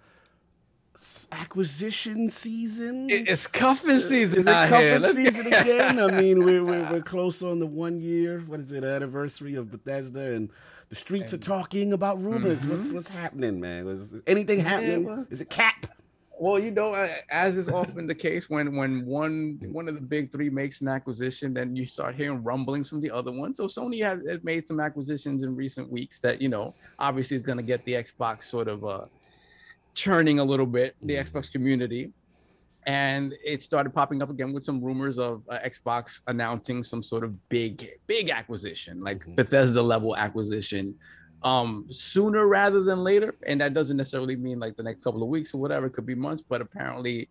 [1.31, 3.07] acquisition season.
[3.09, 4.99] It's cuffing Is season it out here.
[4.99, 5.99] cuffing season again?
[5.99, 8.43] I mean, we're, we're we're close on the one year.
[8.47, 8.83] What is it?
[8.83, 10.49] Anniversary of Bethesda, and
[10.89, 12.65] the streets are talking about rumors.
[12.65, 13.85] What's what's happening, man?
[13.85, 15.05] Was anything happening?
[15.05, 15.87] well- Is it Cap?
[16.41, 19.99] Well, you know, uh, as is often the case, when when one one of the
[20.01, 23.53] big three makes an acquisition, then you start hearing rumblings from the other one.
[23.53, 27.41] So Sony has, has made some acquisitions in recent weeks that you know obviously is
[27.41, 29.01] going to get the Xbox sort of uh,
[29.99, 32.13] churning a little bit, the Xbox community.
[32.85, 37.25] And it started popping up again with some rumors of uh, Xbox announcing some sort
[37.25, 39.35] of big, big acquisition, like Mhm.
[39.35, 40.95] Bethesda level acquisition,
[41.43, 43.35] um, sooner rather than later.
[43.45, 45.87] And that doesn't necessarily mean like the next couple of weeks or whatever.
[45.87, 47.29] It could be months, but apparently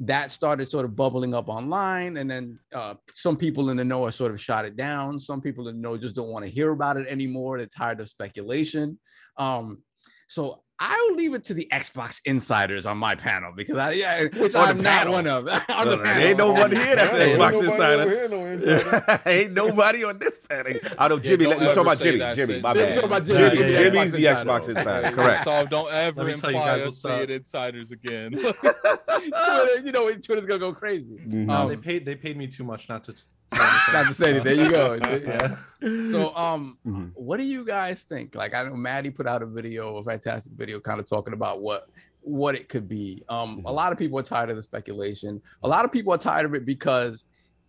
[0.00, 2.16] that started sort of bubbling up online.
[2.16, 5.20] And then uh, some people in the know are sort of shot it down.
[5.20, 7.58] Some people in the know just don't want to hear about it anymore.
[7.58, 8.98] They're tired of speculation.
[9.36, 9.82] Um,
[10.26, 14.54] so I'll leave it to the Xbox insiders on my panel because I, yeah, which
[14.56, 15.12] I'm not panel.
[15.12, 15.46] one of.
[15.68, 16.22] on No, the panel.
[16.26, 18.02] ain't nobody here that's an Xbox nobody insider.
[18.02, 19.22] over here, no insider.
[19.26, 20.72] Ain't nobody on this panel.
[20.98, 21.44] I know Jimmy.
[21.44, 22.34] don't let me talk about say Jimmy.
[22.34, 23.04] Jimmy, my Jimmy, bad.
[23.04, 23.38] about Jimmy.
[23.56, 24.78] Jimmy, Yeah, yeah, Jimmy's the Xbox Insider.
[25.00, 25.16] insider.
[25.16, 25.44] Correct.
[25.44, 28.32] So don't ever Let me tell imply us what's being insiders again.
[28.90, 31.18] Twitter, you know, Twitter's gonna go crazy.
[31.26, 31.50] Mhm.
[31.50, 33.92] Um, they paid they paid me too much not to s- say anything.
[33.92, 34.44] Not to say anything.
[34.56, 34.94] There you go.
[35.02, 35.56] Yeah.
[36.10, 37.12] So, um, Mhm.
[37.14, 38.34] what do you guys think?
[38.34, 41.60] Like, I know Maddie put out a video, a fantastic video, kind of talking about
[41.62, 41.88] what
[42.22, 43.24] what it could be.
[43.30, 43.74] Um, a Mhm.
[43.74, 45.40] lot of people are tired of the speculation.
[45.64, 47.24] A lot of people are tired of it because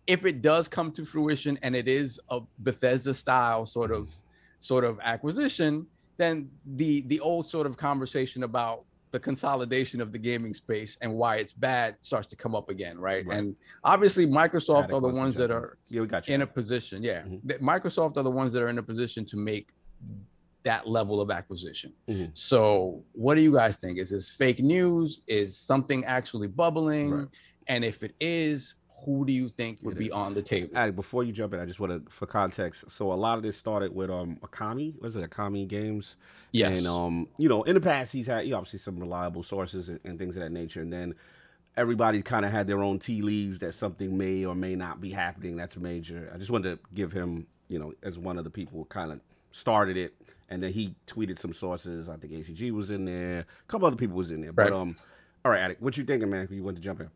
[0.06, 4.14] if it does come to fruition and it is a Bethesda style sort of
[4.60, 5.86] sort of acquisition,
[6.18, 11.14] then the the old sort of conversation about the consolidation of the gaming space and
[11.14, 13.26] why it's bad starts to come up again, right?
[13.26, 13.38] Right.
[13.38, 16.34] And obviously, Microsoft are the ones that are Yeah, we got you.
[16.34, 17.22] in a position, yeah.
[17.22, 17.60] Mhm.
[17.60, 19.68] Microsoft are the ones that are in a position to make
[20.64, 21.92] that level of acquisition.
[22.08, 22.30] Mhm.
[22.34, 23.98] So, what do you guys think?
[23.98, 25.22] Is this fake news?
[25.26, 27.10] Is something actually bubbling?
[27.10, 27.28] Right.
[27.68, 28.74] And if it is,
[29.04, 30.12] who do you think would It be is.
[30.12, 30.70] on the table?
[30.76, 32.84] Alec, before you jump in, I just want to, for context.
[32.90, 35.00] So a lot of this started with um Akami.
[35.00, 36.16] Was it Akami Games?
[36.52, 36.78] Yes.
[36.78, 39.88] And um, you know, in the past, he's had you know, obviously some reliable sources
[39.88, 40.80] and, and things of that nature.
[40.82, 41.14] And then
[41.76, 45.10] everybody kind of had their own tea leaves that something may or may not be
[45.10, 45.56] happening.
[45.56, 46.30] That's major.
[46.32, 49.20] I just wanted to give him, you know, as one of the people kind of
[49.52, 50.14] started it.
[50.48, 52.08] And then he tweeted some sources.
[52.10, 53.40] I think ACG was in there.
[53.40, 54.52] A couple other people was in there.
[54.52, 54.94] But um,
[55.44, 56.46] all right, Addict, what you thinking, man?
[56.50, 57.08] You want to jump in?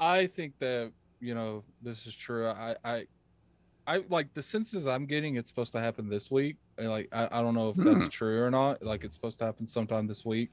[0.00, 2.46] I think that you know this is true.
[2.48, 3.06] I I
[3.86, 5.36] I like the senses I'm getting.
[5.36, 6.56] It's supposed to happen this week.
[6.78, 7.98] and, Like I, I don't know if Hmm.
[7.98, 8.82] that's true or not.
[8.82, 10.50] Like it's supposed to happen sometime this week.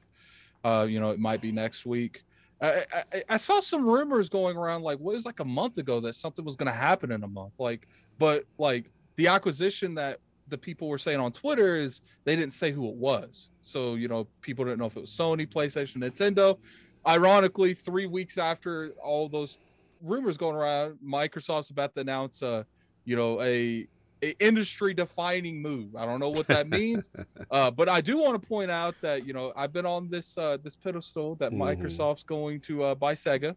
[0.64, 2.24] Uh, you know, it might be next week.
[2.60, 5.78] I, I, I- I saw some rumors going around like what was like a month
[5.78, 7.52] ago that something was going to happen in a month.
[7.58, 7.86] Like,
[8.18, 12.70] but like the acquisition that the people were saying on Twitter is they didn't say
[12.70, 13.50] who it was.
[13.62, 16.58] So you know, people didn't know if it was Sony, PlayStation, Nintendo
[17.06, 19.58] ironically, three weeks after all those
[20.02, 22.66] rumors going around, Microsoft's about to announce a,
[23.04, 23.86] you know, a,
[24.22, 25.94] a industry defining move.
[25.94, 27.08] I don't know what that means,
[27.50, 30.36] uh, but I do want to point out that you know I've been on this
[30.38, 31.58] uh, this pedestal that Mhm.
[31.58, 33.54] Microsoft's going to uh, buy Sega,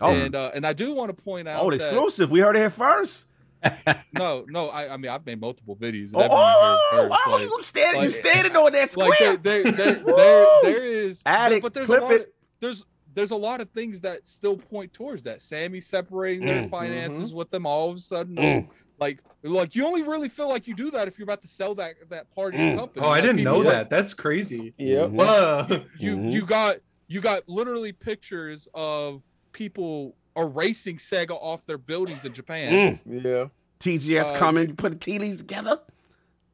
[0.00, 2.30] Oh, and uh, and I do want to point out oh, that exclusive.
[2.30, 3.26] We heard it here first.
[4.18, 4.68] no, no.
[4.68, 6.12] I, I mean, I've made multiple videos.
[6.12, 9.36] and Oh, oh, first, oh, like- you standing, you standing on that like square.
[9.36, 12.20] there, there, there, there, there is Add it, but there's clip a lot it.
[12.22, 12.26] Of,
[12.60, 12.84] there's
[13.14, 15.42] there's a lot of things that still point towards that.
[15.42, 18.36] Sammy separating their Mm, finances with them all of a sudden.
[18.36, 18.68] Mm.
[18.98, 21.74] Like like you only really feel like you do that if you're about to sell
[21.74, 22.68] that that part of Mm.
[22.70, 23.04] your company.
[23.06, 23.90] Oh, I didn't know look- that.
[23.90, 24.72] That's crazy.
[24.78, 25.10] Yep.
[25.10, 25.12] Mhm.
[25.12, 25.84] Whoa.
[25.98, 26.32] You Mhm.
[26.32, 26.76] you got
[27.08, 32.98] you got literally pictures of people erasing Sega off their buildings in Japan.
[33.06, 33.24] Mm.
[33.24, 33.46] Yeah.
[33.80, 34.68] TGS Uh, coming.
[34.68, 35.80] You put the tea leaves together.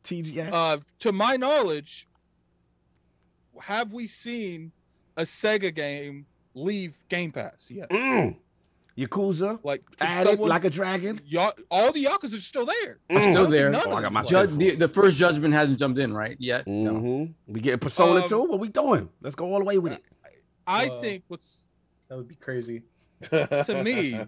[0.05, 0.51] TGS.
[0.53, 2.09] Uh, to my knowledge,
[3.63, 4.73] have we seen
[5.17, 7.91] a Sega game leave Game Pass yet?
[7.91, 8.37] Mm.
[8.97, 9.61] Yakuza.
[9.63, 11.21] Like, can Add it someone- like a dragon.
[11.25, 12.99] Ya- all the Yakuza are still there.
[13.11, 13.21] I'm Mm.
[13.21, 13.93] still I don't think there.
[13.93, 14.23] Oh, I got my.
[14.25, 16.67] Judge, the, the first judgment hasn't jumped in right yet.
[16.67, 16.95] No.
[16.95, 17.35] Mhm.
[17.47, 18.41] We getting Persona Um, 2?
[18.43, 19.09] What we doing?
[19.21, 20.03] Let's go all the way with it.
[20.67, 21.01] I Wow.
[21.01, 21.67] think what's
[22.09, 22.83] That would be crazy.
[23.23, 24.19] To me,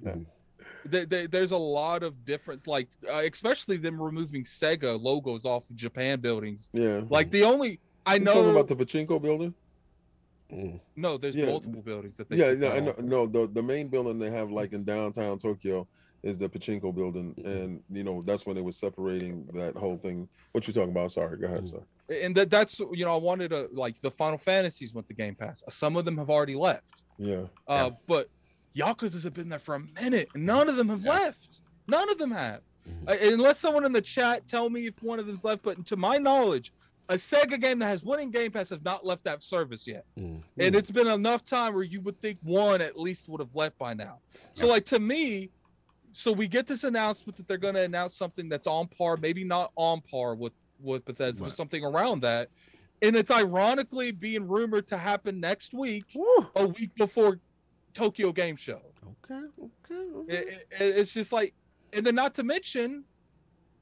[0.84, 5.68] there, there- there's a lot of difference, like uh, especially them removing Sega logos off
[5.68, 6.68] of Japan buildings.
[6.72, 7.02] Yeah.
[7.08, 9.54] Like the only I You talking know, about the pachinko building?
[10.52, 10.80] Mm.
[10.96, 11.46] no, there's Yeah.
[11.46, 13.26] multiple buildings that they Yeah, no, I know, no.
[13.26, 15.86] The the main building they have like in downtown Tokyo
[16.24, 20.28] is the pachinko building, and you know that's when they were separating that whole thing.
[20.50, 21.12] What you talking about?
[21.12, 21.80] Sorry, go ahead, sir.
[22.22, 25.36] and that that's you know I wanted to like the Final Fantasies went to Game
[25.36, 25.62] Pass.
[25.68, 27.04] Some of them have already left.
[27.16, 27.44] Yeah.
[27.68, 28.28] Uh, but
[28.76, 31.60] Yakuza's have been there for a minute, and none of them have left.
[31.88, 32.60] None of them have.
[33.06, 35.62] Uh, unless someone in the chat tell me if one of them's left.
[35.62, 36.72] But to my knowledge,
[37.08, 40.42] a Sega game that has winning Game Pass has not left that service yet, Mm.
[40.58, 43.76] and it's been enough time where you would think one at least would have left
[43.78, 44.18] by now.
[44.54, 45.50] So, like to me,
[46.12, 49.44] so we get this announcement that they're going to announce something that's on par, maybe
[49.44, 51.48] not on par with with Bethesda, Right.
[51.48, 52.48] but something around that,
[53.02, 56.46] and it's ironically being rumored to happen next week, Woo.
[56.56, 57.38] a week before
[57.94, 58.80] Tokyo Game Show.
[59.24, 60.00] Okay, okay.
[60.16, 60.32] okay.
[60.36, 60.48] It,
[60.80, 61.54] it- it's just like,
[61.92, 63.04] and then not to mention,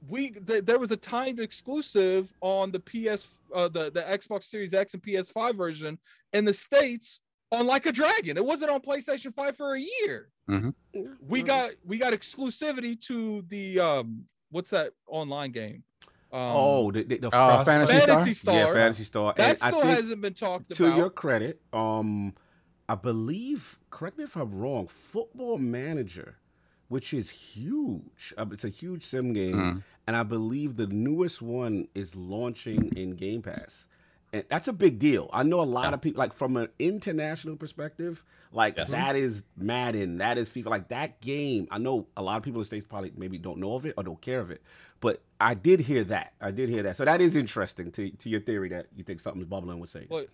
[0.08, 4.72] we th- there was a timed exclusive on the PS, uh, the the Xbox Series
[4.74, 5.98] X and PS5 version
[6.32, 7.20] in the states
[7.50, 8.36] on Like a Dragon.
[8.36, 10.28] It wasn't on PlayStation 5 for a year.
[11.26, 15.82] We got we got exclusivity to the um what's that online game?
[16.30, 18.06] Um, oh, the, the, the Uh, Phantasy Star?
[18.06, 18.54] Phantasy Star.
[18.54, 19.34] Yeah, Phantasy Star.
[19.36, 20.92] that And I still think- hasn't been talked to about.
[20.94, 22.34] To your credit, um,
[22.88, 23.77] I believe.
[23.90, 24.86] Correct me if I'm wrong.
[24.88, 26.36] Football Manager,
[26.88, 28.34] which is huge.
[28.36, 29.82] Uh, it's a huge sim game, Mm.
[30.06, 33.86] and I believe the newest one is launching in Game Pass.
[34.30, 35.30] And that's a big deal.
[35.32, 38.90] I know a lot of people, like from an international perspective, like Yes.
[38.90, 41.66] that is Madden, that is FIFA, like that game.
[41.70, 43.94] I know a lot of people in the states probably maybe don't know of it
[43.96, 44.62] or don't care of it,
[45.00, 46.34] but I did hear that.
[46.42, 46.96] I did hear that.
[46.98, 50.10] So that is interesting to to your theory that you think something's bubbling with Sega.
[50.10, 50.28] Look,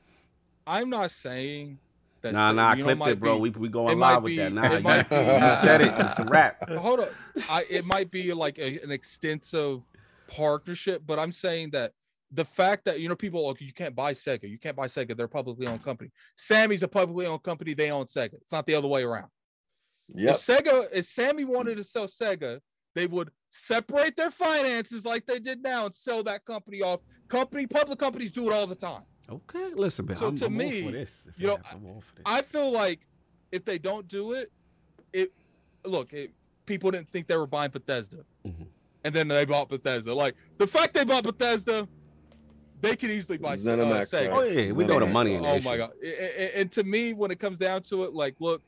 [0.67, 1.79] I'm not saying
[2.25, 2.33] that.
[2.35, 3.37] Nah, Sa- nah, I you clipped might it, bro.
[3.37, 4.47] be- we we going it might live with be- that.
[4.49, 5.95] it Nah, you, be- you uh, said it.
[5.97, 6.69] It's a wrap.
[6.79, 7.11] Hold up,
[7.49, 9.81] I it might be like a, an extensive
[10.29, 11.93] partnership, but I'm saying that
[12.33, 15.17] the fact that you know people like you can't buy Sega, you can't buy Sega,
[15.17, 16.11] they're a publicly owned company.
[16.37, 18.35] Sammy's a publicly owned company, they own Sega.
[18.35, 19.29] It's not the other way around.
[20.15, 20.35] Yep.
[20.35, 22.59] If Sega, if Sammy wanted to sell Sega,
[22.95, 27.01] they would separate their finances like they did now and sell that company off.
[27.29, 29.03] Company, public companies do it all the time.
[29.31, 30.17] Okay, listen, man.
[30.17, 31.27] So I'm, to I'm all me, for this.
[31.37, 32.23] You know, I'm all for this.
[32.27, 33.01] I feel like
[33.53, 34.53] if they don't do it,
[35.13, 35.33] it
[35.85, 36.33] look, it,
[36.67, 38.67] people didn't think they were buying Bethesda, Mhm.
[39.05, 40.15] and then they bought Bethesda.
[40.15, 41.89] Like the fact they bought Bethesda,
[42.81, 44.33] they could easily buy Se- uh, ZeniMax, Sega.
[44.33, 45.93] oh yeah, we know the money Oh this my god!
[46.03, 48.63] A- a- a- And to me, when it comes down to it, like, look,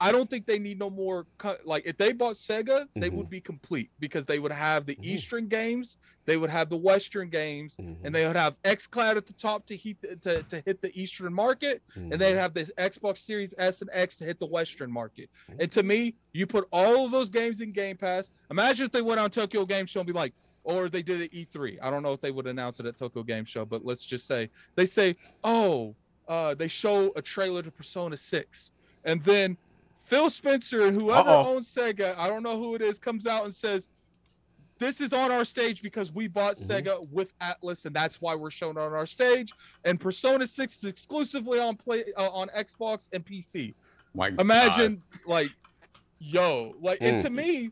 [0.00, 1.26] I don't think they need no more.
[1.38, 3.14] co- Like, if they bought Sega, they Mhm.
[3.14, 5.04] would be complete because they would have the Mhm.
[5.04, 9.24] Eastern games, they would have the Western games, Mhm, and they would have XCloud at
[9.26, 12.38] the top to hit the, to, to hit the Eastern market, and they'd mhm.
[12.38, 15.30] have this Xbox Series S and X to hit the Western market.
[15.48, 15.62] Mhm.
[15.62, 18.30] And to me, you put all of those games in Game Pass.
[18.50, 20.34] Imagine if they went on Tokyo Game Show and be like,
[20.64, 21.78] or they did it at E3.
[21.80, 24.26] I don't know if they would announce it at Tokyo Game Show, but let's just
[24.26, 25.94] say they say, oh,
[26.28, 28.72] uh, they show a trailer to Persona 6.
[29.04, 29.56] And then
[30.06, 31.56] Phil Spencer and whoever Uh-oh.
[31.56, 33.88] owns Sega, I don't know who it is, comes out and says,
[34.78, 36.84] this is on our stage because we bought Mhm.
[36.84, 39.52] Sega with Atlus, and that's why we're shown on our stage.
[39.84, 43.74] And Persona 6 is exclusively on play uh, on Xbox and PC.
[44.14, 45.50] My Imagine like,
[46.18, 47.22] yo, like, and Mm.
[47.22, 47.70] to me,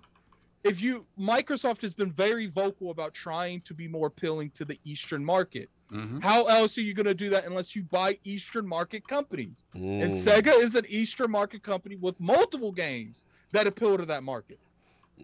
[0.64, 4.78] if you Microsoft has been very vocal about trying to be more appealing to the
[4.84, 5.68] Eastern market.
[5.94, 6.08] God.
[6.10, 6.23] Mhm.
[6.23, 9.64] How else are you going to do that unless you buy Eastern market companies?
[9.74, 10.10] And Mm.
[10.10, 14.58] Sega is an Eastern market company with multiple games that appeal to that market.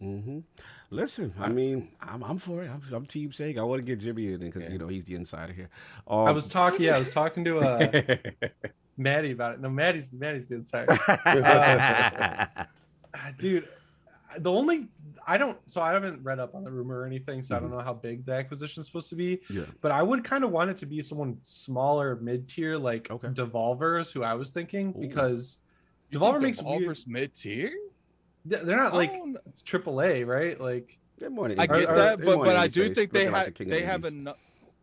[0.01, 0.39] Mm-hmm.
[0.91, 2.71] Listen, I mean, I'm, I'm for it.
[2.71, 3.59] I'm, I'm Team Sega.
[3.59, 4.71] I want to get Jimmy in because Yeah.
[4.71, 5.69] you know he's the insider here.
[6.09, 6.83] I Um, was talking.
[6.87, 8.17] Yeah, I was talking to uh,
[8.97, 9.61] Maddie about it.
[9.61, 10.97] No, Maddie's Maddie's the insider.
[11.09, 12.67] Ah,
[13.39, 13.69] dude
[14.39, 14.87] the only
[15.27, 15.59] I don't.
[15.71, 17.69] So I haven't read up on the rumor or anything, so I Mm-hmm.
[17.69, 19.41] don't know how big the acquisition is supposed to be.
[19.51, 19.65] Yeah.
[19.81, 23.29] But I would kind of want it to be someone smaller, mid tier, like Okay.
[23.33, 25.01] Devolvers, who I was thinking, Ooh.
[25.01, 25.59] because
[26.11, 27.73] You Devolver think makes weird- Devolver's mid tier.
[28.45, 29.13] they're they're not like
[29.47, 30.61] it's triple A, right?
[30.61, 33.35] Like They're more I get are- that, they're but but I do think they like
[33.37, 34.37] have the king of they have enough.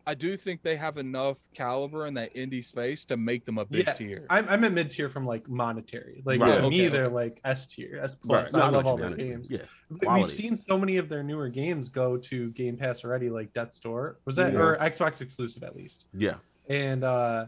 [0.08, 3.66] I do think they have enough caliber in that indie space to make them a
[3.66, 4.26] big Yeah, tier.
[4.30, 6.22] I'm, I'm at mid tier from like monetary.
[6.24, 6.54] Like Right.
[6.54, 6.88] to Okay, me, okay.
[6.88, 8.54] they're like S tier, S plus.
[8.54, 9.50] No, I I love all their mean, I know what you games.
[9.50, 9.60] mean.
[10.02, 10.14] Yeah.
[10.16, 13.78] We've seen so many of their newer games go to Game Pass already, like Death's
[13.78, 14.16] Door.
[14.24, 14.60] Was that Yeah.
[14.60, 16.06] or Xbox exclusive at least?
[16.14, 16.36] Yeah.
[16.70, 17.46] And uh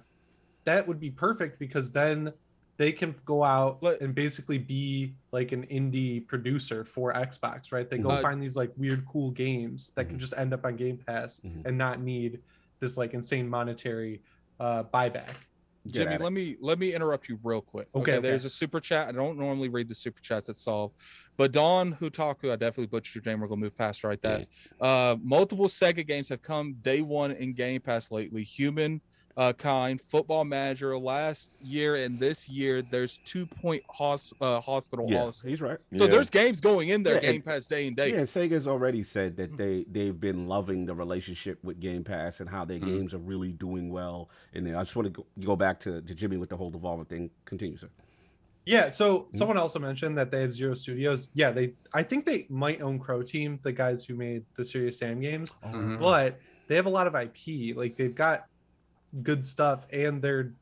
[0.66, 2.30] that would be perfect because then
[2.80, 7.90] they can go out and basically be like an indie producer for Xbox, right?
[7.90, 10.10] They go Uh, find these like weird cool games that Mhm.
[10.12, 11.66] can just end up on Game Pass Mhm.
[11.66, 12.40] and not need
[12.78, 14.22] this like insane monetary
[14.58, 15.34] uh buyback.
[15.86, 17.88] Get Jimmy, let me let me interrupt you real quick.
[17.94, 18.20] Okay, okay.
[18.20, 19.08] There's a super chat.
[19.08, 20.92] I don't normally read the super chats that solve,
[21.36, 23.42] but Don Hutaku, I definitely butchered your name.
[23.42, 24.46] We're gonna move past right that.
[24.80, 28.42] Uh, multiple Sega games have come day one in Game Pass lately.
[28.42, 29.02] Human
[29.40, 32.82] uh, kind, Football Manager last year and this year.
[32.82, 35.22] There's Two Point hos- uh, Hospital Yeah.
[35.22, 35.48] also.
[35.48, 35.78] He's right.
[35.96, 36.10] So Yeah.
[36.10, 38.10] there's games going in there, Yeah, Game and- Pass day and day.
[38.10, 42.40] Yeah, and Sega's already said that they they've been loving the relationship with Game Pass
[42.40, 42.84] and how their Mhm.
[42.84, 44.28] games are really doing well.
[44.52, 46.70] And then I just want to go, go back to, to Jimmy with the whole
[46.70, 47.30] Devolver thing.
[47.46, 47.88] Continue, sir.
[48.66, 49.36] Yeah, so Mm-hmm.
[49.38, 51.30] someone also mentioned that they have zero studios.
[51.32, 55.18] Yeah, they I think they might own Croteam, the guys who made the Serious Sam
[55.18, 55.98] games, Mhm.
[55.98, 56.38] but
[56.68, 57.72] they have a lot of IP.
[57.74, 58.46] Like they've got
[59.22, 60.52] good stuff and they're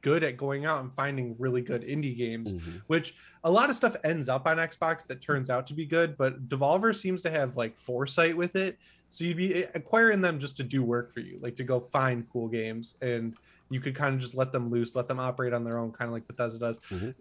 [0.00, 2.82] good at going out and finding really good indie games, Mhm.
[2.86, 3.14] which
[3.44, 6.48] a lot of stuff ends up on Xbox that turns out to be good, but
[6.48, 8.78] Devolver seems to have like foresight with it.
[9.08, 12.28] So you'd be acquiring them just to do work for you, like to go find
[12.30, 13.34] cool games and
[13.70, 16.08] you could kind of just let them loose, let them operate on their own, kind
[16.08, 16.78] of like Bethesda does.
[16.90, 17.14] Mhm.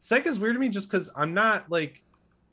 [0.00, 2.00] Sega's weird to me just because I'm not like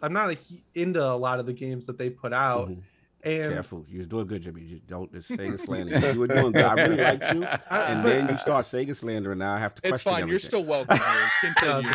[0.04, 0.40] I'm not like,
[0.74, 2.82] into a lot of the games that they put out, Mhm.
[3.24, 4.62] And Careful, you're doing good, Jimmy.
[4.62, 6.12] You don't just Sega slander.
[6.14, 6.64] You were doing good.
[6.64, 9.82] I really liked you, and then you start Sega slander, and now I have to
[9.82, 10.28] question It's fine.
[10.28, 11.32] You're still welcome here.
[11.56, 11.92] Continue.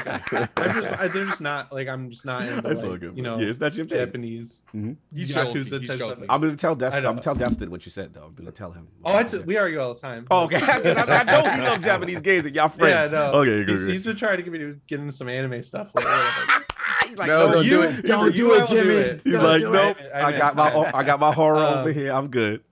[0.56, 3.16] I'm just I, they're just not like I'm just not into That's all like, good.
[3.16, 3.98] you know yeah, it's not your thing.
[3.98, 4.92] Japanese mm-hmm.
[5.14, 5.55] He's joking.
[5.62, 6.16] Yakuza He's type joking.
[6.16, 6.26] stuff.
[6.28, 6.98] I'm gonna tell Destin.
[6.98, 7.08] I know.
[7.10, 8.24] I'm gonna tell Destin what you said, though.
[8.24, 8.88] I'm gonna tell him.
[9.05, 10.26] Oh, it's we argue all the time.
[10.30, 10.60] Oh, okay.
[10.60, 13.12] 'Cause I, I know he loves Japanese games, and y'all friends.
[13.12, 13.32] Yeah, no.
[13.40, 13.68] Okay, good.
[13.68, 13.92] He's, good.
[13.92, 15.90] he's been trying to get me to get into some anime stuff.
[15.94, 16.66] Like, He's
[17.15, 18.05] like, No, don't you, do it.
[18.05, 18.94] Don't You do it, will do Jimmy.
[18.94, 19.20] it.
[19.25, 19.97] He's Don't like, nope.
[20.15, 20.91] I I, got my.
[20.94, 22.12] I got my horror Um, over here.
[22.12, 22.62] I'm good.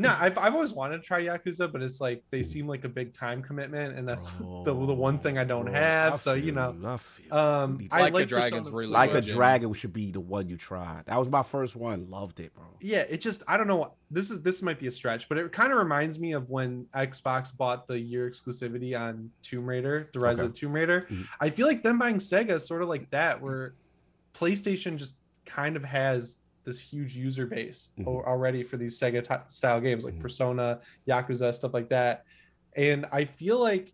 [0.00, 2.88] No, I've, I've always wanted to try Yakuza, but it's like they seem like a
[2.88, 6.12] big time commitment, and that's the, the one thing I don't Bro, have.
[6.14, 6.74] I so you know,
[7.30, 7.88] I um, you.
[7.92, 11.04] I Like a like Dragon's really like a dragon should be the one you tried.
[11.06, 12.08] That was my first one.
[12.10, 12.64] Loved it, bro.
[12.80, 15.52] yeah it just i don't know this is this might be a stretch but it
[15.52, 20.18] kind of reminds me of when xbox bought the year exclusivity on tomb raider the
[20.20, 21.26] rise of the tomb raider Mhm.
[21.40, 23.74] i feel like them buying sega is sort of like that where
[24.34, 28.06] playstation just kind of has this huge user base Mhm.
[28.06, 30.20] already for these sega ty- style games like Mhm.
[30.20, 32.24] persona yakuza stuff like that
[32.76, 33.92] and i feel like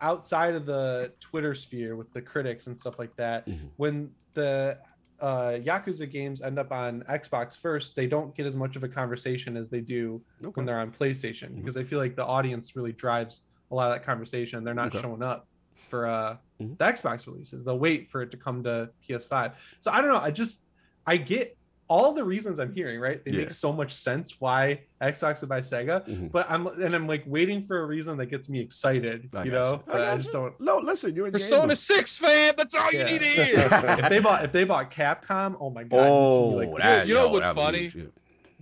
[0.00, 3.68] outside of the twitter sphere with the critics and stuff like that Mhm.
[3.76, 4.78] when the
[5.20, 8.88] uh, Yakuza games end up on Xbox first, they don't get as much of a
[8.88, 10.20] conversation as they do
[10.54, 11.56] when they're on PlayStation Mhm.
[11.58, 14.64] because I feel like the audience really drives a lot of that conversation.
[14.64, 15.00] They're not Okay.
[15.00, 15.46] showing up
[15.86, 16.76] for uh, Mhm.
[16.76, 17.62] the Xbox releases.
[17.62, 19.52] They'll wait for it to come to PS5.
[19.78, 20.18] So I don't know.
[20.18, 20.66] I just
[21.06, 21.56] I get
[21.92, 22.98] all the reasons I'm hearing.
[23.06, 23.38] Right, they Yeah.
[23.42, 24.60] make so much sense why
[25.00, 25.96] Xbox would buy Sega.
[26.08, 26.32] Mhm.
[26.32, 29.28] But I'm and I'm like waiting for a reason that gets me excited.
[29.34, 29.82] I you know, you.
[29.88, 30.38] I but I got just you.
[30.40, 30.54] don't.
[30.68, 31.74] No, listen, you're a Persona gamer.
[31.74, 32.54] 6 fan.
[32.56, 33.58] That's all you need to hear.
[34.02, 36.06] if they bought if they bought Capcom, oh my god!
[36.06, 37.88] you'd Oh, like, that, you know yo, what's funny?
[37.88, 38.10] huge,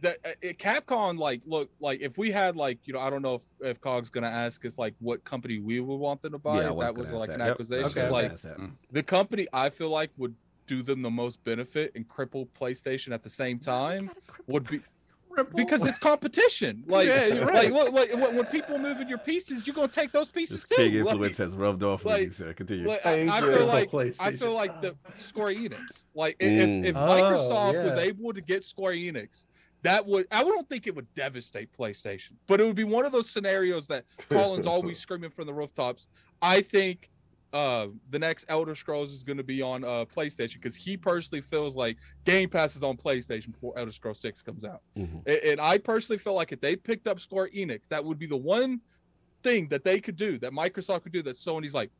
[0.02, 0.30] that uh,
[0.66, 3.42] Capcom like look like if we had like you know I don't know if
[3.72, 6.70] if Cog's gonna ask us like what company we would want them to buy Yeah,
[6.70, 7.34] I if that was like that.
[7.34, 8.10] an Yep, acquisition okay, okay.
[8.10, 10.34] like the company I feel like would
[10.70, 14.08] do them the most benefit and cripple PlayStation at the same time
[14.46, 14.80] would be
[15.56, 17.72] because it's competition like Yeah, you're like right.
[17.72, 20.92] look, like when, when people moving your pieces you're gonna take those pieces This king
[20.92, 22.52] too Like- influence has rubbed off on like- you, sir.
[22.52, 22.86] Continue.
[22.86, 26.04] like, I, I feel like I feel like the Square Enix.
[26.14, 26.80] Like i- Mm.
[26.84, 29.46] if, if Oh, Microsoft was able to get Square Enix,
[29.82, 33.10] that would I don't think it would devastate PlayStation, but it would be one of
[33.12, 36.06] those scenarios that Colin's always screaming from the rooftops.
[36.42, 37.10] I think
[37.52, 41.40] uh the next Elder Scrolls is going to be on uh PlayStation because he personally
[41.42, 44.82] feels like Game Pass is on PlayStation before Elder Scrolls 6 comes out.
[44.96, 45.26] Mhm.
[45.26, 48.26] A- And I personally feel like if they picked up Square Enix, that would be
[48.26, 48.80] the one
[49.42, 51.90] thing that they could do, that Microsoft could do, that Sony's like,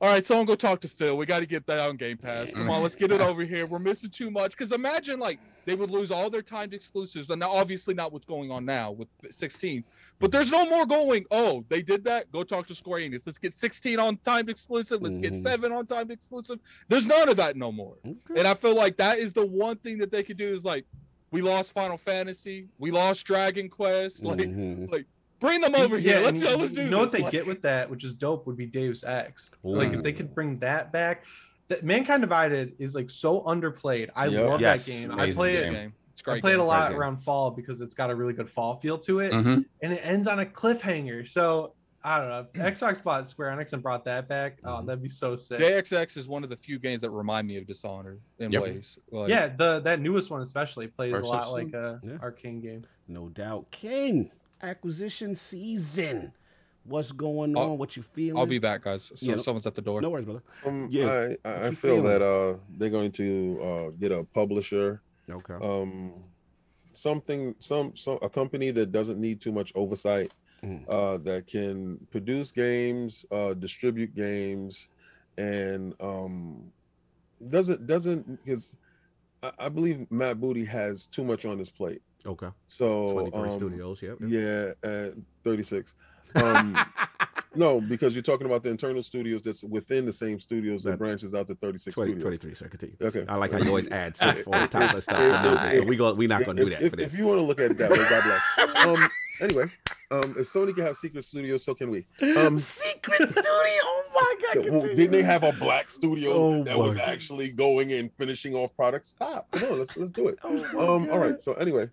[0.00, 1.16] all right, someone go talk to Phil.
[1.16, 2.52] We got to get that on Game Pass.
[2.52, 3.66] Come on, let's get it over here.
[3.66, 4.50] We're missing too much.
[4.52, 8.24] Because imagine like they would lose all their timed exclusives, and now obviously not what's
[8.24, 9.84] going on now with 16.
[10.20, 11.26] But there's no more going.
[11.30, 12.30] Oh, they did that.
[12.32, 13.26] Go talk to Square Enix.
[13.26, 15.02] Let's get 16 on timed exclusive.
[15.02, 15.42] Let's get Mhm.
[15.42, 16.60] seven on timed exclusive.
[16.88, 17.96] There's none of that no more.
[18.06, 18.38] Okay.
[18.38, 20.86] And I feel like that is the one thing that they could do is like,
[21.32, 24.22] we lost Final Fantasy, we lost Dragon Quest.
[24.24, 25.04] Like, Mhm.
[25.40, 26.20] bring them over here.
[26.20, 26.56] Let's and go.
[26.58, 28.66] Let's do You know what they Like- get with that, which is dope, would be
[28.66, 29.50] Deus Ex.
[29.64, 31.24] Like if they could bring that back.
[31.68, 34.10] That Mankind Divided is like so underplayed.
[34.14, 34.48] I Yep.
[34.48, 35.10] love Yes, that game.
[35.10, 35.62] I amazing play it.
[35.64, 35.72] game.
[35.72, 35.92] game.
[36.12, 36.60] It's a I great played game.
[36.60, 36.98] a lot game.
[37.00, 39.64] around fall because it's got a really good fall feel to it, Mhm.
[39.82, 41.28] and it ends on a cliffhanger.
[41.28, 41.72] So
[42.04, 42.46] I don't know.
[42.70, 44.58] Xbox bought Square Enix and brought that back.
[44.62, 44.86] Oh, Mm-hmm.
[44.86, 45.58] that'd be so sick.
[45.58, 48.62] JXX is one of the few games that remind me of Dishonored in Yep.
[48.62, 48.98] ways.
[49.10, 52.12] Like, yeah, the that newest one especially plays First a lot like a Yeah.
[52.18, 52.84] Arkane game.
[53.08, 53.72] No doubt.
[53.72, 54.30] King,
[54.62, 56.32] acquisition season.
[56.88, 57.78] What's going I'll- on?
[57.78, 58.38] What you feeling?
[58.38, 59.04] I'll be back, guys.
[59.14, 60.00] So Yeah, someone's at the door.
[60.00, 60.42] No worries, brother.
[60.64, 62.04] Um, Yeah, I, I, I feel feeling?
[62.04, 65.54] that uh, they're going to uh, get a publisher, Okay.
[65.54, 66.12] um,
[66.92, 70.32] something, some, some, a company that doesn't need too much oversight,
[70.64, 70.84] Mm.
[70.88, 74.88] uh, that can produce games, uh, distribute games,
[75.36, 76.72] and um,
[77.46, 78.74] doesn't doesn't because
[79.42, 82.00] I, I believe Matt Booty has too much on his plate.
[82.24, 82.48] Okay.
[82.68, 84.00] So 23 um, studios.
[84.02, 84.16] Yep.
[84.26, 84.74] yep.
[84.82, 85.10] Yeah, uh,
[85.44, 85.92] 36.
[86.34, 86.76] Um,
[87.54, 91.34] no, because you're talking about the internal studios that's within the same studios that branches
[91.34, 92.22] out to 36 20, studios.
[92.22, 92.68] 23, sir.
[92.68, 92.96] Continue.
[93.00, 93.24] Okay.
[93.28, 95.72] I like how you always add stuff on top of stuff.
[95.72, 96.12] if- we go.
[96.14, 97.12] we're not gonna do that if, for this.
[97.12, 98.76] if you want to look at it that way, God bless.
[98.86, 99.08] Um,
[99.40, 99.64] anyway,
[100.10, 102.06] um, if Sony can have secret studios, so can we.
[102.36, 103.42] Um, Secret studio.
[103.48, 104.68] Oh my God.
[104.70, 108.54] well, didn't they have a black studio Oh that was my- actually going and finishing
[108.54, 109.08] off products?
[109.08, 109.50] Stop.
[109.52, 110.38] Come on, let's let's do it.
[110.44, 111.16] Oh Um, all God.
[111.16, 111.42] right.
[111.42, 111.88] So anyway,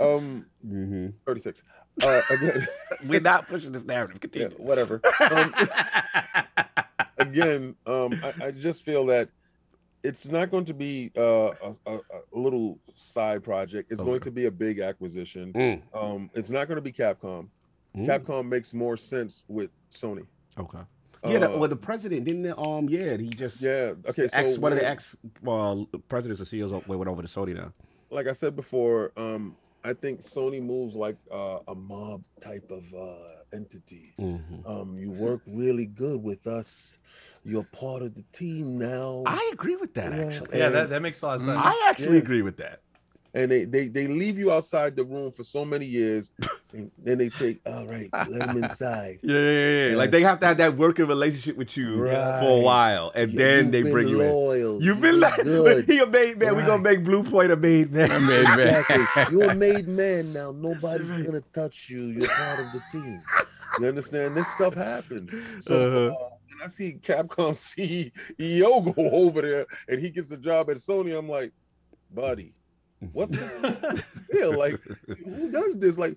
[0.00, 1.12] um, Mhm.
[1.26, 1.62] 36.
[2.02, 2.66] Uh, again,
[3.06, 4.16] We're not pushing this narrative.
[4.16, 4.56] yeah, Continue.
[4.58, 5.00] whatever.
[5.20, 5.54] Um,
[7.18, 9.28] again, um, I, I just feel that
[10.02, 12.00] it's not going to be uh, a, a, a
[12.38, 13.90] little side project.
[13.90, 15.52] It's going to be a big acquisition.
[15.52, 17.48] Mm, Um, it's not going to be Capcom.
[17.96, 18.06] mm.
[18.06, 20.26] Capcom makes more sense with Sony.
[20.58, 20.78] Okay.
[21.26, 21.38] Yeah.
[21.38, 22.46] the, Uh, well, the president didn't.
[22.58, 22.86] Um.
[22.88, 23.16] Yeah.
[23.16, 23.62] He just.
[23.62, 23.94] yeah.
[24.06, 24.28] Okay.
[24.28, 27.72] So Ex, one of the ex well, presidents or CEOs went over to Sony now.
[28.10, 32.84] like I said before, um, I think Sony moves like uh, a mob type of
[32.94, 33.16] uh,
[33.52, 34.14] entity.
[34.18, 34.66] Mhm.
[34.66, 36.98] Um, you work really good with us.
[37.44, 39.22] You're part of the team now.
[39.26, 40.24] I agree with that Yeah.
[40.24, 40.58] actually.
[40.58, 41.60] Yeah, that, that makes a lot of sense.
[41.62, 42.22] I actually Yeah.
[42.22, 42.80] agree with that.
[43.36, 46.30] And they, they they leave you outside the room for so many years,
[46.72, 49.18] and then they take, all right, let them inside.
[49.22, 49.96] Yeah, yeah, yeah, Yeah.
[49.96, 53.38] Like they have to have that working relationship with you for a while, and You-
[53.40, 54.30] then they bring you in.
[54.32, 54.80] loyal.
[54.82, 55.84] You've been like good.
[55.90, 56.54] he a made man.
[56.56, 58.12] We gonna make Bluepoint a made man.
[58.12, 58.84] I made man.
[58.88, 59.36] Exactly.
[59.36, 60.52] You're a made man now.
[60.52, 62.02] Nobody's gonna touch you.
[62.02, 63.20] You're part of the team.
[63.80, 64.36] You understand?
[64.36, 65.32] This stuff happens.
[65.64, 66.14] So Uh-huh.
[66.24, 70.76] uh, when I see Capcom CEO go over there and he gets a job at
[70.76, 71.50] Sony, I'm like,
[72.12, 72.52] buddy,
[73.12, 74.02] what's this?
[74.32, 74.80] yeah, like
[75.24, 75.98] who does this?
[75.98, 76.16] Like,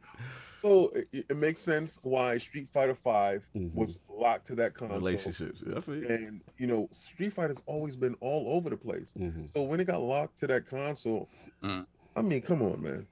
[0.55, 3.73] so it, it makes sense why Street Fighter Five Mhm.
[3.73, 4.97] was locked to that console.
[4.97, 5.61] relationships.
[5.65, 6.07] Yeah, I feel you.
[6.07, 9.13] And you know, Street Fighter's always been all over the place.
[9.17, 9.51] Mhm.
[9.53, 11.29] So when it got locked to that console,
[11.63, 11.85] Mm.
[12.15, 13.07] I mean, come on, man.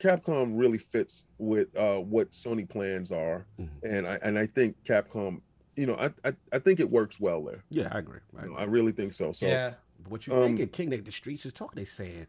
[0.00, 3.68] Capcom really fits with uh, what Sony plans are, Mhm.
[3.84, 5.40] and I and I think Capcom,
[5.76, 7.62] you know, I I, I think it works well there.
[7.70, 8.18] Yeah, I agree.
[8.36, 8.56] I You know.
[8.56, 9.32] I really think so.
[9.32, 9.74] So yeah.
[10.02, 10.90] But what you um, thinking, King?
[10.90, 11.76] They, the streets is talking.
[11.76, 12.26] They saying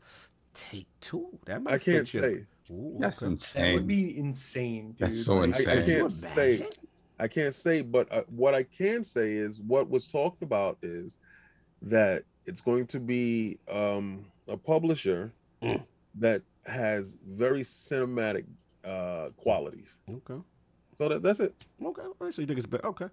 [0.56, 1.28] take two.
[1.46, 2.22] That might I can't you.
[2.22, 2.46] say.
[2.72, 3.36] Ooh, That's okay.
[3.62, 4.88] That would be insane.
[4.90, 4.98] Dude.
[5.00, 5.70] That's so insane.
[5.70, 6.70] I Could you can't say-
[7.18, 11.16] I can't say, but uh, what I can say is what was talked about is
[11.82, 15.82] that it's going to be um, a publisher Mm.
[16.16, 18.44] that has very cinematic
[18.84, 19.98] uh, qualities.
[20.10, 20.42] Okay.
[20.98, 21.54] So that, that's it.
[21.84, 22.02] Okay.
[22.02, 22.86] All right, so you think it's better?
[22.88, 23.08] Okay.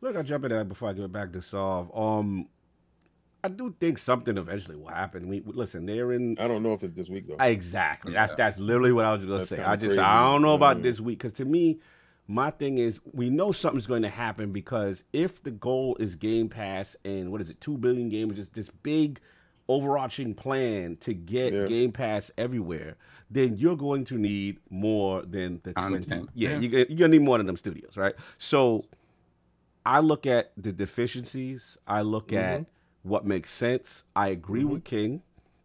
[0.00, 1.90] Look, I'll jump in there before I give it back to Solve.
[1.96, 2.46] Um,
[3.44, 5.28] I do think something eventually will happen.
[5.28, 5.86] We listen.
[5.86, 7.36] They're in I don't know if it's this week though.
[7.44, 8.12] Exactly.
[8.12, 8.36] That's Yeah.
[8.36, 9.62] that's literally what I was gonna That's say.
[9.62, 10.00] I just crazy.
[10.00, 10.82] I don't know about Mm.
[10.82, 11.78] this week because to me,
[12.26, 16.48] my thing is we know something's going to happen because if the goal is Game
[16.48, 19.20] Pass and what is it, two billion games, just this big
[19.68, 21.66] overarching plan to get Yeah.
[21.66, 22.96] Game Pass everywhere,
[23.30, 26.08] then you're going to need more than the 20.
[26.34, 26.58] Yeah, Yeah.
[26.58, 28.14] You, you're gonna need more than them studios, right?
[28.38, 28.84] So
[29.86, 31.78] I look at the deficiencies.
[31.86, 32.66] I look at
[33.08, 34.04] what makes sense.
[34.14, 35.22] I agree with King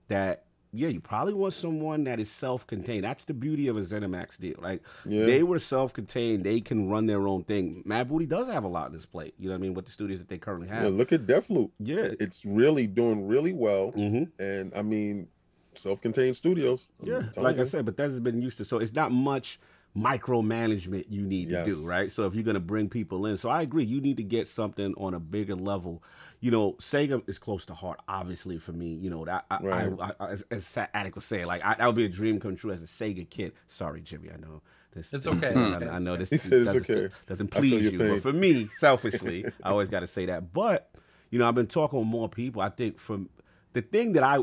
[0.08, 3.04] that yeah, you probably want someone that is self-contained.
[3.04, 4.56] That's the beauty of a ZeniMax deal.
[4.60, 5.26] Like Yeah.
[5.26, 6.44] they were self-contained.
[6.44, 7.84] They can run their own thing.
[7.86, 9.36] Matt Booty does have a lot in his plate.
[9.38, 9.76] You know what I mean?
[9.76, 10.94] With the studios that they currently Yeah, have.
[10.94, 11.70] look at Deathloop.
[11.80, 12.10] Yeah.
[12.20, 13.92] It's really doing really well.
[13.92, 15.28] hmm And I mean,
[15.76, 16.88] self-contained studios.
[17.04, 18.66] Yeah, like I said, but that's been used to.
[18.66, 19.60] So it's not much
[19.96, 22.12] micromanagement you need to do, right?
[22.12, 24.48] So if you're going to bring people in, so I agree, you need to get
[24.48, 26.04] something on a bigger level.
[26.44, 28.88] You know, Sega is close to heart, obviously for me.
[28.88, 29.90] You know that I, Right.
[29.98, 32.58] I, I, as, as Addict was saying, like I, that would be a dream come
[32.58, 33.54] true as a Sega kid.
[33.70, 34.62] Sorry, Jimmy, I know
[34.94, 35.14] this.
[35.14, 37.14] It's okay, I, I know this it's doesn't, okay.
[37.28, 38.10] doesn't please you, pain.
[38.10, 40.52] but for me, selfishly, I always got to say that.
[40.52, 40.90] But
[41.30, 42.62] you know, I've been talking with more people.
[42.62, 43.30] I think from
[43.72, 44.40] the thing that I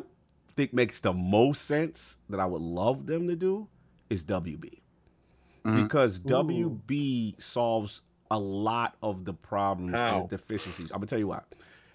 [0.57, 3.69] think makes the most sense that I would love them to do
[4.09, 4.81] is WB
[5.67, 5.83] Mhm.
[5.83, 10.21] because WB solves a lot of the problems How?
[10.23, 10.91] and deficiencies.
[10.93, 11.43] I'm gonna tell you why.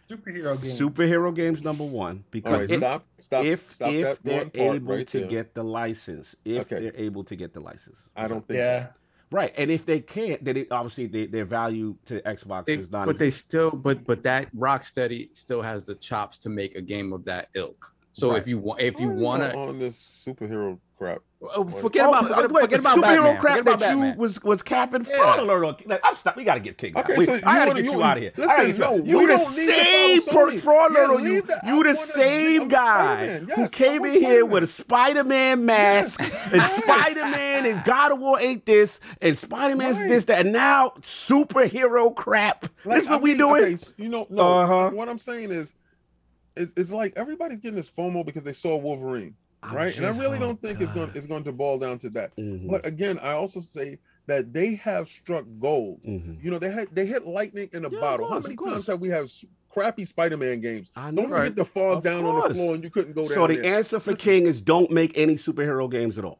[0.09, 0.71] Superhero game.
[0.71, 4.75] Superhero games number one because right, if- stop, stop, if stop if that they're one
[4.75, 5.27] able right to there.
[5.29, 6.79] get the license, if Okay.
[6.83, 8.59] they're able to get the license, I don't think.
[8.59, 8.87] Yeah.
[9.31, 12.91] right, and if they can't, then it, obviously they, their value to Xbox They- is
[12.91, 13.07] not.
[13.07, 17.11] but they still, but but that Rocksteady still has the chops to make a game
[17.11, 17.91] of that ilk.
[18.17, 18.37] So Right.
[18.41, 21.19] if you want, if you want to, on this superhero crap.
[21.81, 23.37] forget Oh, about but- forget, wait, forget about superhero Batman.
[23.41, 25.17] crap Forget about that you was was capping Yeah.
[25.17, 25.75] fraud alert on.
[25.85, 26.37] Like, I'm stop.
[26.37, 26.95] We gotta get kicked.
[26.95, 27.03] out.
[27.03, 28.31] Okay, Wait, so I gotta wanna- get you you out of here.
[28.37, 30.91] I listen, gotta get you no, you we the don't need to same per- fraud
[30.95, 31.33] Yeah, alert on you.
[31.33, 33.41] leave the- You the same guy Spider-Man.
[33.53, 34.95] who Yes, I came want in here with a Spider-Man.
[34.95, 36.21] Spider-Man mask
[36.53, 40.07] and Spider-Man and God of War ain't this and Spider-Man's Right.
[40.07, 42.67] this that and now superhero crap.
[42.85, 43.79] Like, this is what we mean, doing.
[43.97, 44.41] you know, no.
[44.59, 44.89] Uh-huh.
[44.93, 45.73] What I'm saying is,
[46.55, 49.95] it's, it's like everybody's getting this FOMO because they saw Wolverine, I'm right?
[49.97, 52.35] And I really oh, don't think it's going it's going to boil down to that.
[52.37, 56.01] Mhm, But again, I also say that they have struck gold.
[56.03, 56.43] mhm.
[56.43, 58.27] You know, they had they hit lightning in a Yeah, bottle.
[58.29, 59.29] How many times have we have
[59.69, 60.89] crappy Spider-Man games?
[60.95, 61.23] I know.
[61.23, 63.47] Don't forget to fall Of down on the floor and you couldn't go down So
[63.47, 63.65] the there.
[63.77, 66.39] answer for King is don't make any superhero games at all.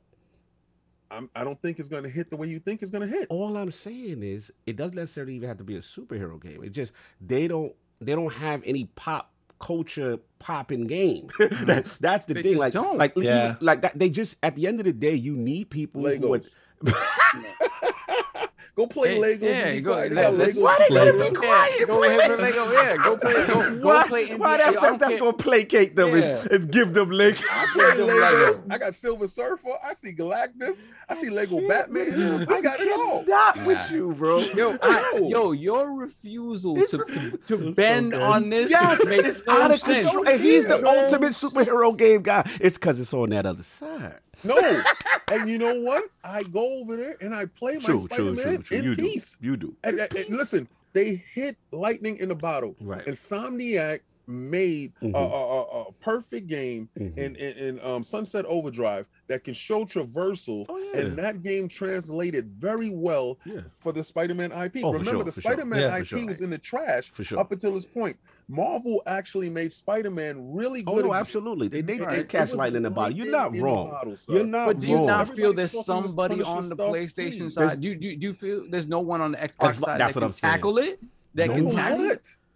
[1.12, 3.16] I'm, I don't think it's going to hit the way you think it's going to
[3.16, 3.28] hit.
[3.30, 6.64] All I'm saying is it doesn't necessarily even have to be a superhero game.
[6.64, 11.30] It just they don't they don't have any pop culture popping game.
[11.40, 12.04] that's, mm-hmm.
[12.04, 12.52] that's the They thing.
[12.54, 12.98] just Like don't.
[12.98, 13.56] like Yeah.
[13.60, 13.98] like that.
[13.98, 16.48] They just at the end of the day, you need people who Legos.
[17.38, 18.50] would.
[18.76, 19.42] Go play Hey, Legos.
[19.42, 20.12] yeah, be go- quiet.
[20.12, 21.74] Let- Legos Why to they gotta be quiet?
[21.80, 22.72] Yeah, go play ahead and Lego.
[22.74, 23.34] Yeah, go play.
[23.48, 24.36] Go, go why, play.
[24.36, 24.58] why NBA.
[24.58, 26.16] that's, I that's, that's gonna placate them Yeah.
[26.42, 27.40] and, and give them leg.
[27.50, 28.56] I play them Legos.
[28.56, 28.64] Legos.
[28.70, 29.70] I got Silver Surfer.
[29.82, 30.82] I see Galactus.
[31.08, 32.46] I see Lego Batman.
[32.50, 33.24] I got it all.
[33.26, 33.66] Not Nah.
[33.66, 34.40] with you, bro.
[34.40, 35.30] Yo, I, No.
[35.30, 39.54] yo, your refusal It's to, to, to It's so bend on this Yes, makes no
[39.54, 40.10] out of sense.
[40.10, 40.28] control.
[40.28, 42.46] And he's the No ultimate superhero game guy.
[42.60, 44.20] It's because it's on that other side.
[44.44, 44.58] No.
[45.32, 46.04] and you know what?
[46.24, 48.78] I go over there and I play my True, true, Spider-Man true, true.
[48.78, 49.04] in You do.
[49.04, 49.38] peace.
[49.42, 49.76] You do.
[49.84, 52.76] And, and- and listen, they hit lightning in the bottle.
[52.80, 53.06] Right.
[53.06, 55.14] Insomniac made a, Mhm.
[55.14, 57.16] a, a, a perfect game Mhm.
[57.18, 60.66] in, in, in um, Sunset Overdrive that can show traversal.
[60.68, 61.02] Oh, yeah.
[61.02, 63.62] And that game translated very well Yeah.
[63.80, 64.78] for the Spider-Man IP.
[64.78, 65.32] Oh, for Remember, sure, the.
[65.32, 66.26] Spider-Man Yeah, for IP sure.
[66.26, 67.40] was in the trash For sure.
[67.40, 68.18] up until this point.
[68.48, 71.06] Marvel actually made Spider-Man really Oh good.
[71.06, 71.68] no, absolutely.
[71.68, 73.16] They they, It- they catch lightning in the bottle.
[73.18, 73.90] You're not lightning in the wrong.
[73.90, 74.18] bottle.
[74.28, 75.06] You're not But do you wrong.
[75.08, 77.54] not feel Everybody's there's somebody on the PlayStation please.
[77.56, 77.82] side?
[77.82, 80.20] Do, do, do you feel there's no one on the Xbox That's- side that's that
[80.20, 80.54] what I'm can saying.
[80.54, 81.00] tackle it?
[81.34, 81.74] That No, can what?
[81.74, 82.06] tackle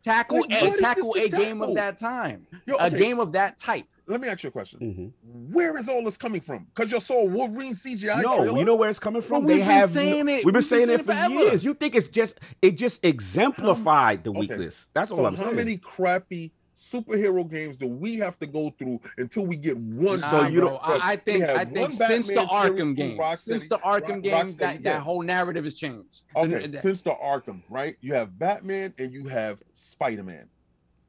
[0.03, 3.58] tackle Like, a, tackle a to game of that time, Yo, a game of that
[3.60, 3.86] type.
[4.08, 4.80] Let me ask you a question.
[5.24, 5.52] Mhm.
[5.53, 6.66] Where is all this coming from?
[6.74, 8.58] Because you saw Wolverine CGI No, trailer.
[8.58, 9.44] you know where it's coming from.
[9.44, 10.38] But they we've been have saying it.
[10.38, 11.34] We've been We've saying been it for forever.
[11.36, 11.64] years.
[11.64, 14.40] You think it's just it just exemplified the Okay.
[14.40, 14.88] weakness.
[14.94, 15.50] That's all so I'm how saying.
[15.52, 20.22] How many crappy superhero games do we have to go through until we get one?
[20.22, 23.67] Nah, So you know, I, I think I think since the Arkham from game, since
[23.67, 24.93] the Arkham Rock- game, Rocksteady, that, yeah.
[24.93, 26.24] that whole narrative has changed.
[26.35, 27.98] Okay, And- since the Arkham, right?
[27.99, 30.48] You have Batman and you have Spider-Man.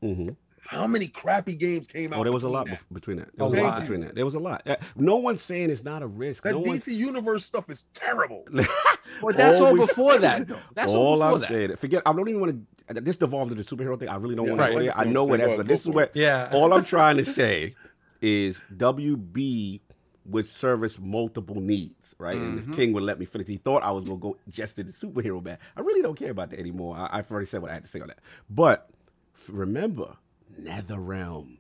[0.03, 0.37] Mhm.
[0.71, 2.21] How many crappy games came out?
[2.21, 2.81] Oh, there was a lot that?
[2.93, 3.37] between that.
[3.37, 3.81] There was A a lot lot.
[3.81, 4.15] between that.
[4.15, 4.63] There was a lot.
[4.67, 6.45] Uh, No one's saying it's not a risk.
[6.45, 8.47] That no one's- DC Universe stuff is terrible.
[9.21, 10.57] But that's all Always- before that, though.
[10.75, 11.49] That's all, all I'm that.
[11.49, 11.77] saying.
[11.77, 12.03] Forget.
[12.07, 13.01] I don't even want to.
[13.01, 14.09] This devolved into the superhero thing.
[14.09, 14.67] I really don't Yeah, want right.
[14.69, 14.99] to go there.
[14.99, 15.49] I know what where that's.
[15.51, 15.57] saying.
[15.59, 16.11] But this is where.
[16.15, 16.51] Yeah.
[16.53, 17.75] all I'm trying to say
[18.21, 19.81] is WB
[20.27, 22.37] would service multiple needs, right?
[22.37, 22.71] And Mhm.
[22.71, 24.93] if King would let me finish, he thought I was gonna go just to the
[24.93, 25.59] superhero band.
[25.77, 26.95] I really don't care about that anymore.
[26.97, 28.19] I, I've already said what I had to say on that.
[28.49, 28.89] But
[29.37, 29.51] f-
[30.65, 31.57] remember, NetherRealm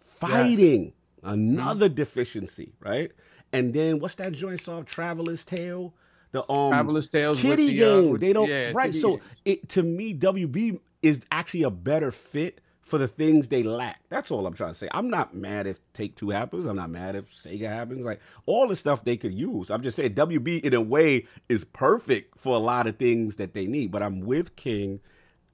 [0.00, 3.12] fighting another deficiency, right?
[3.52, 4.84] And then what's that joint song?
[4.84, 5.94] Traveller's Tale.
[6.32, 8.10] The um Traveller's Tales with kitty the, uh, game.
[8.10, 8.86] with- they don't yeah, right.
[8.86, 9.22] kitty So games.
[9.44, 14.00] it to me, WB is actually a better fit for the things they lack.
[14.08, 14.88] That's all I'm trying to say.
[14.92, 16.66] I'm not mad if Take Two happens.
[16.66, 18.04] I'm not mad if Sega happens.
[18.04, 19.70] Like all the stuff they could use.
[19.70, 23.54] I'm just saying WB in a way is perfect for a lot of things that
[23.54, 23.90] they need.
[23.90, 25.00] But I'm with King.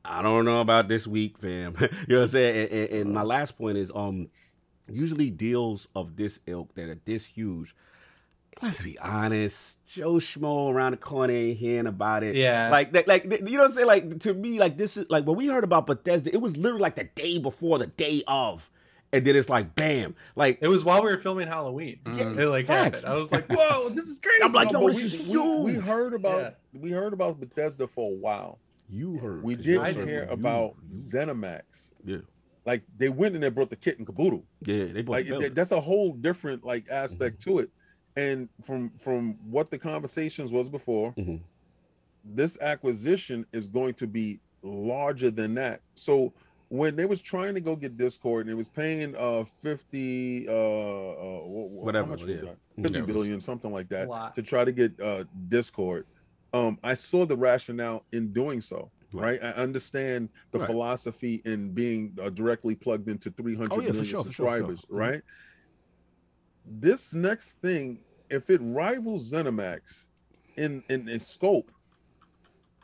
[0.05, 1.74] I don't know about this week, fam.
[1.81, 2.68] you know what I'm saying?
[2.70, 4.28] And, and- and my last point is um
[4.86, 7.74] usually deals of this ilk that are this huge.
[8.62, 12.36] Let's be honest, Joe Schmo around the corner ain't hearing about it.
[12.36, 12.70] Yeah.
[12.70, 13.86] like that, like you know what I'm saying.
[13.89, 16.83] Like to me, like this is like when we heard about Bethesda, it was literally
[16.83, 18.70] like the day before, the day of,
[19.12, 21.99] and then it's like bam, like It was while we were filming Halloween.
[22.05, 22.39] Mhm.
[22.39, 23.02] It like Facts.
[23.02, 23.12] happened.
[23.12, 25.73] I was like, "Whoa, this is crazy!" I'm like, No, yo, this we, is we,
[25.73, 28.60] we heard about we heard about Bethesda for a while.
[28.88, 29.42] You heard.
[29.42, 31.90] We 'cause you're didn't hear You- about you- ZeniMax.
[32.04, 32.18] Yeah.
[32.66, 34.44] Like they went and they brought the kit and caboodle.
[34.64, 37.70] Yeah, they bought Like the that's a whole different like aspect to it.
[38.16, 41.40] And from from what the conversations was before, Mhm.
[42.24, 45.80] this acquisition is going to be larger than that.
[45.94, 46.32] So
[46.68, 50.52] when they was trying to go get Discord and it was paying uh 50 uh,
[50.52, 52.40] uh wh- wh- Whatever, how much was yeah.
[52.42, 52.56] that?
[52.82, 53.04] 50 Yeah.
[53.04, 56.06] billion, something like that, to try to get uh Discord.
[56.55, 58.91] Um, I saw the rationale in doing so.
[59.12, 59.41] Right.
[59.41, 60.66] Right, I understand the Right.
[60.66, 64.57] philosophy in being uh, directly plugged into 300 Oh, yeah, million sure, for sure, for
[64.57, 64.76] sure.
[64.76, 65.23] subscribers, right?
[66.65, 67.99] This next thing,
[68.31, 70.07] if it rivals ZeniMax
[70.57, 71.70] in, in in scope,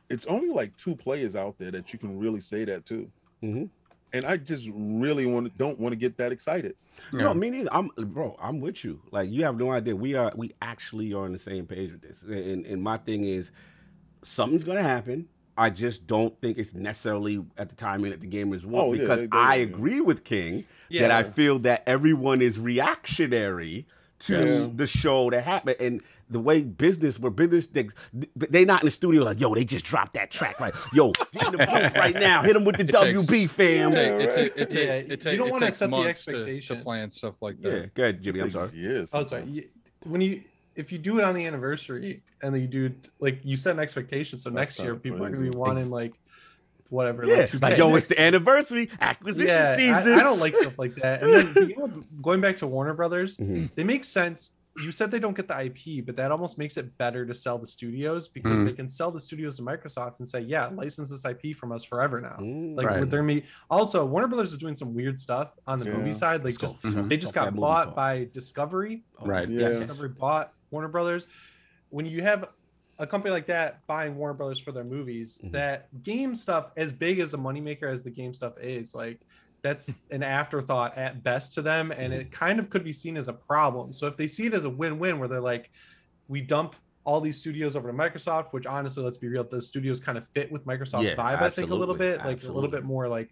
[0.08, 3.10] it's only like two players out there that you can really say that to.
[3.42, 3.70] Mhm.
[4.12, 6.74] And I just really want to don't want to get that excited.
[7.12, 7.72] No, me neither.
[7.72, 8.36] I'm bro.
[8.40, 9.00] I'm with you.
[9.12, 9.94] Like you have no idea.
[9.94, 10.32] We are.
[10.34, 12.22] We actually are on the same page with this.
[12.22, 13.50] And and my thing is,
[14.22, 15.28] something's gonna happen.
[15.56, 19.02] I just don't think it's necessarily at the timing that the gamers want Oh, yeah,
[19.02, 19.62] because they- they- I yeah.
[19.64, 23.86] agree with King that I feel that everyone is reactionary
[24.20, 24.68] to Yes.
[24.74, 27.88] the show that happened and the way business where business they,
[28.36, 31.46] they not in the studio like yo they just dropped that track like yo get
[31.46, 34.00] in the booth right now hit them with the It takes- WB fam It, Yeah,
[34.00, 34.30] take, it, right.
[34.30, 36.80] take, it, take, it, you don't wanna set the months to, to expectation.
[36.82, 37.72] plan stuff like that.
[37.72, 39.10] yeah go ahead Jimmy I'm Takes sorry Years.
[39.14, 39.68] Oh, sorry.
[40.04, 40.42] When you
[40.76, 43.80] if you do it on the anniversary and then you do like you set an
[43.80, 46.12] expectation, so That's next year kinda people are gonna be wanting Ex- like
[46.90, 47.24] whatever.
[47.24, 47.78] yeah like, like 2K.
[47.78, 51.22] yo it's the anniversary acquisition yeah, season I, I don't like stuff like that.
[51.22, 53.70] And then you know, going back to Warner Brothers, Mhm.
[53.74, 54.52] they make sense.
[54.80, 57.58] You said they don't get the IP, but that almost makes it better to sell
[57.58, 58.66] the studios because Mhm.
[58.66, 61.82] they can sell the studios to Microsoft and say, "Yeah, license this IP from us
[61.82, 63.00] forever now." Mm, Like Right.
[63.00, 63.42] with their me.
[63.68, 65.96] Also, Warner Brothers is doing some weird stuff on the Yeah.
[65.96, 66.44] movie side.
[66.44, 66.88] Like just go.
[66.88, 67.08] Mhm.
[67.08, 69.02] they just got bought by Discovery.
[69.20, 69.48] Right.
[69.48, 69.70] Yeah.
[69.70, 71.26] Discovery bought Warner Brothers.
[71.90, 72.48] When you have
[73.00, 75.52] a company like that buying Warner Brothers for their movies, Mhm.
[75.52, 79.20] that game stuff, as big as a moneymaker as the game stuff is, like
[79.62, 82.20] that's an afterthought at best to them, and Mm-hmm.
[82.20, 83.92] it kind of could be seen as a problem.
[83.92, 85.70] So if they see it as a win-win, where they're like,
[86.28, 89.98] we dump all these studios over to Microsoft, which honestly, let's be real, those studios
[89.98, 92.52] kind of fit with Microsoft's Yeah, vibe, I think, a little absolutely, bit, like a
[92.52, 93.30] little bit more like.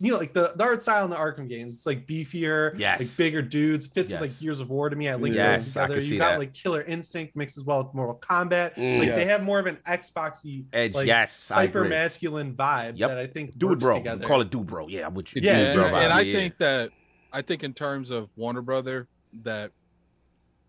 [0.00, 3.00] You know, like the, the art style in the Arkham games, it's like beefier, Yes.
[3.00, 4.20] like bigger dudes, fits Yes.
[4.20, 5.08] with like Gears of War to me.
[5.08, 6.04] I link Yes, those I together.
[6.04, 6.38] You got that.
[6.40, 8.74] like Killer Instinct mixed as well with Mortal Kombat.
[8.74, 8.98] Mm.
[8.98, 13.08] Like they have more of an Xboxy edge like, yes I hyper masculine vibe Yep.
[13.08, 14.26] that I think do it works bro together.
[14.26, 16.32] call it do bro yeah I'm with you Yeah, Do it, and, and I yeah.
[16.34, 16.90] think that
[17.32, 19.06] I think in terms of Warner Brother
[19.44, 19.70] that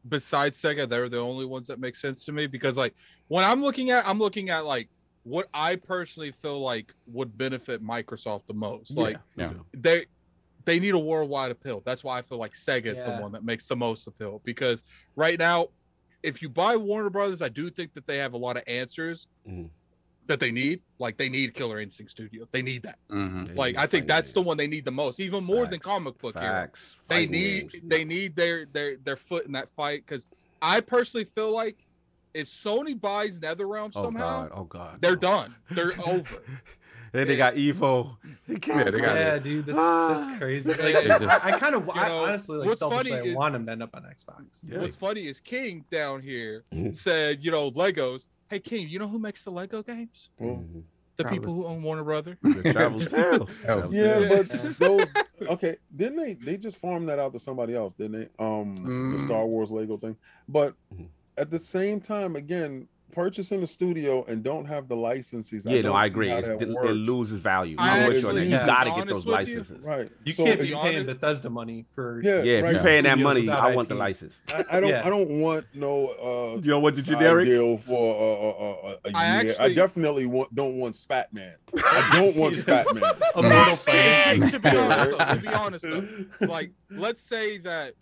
[0.08, 2.94] besides Sega, they're the only ones that make sense to me because like
[3.28, 4.88] when I'm looking at I'm looking at like
[5.26, 8.92] what I personally feel like would benefit Microsoft the most.
[8.92, 9.54] Yeah, Like yeah.
[9.72, 10.06] they
[10.66, 11.82] they need a worldwide appeal.
[11.86, 14.84] That's why I feel like Sega is the one that makes the most appeal because
[15.16, 15.68] right now,
[16.24, 19.28] if you buy Warner Brothers, I do think that they have a lot of answers
[19.48, 19.70] Mhm.
[20.28, 20.82] that they need.
[21.00, 22.48] Like they need Killer Instinct Studio.
[22.52, 22.98] They need that.
[23.10, 23.48] Mhm.
[23.50, 25.66] They Like need I think fighting that's the one they need the most, even more
[25.68, 26.52] than comic book hero.
[26.52, 27.84] facts, They need games.
[27.88, 30.26] they need their their their foot in that fight because
[30.62, 31.86] I personally feel like
[32.36, 35.18] if Sony buys NetherRealm oh somehow, god oh god they're no.
[35.18, 35.56] done.
[35.72, 36.42] They're over.
[37.12, 40.14] then they got Evo they Yeah, they got- yeah, dude, that's Ah.
[40.14, 40.70] that's crazy.
[40.70, 43.36] Like, just- I, I kind of, I know, honestly, like what's selfishly, funny I is-
[43.36, 44.44] want them to end up on Xbox.
[44.64, 44.80] Yeah.
[44.80, 46.94] What's funny is King down here Mhm.
[46.94, 48.26] said, you know, Legos.
[48.50, 50.30] Hey King, you know who makes the Lego games?
[50.38, 50.84] Well, Mhm.
[51.18, 52.38] The Travis- people who own Warner Brother.
[52.72, 53.48] Travels tale.
[53.90, 54.82] Yeah, but those
[55.44, 58.30] okay, didn't they they just farmed that out to somebody else, didn't they?
[58.44, 59.26] Um the Mm.
[59.26, 60.18] Star Wars Lego thing.
[60.50, 61.08] But Mhm.
[61.38, 65.66] At the same time, again, purchasing the studio and don't have the licenses.
[65.66, 68.42] yeah no I agree It's, it, it loses value I I'm with you on that.
[68.42, 70.10] actually- you to got to get those with you, licenses Right.
[70.26, 72.74] You So can't be be paying honest- Bethesda money for Yeah, yeah if right.
[72.74, 75.04] you're paying that money I want the license I, I don't Yeah.
[75.06, 76.08] I don't want no
[76.58, 79.56] uh you know what the side generic deal for uh, uh, uh, a year.
[79.62, 81.56] I I, definitely want don't want Spat Man.
[81.86, 83.04] I don't want Spat Man.
[83.36, 84.50] a mortal Hey, fan.
[84.52, 87.94] to be honest, though, to be honest, though, like let's say that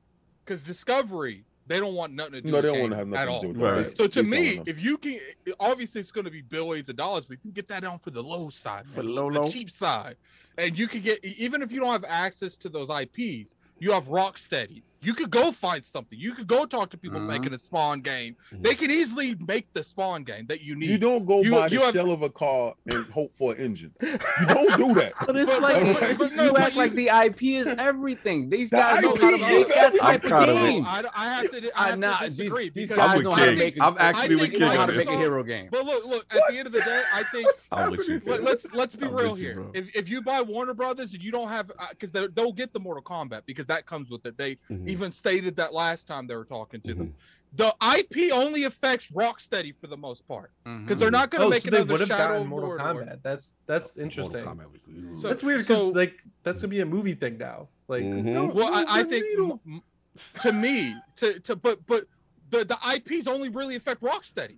[0.43, 2.51] because Discovery, they don't want nothing to do.
[2.51, 3.53] No, they don't want to gaming have at nothing to all.
[3.53, 3.87] do with Right.
[3.87, 5.19] So to Please me, if you can,
[5.59, 7.99] obviously it's going to be billions of dollars, but if you can get that down
[7.99, 9.49] for the low side, For man, the low, the low?
[9.49, 10.17] cheap side,
[10.57, 14.05] and you can get even if you don't have access to those IPs, you have
[14.05, 14.83] Rocksteady.
[15.03, 16.17] You could go find something.
[16.17, 17.27] You could go talk to people Mhm.
[17.27, 18.35] making a Spawn game.
[18.51, 18.63] Mhm.
[18.63, 20.89] They can easily make the Spawn game that you need.
[20.89, 23.53] you don't go You- buy you the have- shell of a car and hope for
[23.53, 23.91] an engine.
[24.01, 24.17] You
[24.47, 25.13] don't do that.
[25.27, 28.49] But it's like but- you, but no, you act you- like the IP is everything.
[28.49, 30.85] These The guys know IP how to make that type of kinda game.
[30.85, 31.71] I, I have to.
[31.77, 33.79] I I have nah, to these, disagree these because guys I'm know how to make.
[33.81, 35.05] I'm actually with King how to this.
[35.05, 35.67] make a hero game.
[35.71, 36.25] But look, look.
[36.33, 37.47] At the end of the day, I think.
[37.71, 39.65] I'm with you Let, let's let's be real here.
[39.73, 43.03] if, if you buy Warner Brothers and you don't have because they'll get the Mortal
[43.03, 44.37] Kombat because that comes with it.
[44.37, 44.87] They Mhm.
[44.93, 47.07] Even stated that last time they were talking to them.
[47.07, 47.17] Mm-hmm.
[47.55, 51.49] The IP only affects Rocksteady for the most part because they're not going to Oh,
[51.51, 52.79] make so another would Shadow of Mortal Mordor.
[52.79, 53.19] Kombat.
[53.21, 55.15] That's that's Mortal interesting.
[55.19, 57.67] So- That's weird because so- like that's gonna be a movie thing now.
[57.87, 58.23] Like Mhm.
[58.25, 59.83] No, Well, I, I think m- m-
[60.41, 62.05] to me, to, to but but
[62.49, 64.57] the the IPs only really affect Rocksteady.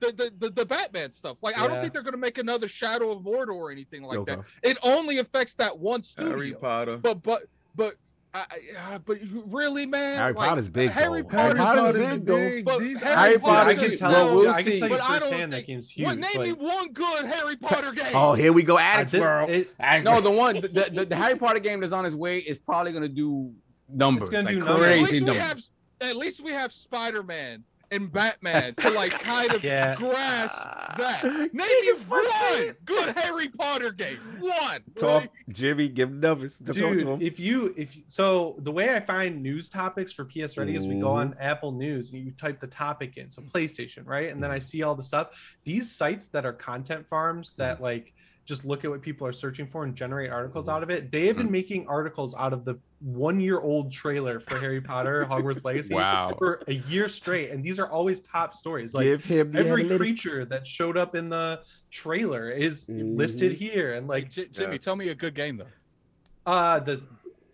[0.00, 1.36] The, the, the, the Batman stuff.
[1.42, 4.36] Like I don't think they're gonna make another Shadow of Mordor or anything like Okay.
[4.36, 4.44] that.
[4.62, 6.58] It only affects that one Harry studio.
[6.58, 6.96] Potter.
[6.96, 7.42] But but
[7.74, 7.94] but
[8.34, 11.28] I, I- uh, but really, man, Harry like, Potter's big, Harry though.
[11.28, 12.62] Potter's Harry Potter's as big, though.
[12.64, 14.10] But These Harry Harry Potter I can is tell.
[14.12, 14.78] so- yeah, I can see.
[14.80, 16.06] tell you But I don't firsthand that think- game's huge.
[16.06, 18.06] What name me one good Harry Potter game?
[18.14, 19.50] Oh, here we go, I Addicts World.
[19.50, 19.70] it-
[20.04, 22.92] No, the one the, the, the Harry Potter game that's on its way is probably
[22.92, 23.52] gonna do
[23.88, 24.86] numbers, it's gonna like do numbers.
[25.08, 25.42] crazy numbers.
[25.42, 25.62] have
[26.00, 27.62] at least we have Spider-Man
[27.94, 29.94] and Batman to like kind of Yeah.
[29.94, 30.94] grasp ah.
[30.98, 31.24] that.
[31.52, 34.18] Maybe me one good Harry Potter game.
[34.40, 34.80] One.
[34.96, 35.28] Talk, really?
[35.50, 36.56] Jimmy, give him numbers.
[36.58, 37.22] Talk to Dude, him.
[37.22, 40.86] if you if you, so the way I find news topics for PS Ready is
[40.86, 41.42] we go on mm-hmm.
[41.42, 44.30] Apple News and you type the topic in, so PlayStation, right?
[44.30, 45.56] And then I see all the stuff.
[45.64, 47.82] These sites that are content farms that mm.
[47.82, 48.14] like
[48.44, 51.10] just look at what people are searching for and generate articles out of it.
[51.10, 55.24] They have been making articles out of the one year old trailer for Harry Potter
[55.30, 56.34] Hogwarts Legacy Wow.
[56.38, 58.94] for a year straight, and these are always top stories.
[58.94, 59.96] Like give him the every analytics.
[59.98, 63.16] creature that showed up in the trailer is Mhm.
[63.16, 64.84] listed here and Like like J- Jimmy, Yes.
[64.84, 66.50] tell me a good game though.
[66.50, 67.00] uh the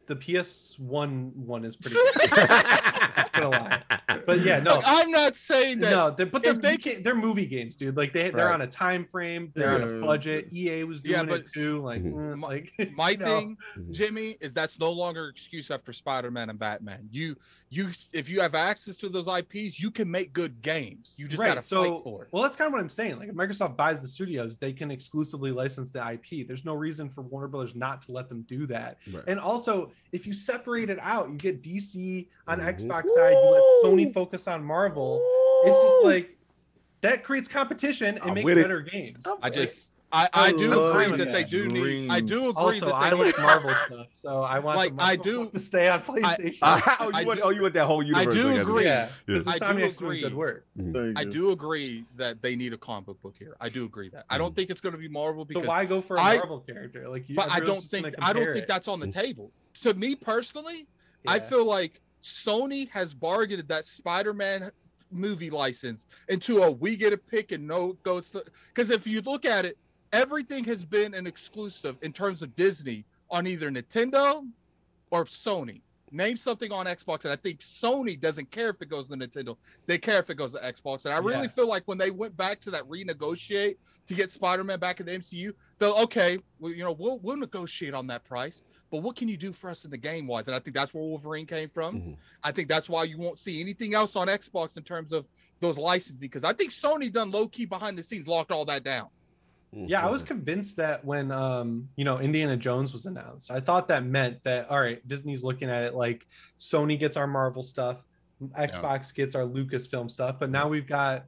[0.06, 2.30] the PS1 one is pretty good.
[2.36, 3.82] Not gonna lie.
[4.26, 4.74] But yeah, no.
[4.74, 5.90] Look, I'm not saying that.
[5.90, 7.96] no, they, but they're, if they they can, they're movie games, dude.
[7.96, 8.54] Like they they're Right.
[8.54, 10.52] on a time frame, they're on a budget.
[10.52, 11.80] EA was doing Yeah, it too.
[11.82, 12.36] Like, Mhm.
[12.36, 13.24] mm, like My you know.
[13.40, 13.92] thing, Mhm.
[13.92, 17.08] Jimmy, is that's no longer excuse after Spider-Man and Batman.
[17.10, 17.36] You,
[17.70, 21.14] you, if you have access to those IPs, you can make good games.
[21.16, 22.28] You just right, gotta so fight for it.
[22.32, 23.18] well, that's kind of what I'm saying.
[23.18, 26.46] Like, if Microsoft buys the studios, they can exclusively license the IP.
[26.46, 28.98] There's no reason for Warner Brothers not to let them do that.
[29.12, 29.22] Right.
[29.28, 32.74] And also, if you separate it out, you get DC on Mhm.
[32.74, 35.22] Xbox side, you let Sony focus on Marvel.
[35.64, 36.36] It's just like
[37.02, 38.62] that creates competition and I'm makes with it.
[38.62, 39.26] better games.
[39.42, 41.32] I just, I, I, I do agree that that.
[41.32, 42.10] they do need.
[42.10, 43.24] I do agree also that I they need.
[43.26, 46.58] like Marvel stuff, so I want Like, the I do- stuff to stay on PlayStation.
[47.00, 48.26] oh, you want, do- oh, you want that whole universe?
[48.26, 48.84] I do thing, agree.
[48.84, 50.20] yeah, because I do agree.
[50.20, 50.66] good work.
[50.76, 50.92] Mm-hmm.
[50.92, 53.56] Thank I do agree that they need a comic book here.
[53.60, 54.24] I do agree that.
[54.28, 54.56] I don't mm-hmm.
[54.56, 57.08] think it's going to be Marvel So why go for a I- Marvel character?
[57.08, 59.52] Like, you, but I don't think I don't think that's on the table.
[59.82, 60.86] To me personally,
[61.26, 64.70] I feel like Sony has bargained that Spider-Man
[65.12, 69.20] movie license into a we get a pick and no goes to because if you
[69.22, 69.76] look at it,
[70.12, 74.46] everything has been an exclusive in terms of Disney on either Nintendo
[75.10, 75.80] or Sony.
[76.12, 79.56] Name something on Xbox, and I think Sony doesn't care if it goes to Nintendo.
[79.86, 81.04] They care if it goes to Xbox.
[81.04, 81.46] And I really Yeah.
[81.48, 83.76] feel like when they went back to that renegotiate
[84.06, 87.94] to get Spider-Man back in the MCU, they'll okay, well, you know, we'll we'll negotiate
[87.94, 88.64] on that price.
[88.90, 90.48] But what can you do for us in the game wise?
[90.48, 92.00] And I think that's where Wolverine came from.
[92.00, 92.16] Mhm.
[92.42, 95.26] I think that's why you won't see anything else on Xbox in terms of
[95.60, 98.82] those licensing because I think Sony done low key behind the scenes locked all that
[98.82, 99.08] down.
[99.72, 103.86] Yeah, I was convinced that when um, you know, Indiana Jones was announced, I thought
[103.88, 106.26] that meant that all right, Disney's looking at it like
[106.58, 108.02] Sony gets our Marvel stuff,
[108.58, 111.26] Xbox gets our Lucasfilm stuff, but now we've got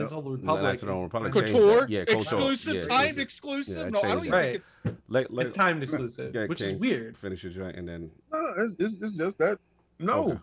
[0.00, 0.62] Knights of the Republic.
[0.62, 1.86] Knights of the Republic Couture.
[1.88, 2.18] Yeah, Couture.
[2.20, 3.22] exclusive, Yeah, timed exclusive.
[3.22, 3.84] exclusive.
[3.84, 4.42] Yeah, no, I don't even that.
[4.42, 4.76] think it's
[5.08, 7.16] Let, let, It's timed exclusive, Yeah, which is weird.
[7.16, 9.58] finish your joint and then No, it's, it's, it's just that.
[9.98, 10.24] No.
[10.30, 10.40] Okay.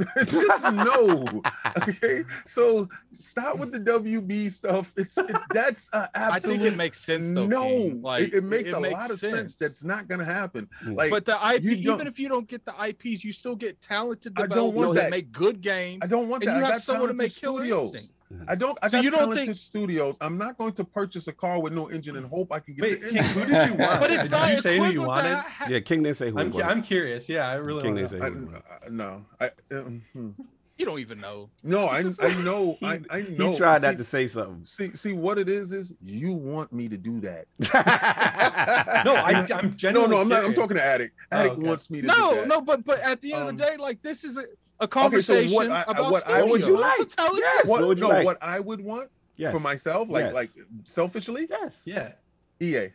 [0.16, 1.42] it's just no.
[1.88, 2.22] Okay.
[2.46, 4.92] So stop with the WB stuff.
[4.96, 7.46] It's it, that's uh, I think it makes sense though.
[7.48, 8.00] no, King.
[8.02, 9.56] Like it, it makes a makes lot of sense.
[9.56, 10.68] That's not gonna happen.
[10.84, 10.94] Mm.
[10.96, 14.34] Like but the IP, even if you don't get the IPs, you still get talented
[14.36, 15.10] I don't developers want that that.
[15.10, 16.50] make good games, I don't want that.
[16.50, 17.86] and you I have got someone to make killer studios.
[17.92, 18.14] instinct.
[18.46, 18.78] I don't.
[18.82, 20.16] I So got you don't talented think- studios.
[20.20, 22.82] I'm not going to purchase a car with no engine and hope I can get
[22.82, 23.32] Wait, the King, engine.
[23.42, 24.00] who did you want?
[24.00, 25.48] But it's did not you say who you equivalent to wanted?
[25.50, 26.38] ha- yeah, King didn't say who.
[26.38, 27.28] I'm, he I'm curious.
[27.28, 28.24] Yeah, I really King didn't say who.
[28.24, 28.56] he wanted.
[28.56, 30.30] uh, no, I um, hmm.
[30.76, 31.50] You don't even know.
[31.64, 32.76] no, I I know.
[32.80, 33.50] He- I, I know.
[33.50, 34.64] He tried see, not to say something.
[34.64, 37.46] See, see what it is is you want me to do that.
[39.04, 40.44] No, I, I'm No, genuinely no, I'm not.
[40.44, 41.14] I'm talking to Addict.
[41.32, 41.66] Oh, Addict okay.
[41.66, 42.48] wants me to do No, that.
[42.48, 44.44] no, but but at the end of Um, the day, like this is a,
[44.80, 47.08] a okay, so conversation what I- about what I would you like?
[47.08, 47.66] tell Yes.
[47.66, 48.24] What, What would you no, like?
[48.26, 49.52] what I would want yes.
[49.52, 50.34] for myself, like Yes.
[50.34, 50.50] like
[50.84, 51.80] selfishly, Yes.
[51.84, 52.12] Yeah.
[52.60, 52.88] EA.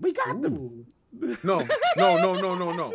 [0.00, 0.54] We got them.
[0.54, 0.86] Ooh.
[1.42, 2.94] No, no, no, no, no, no.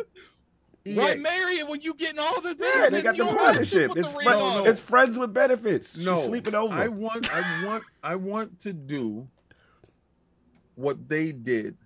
[0.86, 0.94] EA.
[0.98, 2.54] Why marry when you getting all the Yeah,
[2.88, 2.90] benefits?
[2.92, 3.88] they got You the to partnership.
[3.90, 4.70] put It's, the fri- ring No, no.
[4.70, 5.94] it's friends with benefits.
[5.94, 6.72] She's No, sleeping over.
[6.72, 9.28] I want, I want, I want to do
[10.76, 11.76] what they did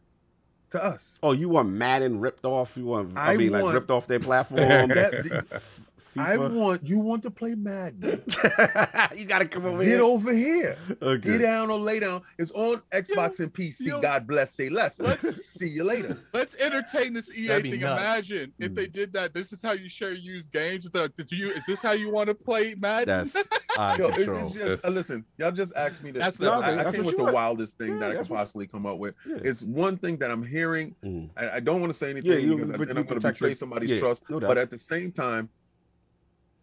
[0.71, 1.19] to us.
[1.23, 2.77] oh, you want Madden ripped off?
[2.77, 3.17] You want?
[3.17, 4.89] I, I mean, like ripped off their platform.
[4.91, 5.63] That-
[6.21, 6.53] F- I FIFA.
[6.55, 8.23] want you want to play Madden.
[9.17, 9.97] you gotta come over Get here.
[9.99, 10.77] Get over here.
[11.03, 11.31] Okay.
[11.33, 12.23] Get down or lay down.
[12.39, 13.87] It's on Xbox and PC.
[13.87, 14.53] yo, God bless.
[14.55, 15.01] Say less.
[15.01, 16.17] let's- see you later.
[16.33, 17.81] Let's entertain this EA That'd thing.
[17.81, 18.03] nuts.
[18.03, 19.35] Imagine if they did that.
[19.35, 20.87] This is how you share used games.
[20.87, 21.51] It's like, Did you?
[21.53, 23.31] Is this how you want to play Madden?
[23.77, 24.47] That's Yo, of it's, control.
[24.47, 25.25] it's just uh, listen.
[25.39, 26.23] Y'all just asked me this.
[26.23, 27.35] That's No, the- I, I that's came what with the want.
[27.35, 29.15] wildest thing Yeah, that I that's could what- possibly come up with.
[29.27, 29.37] Yeah.
[29.45, 30.95] It's one thing that I'm hearing.
[31.05, 31.31] Mhm.
[31.37, 33.21] I, I don't want to say anything Yeah, you- because but then you I'm going
[33.21, 34.23] to betray somebody's trust.
[34.29, 35.49] no but at the same time,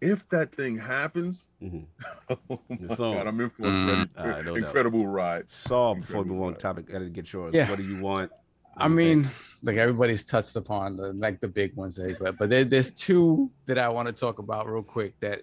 [0.01, 1.85] if that thing happens, Mhm.
[2.29, 2.95] oh my It's.
[2.97, 3.85] God, I'm in for a Mm.
[3.85, 4.63] very- All right, no doubt.
[4.63, 5.45] incredible ride.
[5.49, 6.55] Saul, before we Incredible move on ride.
[6.55, 7.53] to topic, gotta get yours.
[7.53, 7.69] Yeah.
[7.69, 8.31] What do you want?
[8.77, 9.35] I mean, think?
[9.63, 12.13] like everybody's touched upon the like the big ones, eh?
[12.19, 15.41] but but there, there's two that I want to talk about real quick that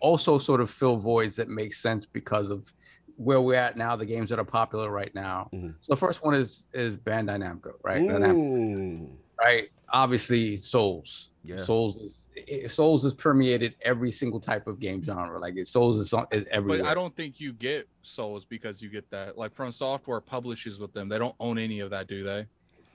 [0.00, 2.72] also sort of fill voids that make sense because of
[3.16, 5.50] where we're at now, the games that are popular right now.
[5.52, 5.74] Mhm.
[5.82, 8.00] So the first one is is Bandai Namco, right?
[8.02, 9.08] Nam- Mm.
[9.38, 9.68] right?
[9.90, 11.28] Obviously, Souls.
[11.44, 11.58] Yeah.
[11.58, 15.38] Souls is it, Souls has permeated every single type of game genre.
[15.38, 16.80] Like it, Souls is, on- is everywhere.
[16.80, 19.36] But I don't think you get Souls because you get that.
[19.36, 21.08] Like From Software publishes with them.
[21.08, 22.46] They don't own any of that, do they?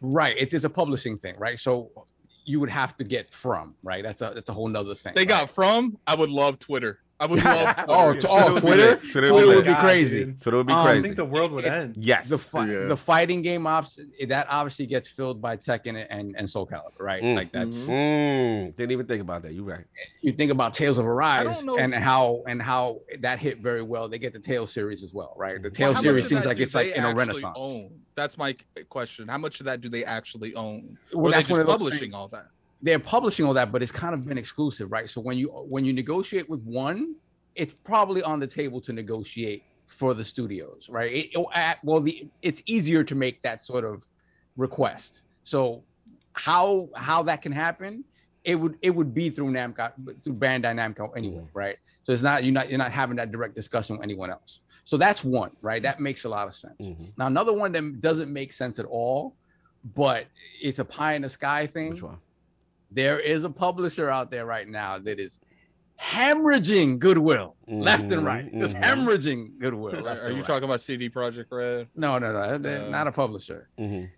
[0.01, 0.35] Right.
[0.37, 1.59] It is a publishing thing, right?
[1.59, 1.91] So
[2.45, 4.03] you would have to get from, right?
[4.03, 5.13] That's a that's a whole nother thing.
[5.15, 5.27] They right?
[5.27, 5.97] got From.
[6.07, 6.99] I would love Twitter.
[7.19, 7.85] I would love Twitter.
[7.89, 8.77] Oh, to, oh, would Twitter.
[8.91, 8.99] lit.
[8.99, 10.25] Twitter Twitter would would be be God, crazy.
[10.25, 10.43] dude.
[10.43, 11.95] So it would be Um, I think the world would It- end.
[11.97, 12.29] yes.
[12.29, 12.85] The fi- Yeah.
[12.87, 13.97] the fighting game ops
[14.27, 17.23] that obviously gets filled by Tekken and and Soul Calibur, right?
[17.23, 17.35] Mm.
[17.35, 19.53] Like that's Mm, didn't even think about that.
[19.53, 19.85] You're right.
[20.21, 24.07] you think about Tales of Arise and if- how and how that hit very well.
[24.07, 25.55] They get the Tales series as well, right?
[25.55, 27.55] The Well, Tales how much series seems like it's like in a actually renaissance.
[27.57, 27.89] Own?
[28.15, 28.55] That's my
[28.89, 29.27] question.
[29.27, 30.97] How much of that do they actually own?
[31.13, 32.47] Well, or are they that's one just publishing all that?
[32.81, 35.09] They're publishing all that, but it's kind of been exclusive, right?
[35.09, 37.15] So when you when you negotiate with one,
[37.55, 41.11] it's probably on the table to negotiate for the studios, right?
[41.11, 44.05] It, it- at- well, the it's easier to make that sort of
[44.57, 45.21] request.
[45.43, 45.83] So
[46.33, 48.03] how how that can happen?
[48.43, 49.91] It would it would be through Namco
[50.23, 51.77] through Bandai Namco anyway, right?
[52.03, 54.59] So it's not you're not you're not having that direct discussion with anyone else.
[54.85, 55.81] So that's one, right?
[55.81, 56.75] That makes a lot of sense.
[56.87, 57.11] Mhm.
[57.17, 59.35] Now another one that doesn't make sense at all,
[59.95, 60.27] but
[60.61, 62.17] it's a pie in the sky thing Which one?
[62.91, 65.39] There is a publisher out there right now that is
[66.01, 68.83] hemorrhaging goodwill left and right, just Mhm.
[68.83, 69.95] hemorrhaging goodwill.
[69.97, 70.47] Are, left are and you right.
[70.47, 71.87] talking about CD Projekt Red?
[71.95, 73.67] No, no, no, they're Uh, not a publisher.
[73.79, 74.09] Mhm.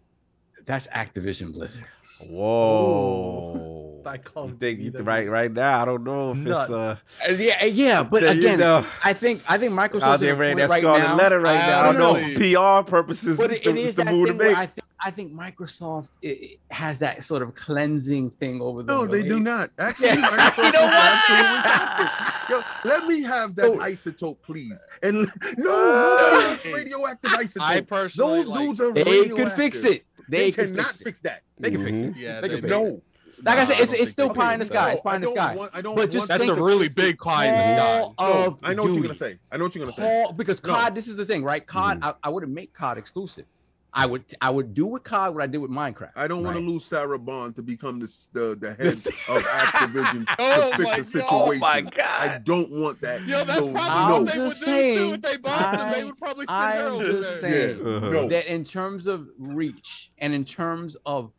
[0.66, 1.86] That's Activision Blizzard.
[2.20, 4.02] Whoa.
[4.06, 5.04] I call You think either.
[5.04, 5.82] right right now?
[5.82, 6.70] I don't know if Nuts.
[6.70, 6.96] it's uh.
[7.28, 10.20] Uh, yeah, yeah, but so you again, know, I think I think Microsoft's out at
[10.22, 11.16] there a that right scarlet now.
[11.16, 11.80] letter right now.
[11.80, 12.54] I don't know if Honestly.
[12.56, 13.38] PR purposes.
[13.38, 14.58] But it's it, the, it it's is the that move to thing make.
[14.58, 18.94] I think I think Microsoft i i- has that sort of cleansing thing over the.
[18.94, 19.72] No, they do not.
[19.80, 20.16] Actually, Yeah.
[20.30, 21.04] Microsoft You know is what?
[21.30, 22.50] absolutely toxic.
[22.50, 23.78] Yo, let me have that Oh.
[23.78, 24.84] isotope, please.
[25.04, 27.62] And no, no, Hey, radioactive isotope.
[27.62, 30.06] I personally Those like, dudes are They could fix it.
[30.28, 31.04] They, They, cannot fix it.
[31.06, 31.42] fix that.
[31.60, 32.16] They can fix it.
[32.18, 32.84] Yeah, They can they- fix it.
[32.84, 33.02] No.
[33.42, 34.92] Like I said, it's, don't it's still pie in the sky.
[34.92, 35.56] It's pie in the sky.
[35.56, 38.02] want- I don't But just want That's a really big pie in the sky.
[38.02, 38.16] Call
[38.52, 39.40] No, I know what you're gonna say.
[39.50, 40.02] I know what you're gonna say.
[40.26, 40.74] Call because No.
[40.74, 40.94] COD.
[40.94, 41.66] This is the thing, right?
[41.66, 42.00] COD.
[42.02, 43.46] I, I wouldn't make COD exclusive.
[43.92, 44.24] I would.
[44.40, 46.12] I would do with COD what I did with Minecraft.
[46.16, 50.28] I don't want to lose Sarah Bond to become the the, the head of Activision
[50.40, 51.06] Oh to fix my a God.
[51.06, 51.64] situation.
[51.64, 53.26] Oh my I don't want that.
[53.26, 55.14] Yo, that's so, probably I'm what they would do just too.
[55.14, 57.78] If they bought them, they would probably send I'm just there.
[57.78, 58.28] saying Yeah, Uh-huh.
[58.28, 61.32] that in terms of reach and in terms of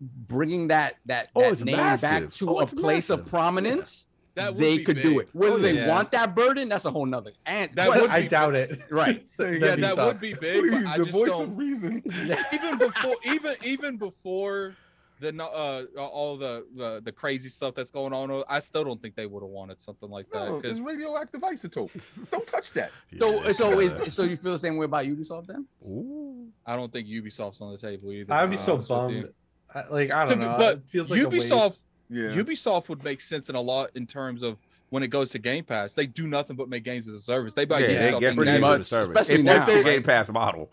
[0.00, 3.74] bringing that that, Oh, that it's name back to Oh, a it's place of prominence,
[4.04, 5.04] That would they be could big.
[5.04, 5.28] do it.
[5.32, 5.88] Whether Oh, they yeah.
[5.88, 7.32] want that burden, that's a whole nother.
[7.46, 8.80] And That but- would I be- doubt it.
[8.90, 9.26] right.
[9.38, 10.06] Yeah, That'd be that tough.
[10.06, 10.60] would be big.
[10.60, 11.42] Please, but I the just voice don't.
[11.50, 12.02] of reason.
[12.52, 14.74] even before, even even before
[15.20, 19.14] the uh all the, the the crazy stuff that's going on, I still don't think
[19.14, 20.48] they would have wanted something like that.
[20.48, 22.30] No, 'cause it's radioactive isotope.
[22.30, 22.90] Don't touch that.
[23.18, 25.66] So so is so you feel the same way about Ubisoft then?
[25.84, 26.48] Ooh.
[26.66, 28.32] I don't think Ubisoft's on the table either.
[28.32, 29.22] I would be so honest with you.
[29.22, 29.34] bummed.
[29.74, 30.56] I, like I don't be- know.
[30.58, 31.82] but it feels like a Ubisoft, waste.
[32.12, 32.28] Yeah.
[32.34, 34.58] Ubisoft would make sense in a lot in terms of
[34.90, 35.94] when it goes to Game Pass.
[35.94, 37.54] They do nothing but make games as a service.
[37.54, 38.60] They buy Yeah, Ubisoft they get pretty games.
[38.60, 39.08] much much, service.
[39.08, 39.82] especially If now, that's the?
[39.84, 40.70] Game Pass model.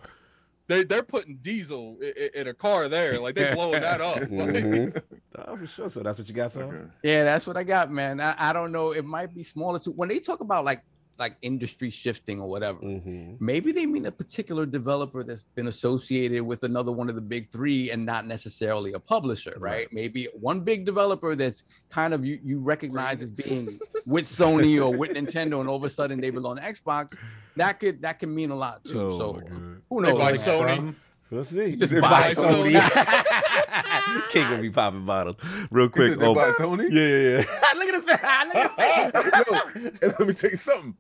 [0.68, 4.18] They they're putting diesel in, in a car there, like they're blowing that up.
[4.30, 5.02] Like, Mhm.
[5.48, 5.90] Oh, for sure.
[5.90, 6.64] So that's what you got, son.
[6.64, 6.84] Okay.
[7.02, 8.20] Yeah, that's what I got, man.
[8.20, 8.92] I, I don't know.
[8.92, 9.92] It might be smaller too.
[9.92, 10.84] When they talk about like
[11.20, 13.36] like industry shifting or whatever, Mhm.
[13.42, 17.52] maybe they mean a particular developer that's been associated with another one of the big
[17.52, 19.88] three and not necessarily a publisher, right?
[19.92, 23.68] Maybe one big developer that's kind of you, you recognize as being
[24.08, 27.18] with Sony or with Nintendo, and all of a sudden they belong to Xbox.
[27.58, 29.00] That could that can mean a lot too.
[29.00, 29.42] Oh, so
[29.90, 30.14] who knows?
[30.18, 30.36] buy man?
[30.36, 30.76] Sony.
[30.78, 30.96] From-
[31.32, 31.76] Let's see.
[31.76, 32.74] Just They buy Sony.
[34.32, 35.36] King will be popping bottles.
[35.70, 36.14] Real quick.
[36.14, 36.90] said they oh, buy Sony?
[36.92, 37.74] yeah, yeah, yeah.
[37.78, 38.20] Look at his face.
[38.48, 39.94] Look at his face.
[40.02, 40.96] Yo, and let me tell you something.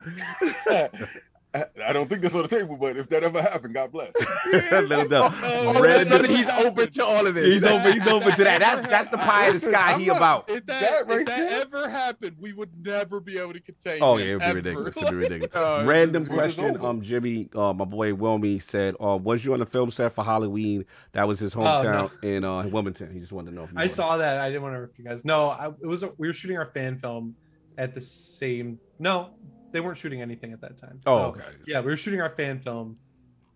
[1.51, 4.13] I, I don't think that's on the table, but if that ever happened, God bless.
[4.71, 5.33] no doubt.
[5.41, 7.45] Oh, All of a Random- sudden, he's open to all of this.
[7.55, 7.93] He's open.
[7.93, 8.59] He's open to that.
[8.59, 10.49] That's that's the pie in the sky I'm he not- about.
[10.49, 13.97] If that, That right if that ever happened, we would never be able to contain.
[14.03, 14.55] Oh yeah, it'd be ever.
[14.57, 14.97] ridiculous.
[14.97, 15.55] It'd be ridiculous.
[15.55, 16.77] Uh, Random question.
[16.85, 20.23] Um, Jimmy, uh, my boy Wilmy said, uh, was you on the film set for
[20.23, 20.85] Halloween?
[21.13, 21.63] That was his no.
[21.63, 23.11] hometown in uh Wilmington.
[23.11, 23.63] He just wanted to know.
[23.63, 24.39] If I saw that.
[24.39, 25.25] I didn't want to rip you guys.
[25.25, 26.03] No, I, it was.
[26.03, 27.35] A, we were shooting our fan film
[27.79, 28.77] at the same.
[28.99, 29.31] No,
[29.71, 31.01] they weren't shooting anything at that time.
[31.05, 31.43] Oh, So, okay.
[31.65, 32.97] Yeah, we were shooting our fan film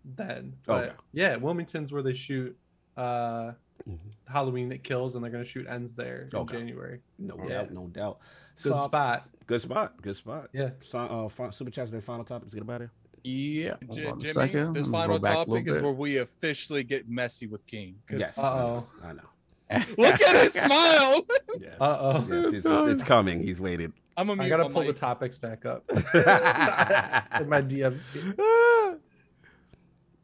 [0.04, 0.54] then.
[0.66, 0.94] But Okay.
[1.12, 2.56] yeah, Wilmington's where they shoot
[2.96, 3.52] uh
[3.88, 3.98] Mhm.
[4.28, 6.58] Halloween it kills, and they're gonna shoot ends there in Okay.
[6.58, 7.00] January.
[7.18, 7.48] No Yeah.
[7.62, 7.70] doubt.
[7.72, 8.18] No doubt.
[8.62, 9.28] Good So, spot.
[9.46, 10.00] Good spot.
[10.00, 10.48] Good spot.
[10.52, 10.70] Yeah.
[10.80, 11.90] So, uh, fi- super chats.
[11.90, 12.54] Then final topics.
[12.54, 12.90] Get about it.
[13.24, 13.76] Yeah.
[13.90, 14.72] J- Hold on a Jimmy, second.
[14.74, 17.96] this final go back a little topic is where we officially get messy with King.
[18.10, 18.38] Yes.
[18.38, 18.86] Uh-oh.
[19.04, 19.22] I know.
[19.98, 21.22] Look at his smile.
[21.60, 21.74] Yes.
[21.80, 22.26] Uh oh.
[22.30, 23.40] Yes, it's, it's coming.
[23.42, 23.92] He's waited.
[24.16, 28.10] I'm gonna I gotta my pull the topics back up in my DMs.
[28.12, 28.34] here.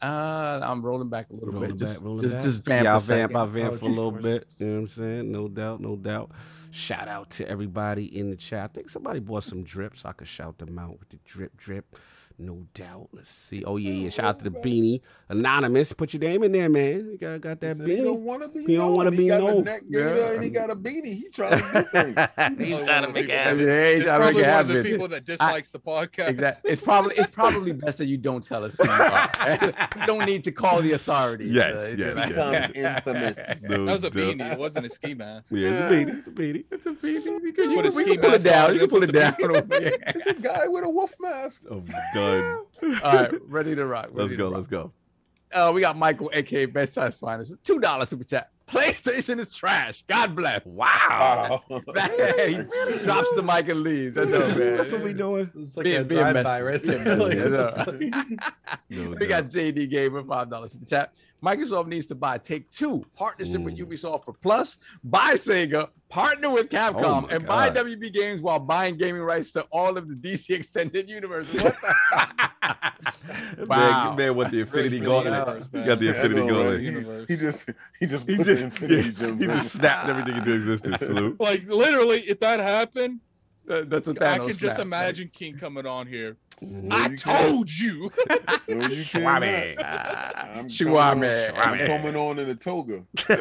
[0.02, 1.78] Uh, I'm rolling back a little Rolling bit.
[1.78, 2.43] Just, back, rolling just, back.
[2.43, 3.36] just vamp yeah, a I'll vamp.
[3.36, 4.23] I'll vamp Oh, for a little G-force.
[4.23, 4.47] bit.
[4.59, 5.33] You know what I'm saying?
[5.33, 6.31] No doubt, no doubt.
[6.70, 8.65] Shout out to everybody in the chat.
[8.65, 11.55] I think somebody bought some drip, so I could shout them out with the drip,
[11.59, 11.97] drip.
[12.43, 13.10] No doubt.
[13.12, 13.62] Let's see.
[13.65, 14.09] Oh yeah, yeah.
[14.09, 15.93] Shout out to the beanie, anonymous.
[15.93, 17.10] Put your name in there, man.
[17.12, 18.20] You got got that He said he don't beanie.
[18.20, 18.65] want to be.
[18.65, 19.65] He don't wanna be got known.
[19.65, 20.33] Neck Yeah.
[20.33, 21.05] and he got a beanie.
[21.19, 22.67] He trying to do things.
[22.67, 23.59] He's Oh, trying to make it happen.
[23.60, 26.28] Yeah, he's trying to probably make it one of the people that dislikes the podcast.
[26.28, 26.70] Exactly.
[26.73, 29.31] It's probably it's probably best that you don't tell us who you are.
[29.62, 29.73] you
[30.07, 31.52] don't need to call the authorities.
[31.52, 32.97] Yes, uh, yes, yes.
[32.97, 33.69] Infamous.
[33.69, 34.12] No That was a doubt.
[34.39, 34.52] beanie.
[34.52, 35.51] It wasn't a ski mask.
[35.52, 36.17] Yeah, it's a beanie.
[36.19, 36.65] It's a beanie.
[36.70, 37.41] It's a feeling.
[37.44, 38.73] You can, you Put a can, we ski can pull it mask down.
[38.73, 39.97] You can pull it down the over here.
[40.07, 41.62] It's a guy with a wolf mask.
[41.70, 42.30] I'm done.
[42.34, 44.10] All right, ready to rock.
[44.12, 44.44] Let's to go.
[44.47, 44.55] rock.
[44.55, 44.92] Let's go.
[45.52, 47.55] Uh, we got Michael, aka Best Size Finest.
[47.65, 48.50] Two dollars super chat.
[48.68, 50.05] PlayStation is trash.
[50.05, 50.62] God bless.
[50.76, 51.62] Wow.
[51.68, 51.83] Wow.
[51.89, 52.55] he
[53.02, 54.15] drops the mic and leaves.
[54.15, 54.76] That's That's, dope, man.
[54.76, 55.50] that's what we doing.
[55.59, 56.62] It's like Being- a being drive-by messy.
[56.62, 57.17] right there.
[57.17, 57.42] Like, yeah.
[57.49, 58.50] what the?
[58.91, 59.50] No We got doubt.
[59.50, 61.15] JD Gamer five dollars super chat.
[61.43, 63.86] Microsoft needs to buy Take Two partnership with Mm.
[63.86, 64.77] Ubisoft for Plus.
[65.02, 69.52] Buy Sega, partner with Capcom, Oh my and buy WB Games while buying gaming rights
[69.52, 71.55] to all of the DC extended universe.
[71.55, 71.94] What the?
[73.67, 74.09] Wow.
[74.10, 75.33] Man, man, with the Infinity Race for Gauntlet.
[75.35, 75.89] universe, You man.
[75.89, 77.07] got the Yeah, Infinity I Gauntlet.
[77.19, 77.28] right?
[77.28, 77.70] He just
[78.01, 80.99] he just He put the just, infinity yeah, he just snapped everything into existence.
[81.07, 81.41] Salute.
[81.41, 83.30] Like literally, if that happened, That-
[83.70, 84.78] That's a I Thanos I can just snap.
[84.81, 86.36] imagine King coming on here.
[86.60, 87.49] No, I you can't.
[87.49, 88.10] told you.
[88.68, 89.26] No, you can't.
[89.81, 90.94] I'm Shwame.
[90.94, 93.02] coming on- I'm coming on in a toga.
[93.26, 93.40] what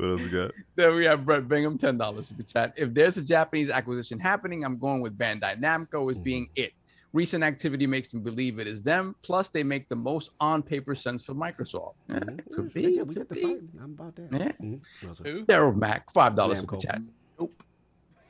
[0.00, 0.50] else we got?
[0.74, 2.74] Then we have Brett Bingham, ten dollars super chat.
[2.76, 6.72] If there's a Japanese acquisition happening, I'm going with Bandai Namco as being it.
[7.12, 9.14] Recent activity makes me believe it is them.
[9.22, 11.94] Plus, they make the most on paper sense for Microsoft.
[12.12, 12.20] Eh,
[12.52, 12.98] could be.
[12.98, 13.56] got- we got could the be.
[13.82, 14.28] I'm about that.
[14.32, 14.52] Yeah.
[14.60, 14.80] Mhm.
[15.00, 15.20] What else?
[15.24, 15.44] Who?
[15.46, 17.00] Daryl Mack, five dollars super chat.
[17.40, 17.62] Nope.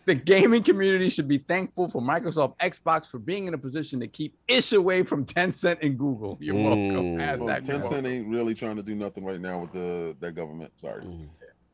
[0.06, 4.06] The gaming community should be thankful for Microsoft Xbox for being in a position to
[4.06, 6.38] keep ish away from Tencent and Google.
[6.40, 7.16] You're welcome.
[7.16, 7.16] Mm.
[7.18, 8.04] Hashtag Well, you're welcome.
[8.04, 10.72] Tencent ain't really trying to do nothing right now with the that government.
[10.80, 11.26] Sorry, Mhm.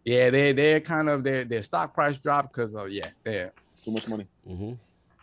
[0.05, 3.53] Yeah, they they're kind of their their stock price dropped because of yeah, they're
[3.85, 4.27] too much money.
[4.49, 4.79] Mhm.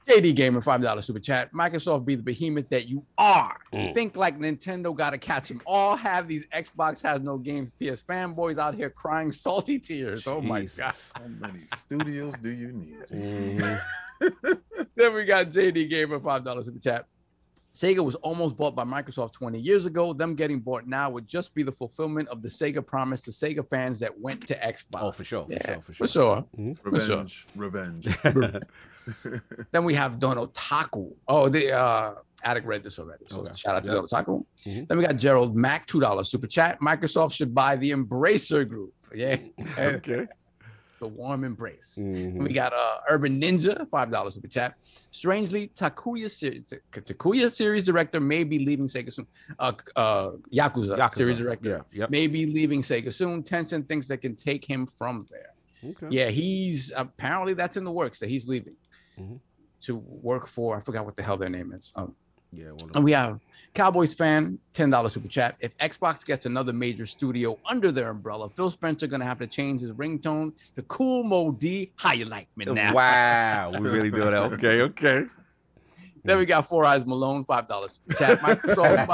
[0.09, 1.53] JD Gamer, five dollars super chat.
[1.53, 3.57] Microsoft be the behemoth that you are.
[3.71, 3.93] Mm.
[3.93, 5.95] Think like Nintendo got to catch them all.
[5.95, 7.69] Have these Xbox has no games.
[7.79, 10.25] PS fanboys out here crying salty tears.
[10.25, 10.77] Oh my Jesus.
[10.77, 10.93] god.
[11.15, 12.97] How many studios do you need?
[13.13, 13.81] Mhm.
[14.95, 17.05] then we got JD Gamer, five dollars super chat.
[17.73, 20.11] Sega was almost bought by Microsoft 20 years ago.
[20.11, 23.67] Them getting bought now would just be the fulfillment of the Sega promise to Sega
[23.69, 25.01] fans that went to Xbox.
[25.01, 26.45] Oh, for sure, for sure, for For sure.
[26.57, 26.75] sure.
[26.83, 27.25] For sure.
[27.55, 28.63] Revenge, revenge.
[29.71, 31.11] Then we have Dono Taku.
[31.27, 33.25] Oh, the uh Addict read this already.
[33.27, 33.51] So Okay.
[33.55, 33.95] shout out to Yep.
[33.95, 34.43] Dono Taku.
[34.65, 34.87] Mhm.
[34.87, 36.79] Then we got Gerald Mack, two dollars super chat.
[36.79, 38.93] Microsoft should buy the Embracer Group.
[39.15, 39.37] Yeah,
[39.77, 40.27] okay.
[40.99, 41.97] The warm embrace.
[41.99, 42.43] Mhm.
[42.47, 44.75] We got uh Urban Ninja, five dollars super chat.
[45.11, 49.27] Strangely, Takuya series Takuya series director may be leaving Sega soon.
[49.57, 51.13] Uh, uh Yakuza, Yakuza.
[51.13, 51.99] series director Yeah.
[52.01, 52.09] Yep.
[52.11, 53.43] may be leaving Sega soon.
[53.43, 55.53] Tencent thinks they can take him from there.
[55.91, 56.07] Okay.
[56.09, 58.75] Yeah, he's apparently that's in the works that he's leaving
[59.19, 59.39] Mhm.
[59.81, 60.75] to work for.
[60.77, 61.91] I forgot what the hell their name is.
[61.95, 62.15] Um,
[62.51, 62.71] Yeah.
[62.71, 63.39] one of and we have
[63.73, 65.55] Cowboys fan, ten dollars super chat.
[65.59, 69.81] If Xbox gets another major studio under their umbrella, Phil Spencer gonna have to change
[69.81, 71.91] his ringtone to Cool Moe Dee.
[71.95, 72.93] How you like me now?
[72.93, 73.71] Wow.
[73.79, 74.53] We really doing that.
[74.53, 74.81] Okay.
[74.81, 75.25] Okay.
[76.23, 78.39] Then we got Four Eyes Malone, five dollars super chat.
[78.39, 79.07] Microsoft.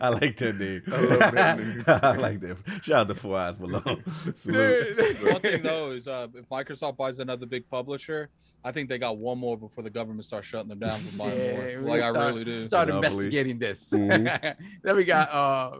[0.00, 0.82] I like that name.
[0.86, 1.84] I love that name.
[1.88, 2.56] I like that.
[2.82, 4.02] Shout out to Four Eyes Malone.
[4.36, 5.22] Salute.
[5.32, 8.30] One thing though is uh, if Microsoft buys another big publisher,
[8.64, 11.36] I think they got one more before the government starts shutting them down from buying
[11.36, 11.62] Yeah, more.
[11.64, 12.62] we're Like gonna I start- really do.
[12.62, 13.08] Start Monopoly.
[13.24, 13.90] investigating this.
[13.90, 14.56] Mhm.
[14.84, 15.70] then we got uh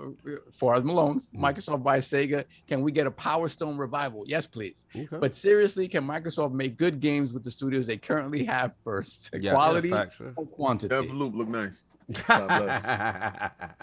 [0.53, 1.21] Four Eyes Malone.
[1.21, 1.45] Mm-hmm.
[1.45, 2.45] Microsoft buys Sega.
[2.67, 4.25] Can we get a Power Stone revival?
[4.27, 4.87] Yes, please.
[4.97, 5.07] Okay.
[5.21, 9.31] But seriously, can Microsoft make good games with the studios they currently have first?
[9.53, 9.65] Yes.
[9.65, 10.31] quality facts, yeah.
[10.37, 10.95] or quantity.
[10.95, 11.83] Deathloop look nice.
[12.27, 12.83] God bless.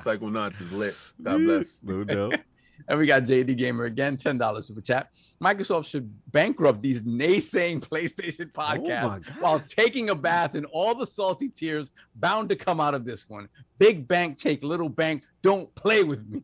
[0.03, 0.95] Psychonauts is lit.
[1.21, 1.79] God bless.
[1.83, 2.39] No doubt.
[2.87, 5.09] And we got JD Gamer again, ten dollars super chat.
[5.43, 11.05] Microsoft should bankrupt these naysaying PlayStation podcasts Oh while taking a bath in all the
[11.05, 13.49] salty tears bound to come out of this one.
[13.79, 15.23] Big bank take little bank.
[15.41, 16.41] Don't play with me.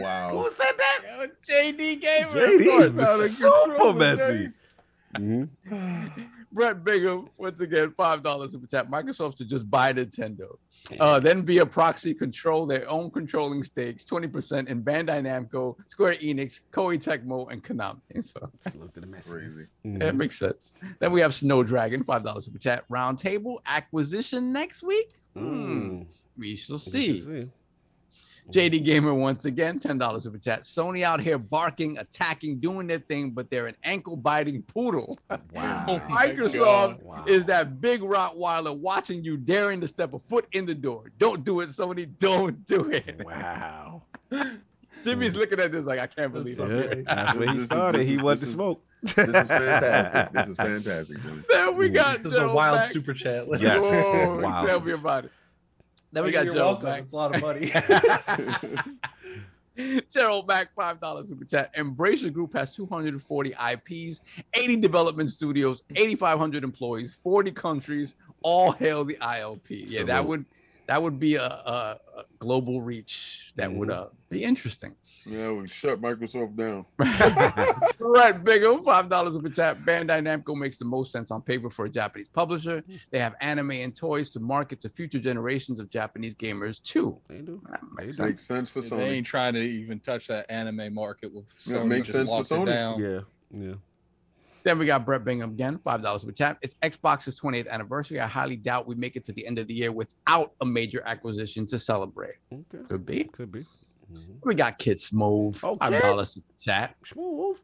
[0.00, 0.30] Wow.
[0.30, 1.00] Who said that?
[1.04, 2.92] Yo, JD Gamer, JD course.
[3.18, 4.52] was super messy.
[5.14, 5.48] Mhm.
[6.56, 8.90] Brett Bingham, once again, five dollars super chat.
[8.90, 10.56] Microsoft should just buy Nintendo,
[10.98, 16.14] uh, then via proxy control their own controlling stakes, twenty percent in Bandai Namco, Square
[16.14, 18.00] Enix, Koei Tecmo, and Konami.
[18.22, 19.30] So looked at the message.
[19.30, 19.66] Crazy.
[19.84, 20.74] it makes sense.
[20.98, 22.84] Then we have Snow Dragon, five dollars super chat.
[22.90, 25.10] Roundtable acquisition next week.
[25.34, 26.06] Hmm, Mm.
[26.38, 26.90] we shall We should
[27.24, 27.48] see.
[28.52, 30.62] JD Gamer once again, ten dollars super chat.
[30.62, 35.18] Sony out here barking, attacking, doing their thing, but they're an ankle biting poodle.
[35.52, 35.84] Wow.
[35.88, 37.24] Oh Microsoft Wow.
[37.26, 41.10] is that big Rottweiler watching you, daring to step a foot in the door.
[41.18, 42.08] Don't do it, Sony.
[42.18, 43.22] Don't do it.
[43.24, 44.02] Wow.
[45.04, 45.38] Jimmy's hmm.
[45.38, 47.04] looking at this like I can't believe That's it.
[47.06, 48.02] that's where he is- started.
[48.02, 48.82] He is- wanted this to smoke.
[49.02, 50.32] This is fantastic.
[50.32, 51.42] This is fantastic, Jimmy.
[51.48, 52.88] Then we got This is a wild back.
[52.90, 53.48] super chat.
[53.48, 53.78] Let's- Yes.
[53.78, 54.66] Whoa, Wow.
[54.66, 55.32] Tell me about it.
[56.16, 56.86] Then we You're got Gerald welcome.
[56.86, 57.02] back.
[57.02, 57.70] It's a lot of money.
[60.10, 61.76] Gerald back five dollars super chat.
[61.76, 64.22] Embracer Group has 240 IPs,
[64.54, 68.14] 80 development studios, 8,500 employees, 40 countries.
[68.40, 69.60] All hail the ILP.
[69.68, 70.46] Yeah, that would
[70.86, 73.52] that would be a, a, a global reach.
[73.56, 74.94] That would uh, be interesting.
[75.28, 76.84] Yeah, we shut Microsoft down.
[77.98, 79.84] right, Bingham, five dollars super chat.
[79.84, 82.84] Bandai Namco makes the most sense on paper for a Japanese publisher.
[83.10, 87.18] They have anime and toys to market to future generations of Japanese gamers too.
[87.28, 87.60] They do.
[87.70, 88.70] That makes Makes sense.
[88.70, 92.08] sense for They ain't trying to even touch that anime market with Yeah, Sony makes
[92.08, 92.66] sense for Sony.
[92.66, 93.00] down.
[93.00, 93.20] Yeah.
[93.50, 93.74] Yeah.
[94.62, 96.58] Then we got Brett Bingham again, five dollars super chat.
[96.62, 98.20] It's Xbox's 20th anniversary.
[98.20, 101.02] I highly doubt we make it to the end of the year without a major
[101.06, 102.34] acquisition to celebrate.
[102.52, 102.84] Okay.
[102.88, 103.24] Could be.
[103.24, 103.64] Could be.
[104.44, 106.02] We got Kid Smove, Oh, five Kid.
[106.02, 106.94] dollars super chat.
[107.04, 107.58] Smooth.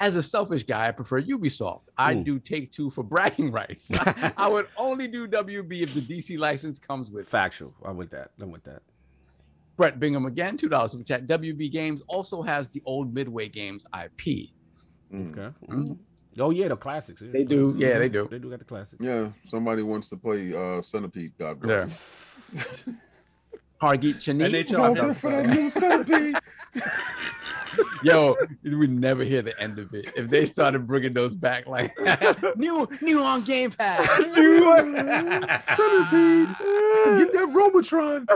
[0.00, 1.82] As a selfish guy, I prefer Ubisoft.
[1.96, 2.24] I Ooh.
[2.24, 3.90] do take two for bragging rights.
[4.36, 7.28] I would only do WB if the DC license comes with.
[7.28, 7.72] Factual.
[7.84, 8.32] I'm with that.
[8.40, 8.82] I'm with that.
[9.76, 11.26] Brett Bingham again, two dollars super chat.
[11.26, 14.50] WB Games also has the old Midway Games IP.
[15.12, 15.30] Mm.
[15.38, 15.56] Okay.
[15.68, 15.98] Mhm.
[16.38, 17.22] Oh yeah, the classics.
[17.24, 17.74] They do.
[17.78, 18.26] Yeah, they do.
[18.30, 19.02] They do got the classics.
[19.04, 21.32] Yeah, somebody wants to play uh Centipede.
[21.38, 21.88] God Yeah.
[23.82, 23.98] bless.
[23.98, 24.64] Hargeet Chani.
[24.64, 26.36] NHL Vote for that new Centipede.
[28.02, 30.10] Yo, we never hear the end of it.
[30.16, 31.94] If they started bringing those back, like
[32.56, 34.06] new, new on Game Pass.
[35.66, 36.48] Centipede.
[37.18, 38.26] Get that Robotron.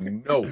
[0.00, 0.50] no.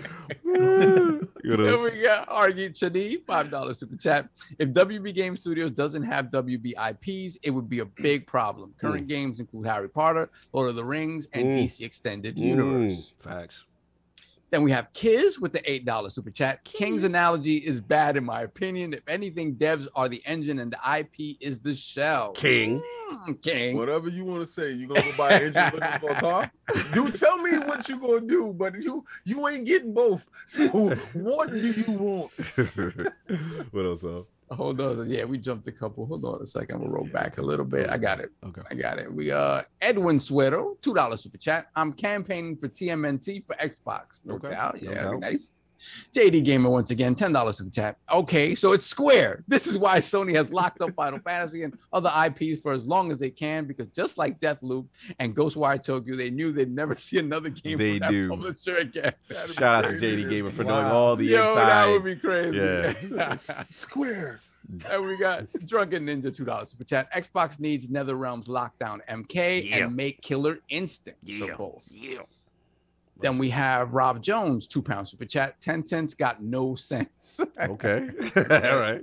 [1.43, 4.29] You know, Then we got Argy Chani, five dollars super chat.
[4.59, 8.75] If WB Game Studios doesn't have WB IPs, it would be a big problem.
[8.81, 11.57] Current games include Harry Potter, Lord of the Rings, and Mm.
[11.65, 13.15] DC Extended Universe.
[13.19, 13.65] Mm, Facts.
[14.51, 16.65] Then we have Kiz with the eight dollar super chat.
[16.65, 18.93] King's analogy is bad in my opinion.
[18.93, 22.33] If anything, devs are the engine and the IP is the shell.
[22.33, 22.83] King.
[23.13, 23.77] Mm, King.
[23.77, 26.51] Whatever you want to say, you gonna go buy an engine looking for a car?
[26.95, 30.29] You tell me what you gonna do, but you you ain't getting both.
[30.47, 30.69] So
[31.13, 32.33] what do you want?
[33.73, 34.05] what else?
[34.05, 34.23] Uh?
[34.51, 35.09] Hold on.
[35.09, 36.07] Yeah, we jumped a couple.
[36.07, 36.81] Hold on a second.
[36.81, 37.89] We'll roll back a little bit.
[37.89, 38.31] I got it.
[38.45, 38.63] Okay.
[38.71, 39.13] I got it.
[39.13, 41.69] We uh Edwin Suero, two dollars super chat.
[41.77, 44.21] I'm campaigning for TMNT for Xbox.
[44.25, 44.51] No Okay.
[44.51, 44.83] doubt.
[44.83, 45.21] Yeah, that'd doubt.
[45.21, 45.53] nice.
[46.15, 47.97] JD Gamer once again, ten dollars super chat.
[48.13, 49.45] Okay, so it's Square.
[49.49, 53.11] This is why Sony has locked up Final Fantasy and other IPs for as long
[53.13, 54.87] as they can, because just like Deathloop
[55.19, 58.29] and Ghostwire Tokyo, they knew they'd never see another game They from that do.
[58.29, 59.13] publisher again.
[59.29, 60.25] That'd Shout out to crazy.
[60.25, 62.57] JD Gamer for knowing all the Yo, that would be crazy.
[62.59, 63.37] Yeah.
[63.37, 64.39] Square.
[64.91, 67.13] And we got Drunken Ninja two dollars super chat.
[67.13, 69.77] Xbox needs Nether Realms lockdown MK Yeah.
[69.87, 71.19] and make Killer Instinct.
[71.39, 71.89] So both.
[71.93, 72.19] Yeah.
[73.21, 75.61] Then we have Rob Jones two pounds super chat.
[75.61, 77.41] Ten cents got no sense.
[77.61, 78.09] Okay.
[78.37, 79.03] all right.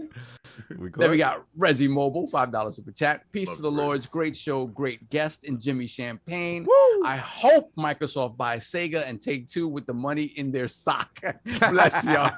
[0.78, 3.22] We then we got Reggie Mobile five dollars super chat.
[3.32, 3.82] Peace Love to the Reggie.
[3.84, 4.08] Lords.
[4.08, 6.66] Great show, great guest, and Jimmy Champane.
[6.66, 7.04] Woo!
[7.06, 11.20] I hope Microsoft buys Sega and Take Two with the money in their sock.
[11.60, 12.32] Bless y'all.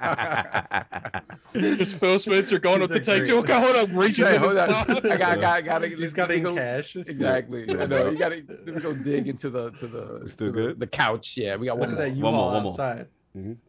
[1.54, 3.38] Just Phil Spencer going up to take two.
[3.40, 3.90] Okay, hold up.
[3.94, 4.70] Reaches Hey, in hold his on.
[4.88, 5.06] sock.
[5.06, 5.84] I got, got, got.
[5.84, 6.96] He's got it in cash.
[6.98, 7.64] Exactly.
[7.70, 8.10] I know.
[8.10, 11.38] You got to go dig into the to the to the- The, couch.
[11.38, 12.06] Yeah, we got Look one more.
[12.06, 12.72] that One more, U-Haul one more.
[12.72, 13.08] outside.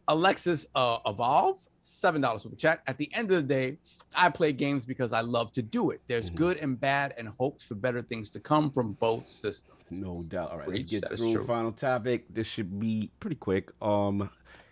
[0.07, 2.81] Alexis uh, Evolve, seven dollars super chat.
[2.87, 3.77] At the end of the day,
[4.15, 6.01] I play games because I love to do it.
[6.07, 6.35] There's Mhm.
[6.35, 9.77] good and bad, and hopes for better things to come from both systems.
[9.89, 10.51] No doubt.
[10.51, 11.45] All right, Preach, let's get that is through true.
[11.45, 12.25] final topic.
[12.33, 13.69] This should be pretty quick.
[13.81, 14.29] Um,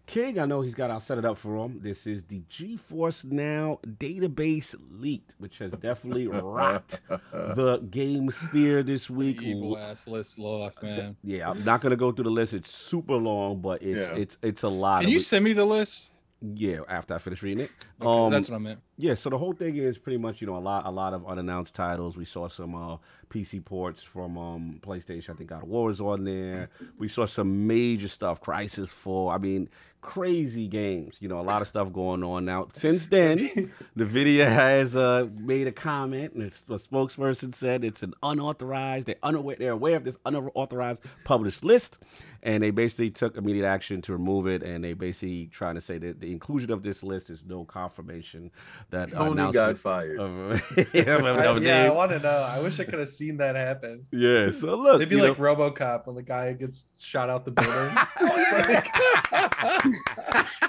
[0.10, 0.90] King, I know he's got.
[0.90, 1.80] I'll set it up for him.
[1.84, 7.00] This is the GeForce Now database leaked, which has definitely rocked
[7.32, 9.42] the game sphere this week.
[9.44, 11.16] Evil ass list lost, man.
[11.24, 12.56] Yeah, I'm not gonna go through the list.
[12.56, 14.16] It's super long, but it's Yeah.
[14.16, 15.02] it's it's a lot.
[15.02, 15.22] Can of you it.
[15.22, 16.10] send me the list?
[16.42, 17.72] Yeah, after I finished reading it.
[18.02, 18.80] Okay, um, that's what I meant.
[18.96, 21.28] yeah, so the whole thing is pretty much, you know, a lot a lot of
[21.28, 22.16] unannounced titles.
[22.16, 22.98] We saw some uh
[23.30, 25.32] PC ports from um PlayStation.
[25.32, 26.70] I think God of War was on there.
[26.98, 29.34] We saw some major stuff, Crysis 4.
[29.34, 29.70] I mean,
[30.02, 31.18] crazy games.
[31.20, 32.68] You know, a lot of stuff going on now.
[32.74, 33.38] Since then,
[33.98, 39.16] Nvidia has uh made a comment and it's, a spokesperson said it's an unauthorized, they're
[39.24, 42.00] unaware they're aware of this unauthorized published list.
[42.44, 45.98] And they basically took immediate action to remove it, and they basically trying to say
[45.98, 48.52] that the inclusion of this list is no confirmation
[48.92, 50.20] that Tony announcement got fired.
[50.20, 50.62] of,
[50.94, 52.30] yeah, I- yeah, I want to know.
[52.30, 54.06] I wish I could have seen that happen.
[54.12, 54.50] yeah.
[54.52, 57.98] So look, It'd be like know- RoboCop when the guy gets shot out the building.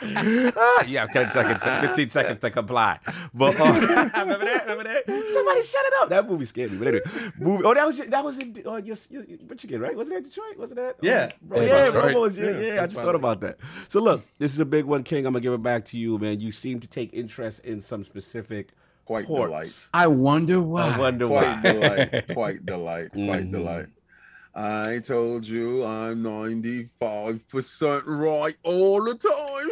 [0.02, 2.98] Ah, yeah, 10 seconds, 15 seconds to comply.
[3.34, 4.62] But uh, remember that?
[4.66, 5.06] Remember that?
[5.32, 6.08] Somebody shut it up.
[6.08, 6.78] That movie scared me.
[6.78, 7.02] But anyway,
[7.38, 7.64] movie.
[7.64, 9.94] Oh, that was that was in uh, your, your Michigan, right?
[9.96, 10.56] Wasn't that Detroit?
[10.58, 10.96] Wasn't that?
[11.02, 11.30] Yeah.
[11.42, 12.14] Bro, Yeah, yeah, Detroit.
[12.14, 13.58] Robo yeah, Yeah, yeah, I just thought about that.
[13.88, 15.26] So look, this is a big one, King.
[15.26, 16.40] I'm gonna give it back to you, man.
[16.40, 18.70] You seem to take interest in some specific
[19.04, 19.48] Quite ports.
[19.50, 19.86] delight.
[19.92, 20.94] I wonder why.
[20.94, 21.72] I wonder Quite why.
[21.72, 22.24] delight.
[22.34, 23.12] Quite delight.
[23.12, 23.52] Quite Mhm.
[23.52, 23.86] delight.
[24.62, 29.70] I told you I'm 95% right all the time.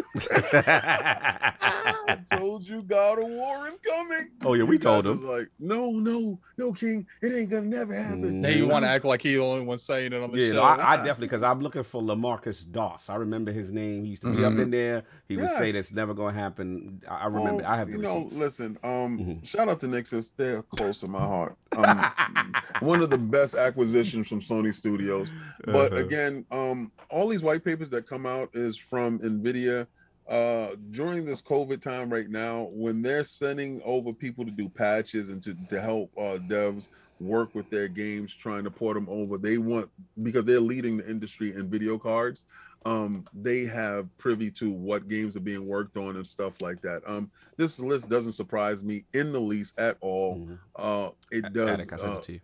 [1.60, 4.30] I told you God of War is coming.
[4.46, 5.16] Oh, yeah, we You told him.
[5.16, 7.06] was like, no, no, no, King.
[7.20, 8.42] It ain't gonna never happen.
[8.42, 8.70] Hey, you Mhm.
[8.70, 10.54] want to act like he the only one saying it on the Yeah, show?
[10.54, 13.10] no, I, I definitely because I'm looking for Lamarcus Doss.
[13.10, 14.04] I remember his name.
[14.04, 14.62] He used to be up Mhm.
[14.62, 15.02] in there.
[15.28, 15.74] He would say Yes.
[15.74, 17.02] that's never gonna happen.
[17.06, 17.62] I, I remember.
[17.62, 18.34] Well, I have the you know, receipts.
[18.36, 18.78] listen.
[18.82, 19.44] Um, Mhm.
[19.46, 20.32] shout out to Nixxes.
[20.34, 21.56] They're close to my heart.
[21.76, 22.10] Um,
[22.80, 25.32] one of the best acquisitions from Sony Studios.
[25.66, 26.04] But Uh-huh.
[26.04, 29.86] again, um, all these white papers that come out is from Nvidia.
[30.28, 35.30] Uh, during this COVID time right now, when they're sending over people to do patches
[35.30, 39.38] and to, to help uh, devs work with their games, trying to port them over,
[39.38, 39.88] they want
[40.22, 42.44] because they're leading the industry in video cards.
[42.84, 47.02] Um, they have privy to what games are being worked on and stuff like that.
[47.06, 50.36] Um, this list doesn't surprise me in the least at all.
[50.36, 50.58] Mhm.
[50.76, 51.80] Uh, it does.
[51.80, 52.40] Addict, I sent uh, it to you.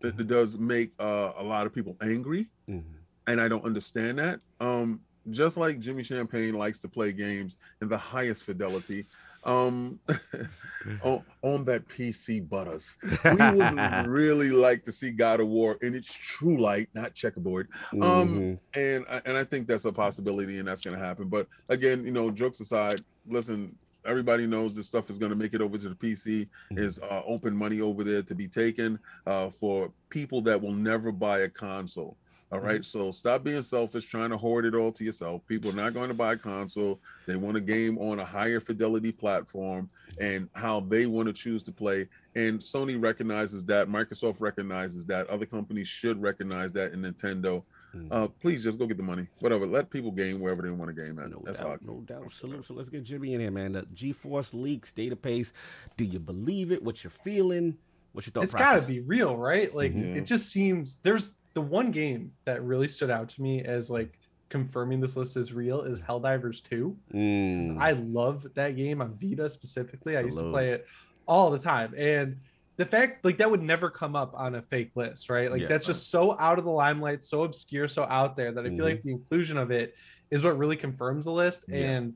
[0.00, 2.82] It, it does make uh, a lot of people angry Mhm.
[3.26, 4.40] and I don't understand that.
[4.60, 9.04] Um, just like Jimmy Champane likes to play games in the highest fidelity,
[9.44, 10.00] um,
[11.02, 15.94] on, on that PC butters, we would really like to see God of War in
[15.94, 17.68] its true light, not checkerboard.
[17.92, 18.02] Mhm.
[18.02, 21.28] Um, and and I think that's a possibility, and that's going to happen.
[21.28, 23.76] But again, you know, jokes aside, listen.
[24.04, 26.48] Everybody knows this stuff is going to make it over to the PC.
[26.72, 26.78] Mhm.
[26.78, 31.12] Is uh, open money over there to be taken uh, for people that will never
[31.12, 32.16] buy a console.
[32.52, 35.46] All right, so stop being selfish, trying to hoard it all to yourself.
[35.46, 36.98] People are not going to buy a console.
[37.24, 39.88] They want a game on a higher fidelity platform
[40.20, 42.08] and how they want to choose to play.
[42.34, 43.86] And Sony recognizes that.
[43.88, 45.28] Microsoft recognizes that.
[45.28, 46.90] Other companies should recognize that.
[46.92, 47.62] And Nintendo.
[48.10, 49.26] Uh, please just go get the money.
[49.40, 49.66] Whatever.
[49.66, 51.30] Let people game wherever they want to game at.
[51.30, 52.32] No That's how doubt, no doubt.
[52.32, 52.66] Salute.
[52.66, 53.72] So let's get Jimmy in here, man.
[53.72, 55.52] The GeForce leaks database.
[55.96, 56.82] Do you believe it?
[56.82, 57.76] What you're feeling?
[58.12, 58.80] What's your thought it's process?
[58.82, 59.74] got to be real, right?
[59.74, 60.16] Like Mhm.
[60.16, 64.18] it just seems there's the one game that really stood out to me as like
[64.48, 66.96] confirming this list is real is Helldivers 2.
[67.14, 67.78] Mm.
[67.78, 70.16] I love that game on Vita specifically.
[70.16, 70.86] I used to play it
[71.26, 71.94] all the time.
[71.96, 72.40] And
[72.80, 75.50] the fact like that would never come up on a fake list, right?
[75.50, 75.68] Like Yeah.
[75.68, 78.86] that's just so out of the limelight, so obscure, so out there that I feel
[78.86, 79.94] like the inclusion of it
[80.30, 81.66] is what really confirms the list.
[81.68, 81.76] Yeah.
[81.76, 82.14] And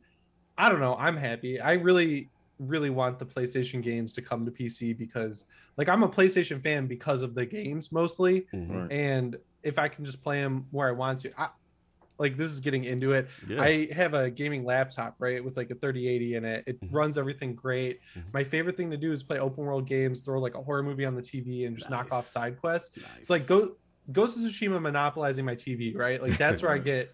[0.56, 1.60] I don't know, I'm happy.
[1.60, 5.44] I really, really want the PlayStation games to come to PC because
[5.76, 8.46] like I'm a PlayStation fan because of the games mostly.
[8.54, 8.90] Mhm.
[8.90, 11.48] And if I can just play them where I want to, I,
[12.18, 13.28] like this is getting into it.
[13.48, 13.60] Yeah.
[13.60, 16.64] I have a gaming laptop, right, with like a 3080 in it.
[16.66, 16.88] It Mhm.
[16.92, 18.00] runs everything great.
[18.16, 18.32] Mhm.
[18.32, 21.04] My favorite thing to do is play open world games, throw like a horror movie
[21.04, 22.96] on the TV, and just knock off side quests.
[22.96, 23.06] Nice.
[23.18, 23.76] It's like go
[24.12, 26.22] Ghost of Tsushima monopolizing my TV, right?
[26.22, 27.12] Like that's where I get.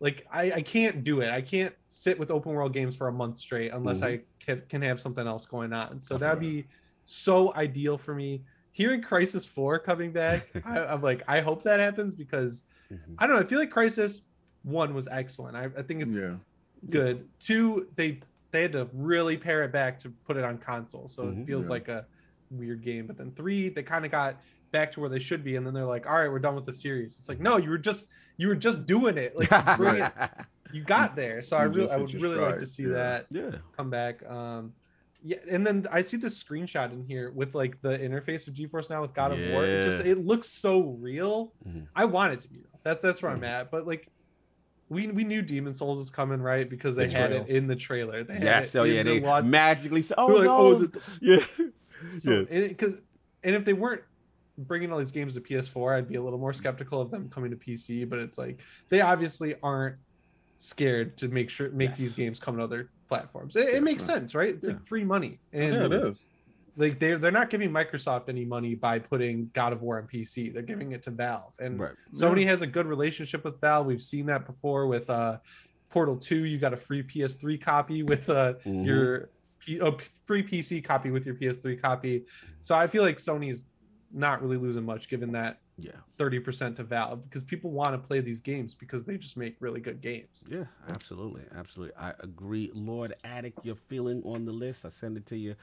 [0.00, 1.28] Like I, I can't do it.
[1.30, 4.80] I can't sit with open world games for a month straight unless I can, can
[4.82, 6.00] have something else going on.
[6.00, 6.66] So that'd be
[7.04, 8.42] so ideal for me.
[8.72, 13.14] Hearing Crysis 4 coming back, I, I'm like, I hope that happens because Mhm.
[13.18, 13.42] I don't know.
[13.42, 14.22] I feel like Crysis
[14.62, 15.56] One was excellent.
[15.56, 16.34] I, I think it's Yeah.
[16.88, 17.26] good.
[17.38, 18.20] Two, they
[18.52, 21.42] they had to really pare it back to put it on console, so Mhm.
[21.42, 21.70] it feels Yeah.
[21.70, 22.04] like a
[22.50, 23.06] weird game.
[23.06, 24.40] But then three, they kind of got
[24.72, 26.66] back to where they should be, and then they're like, "All right, we're done with
[26.66, 28.06] the series." It's like, no, you were just
[28.36, 29.36] you were just doing it.
[29.36, 30.12] Like you bring it,
[30.72, 31.42] you got there.
[31.42, 32.88] So I really, I would your really like to see yeah.
[32.88, 33.50] that yeah.
[33.76, 34.24] come back.
[34.28, 34.72] Um,
[35.22, 38.88] yeah, and then I see the screenshot in here with like the interface of GeForce
[38.90, 39.64] now with God of War.
[39.66, 41.52] It just it looks so real.
[41.68, 41.86] Mhm.
[41.94, 42.80] I want it to be real.
[42.82, 43.70] That's that's where I'm at.
[43.70, 44.08] But like
[44.90, 46.68] we we knew Demon Souls was coming, right?
[46.68, 48.22] Because they The had it in the trailer.
[48.24, 51.00] They had so oh, in yeah, they launch- magically "Oh were like, no, oh, the-
[51.22, 51.38] yeah,
[52.18, 53.00] So, yeah, and, cause,
[53.44, 54.02] and if they weren't
[54.58, 57.50] bringing all these games to PS4, I'd be a little more skeptical of them coming
[57.50, 58.06] to PC.
[58.08, 58.58] But it's like
[58.90, 59.96] they obviously aren't
[60.58, 63.56] scared to make sure make these games come to other platforms.
[63.56, 64.50] It, it makes sense, right?
[64.54, 64.74] It's Yeah.
[64.74, 66.24] like free money, and Yeah, it is.
[66.76, 70.52] Like they're they're not giving Microsoft any money by putting God of War on PC.
[70.52, 71.92] They're giving it to Valve, and right.
[72.12, 73.86] Sony has a good relationship with Valve.
[73.86, 75.38] We've seen that before with uh
[75.90, 76.44] Portal 2.
[76.44, 78.86] You got a free PS3 copy with uh Mhm.
[78.86, 82.24] your P- a p- free PC copy with your PS3 copy.
[82.62, 83.66] So I feel like Sony's
[84.10, 88.20] not really losing much given that Yeah, 30% to Valve because people want to play
[88.20, 90.44] these games because they just make really good games.
[90.48, 91.94] yeah, absolutely, absolutely.
[91.96, 92.70] I agree.
[92.74, 94.84] Lord Addict, your feeling on the list.
[94.86, 95.54] I send it to you.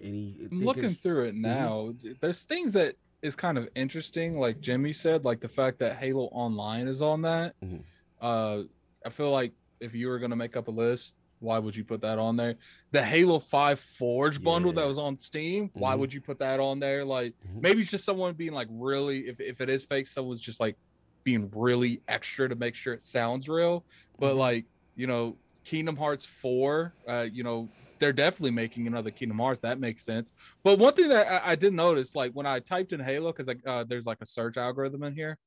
[0.00, 0.48] Any?
[0.50, 1.92] Looking through it now.
[2.20, 6.24] There's things that is kind of interesting, like Jimmy said, like the fact that Halo
[6.32, 7.54] Online is on that.
[7.62, 7.82] Mhm.
[8.20, 8.62] Uh,
[9.06, 12.00] I feel like if you were gonna make up a list, why would you put
[12.02, 12.56] that on there?
[12.92, 15.98] The Halo Five Forge bundle that was on Steam, why Mhm.
[16.00, 17.04] would you put that on there?
[17.04, 17.62] Like Mhm.
[17.62, 20.76] maybe it's just someone being like really, if if it is fake, someone's just like
[21.24, 23.84] being really extra to make sure it sounds real.
[24.18, 24.38] But Mhm.
[24.38, 27.68] like you know, Kingdom Hearts Four, uh, you know,
[28.02, 29.60] they're definitely making another Kingdom Hearts.
[29.60, 30.32] That makes sense.
[30.64, 33.46] But one thing that I, I did notice, like when I typed in Halo, because
[33.46, 35.38] like uh, there's like a search algorithm in here,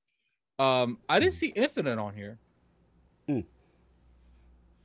[0.57, 2.39] um, I didn't see Infinite on here.
[3.27, 3.41] Hmm.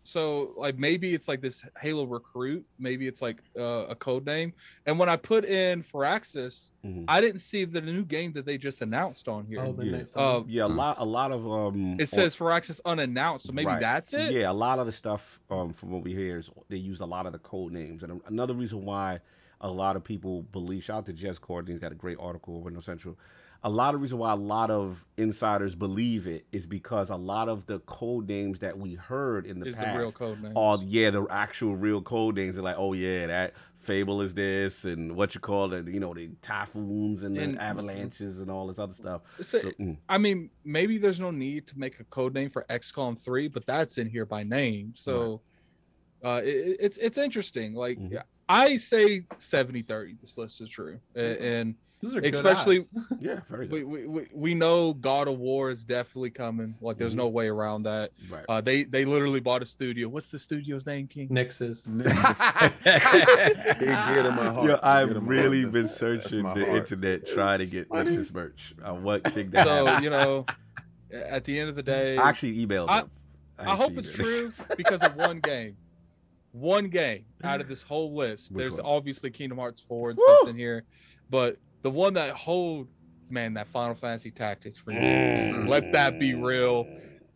[0.02, 4.52] So like maybe it's like this Halo recruit, maybe it's like uh, a code name.
[4.86, 7.04] And when I put in Firaxis, Mhm.
[7.08, 9.60] I didn't see the new game that they just announced on here.
[9.60, 9.84] Oh, Yeah.
[9.84, 10.76] Midnight Uh, Yeah, a Mm.
[10.76, 11.96] lot, a lot of um.
[12.00, 13.80] it says Firaxis unannounced, so maybe Right.
[13.80, 14.32] that's it.
[14.32, 17.06] Yeah, a lot of the stuff um, from what we hear is they use a
[17.06, 19.20] lot of the code names, and another reason why
[19.60, 20.82] a lot of people believe.
[20.84, 23.18] Shout out to Jez Corden, he's got a great article over Windows Central.
[23.62, 27.48] A lot of reason why a lot of insiders believe it is because a lot
[27.48, 30.56] of the code names that we heard in the Is past the real code name.
[30.56, 32.54] are yeah the actual real code names.
[32.54, 36.12] They're like, oh yeah, that Fable is this, and what you call it, you know,
[36.14, 39.22] the typhoons and the avalanches and all this other stuff.
[39.40, 43.18] So, mm, I mean, maybe there's no need to make a code name for XCOM
[43.20, 44.92] 3, but that's in here by name.
[44.96, 45.42] So
[46.24, 47.74] uh, it, it's it's interesting.
[47.74, 48.22] Like Mhm.
[48.48, 50.98] I say 70 30, this list is true.
[51.14, 52.88] A- And are especially- odds.
[53.20, 53.84] yeah, very good.
[53.84, 56.74] we, we, we, we know God of War is definitely coming.
[56.80, 57.18] Like there's Mhm.
[57.18, 58.12] no way around that.
[58.30, 58.44] Right.
[58.48, 60.08] Uh, they they literally bought a studio.
[60.08, 61.28] What's the studio's name, King?
[61.28, 61.86] Nixxes,
[62.86, 64.66] It get in my heart.
[64.68, 66.68] Yo, I've get in my really been searching the heart.
[66.68, 68.74] internet trying to get Nixxes merch.
[68.84, 70.46] I want King to So have you know,
[71.12, 73.10] at the end of the day, I actually emailed I- them.
[73.58, 75.76] I hope it's true because of one game.
[76.52, 78.50] One game out of this whole list.
[78.50, 78.86] Which There's one?
[78.86, 80.36] obviously Kingdom Hearts 4 and Woo!
[80.38, 80.82] stuff in here,
[81.28, 82.88] but the one that hold
[83.30, 85.68] man, that Final Fantasy Tactics for Mm.
[85.68, 86.86] Let that be real.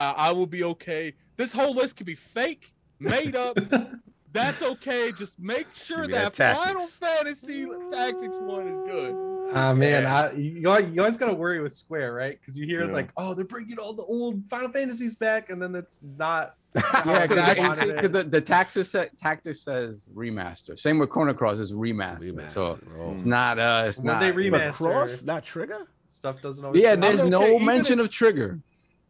[0.01, 1.15] I, I will be okay.
[1.37, 3.59] This whole list could be fake, made up.
[4.35, 5.13] That's okay.
[5.13, 9.31] Just make sure that that, Final Fantasy Tactics one is good.
[9.55, 12.39] Ah man, I, you, always, you always gotta worry with Square, right?
[12.41, 12.93] Because you hear Yeah.
[12.93, 16.57] like, oh, they're bringing all the old Final Fantasies back, and then it's not.
[16.75, 18.31] Yeah, So they wanted because the, it.
[18.33, 20.77] the taxes sa- tactic says remaster.
[20.77, 22.33] Same with Chrono Cross is remaster.
[22.35, 22.51] Remaster.
[22.51, 23.13] So Oh.
[23.13, 25.87] it's not uh it's When not they remaster- Cross, not Trigger.
[26.09, 26.83] stuff doesn't always.
[26.83, 28.59] Yeah, there's I'm no even mention if- of trigger.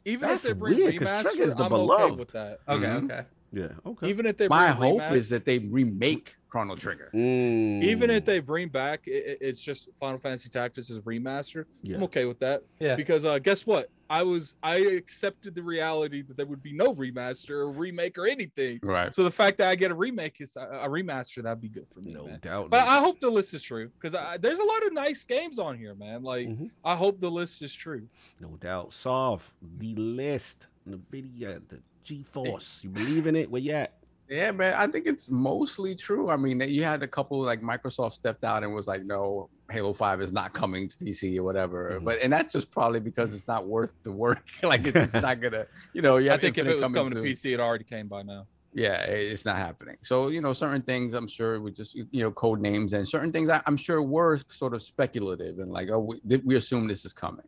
[0.04, 2.18] Even That's if they bring weird, 'cause remaster, Trigger's the I'm okay beloved.
[2.18, 2.58] with that.
[2.68, 3.04] Okay, Mhm.
[3.10, 3.24] okay.
[3.54, 3.68] Yeah.
[3.86, 4.08] Okay.
[4.08, 7.10] Even if they My bring hope remaster- is that they remake Chrono Trigger.
[7.12, 7.82] Mm.
[7.82, 11.96] even if they bring back it, it- it's just Final Fantasy Tactics as remaster, Yeah.
[11.96, 12.62] I'm okay with that.
[12.78, 12.94] Yeah.
[12.94, 13.90] Because uh, guess what?
[14.10, 18.26] I was I accepted the reality that there would be no remaster or remake or
[18.28, 18.78] anything.
[18.84, 19.12] Right.
[19.12, 21.86] So the fact that I get a remake is a, a remaster, that'd be good
[21.92, 22.38] for me, no man.
[22.40, 22.70] doubt.
[22.70, 25.76] But I hope the list is true because there's a lot of nice games on
[25.76, 26.22] here, man.
[26.22, 26.70] Like Mhm.
[26.84, 28.06] I hope the list is true.
[28.40, 28.92] No doubt.
[28.92, 32.84] Solve the list, NVIDIA, the GeForce.
[32.84, 33.50] You believe in it?
[33.50, 33.94] Where you at?
[34.28, 34.74] Yeah, man.
[34.74, 36.30] I think it's mostly true.
[36.30, 39.92] I mean, you had a couple like Microsoft stepped out and was like, "No, Halo
[39.92, 42.04] Five is not coming to PC or whatever." Mhm.
[42.04, 44.44] But and that's just probably because it's not worth the work.
[44.62, 46.16] like it's just not gonna, you know.
[46.16, 47.20] You I think if Infinite it was coming to.
[47.30, 48.46] PC, it already came by now.
[48.76, 52.32] yeah it's not happening so you know certain things i'm sure we just you know
[52.32, 56.00] code names and certain things I, i'm sure were sort of speculative and like oh
[56.24, 57.46] we, we assume this is coming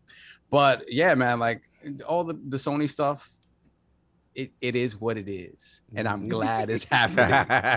[0.50, 1.62] but yeah man like
[2.06, 3.35] all the, the sony stuff
[4.36, 7.32] it, it is what it is and i'm glad it's happening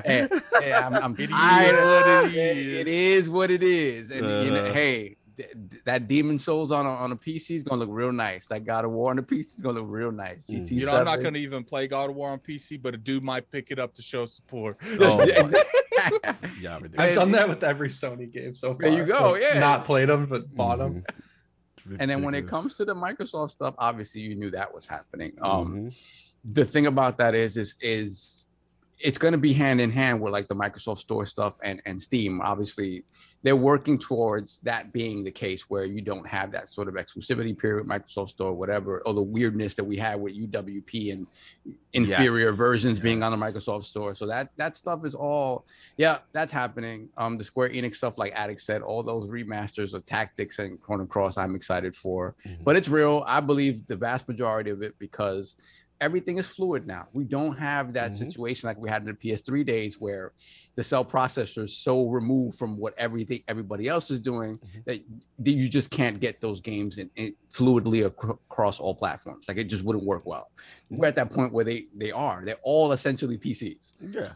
[0.06, 1.86] and, and I'm, I'm It is tired.
[1.86, 2.78] what is.
[2.82, 4.12] It is what it is.
[4.12, 4.74] And you know, Uh.
[4.74, 8.12] hey, th- th- that Demon Souls on a, on a PC is gonna look real
[8.12, 8.48] nice.
[8.48, 10.44] That God of War on a PC is gonna look real nice.
[10.50, 10.62] Mm.
[10.68, 11.24] GT You know, I'm not 7.
[11.24, 13.80] going to even play God of War on PC, but a dude might pick it
[13.80, 14.78] up to show support.
[15.00, 16.34] Oh, Yeah.
[16.62, 18.82] Yeah, I've done that with every Sony game so far.
[18.90, 19.60] There you go, Like, yeah.
[19.60, 21.04] Not played them, but bought them.
[21.88, 21.98] Mhm.
[22.00, 25.34] and then when it comes to the Microsoft stuff, obviously you knew that was happening.
[25.42, 25.96] Um, Mhm.
[26.46, 28.36] The thing about that is is is
[29.00, 32.02] it's going to be hand in hand with like the Microsoft Store stuff and and
[32.02, 32.42] Steam.
[32.42, 33.04] Obviously,
[33.44, 37.58] they're working towards that being the case where you don't have that sort of exclusivity
[37.58, 41.26] period with Microsoft Store, whatever, or the weirdness that we had with UWP and
[41.94, 43.38] inferior Yes, versions being on the.
[43.38, 44.14] Microsoft Store.
[44.16, 47.08] So that that stuff is all yeah, that's happening.
[47.16, 51.06] Um, the Square Enix stuff, like Addict said, all those remasters of Tactics and Chrono
[51.06, 52.36] Cross, I'm excited for.
[52.46, 52.66] Mhm.
[52.66, 53.24] But it's real.
[53.26, 55.56] I believe the vast majority of it because
[56.02, 57.08] everything is fluid now.
[57.14, 58.16] We don't have that Mhm.
[58.16, 60.32] situation like we had in the PS3 days where
[60.76, 64.86] the cell processor is so removed from what everything everybody else is doing Mhm.
[64.86, 65.02] that,
[65.40, 69.48] that you just can't get those games in, in fluidly ac- across all platforms.
[69.48, 70.52] Like it just wouldn't work well.
[70.90, 72.44] We're at that point where they they are.
[72.46, 73.94] They're all essentially PCs.
[74.00, 74.34] Yeah,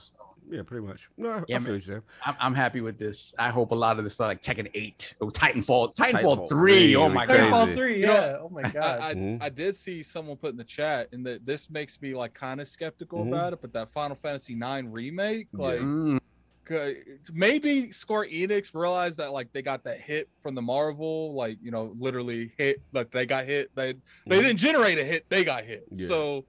[0.49, 1.09] yeah, pretty much.
[1.17, 1.65] No, Yeah, I man.
[1.65, 2.03] feel you, Sam.
[2.25, 3.33] I'm, I'm happy with this.
[3.39, 6.95] I hope a lot of this stuff like Tekken 8 or Titanfall, Titanfall, Titanfall 3.
[6.95, 7.41] Oh my crazy.
[7.49, 7.67] god.
[7.69, 8.37] Titanfall 3, You know, yeah.
[8.41, 8.99] oh my god.
[9.01, 9.41] I, I, Mhm.
[9.43, 12.61] I did see someone put in the chat, and that this makes me like kind
[12.61, 13.29] of skeptical Mhm.
[13.29, 13.61] about it.
[13.61, 15.59] But that Final Fantasy Nine remake, Yeah.
[15.65, 16.19] like Mm,
[16.67, 16.95] c-
[17.33, 21.71] maybe Square Enix realized that like they got that hit from the Marvel, like you
[21.71, 23.69] know, literally hit, like they got hit.
[23.75, 23.93] They
[24.27, 24.43] they Mhm.
[24.43, 25.85] didn't generate a hit, they got hit.
[25.91, 26.07] Yeah.
[26.07, 26.45] So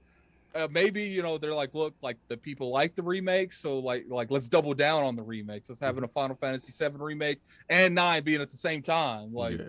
[0.55, 4.05] uh, maybe you know they're like, look, like the people like the remakes, so like
[4.07, 5.69] like let's double down on the remakes.
[5.69, 9.33] Let's having a Final Fantasy VII remake and nine being at the same time.
[9.33, 9.65] Like yeah.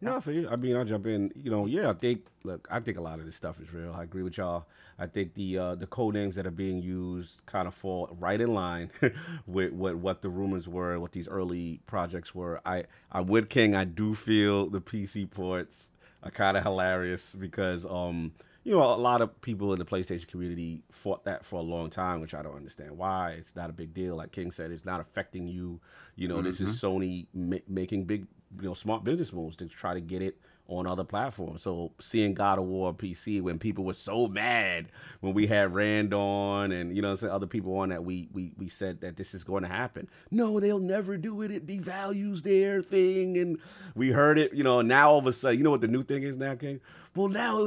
[0.00, 0.48] No, I feel you.
[0.50, 1.32] I mean, I'll jump in.
[1.34, 2.26] You know, yeah, I think.
[2.42, 3.94] Look, I think a lot of this stuff is real.
[3.96, 4.66] I agree with y'all.
[4.98, 8.38] I think the uh, the code names that are being used kind of fall right
[8.38, 8.90] in line
[9.46, 12.60] with what what the rumors were, what these early projects were.
[12.66, 13.74] I I'm with King.
[13.74, 15.90] I do feel the PC ports
[16.22, 18.32] are kind of hilarious because um
[18.64, 21.90] you know a lot of people in the PlayStation community fought that for a long
[21.90, 23.32] time, which I don't understand why.
[23.32, 24.16] It's not a big deal.
[24.16, 25.80] Like King said, it's not affecting you.
[26.16, 26.86] You know, this is mm-hmm.
[26.86, 28.26] Sony ma- making big
[28.60, 31.62] you know smart business moves to try to get it on other platforms.
[31.62, 34.86] So seeing God of War PC when people were so mad
[35.20, 38.68] when we had Rand on and you know other people on that we we we
[38.68, 40.08] said that this is going to happen.
[40.30, 41.50] No, they'll never do it.
[41.50, 43.58] It devalues their thing and
[43.94, 46.02] we heard it, you know, now all of a sudden, you know what the new
[46.02, 46.80] thing is now, King?
[47.14, 47.60] Well, now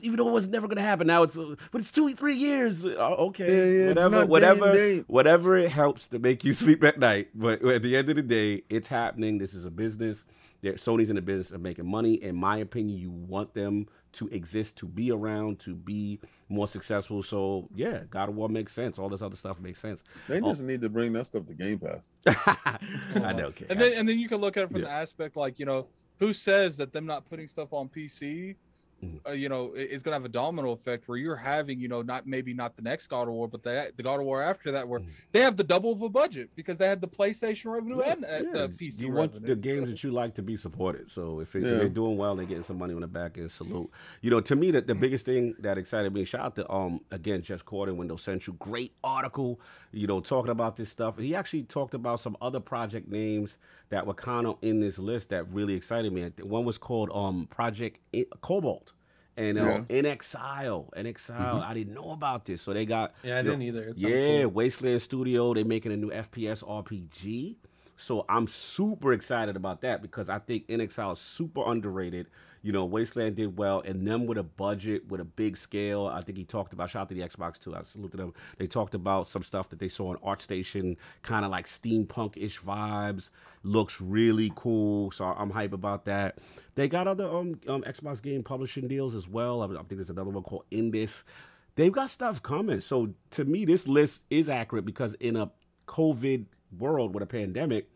[0.00, 2.34] even though it was never going to happen, now it's uh, but it's 2 3
[2.34, 2.84] years.
[2.84, 3.46] Uh, okay.
[3.46, 7.28] Yeah, yeah, whatever not day whatever whatever it helps to make you sleep at night.
[7.34, 9.38] But at the end of the day, it's happening.
[9.38, 10.24] This is a business.
[10.60, 12.14] They're, Sony's in the business of making money.
[12.14, 17.22] In my opinion, you want them to exist, to be around, to be more successful.
[17.22, 18.98] So yeah, God of War makes sense.
[18.98, 20.02] All this other stuff makes sense.
[20.28, 20.48] They oh.
[20.48, 22.08] just need to bring that stuff to Game Pass.
[23.14, 23.50] I know.
[23.52, 23.68] King.
[23.70, 24.86] and then and then you can look at it from Yeah.
[24.86, 25.86] the aspect like you know
[26.18, 28.56] who says that them not putting stuff on PC,
[29.02, 29.20] Mhm.
[29.28, 32.02] uh, you know, i- is gonna have a domino effect where you're having you know
[32.02, 34.72] not maybe not the next God of War, but the the God of War after
[34.72, 35.06] that where Mhm.
[35.32, 38.26] they have the double of a budget because they had the PlayStation revenue and the,
[38.52, 39.54] Yeah, the PC you want revenue.
[39.54, 41.10] the games that you like to be supported.
[41.10, 41.74] So if, it, if Yeah.
[41.78, 43.50] they're doing well, they're getting some money on the back end.
[43.52, 43.88] Salute.
[44.20, 46.24] You know, to me, that the biggest thing that excited me.
[46.24, 48.56] Shout out to um again Jez Corden, Windows Central.
[48.58, 49.60] Great article.
[49.92, 51.18] You know, talking about this stuff.
[51.18, 53.56] He actually talked about some other project names
[53.90, 56.28] that were kind of in this list that really excited me.
[56.42, 58.87] One was called um Project I- Cobalt.
[59.38, 62.60] And uh, inXile, in Exile, I didn't know about this.
[62.60, 63.84] So they got yeah, I didn't either.
[63.84, 64.50] It sounded yeah, cool.
[64.50, 67.54] Wasteland Studio, They're making a new FPS RPG.
[67.96, 72.26] So I'm super excited about that because I think inXile is super underrated.
[72.62, 76.06] You know, Wasteland did well, and them with a budget, with a big scale.
[76.06, 76.90] I think he talked about.
[76.90, 77.74] Shout out to the Xbox too.
[77.74, 78.34] I saluted them.
[78.58, 83.30] They talked about some stuff that they saw on ArtStation, kind of like steampunk-ish vibes.
[83.62, 85.10] Looks really cool.
[85.12, 86.38] So I'm hype about that.
[86.74, 89.62] They got other um, um Xbox game publishing deals as well.
[89.62, 91.24] I, I think there's another one called Indus
[91.78, 92.80] they've got stuff coming.
[92.80, 95.50] So to me, this list is accurate because in a
[95.86, 96.44] COVID
[96.76, 97.88] world with a pandemic,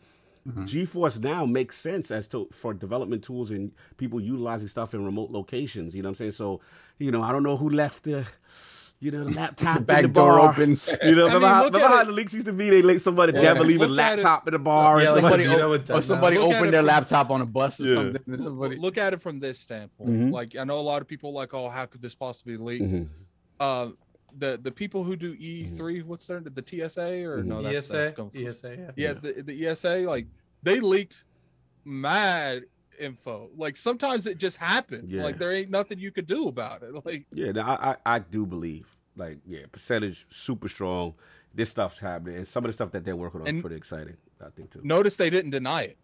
[0.47, 5.31] GeForce now makes sense as to for development tools and people utilizing stuff in remote
[5.31, 5.95] locations.
[5.95, 6.33] You know what I'm saying?
[6.33, 6.61] So,
[6.99, 8.27] you know, I don't know who left the,
[8.99, 10.51] you know, the laptop in back the door bar.
[10.51, 10.81] open.
[11.03, 12.71] You know, I remember, mean, how, remember how the leaks used to be?
[12.71, 13.43] They let somebody Yeah.
[13.43, 14.23] devil leave a Look at it.
[14.23, 15.01] laptop in the bar.
[15.01, 17.31] Yeah, or like somebody- what you know or does somebody Look opened their from- laptop
[17.31, 17.95] on a bus or Yeah.
[17.95, 18.37] something.
[18.39, 20.11] somebody Look at it from this standpoint.
[20.11, 20.33] Mhm.
[20.33, 22.83] Like I know a lot of people like, oh, how could this possibly leak?
[22.83, 23.09] Mhm.
[23.61, 23.97] Um,
[24.39, 26.09] the the people who do E3, mm-hmm.
[26.09, 27.49] what's their the TSA or mm-hmm.
[27.49, 27.62] no?
[27.62, 28.91] That's, ESA, that's going ESA, yeah.
[28.97, 30.27] yeah, the, the ESA, like
[30.62, 31.25] they leaked
[31.85, 32.65] mad
[32.99, 33.51] info.
[33.57, 35.12] Like sometimes it just happens.
[35.12, 35.23] Yeah.
[35.23, 36.93] Like there ain't nothing you could do about it.
[37.05, 38.86] Like Yeah, no, I, I I do believe
[39.17, 41.15] like yeah, percentage super strong.
[41.55, 44.17] This stuff's happening, and some of the stuff that they're working on is pretty exciting.
[44.41, 44.81] I think too.
[44.83, 45.99] notice they didn't deny it.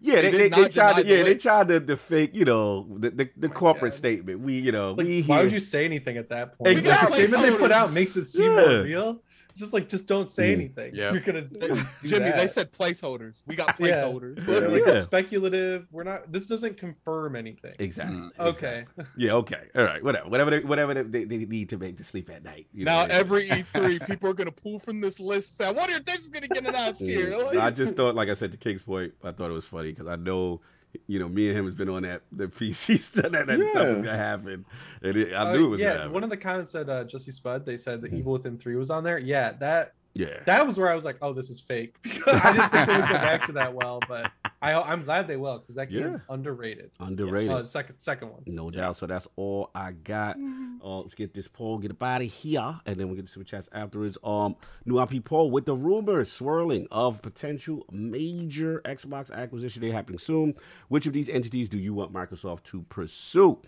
[0.00, 2.30] Yeah, They they, they, they tried to deny the yeah they tried to the fake
[2.32, 3.98] you know the the, the my corporate God.
[3.98, 4.40] statement.
[4.40, 5.44] We you know It's like, we why here.
[5.44, 6.70] would you say anything at that point?
[6.78, 7.22] Exactly.
[7.22, 8.60] Like, the statement they put out makes it seem Yeah.
[8.60, 9.22] more real.
[9.58, 10.52] It's just like just don't say Mm.
[10.54, 10.94] anything.
[10.94, 11.10] Yeah.
[11.10, 11.58] You're gonna do
[12.04, 13.42] Jimmy, they said placeholders.
[13.44, 13.86] We got Yeah.
[14.02, 14.36] placeholders.
[14.46, 15.00] They're like Yeah.
[15.00, 15.88] speculative.
[15.90, 16.30] We're not.
[16.30, 17.72] This doesn't confirm anything.
[17.80, 18.14] Exactly.
[18.16, 18.30] Mm.
[18.38, 18.84] Okay.
[19.16, 19.32] Yeah.
[19.32, 19.62] Okay.
[19.74, 20.02] All right.
[20.04, 20.28] Whatever.
[20.28, 20.50] Whatever.
[20.52, 22.68] They, whatever they, they need to make to sleep at night.
[22.72, 23.08] you Now know?
[23.12, 25.58] every E3, people are gonna pull from this list.
[25.60, 27.34] and Say, I wonder if this is gonna get announced here.
[27.60, 30.06] I just thought, like I said to King's point, I thought it was funny because
[30.06, 30.60] I know,
[31.06, 33.86] you know, me and him has been on that the PC stuff that, that stuff
[33.88, 34.64] was gonna happen,
[35.02, 36.12] and it, I Uh, knew it was yeah, gonna happen.
[36.14, 37.64] one of the comments said uh, Jesse Spud.
[37.64, 38.18] They said that Mhm.
[38.18, 39.18] Evil Within Three was on there.
[39.18, 40.42] Yeah, that yeah.
[40.46, 42.96] that was where I was like, oh, this is fake because I didn't think they
[42.96, 44.00] would go back to that well.
[44.08, 44.30] But
[44.60, 46.18] I I'm glad they will because that game Yeah.
[46.28, 46.90] underrated.
[46.98, 47.50] Underrated.
[47.50, 48.42] Uh, second second one.
[48.46, 48.96] No doubt.
[48.96, 50.36] So that's all I got.
[50.84, 53.32] Uh, let's get this poll, get up out of here, and then we'll get to
[53.32, 54.18] super chats afterwards.
[54.24, 60.18] Um, new IP poll with the rumors swirling of potential major Xbox acquisition day happening
[60.18, 60.54] soon.
[60.88, 63.60] Which of these entities do you want Microsoft to pursue?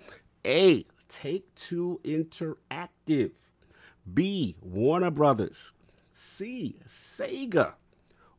[0.45, 0.87] A.
[1.09, 3.33] Take Two Interactive.
[4.13, 4.57] B.
[4.61, 5.73] Warner Brothers.
[6.13, 6.77] C.
[6.89, 7.75] Sega.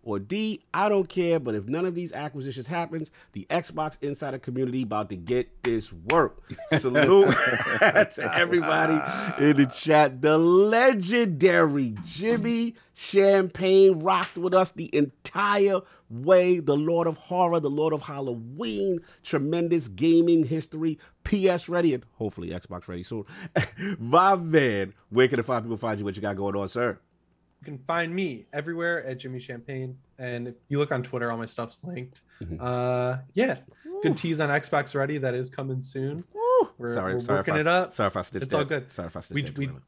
[0.03, 4.39] Or D, I don't care, but if none of these acquisitions happens, the Xbox Insider
[4.39, 6.41] community about to get this work.
[6.79, 7.27] Salute
[7.79, 8.93] to everybody
[9.43, 10.21] in the chat.
[10.21, 16.59] The legendary Jimmy Champane rocked with us the entire way.
[16.59, 22.49] The Lord of Horror, the Lord of Halloween, tremendous gaming history, PS ready, and hopefully
[22.49, 23.25] Xbox ready soon.
[23.99, 26.05] My man, where can the five people find you?
[26.05, 26.99] What you got going on, sir?
[27.61, 31.37] You can find me everywhere at Jimmy Champane, and if you look on Twitter, all
[31.37, 32.21] my stuff's linked.
[32.41, 32.57] Mhm.
[32.59, 33.57] Uh, yeah,
[34.01, 36.23] good tease on Xbox Ready that is coming soon.
[36.79, 37.93] We're, sorry, we're sorry working if I, it up.
[37.93, 38.91] Sorry if I stitched It's all good.
[38.91, 39.73] Sorry if I stitched We- that.
[39.75, 39.79] we-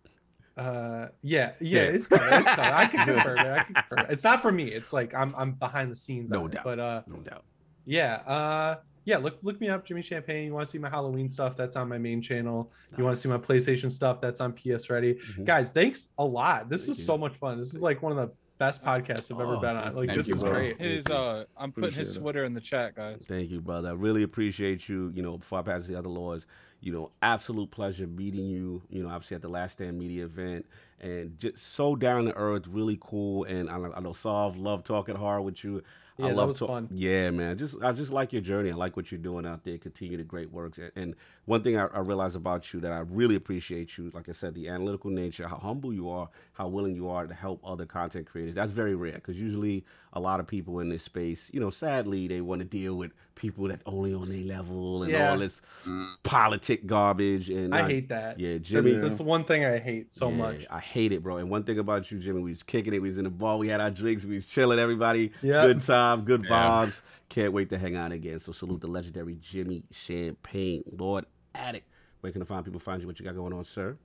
[0.55, 1.81] Uh, yeah, yeah, Yeah.
[1.85, 2.27] it's coming.
[2.31, 2.71] It's coming.
[2.73, 3.47] I can confirm it.
[3.47, 4.05] I can confirm it.
[4.11, 4.65] It's not for me.
[4.65, 6.29] It's like I'm I'm behind the scenes.
[6.29, 6.51] No on it.
[6.51, 6.63] doubt.
[6.63, 7.43] But uh, no doubt.
[7.85, 9.17] yeah, uh, yeah.
[9.17, 10.45] Look look me up, Jimmy Champane.
[10.45, 11.55] You want to see my Halloween stuff?
[11.57, 12.71] That's on my main channel.
[12.97, 14.21] You want to see my PlayStation stuff?
[14.21, 15.15] That's on PS Ready.
[15.15, 15.45] Mhm.
[15.45, 16.69] Guys, thanks a lot.
[16.69, 17.05] This Thank was you.
[17.05, 17.59] so much fun.
[17.59, 19.95] This is like one of the best podcasts I've ever Oh, been on.
[19.95, 20.51] Like this you, is bro.
[20.51, 20.79] great.
[20.79, 22.21] His uh, I'm putting his Appreciate it.
[22.21, 23.21] Twitter in the chat, guys.
[23.27, 23.89] Thank you, brother.
[23.89, 25.11] I really appreciate you.
[25.15, 26.45] You know, before I pass the other lords,
[26.79, 28.81] you know, absolute pleasure meeting you.
[28.89, 30.65] You know, obviously at the Last Stand Media event,
[31.01, 33.43] and just so down to earth, really cool.
[33.45, 35.81] And I, I know Solve love talking hard with you.
[36.19, 36.89] I Yeah, that love was talk- fun.
[36.91, 37.57] Yeah, man.
[37.57, 38.71] Just I just like your journey.
[38.71, 39.77] I like what you're doing out there.
[39.77, 40.77] Continue the great works.
[40.77, 44.29] And, and one thing I, I realize about you that I really appreciate you, like
[44.29, 47.61] I said, the analytical nature, how humble you are, how willing you are to help
[47.65, 48.53] other content creators.
[48.55, 49.83] That's very rare because usually
[50.15, 53.11] a lot of people in this space, you know, sadly they want to deal with
[53.35, 55.31] people that only on their level and Yeah.
[55.31, 56.07] all this Mm.
[56.21, 57.49] politic garbage.
[57.49, 58.39] And I hate that.
[58.39, 58.91] Yeah, Jimmy.
[58.93, 60.65] that's the one thing I hate so Yeah, much.
[60.69, 61.37] I hate it, bro.
[61.37, 63.01] And one thing about you, Jimmy, we was kicking it.
[63.01, 63.57] We was in the bar.
[63.57, 64.23] We had our drinks.
[64.23, 64.77] We was chilling.
[64.77, 65.65] Everybody, Yeah.
[65.65, 66.85] good time, good Yeah.
[66.85, 67.01] vibes.
[67.29, 68.39] Can't wait to hang out again.
[68.39, 71.25] So salute the legendary Jimmy Champane, Lord
[71.55, 71.87] Addict.
[72.21, 73.07] Where can the find people find you?
[73.07, 73.97] What you got going on, sir?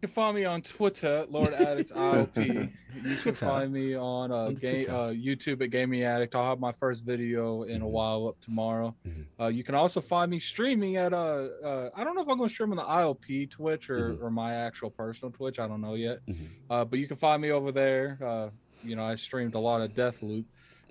[0.00, 2.70] You can find me on Twitter, Lord Addict IOP.
[3.04, 6.34] You can find me on, uh, On game, uh, YouTube at Gaming Addict.
[6.34, 7.90] I'll have my first video in a Mhm.
[7.90, 8.94] while up tomorrow.
[9.06, 9.24] Mhm.
[9.40, 12.38] Uh, you can also find me streaming at uh, uh I don't know if I'm
[12.38, 14.22] going to stream on the IOP Twitch or, Mhm.
[14.22, 15.58] or my actual personal Twitch.
[15.58, 16.24] I don't know yet.
[16.26, 16.36] Mhm.
[16.70, 18.18] Uh, but you can find me over there.
[18.24, 18.50] Uh,
[18.84, 20.44] you know, I streamed a lot of Deathloop.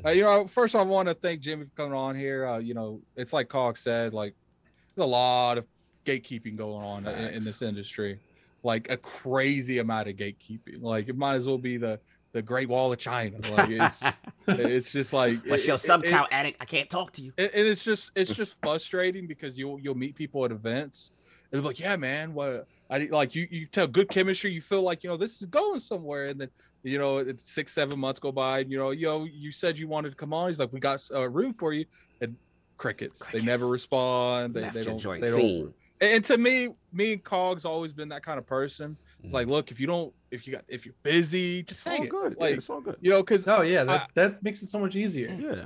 [0.05, 2.45] Uh, you know, first I want to thank Jimmy for coming on here.
[2.47, 4.35] Uh, you know, it's like Cog said, like
[4.95, 5.65] there's a lot of
[6.05, 8.19] gatekeeping going on in, in this industry,
[8.63, 10.81] like a crazy amount of gatekeeping.
[10.81, 11.99] Like it might as well be the
[12.33, 13.37] the Great Wall of China.
[13.51, 14.03] Like it's
[14.47, 16.57] it's just like What's it- your sub count, Addict?
[16.61, 17.33] I can't talk to you.
[17.37, 21.11] and, and it's just it's just frustrating because you'll you'll meet people at events
[21.51, 24.81] and they're like yeah man what i like you you tell good chemistry you feel
[24.81, 26.49] like you know this is going somewhere and then
[26.83, 29.87] you know it's six seven months go by you know you know you said you
[29.87, 31.85] wanted to come on he's like we got a room for you
[32.21, 32.35] and
[32.77, 37.23] crickets, they never respond they, they don't they don't and, and to me me and
[37.23, 40.53] cog's always been that kind of person it's like look if you don't if you
[40.53, 42.35] got if you're busy just It's all say it good.
[42.37, 42.97] Yeah, like it's all good.
[43.01, 45.27] you know because Oh yeah, that, that makes it so much easier.
[45.29, 45.65] Yeah.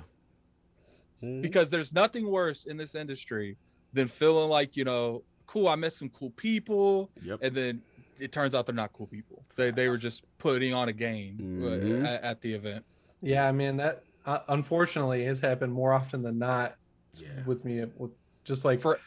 [1.23, 1.41] Mhm.
[1.41, 3.57] because there's nothing worse in this industry
[3.93, 7.39] than feeling like you know cool i met some cool people Yep.
[7.41, 7.81] and then
[8.21, 11.61] it turns out they're not cool people they, they were just putting on a game
[11.63, 12.05] uh, Mhm.
[12.05, 12.85] at, at the event
[13.21, 16.75] Yeah, I mean that uh, unfortunately has happened more often than not
[17.19, 17.27] Yeah.
[17.45, 17.83] with me.
[17.97, 18.11] With
[18.43, 18.99] just like For-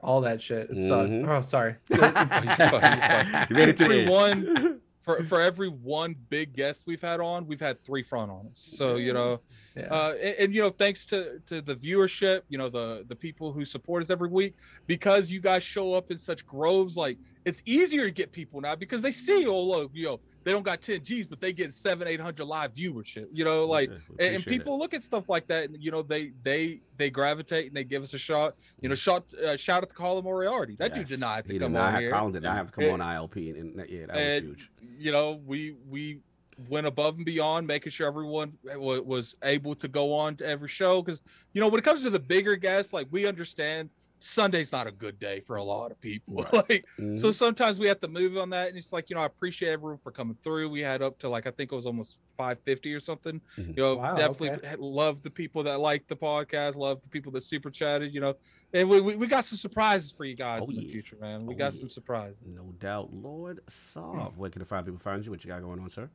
[0.00, 0.70] all that shit.
[0.70, 1.10] It sucked.
[1.10, 1.26] Mhm.
[1.28, 1.74] Oh, sorry.
[1.90, 4.10] It's- you made it to the Every end.
[4.10, 8.46] one- for for every one big guest we've had on we've had three front on
[8.50, 9.40] us so you know
[9.74, 9.84] yeah.
[9.84, 13.50] uh and, and, you know thanks to to the viewership you know the the people
[13.50, 14.54] who support us every week
[14.86, 17.16] because you guys show up in such groves like
[17.48, 20.62] it's easier to get people now because they see oh look you know they don't
[20.62, 23.96] got 10 g's but they get seven eight hundred live viewership you know like Yeah,
[23.96, 24.58] and, and appreciate it.
[24.58, 27.84] people look at stuff like that and you know they they they gravitate and they
[27.84, 31.00] give us a shot you know shot uh, shout out to Colin Moriarty that dude
[31.02, 31.08] Yes.
[31.08, 32.84] did not have to He come on have, here Colin did not have to come
[32.84, 34.70] And- on IOP, and, and yeah, that was huge.
[34.98, 36.20] you know we we
[36.68, 40.66] went above and beyond, making sure everyone wa- was able to go on to every
[40.68, 41.00] show.
[41.00, 44.86] Because you know, when it comes to the bigger guests, like we understand Sunday's not
[44.86, 46.44] a good day for a lot of people.
[46.52, 46.84] like
[47.16, 49.70] so sometimes we have to move on that, and it's like you know I appreciate
[49.70, 50.68] everyone for coming through.
[50.70, 53.40] We had up to like I think it was almost 550 or something.
[53.56, 53.76] Mhm.
[53.76, 54.74] You know, Wow, definitely okay.
[54.78, 58.12] love the people that like the podcast, love the people that super chatted.
[58.14, 58.34] You know,
[58.72, 60.92] and we, we, we got some surprises for you guys Oh, in the yeah.
[60.92, 61.46] future, man.
[61.46, 61.80] We Oh, got yeah.
[61.80, 62.42] some surprises.
[62.46, 64.36] No doubt, Lord Soft.
[64.36, 65.30] Where can the five people find you?
[65.30, 66.08] What you got going on, sir?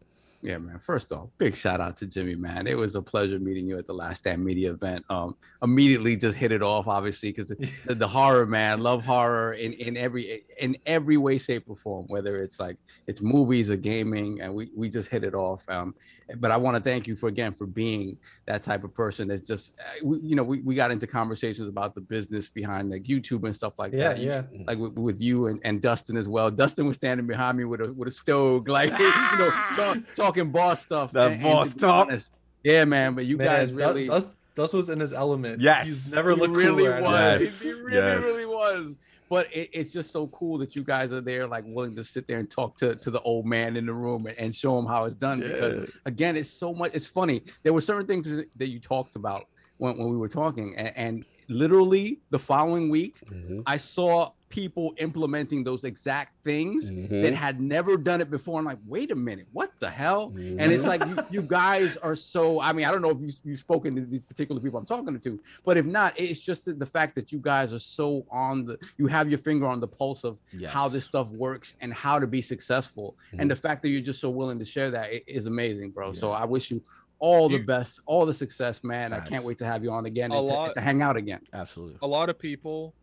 [0.44, 0.78] Yeah, man.
[0.80, 2.68] First off, big shout out to Jimmy, man.
[2.68, 5.06] It was a pleasure meeting you at the Last Stand Media event.
[5.10, 9.72] Um, immediately just hit it off, obviously, because the, the horror, man, love horror in,
[9.74, 12.06] in every in every way, shape, or form.
[12.10, 12.76] Whether it's like
[13.08, 15.64] it's movies or gaming, and we we just hit it off.
[15.70, 15.96] Um,
[16.38, 19.48] but I want to thank you for again for being that type of person that's
[19.48, 23.04] just, uh, we, you know, we, we got into conversations about the business behind like
[23.04, 24.18] YouTube and stuff like Yeah, that.
[24.20, 24.42] You- yeah.
[24.68, 26.52] like with, with you and, and Dustin as well.
[26.52, 29.98] Dustin was standing behind me with a with a stove, like you know, talk,
[30.34, 31.12] talking boss stuff.
[31.12, 32.08] That boss to talk.
[32.08, 32.32] honest,
[32.64, 33.16] Yeah, man.
[33.16, 35.62] But you Man, guys really, Dust, Dust was in his element.
[35.62, 35.88] Yes.
[35.88, 37.42] he's never he looked really cooler at was.
[37.42, 38.24] Yes, He really, yes.
[38.24, 38.96] really was.
[39.30, 42.28] But it, it's just so cool that you guys are there, like willing to sit
[42.28, 44.86] there and talk to, to the old man in the room and, and show him
[44.86, 45.40] how it's done.
[45.40, 46.92] Because again, it's so much.
[46.94, 47.42] It's funny.
[47.64, 49.46] There were certain things that you talked about
[49.78, 53.64] when, when we were talking, and, and literally the following week, Mhm.
[53.66, 57.24] I saw people implementing those exact things Mhm.
[57.24, 58.60] that had never done it before.
[58.60, 60.30] I'm like, wait a minute, what the hell?
[60.30, 60.58] Mhm.
[60.60, 62.62] And it's like you, you guys are so.
[62.62, 65.20] I mean, I don't know if you, you've spoken to these particular people I'm talking
[65.20, 68.66] to, but if not, it's just the, the fact that you guys are so on
[68.66, 68.78] the.
[69.00, 72.28] You have your finger on the pulse of how this stuff works and how to
[72.28, 73.18] be successful.
[73.40, 76.14] And the fact that you're just so willing to share that is amazing, bro.
[76.14, 76.84] So I wish you
[77.24, 79.14] all the You- best, all the success, man.
[79.14, 81.16] I can't wait to have you on again A and to, lot- to hang out
[81.16, 81.40] again.
[81.54, 81.98] Absolutely.
[82.02, 82.94] a lot of people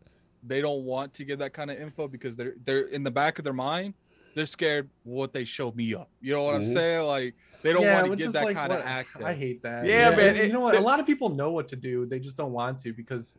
[0.43, 3.37] they don't want to give that kind of info because they're they're in the back
[3.39, 3.93] of their mind
[4.33, 6.73] they're scared what they show me up you know what i'm Mhm.
[6.73, 9.33] saying like they don't Yeah, want to which give that like kind of access I
[9.35, 9.85] hate that.
[9.85, 10.75] Yeah, man, You know what?
[10.75, 12.07] A lot of people know what to do.
[12.07, 13.37] They just don't want to because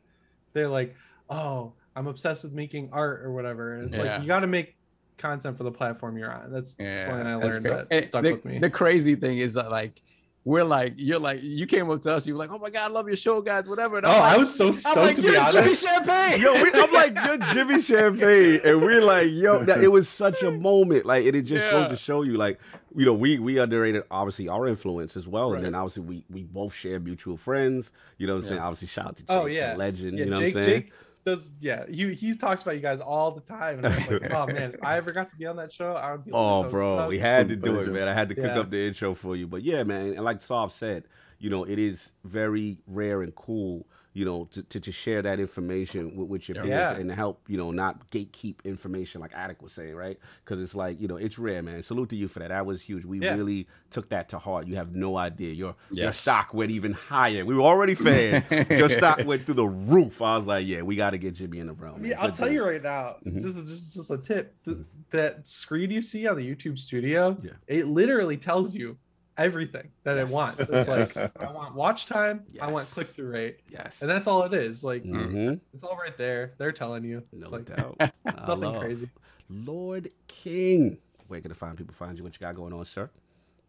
[0.52, 0.94] they're like,
[1.28, 3.74] oh, I'm obsessed with making art or whatever.
[3.74, 4.02] And it's Yeah.
[4.14, 4.76] like you got to make
[5.18, 6.52] content for the platform you're on.
[6.52, 7.72] That's, that's something I learned great.
[7.74, 8.58] that And stuck the, with me.
[8.60, 10.00] The crazy thing is that like
[10.44, 12.90] we're like you're like you came up to us, you were like, oh my god,
[12.90, 13.98] I love your show, guys, whatever.
[13.98, 15.54] And oh, I'm like, I was so I'm stoked like, to be you're honest.
[15.54, 16.38] Jimmy Champane.
[16.40, 20.42] Yo, we, I'm like, you're Jimmy Champane, and we're like, yo, that, it was such
[20.42, 21.06] a moment.
[21.06, 21.70] Like, and it just Yeah.
[21.72, 22.58] goes to show you, like,
[22.96, 26.42] you know, we we underrated obviously our influence as well, and then obviously we we
[26.42, 27.92] both share mutual friends.
[28.18, 28.60] You know what I'm saying?
[28.60, 29.76] Obviously, shout out to oh, Jake, Oh, the yeah.
[29.76, 30.18] legend.
[30.18, 30.82] yeah, you know Jake, what I'm saying?
[30.82, 30.92] Jake
[31.24, 31.52] does.
[31.60, 33.78] Yeah, he he talks about you guys all the time.
[33.84, 36.12] And I'm like, oh man, if I ever got to be on that show, I
[36.12, 36.32] would be.
[36.32, 37.08] Oh, so bro, stoked.
[37.08, 38.08] we had to do it, man.
[38.08, 38.60] I had to cook Yeah.
[38.60, 40.08] up the intro for you, but yeah, man.
[40.14, 41.04] And like Soft said,
[41.38, 45.40] you know, it is very rare and cool, you know, to to, to share that
[45.40, 46.92] information with, with your peers Yeah.
[46.94, 50.18] and to help, you know, not gatekeep information like Addict was saying, right?
[50.44, 51.82] Because it's like, you know, it's rare, man.
[51.82, 52.48] Salute to you for that.
[52.48, 53.04] That was huge.
[53.04, 53.34] We Yeah.
[53.34, 54.66] really took that to heart.
[54.66, 55.52] You have no idea.
[55.54, 57.44] Your your stock went even higher.
[57.44, 58.44] We were already fans.
[58.70, 60.20] your stock went through the roof.
[60.20, 62.02] I was like, yeah, we got to get Jimmy in the room.
[62.02, 62.10] man.
[62.10, 63.16] Yeah, I'll Good tell you right now.
[63.26, 63.34] Mhm.
[63.40, 64.54] This is just just a tip.
[64.64, 64.78] Th-
[65.10, 67.52] that screen you see on the YouTube Studio, Yeah.
[67.66, 68.96] it literally tells you
[69.38, 70.28] everything that Yes.
[70.28, 70.60] it wants.
[70.60, 74.00] It's like I want watch time, I want click through rate, Yes.
[74.02, 74.82] and that's all it is.
[74.84, 75.60] Like Mhm.
[75.74, 76.52] it's all right there.
[76.58, 77.22] They're telling you.
[77.32, 77.98] No like doubt.
[78.24, 79.10] Nothing crazy.
[79.48, 80.98] Lord King.
[81.28, 82.24] Where can the find people find you?
[82.24, 83.08] What you got going on, sir?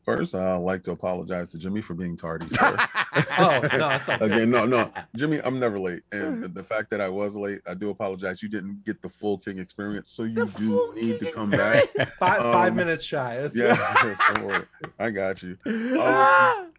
[0.04, 2.48] First, I'd like to apologize to Jimmy for being tardy.
[2.50, 2.78] Sir.
[3.38, 4.26] Oh no, it's okay.
[4.26, 7.62] Again, no, no, Jimmy, I'm never late, and the- the fact that I was late,
[7.68, 8.42] I do apologize.
[8.44, 11.86] You didn't get the full King experience, so you do need to come back.
[12.20, 13.38] Five five Um, minutes shy.
[13.40, 14.66] That's Yeah, don't worry.
[15.00, 15.58] I got you.
[15.66, 16.72] Um,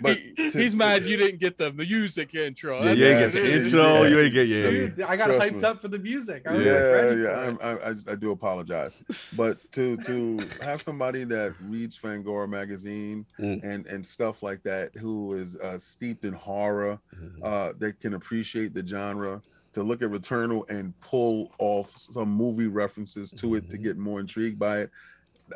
[0.00, 2.82] but He- to- he's to- mad you didn't get the music intro.
[2.82, 4.02] Yeah, you ain't get the intro.
[4.02, 4.08] Yeah.
[4.08, 4.56] You ain't get yeah.
[4.56, 4.70] yeah.
[4.70, 5.68] Dude, I got Trust hyped me.
[5.68, 6.42] up for the music.
[6.46, 7.58] I Yeah, like yeah, I'm.
[7.62, 8.98] I, I, I do apologize.
[9.36, 13.62] But to to have somebody that reads Fangoria magazine Mm.
[13.64, 17.38] and and stuff like that, who is uh, steeped in horror, Mhm.
[17.42, 19.42] uh, that can appreciate the genre,
[19.72, 23.82] to look at Returnal and pull off some movie references to it to Mhm.
[23.82, 24.90] get more intrigued by it,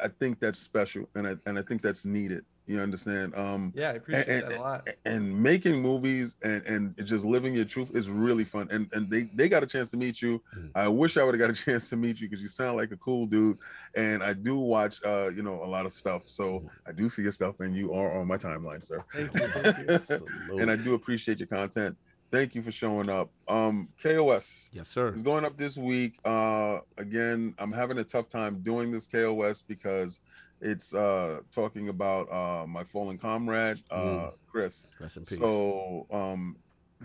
[0.02, 2.44] I think that's special, and I and I think that's needed.
[2.68, 3.34] You understand?
[3.34, 4.88] Um, Yeah, I appreciate and- that a lot.
[5.06, 9.22] and making movies and and just living your truth is really fun and and they
[9.34, 10.70] they got a chance to meet you Mhm.
[10.74, 12.92] i wish i would have got a chance to meet you because you sound like
[12.92, 13.58] a cool dude
[13.96, 17.22] and i do watch uh you know a lot of stuff so i do see
[17.22, 19.40] your stuff and you are on my timeline sir Thank you.
[19.48, 20.58] Thank you.
[20.60, 21.96] And i do appreciate your content
[22.30, 25.08] thank you for showing up um kos yes, sir.
[25.14, 26.18] is going up this week.
[26.24, 30.20] Uh, again, I'm having a tough time doing this KOS because
[30.60, 34.32] it's uh, talking about uh, my fallen comrade, uh, Mm.
[34.50, 34.86] Chris.
[35.00, 35.38] Rest in peace.
[35.38, 36.56] So um,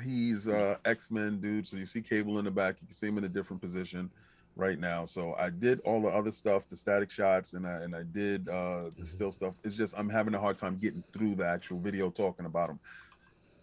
[0.04, 1.68] he's uh, X Men dude.
[1.68, 2.78] So you see Cable in the back.
[2.82, 4.10] You can see him in a different position.
[4.56, 5.04] right now.
[5.04, 8.48] So I did all the other stuff, the static shots, and I and I did
[8.50, 9.56] uh the still stuff.
[9.64, 12.80] It's just I'm having a hard time getting through the actual video talking about them.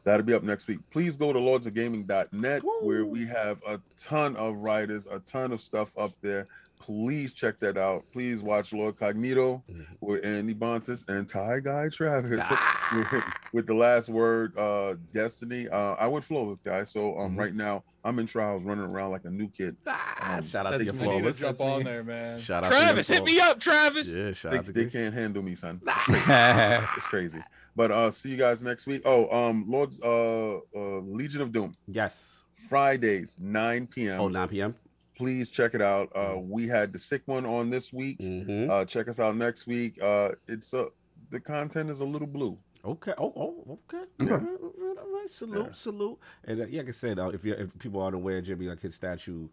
[0.02, 0.80] That'll be up next week.
[0.90, 5.96] Please go to lordsofgaming.net where we have a ton of writers, a ton of stuff
[5.98, 6.48] up there.
[6.80, 8.04] Please check that out.
[8.12, 9.62] Please watch Lord Cognito
[10.00, 12.48] with Andy Bontis and Ty Guy Travis
[12.94, 13.06] with,
[13.52, 15.68] with the last word, uh, Destiny.
[15.68, 16.90] Uh, I went flawless, guys.
[16.90, 17.38] So um, Mhm.
[17.38, 19.76] right now I'm in trials, running around like a new kid.
[19.86, 21.06] Ah, Um, shout out to that's your me.
[21.08, 21.66] I need to jump That's me.
[21.66, 22.38] on there, man.
[22.38, 24.08] Shout out to Travis, hit me up, Travis.
[24.08, 25.80] Yeah, shout They, out to they can't handle me, son.
[25.86, 26.24] It's crazy.
[26.96, 27.38] it's crazy.
[27.76, 29.02] But uh, see you guys next week.
[29.04, 32.38] Oh, um, Lord's uh, uh, Legion of Doom Yes.
[32.68, 34.20] Fridays 9 p.m.
[34.20, 34.74] Oh, 9 p.m.
[35.20, 36.10] Please check it out.
[36.14, 38.18] Uh, we had the sick one on this week.
[38.20, 38.70] Mm-hmm.
[38.70, 40.00] Uh, check us out next week.
[40.02, 40.86] Uh, it's uh,
[41.28, 42.56] the content is a little blue.
[42.86, 43.12] Okay.
[43.18, 44.04] Oh, oh, okay.
[44.18, 44.26] Yeah.
[44.32, 45.28] All right, all right, all right.
[45.30, 45.72] Salute, Yeah.
[45.74, 46.18] salute.
[46.44, 48.80] And uh, yeah, like I said, uh, if you if people aren't aware, Jimmy, like
[48.80, 49.48] his statue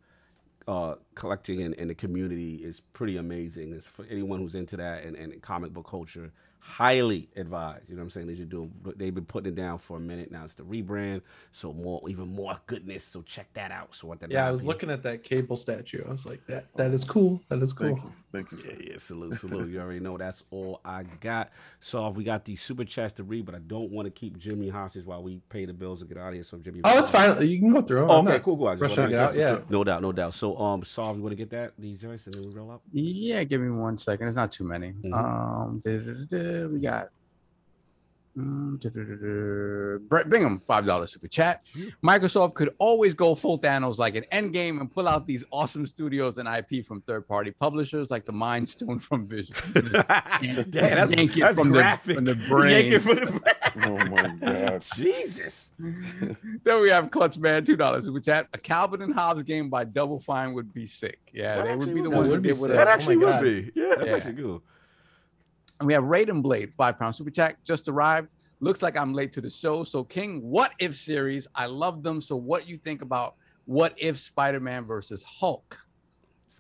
[0.70, 3.74] uh, collecting in, in the community is pretty amazing.
[3.74, 6.32] It's for anyone who's into that and, and comic book culture.
[6.60, 7.84] Highly advised.
[7.90, 8.28] You know what I'm saying?
[8.28, 8.70] They should do.
[8.98, 10.44] They've been putting it down for a minute now.
[10.46, 11.22] It's the rebrand,
[11.52, 13.04] so more, even more goodness.
[13.06, 13.96] So check that out.
[13.96, 14.30] So what that?
[14.32, 16.04] Yeah, I was looking at that cable statue.
[16.08, 17.42] I was like, that that is cool.
[17.50, 17.88] That is cool.
[17.88, 18.12] Thank you.
[18.32, 19.70] Thank you, Yeah, yeah, salute, salute.
[19.70, 21.52] You already know that's all I got.
[21.80, 24.68] So we got these super chats to read, but I don't want to keep Jimmy
[24.70, 26.44] hostage while we pay the bills and get out of here.
[26.44, 27.42] So Jimmy, Oh, it's fine.
[27.48, 28.04] You can go through.
[28.04, 28.12] 'em.
[28.12, 28.68] Oh, I'm okay, cool, cool.
[28.68, 29.36] I just rushing wanna- to get out.
[29.36, 29.48] Yeah.
[29.58, 29.64] sir.
[29.70, 30.34] No doubt, no doubt.
[30.34, 32.82] So, um, Saul, you want to get that these joints and then we roll up?
[32.92, 34.28] Yeah, give me one second.
[34.28, 34.92] It's not too many.
[34.92, 35.14] Mhm.
[35.14, 35.80] Um,
[36.48, 37.10] da-da-da-da, we got
[38.38, 41.64] mm, Brett Bingham, five dollars super chat.
[42.04, 46.38] Microsoft could always go full Thanos like an Endgame and pull out these awesome studios
[46.38, 49.56] and IP from third-party publishers like the Mind Stone from Vision.
[49.74, 49.94] Just
[50.74, 52.16] yeah, that's, yank it that's from the- graphic.
[52.16, 52.36] from the
[52.70, 53.42] Yank it from brains.
[53.42, 53.54] the
[53.88, 54.84] Oh my God.
[54.96, 55.72] Jesus.
[56.64, 58.48] then we have Clutch Man, two dollars super chat.
[58.54, 61.20] A Calvin and Hobbes game by Double Fine would be sick.
[61.34, 62.72] Yeah, That they would be the would ones be- would be did with.
[62.72, 63.44] That Oh actually my would God.
[63.44, 63.72] be.
[63.76, 64.16] Yeah, that's Yeah.
[64.16, 64.62] actually good.
[65.80, 68.34] And we have Raiden Blade, five pound super chat, just arrived.
[68.60, 69.84] Looks like I'm late to the show.
[69.84, 71.48] So, King, what if series?
[71.54, 72.22] I love them.
[72.22, 75.78] So, what you think about what if Spider Man versus Hulk?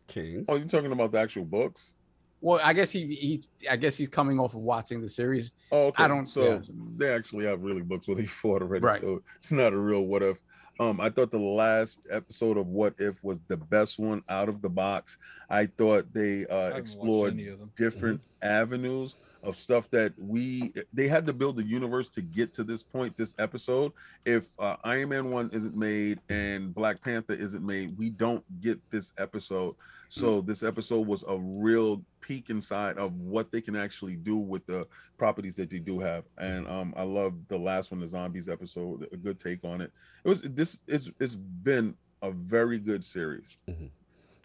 [0.08, 0.46] King.
[0.48, 1.96] Oh, you're talking about the actual books?
[2.40, 5.52] Well, I guess he, he I guess he's coming off of watching the series.
[5.72, 6.04] Oh, okay.
[6.04, 6.60] I don't- So yeah.
[6.98, 8.86] they actually have really books where they fought already.
[8.86, 9.02] Right.
[9.02, 10.38] So it's not a real what if.
[10.80, 14.62] Um, I thought the last episode of What If was the best one out of
[14.62, 15.18] the box.
[15.50, 17.72] I thought they uh, explored any of them.
[17.76, 19.16] different avenues
[19.48, 23.16] of stuff that we they had to build the universe to get to this point
[23.16, 23.94] this episode
[24.26, 28.78] if uh, iron man 1 isn't made and black panther isn't made we don't get
[28.92, 29.74] this episode
[30.10, 34.66] so this episode was a real peek inside of what they can actually do with
[34.68, 34.86] the
[35.18, 39.08] properties that they do have and um i love the last one the zombies episode
[39.14, 39.92] a good take on it
[40.26, 43.58] it was this it's it's been a very good series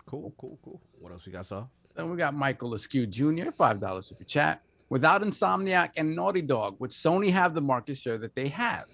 [0.06, 0.80] Cool, cool, cool.
[0.98, 1.70] What else you got, Saul?
[1.94, 4.62] Then we got Michael Askew Jr., five dollars super chat.
[4.92, 8.84] Without Insomniac and Naughty Dog, would Sony have the market share that they have?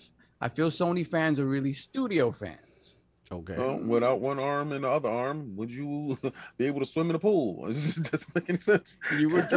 [0.40, 2.94] I feel Sony fans are really studio fans.
[3.32, 3.56] Okay.
[3.56, 6.16] Well, without one arm and the other arm, would you
[6.56, 7.66] be able to swim in a pool?
[7.68, 8.96] It just doesn't make any sense.
[9.18, 9.48] You would.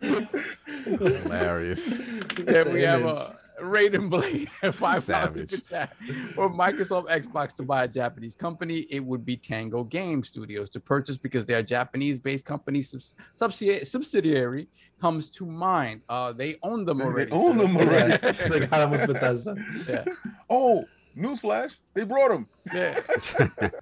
[0.98, 2.00] Hilarious.
[2.38, 5.50] Then we have a Raiden Blade at five dollars Savage.
[5.50, 5.96] super chat.
[6.34, 10.80] For Microsoft Xbox to buy a Japanese company, it would be Tango Game Studios to
[10.80, 14.68] purchase because they are Japanese-based company subs- subsidiary, subsidiary
[15.00, 16.02] comes to mind.
[16.08, 17.30] Uh, they own them They already.
[17.32, 18.12] own so- them already.
[18.22, 18.46] Yeah.
[18.50, 19.56] like how with Bethesda.
[19.88, 20.04] yeah.
[20.50, 20.84] Oh,
[21.16, 21.76] newsflash!
[21.94, 22.48] They brought them.
[22.74, 22.98] Yeah.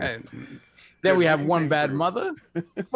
[0.00, 0.28] And
[1.02, 2.34] then we have one bad mother,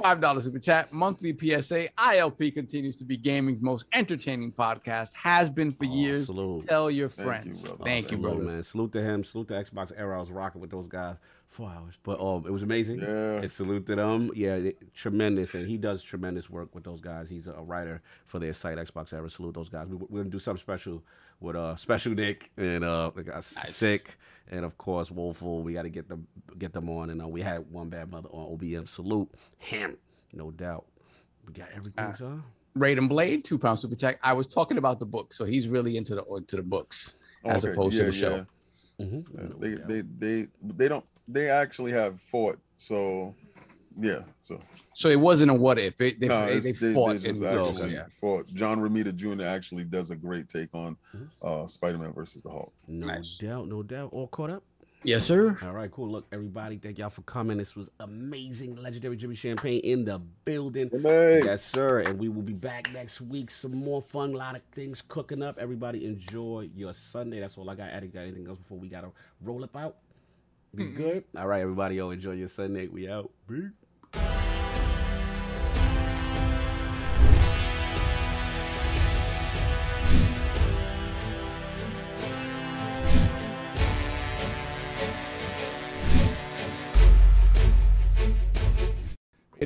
[0.02, 1.88] five dollars super chat, monthly PSA.
[1.96, 5.14] IOP continues to be gaming's most entertaining podcast.
[5.14, 6.26] Has been for Oh, years.
[6.26, 6.66] salute.
[6.68, 7.62] Tell your Thank you, friends.
[7.62, 7.84] brother.
[7.84, 8.42] Thank you, Salute, brother.
[8.44, 8.62] man.
[8.62, 9.24] Salute to him.
[9.24, 10.16] Salute to Xbox era.
[10.16, 11.16] I was rocking with those guys
[11.48, 12.98] four hours, but um, it was amazing.
[12.98, 13.40] Yeah.
[13.40, 14.30] And salute to them.
[14.34, 17.28] Yeah, it- tremendous, and he does tremendous work with those guys.
[17.28, 19.30] He's a writer for their site Xbox era.
[19.30, 19.86] Salute those guys.
[19.88, 21.02] We, we're gonna do something special
[21.40, 23.74] with uh special Nick and uh the guy Nice.
[23.74, 24.16] sick,
[24.50, 25.62] and of course Woeful.
[25.62, 26.26] We got to get them
[26.58, 28.88] get them on, and uh, we had one bad mother on OBM.
[28.88, 29.96] Salute him,
[30.32, 30.84] no doubt.
[31.46, 32.42] We got everything, Uh, sir.
[32.76, 34.18] Raiden Blade, two pounds super chat.
[34.22, 37.64] I was talking about the book, so he's really into the into the books as
[37.64, 38.34] Okay, opposed yeah, to the show.
[38.98, 39.04] yeah.
[39.06, 39.38] Mm-hmm.
[39.38, 42.58] Yeah, They, they they they don't they actually have fought.
[42.78, 43.34] So
[44.00, 44.20] yeah.
[44.42, 44.58] So
[44.94, 46.00] So it wasn't a what if.
[46.00, 48.06] It, they, no, they, it's- they fought they just actually yeah.
[48.20, 48.46] fought.
[48.48, 49.44] John Romita Jr.
[49.44, 51.28] actually does a great take on Mhm.
[51.42, 52.72] uh Spider-Man versus the Hulk.
[52.88, 53.38] No Nice.
[53.38, 54.10] doubt, no doubt.
[54.12, 54.62] All caught up.
[55.06, 55.58] Yes, sir.
[55.62, 56.10] All right, cool.
[56.10, 57.58] Look, everybody, thank y'all for coming.
[57.58, 58.76] This was amazing.
[58.76, 60.88] Legendary Jimmy Champane in the building.
[61.02, 61.42] Hey.
[61.44, 61.98] Yes, sir.
[62.00, 63.50] And we will be back next week.
[63.50, 65.58] Some more fun, a lot of things cooking up.
[65.58, 67.38] Everybody enjoy your Sunday.
[67.40, 67.90] That's all I got.
[67.92, 69.10] Eddie, got anything else before we gotta
[69.42, 69.96] roll up out?
[70.74, 71.24] Be good.
[71.36, 71.96] All right, everybody.
[71.96, 72.86] Yo, enjoy your Sunday.
[72.88, 73.30] We out.
[73.46, 73.64] Peace.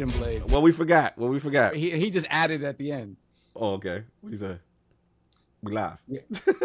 [0.00, 0.50] Raiden Blade.
[0.50, 1.16] What we forgot?
[1.18, 1.74] What we forgot?
[1.74, 3.16] He, he just added at the end.
[3.56, 4.02] Oh, okay.
[4.20, 4.56] What you say?
[5.60, 5.98] We live.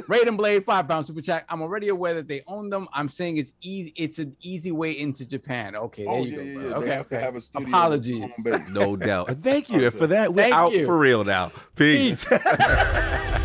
[0.07, 1.45] Raiden Blade five pound super chat.
[1.49, 2.87] I'm already aware that they own them.
[2.93, 3.91] I'm saying it's easy.
[3.95, 5.75] It's an easy way into Japan.
[5.75, 6.43] Okay, there Oh, you yeah, go.
[6.43, 6.61] yeah, bro.
[6.63, 6.69] yeah.
[6.69, 7.25] They Okay, have to okay.
[7.25, 8.45] have a studio Apologies.
[8.71, 9.35] No doubt.
[9.41, 9.89] Thank you.
[9.89, 10.85] For that, we're Thank out you.
[10.85, 11.51] for real now.
[11.75, 12.29] Peace.
[12.29, 12.39] Peace.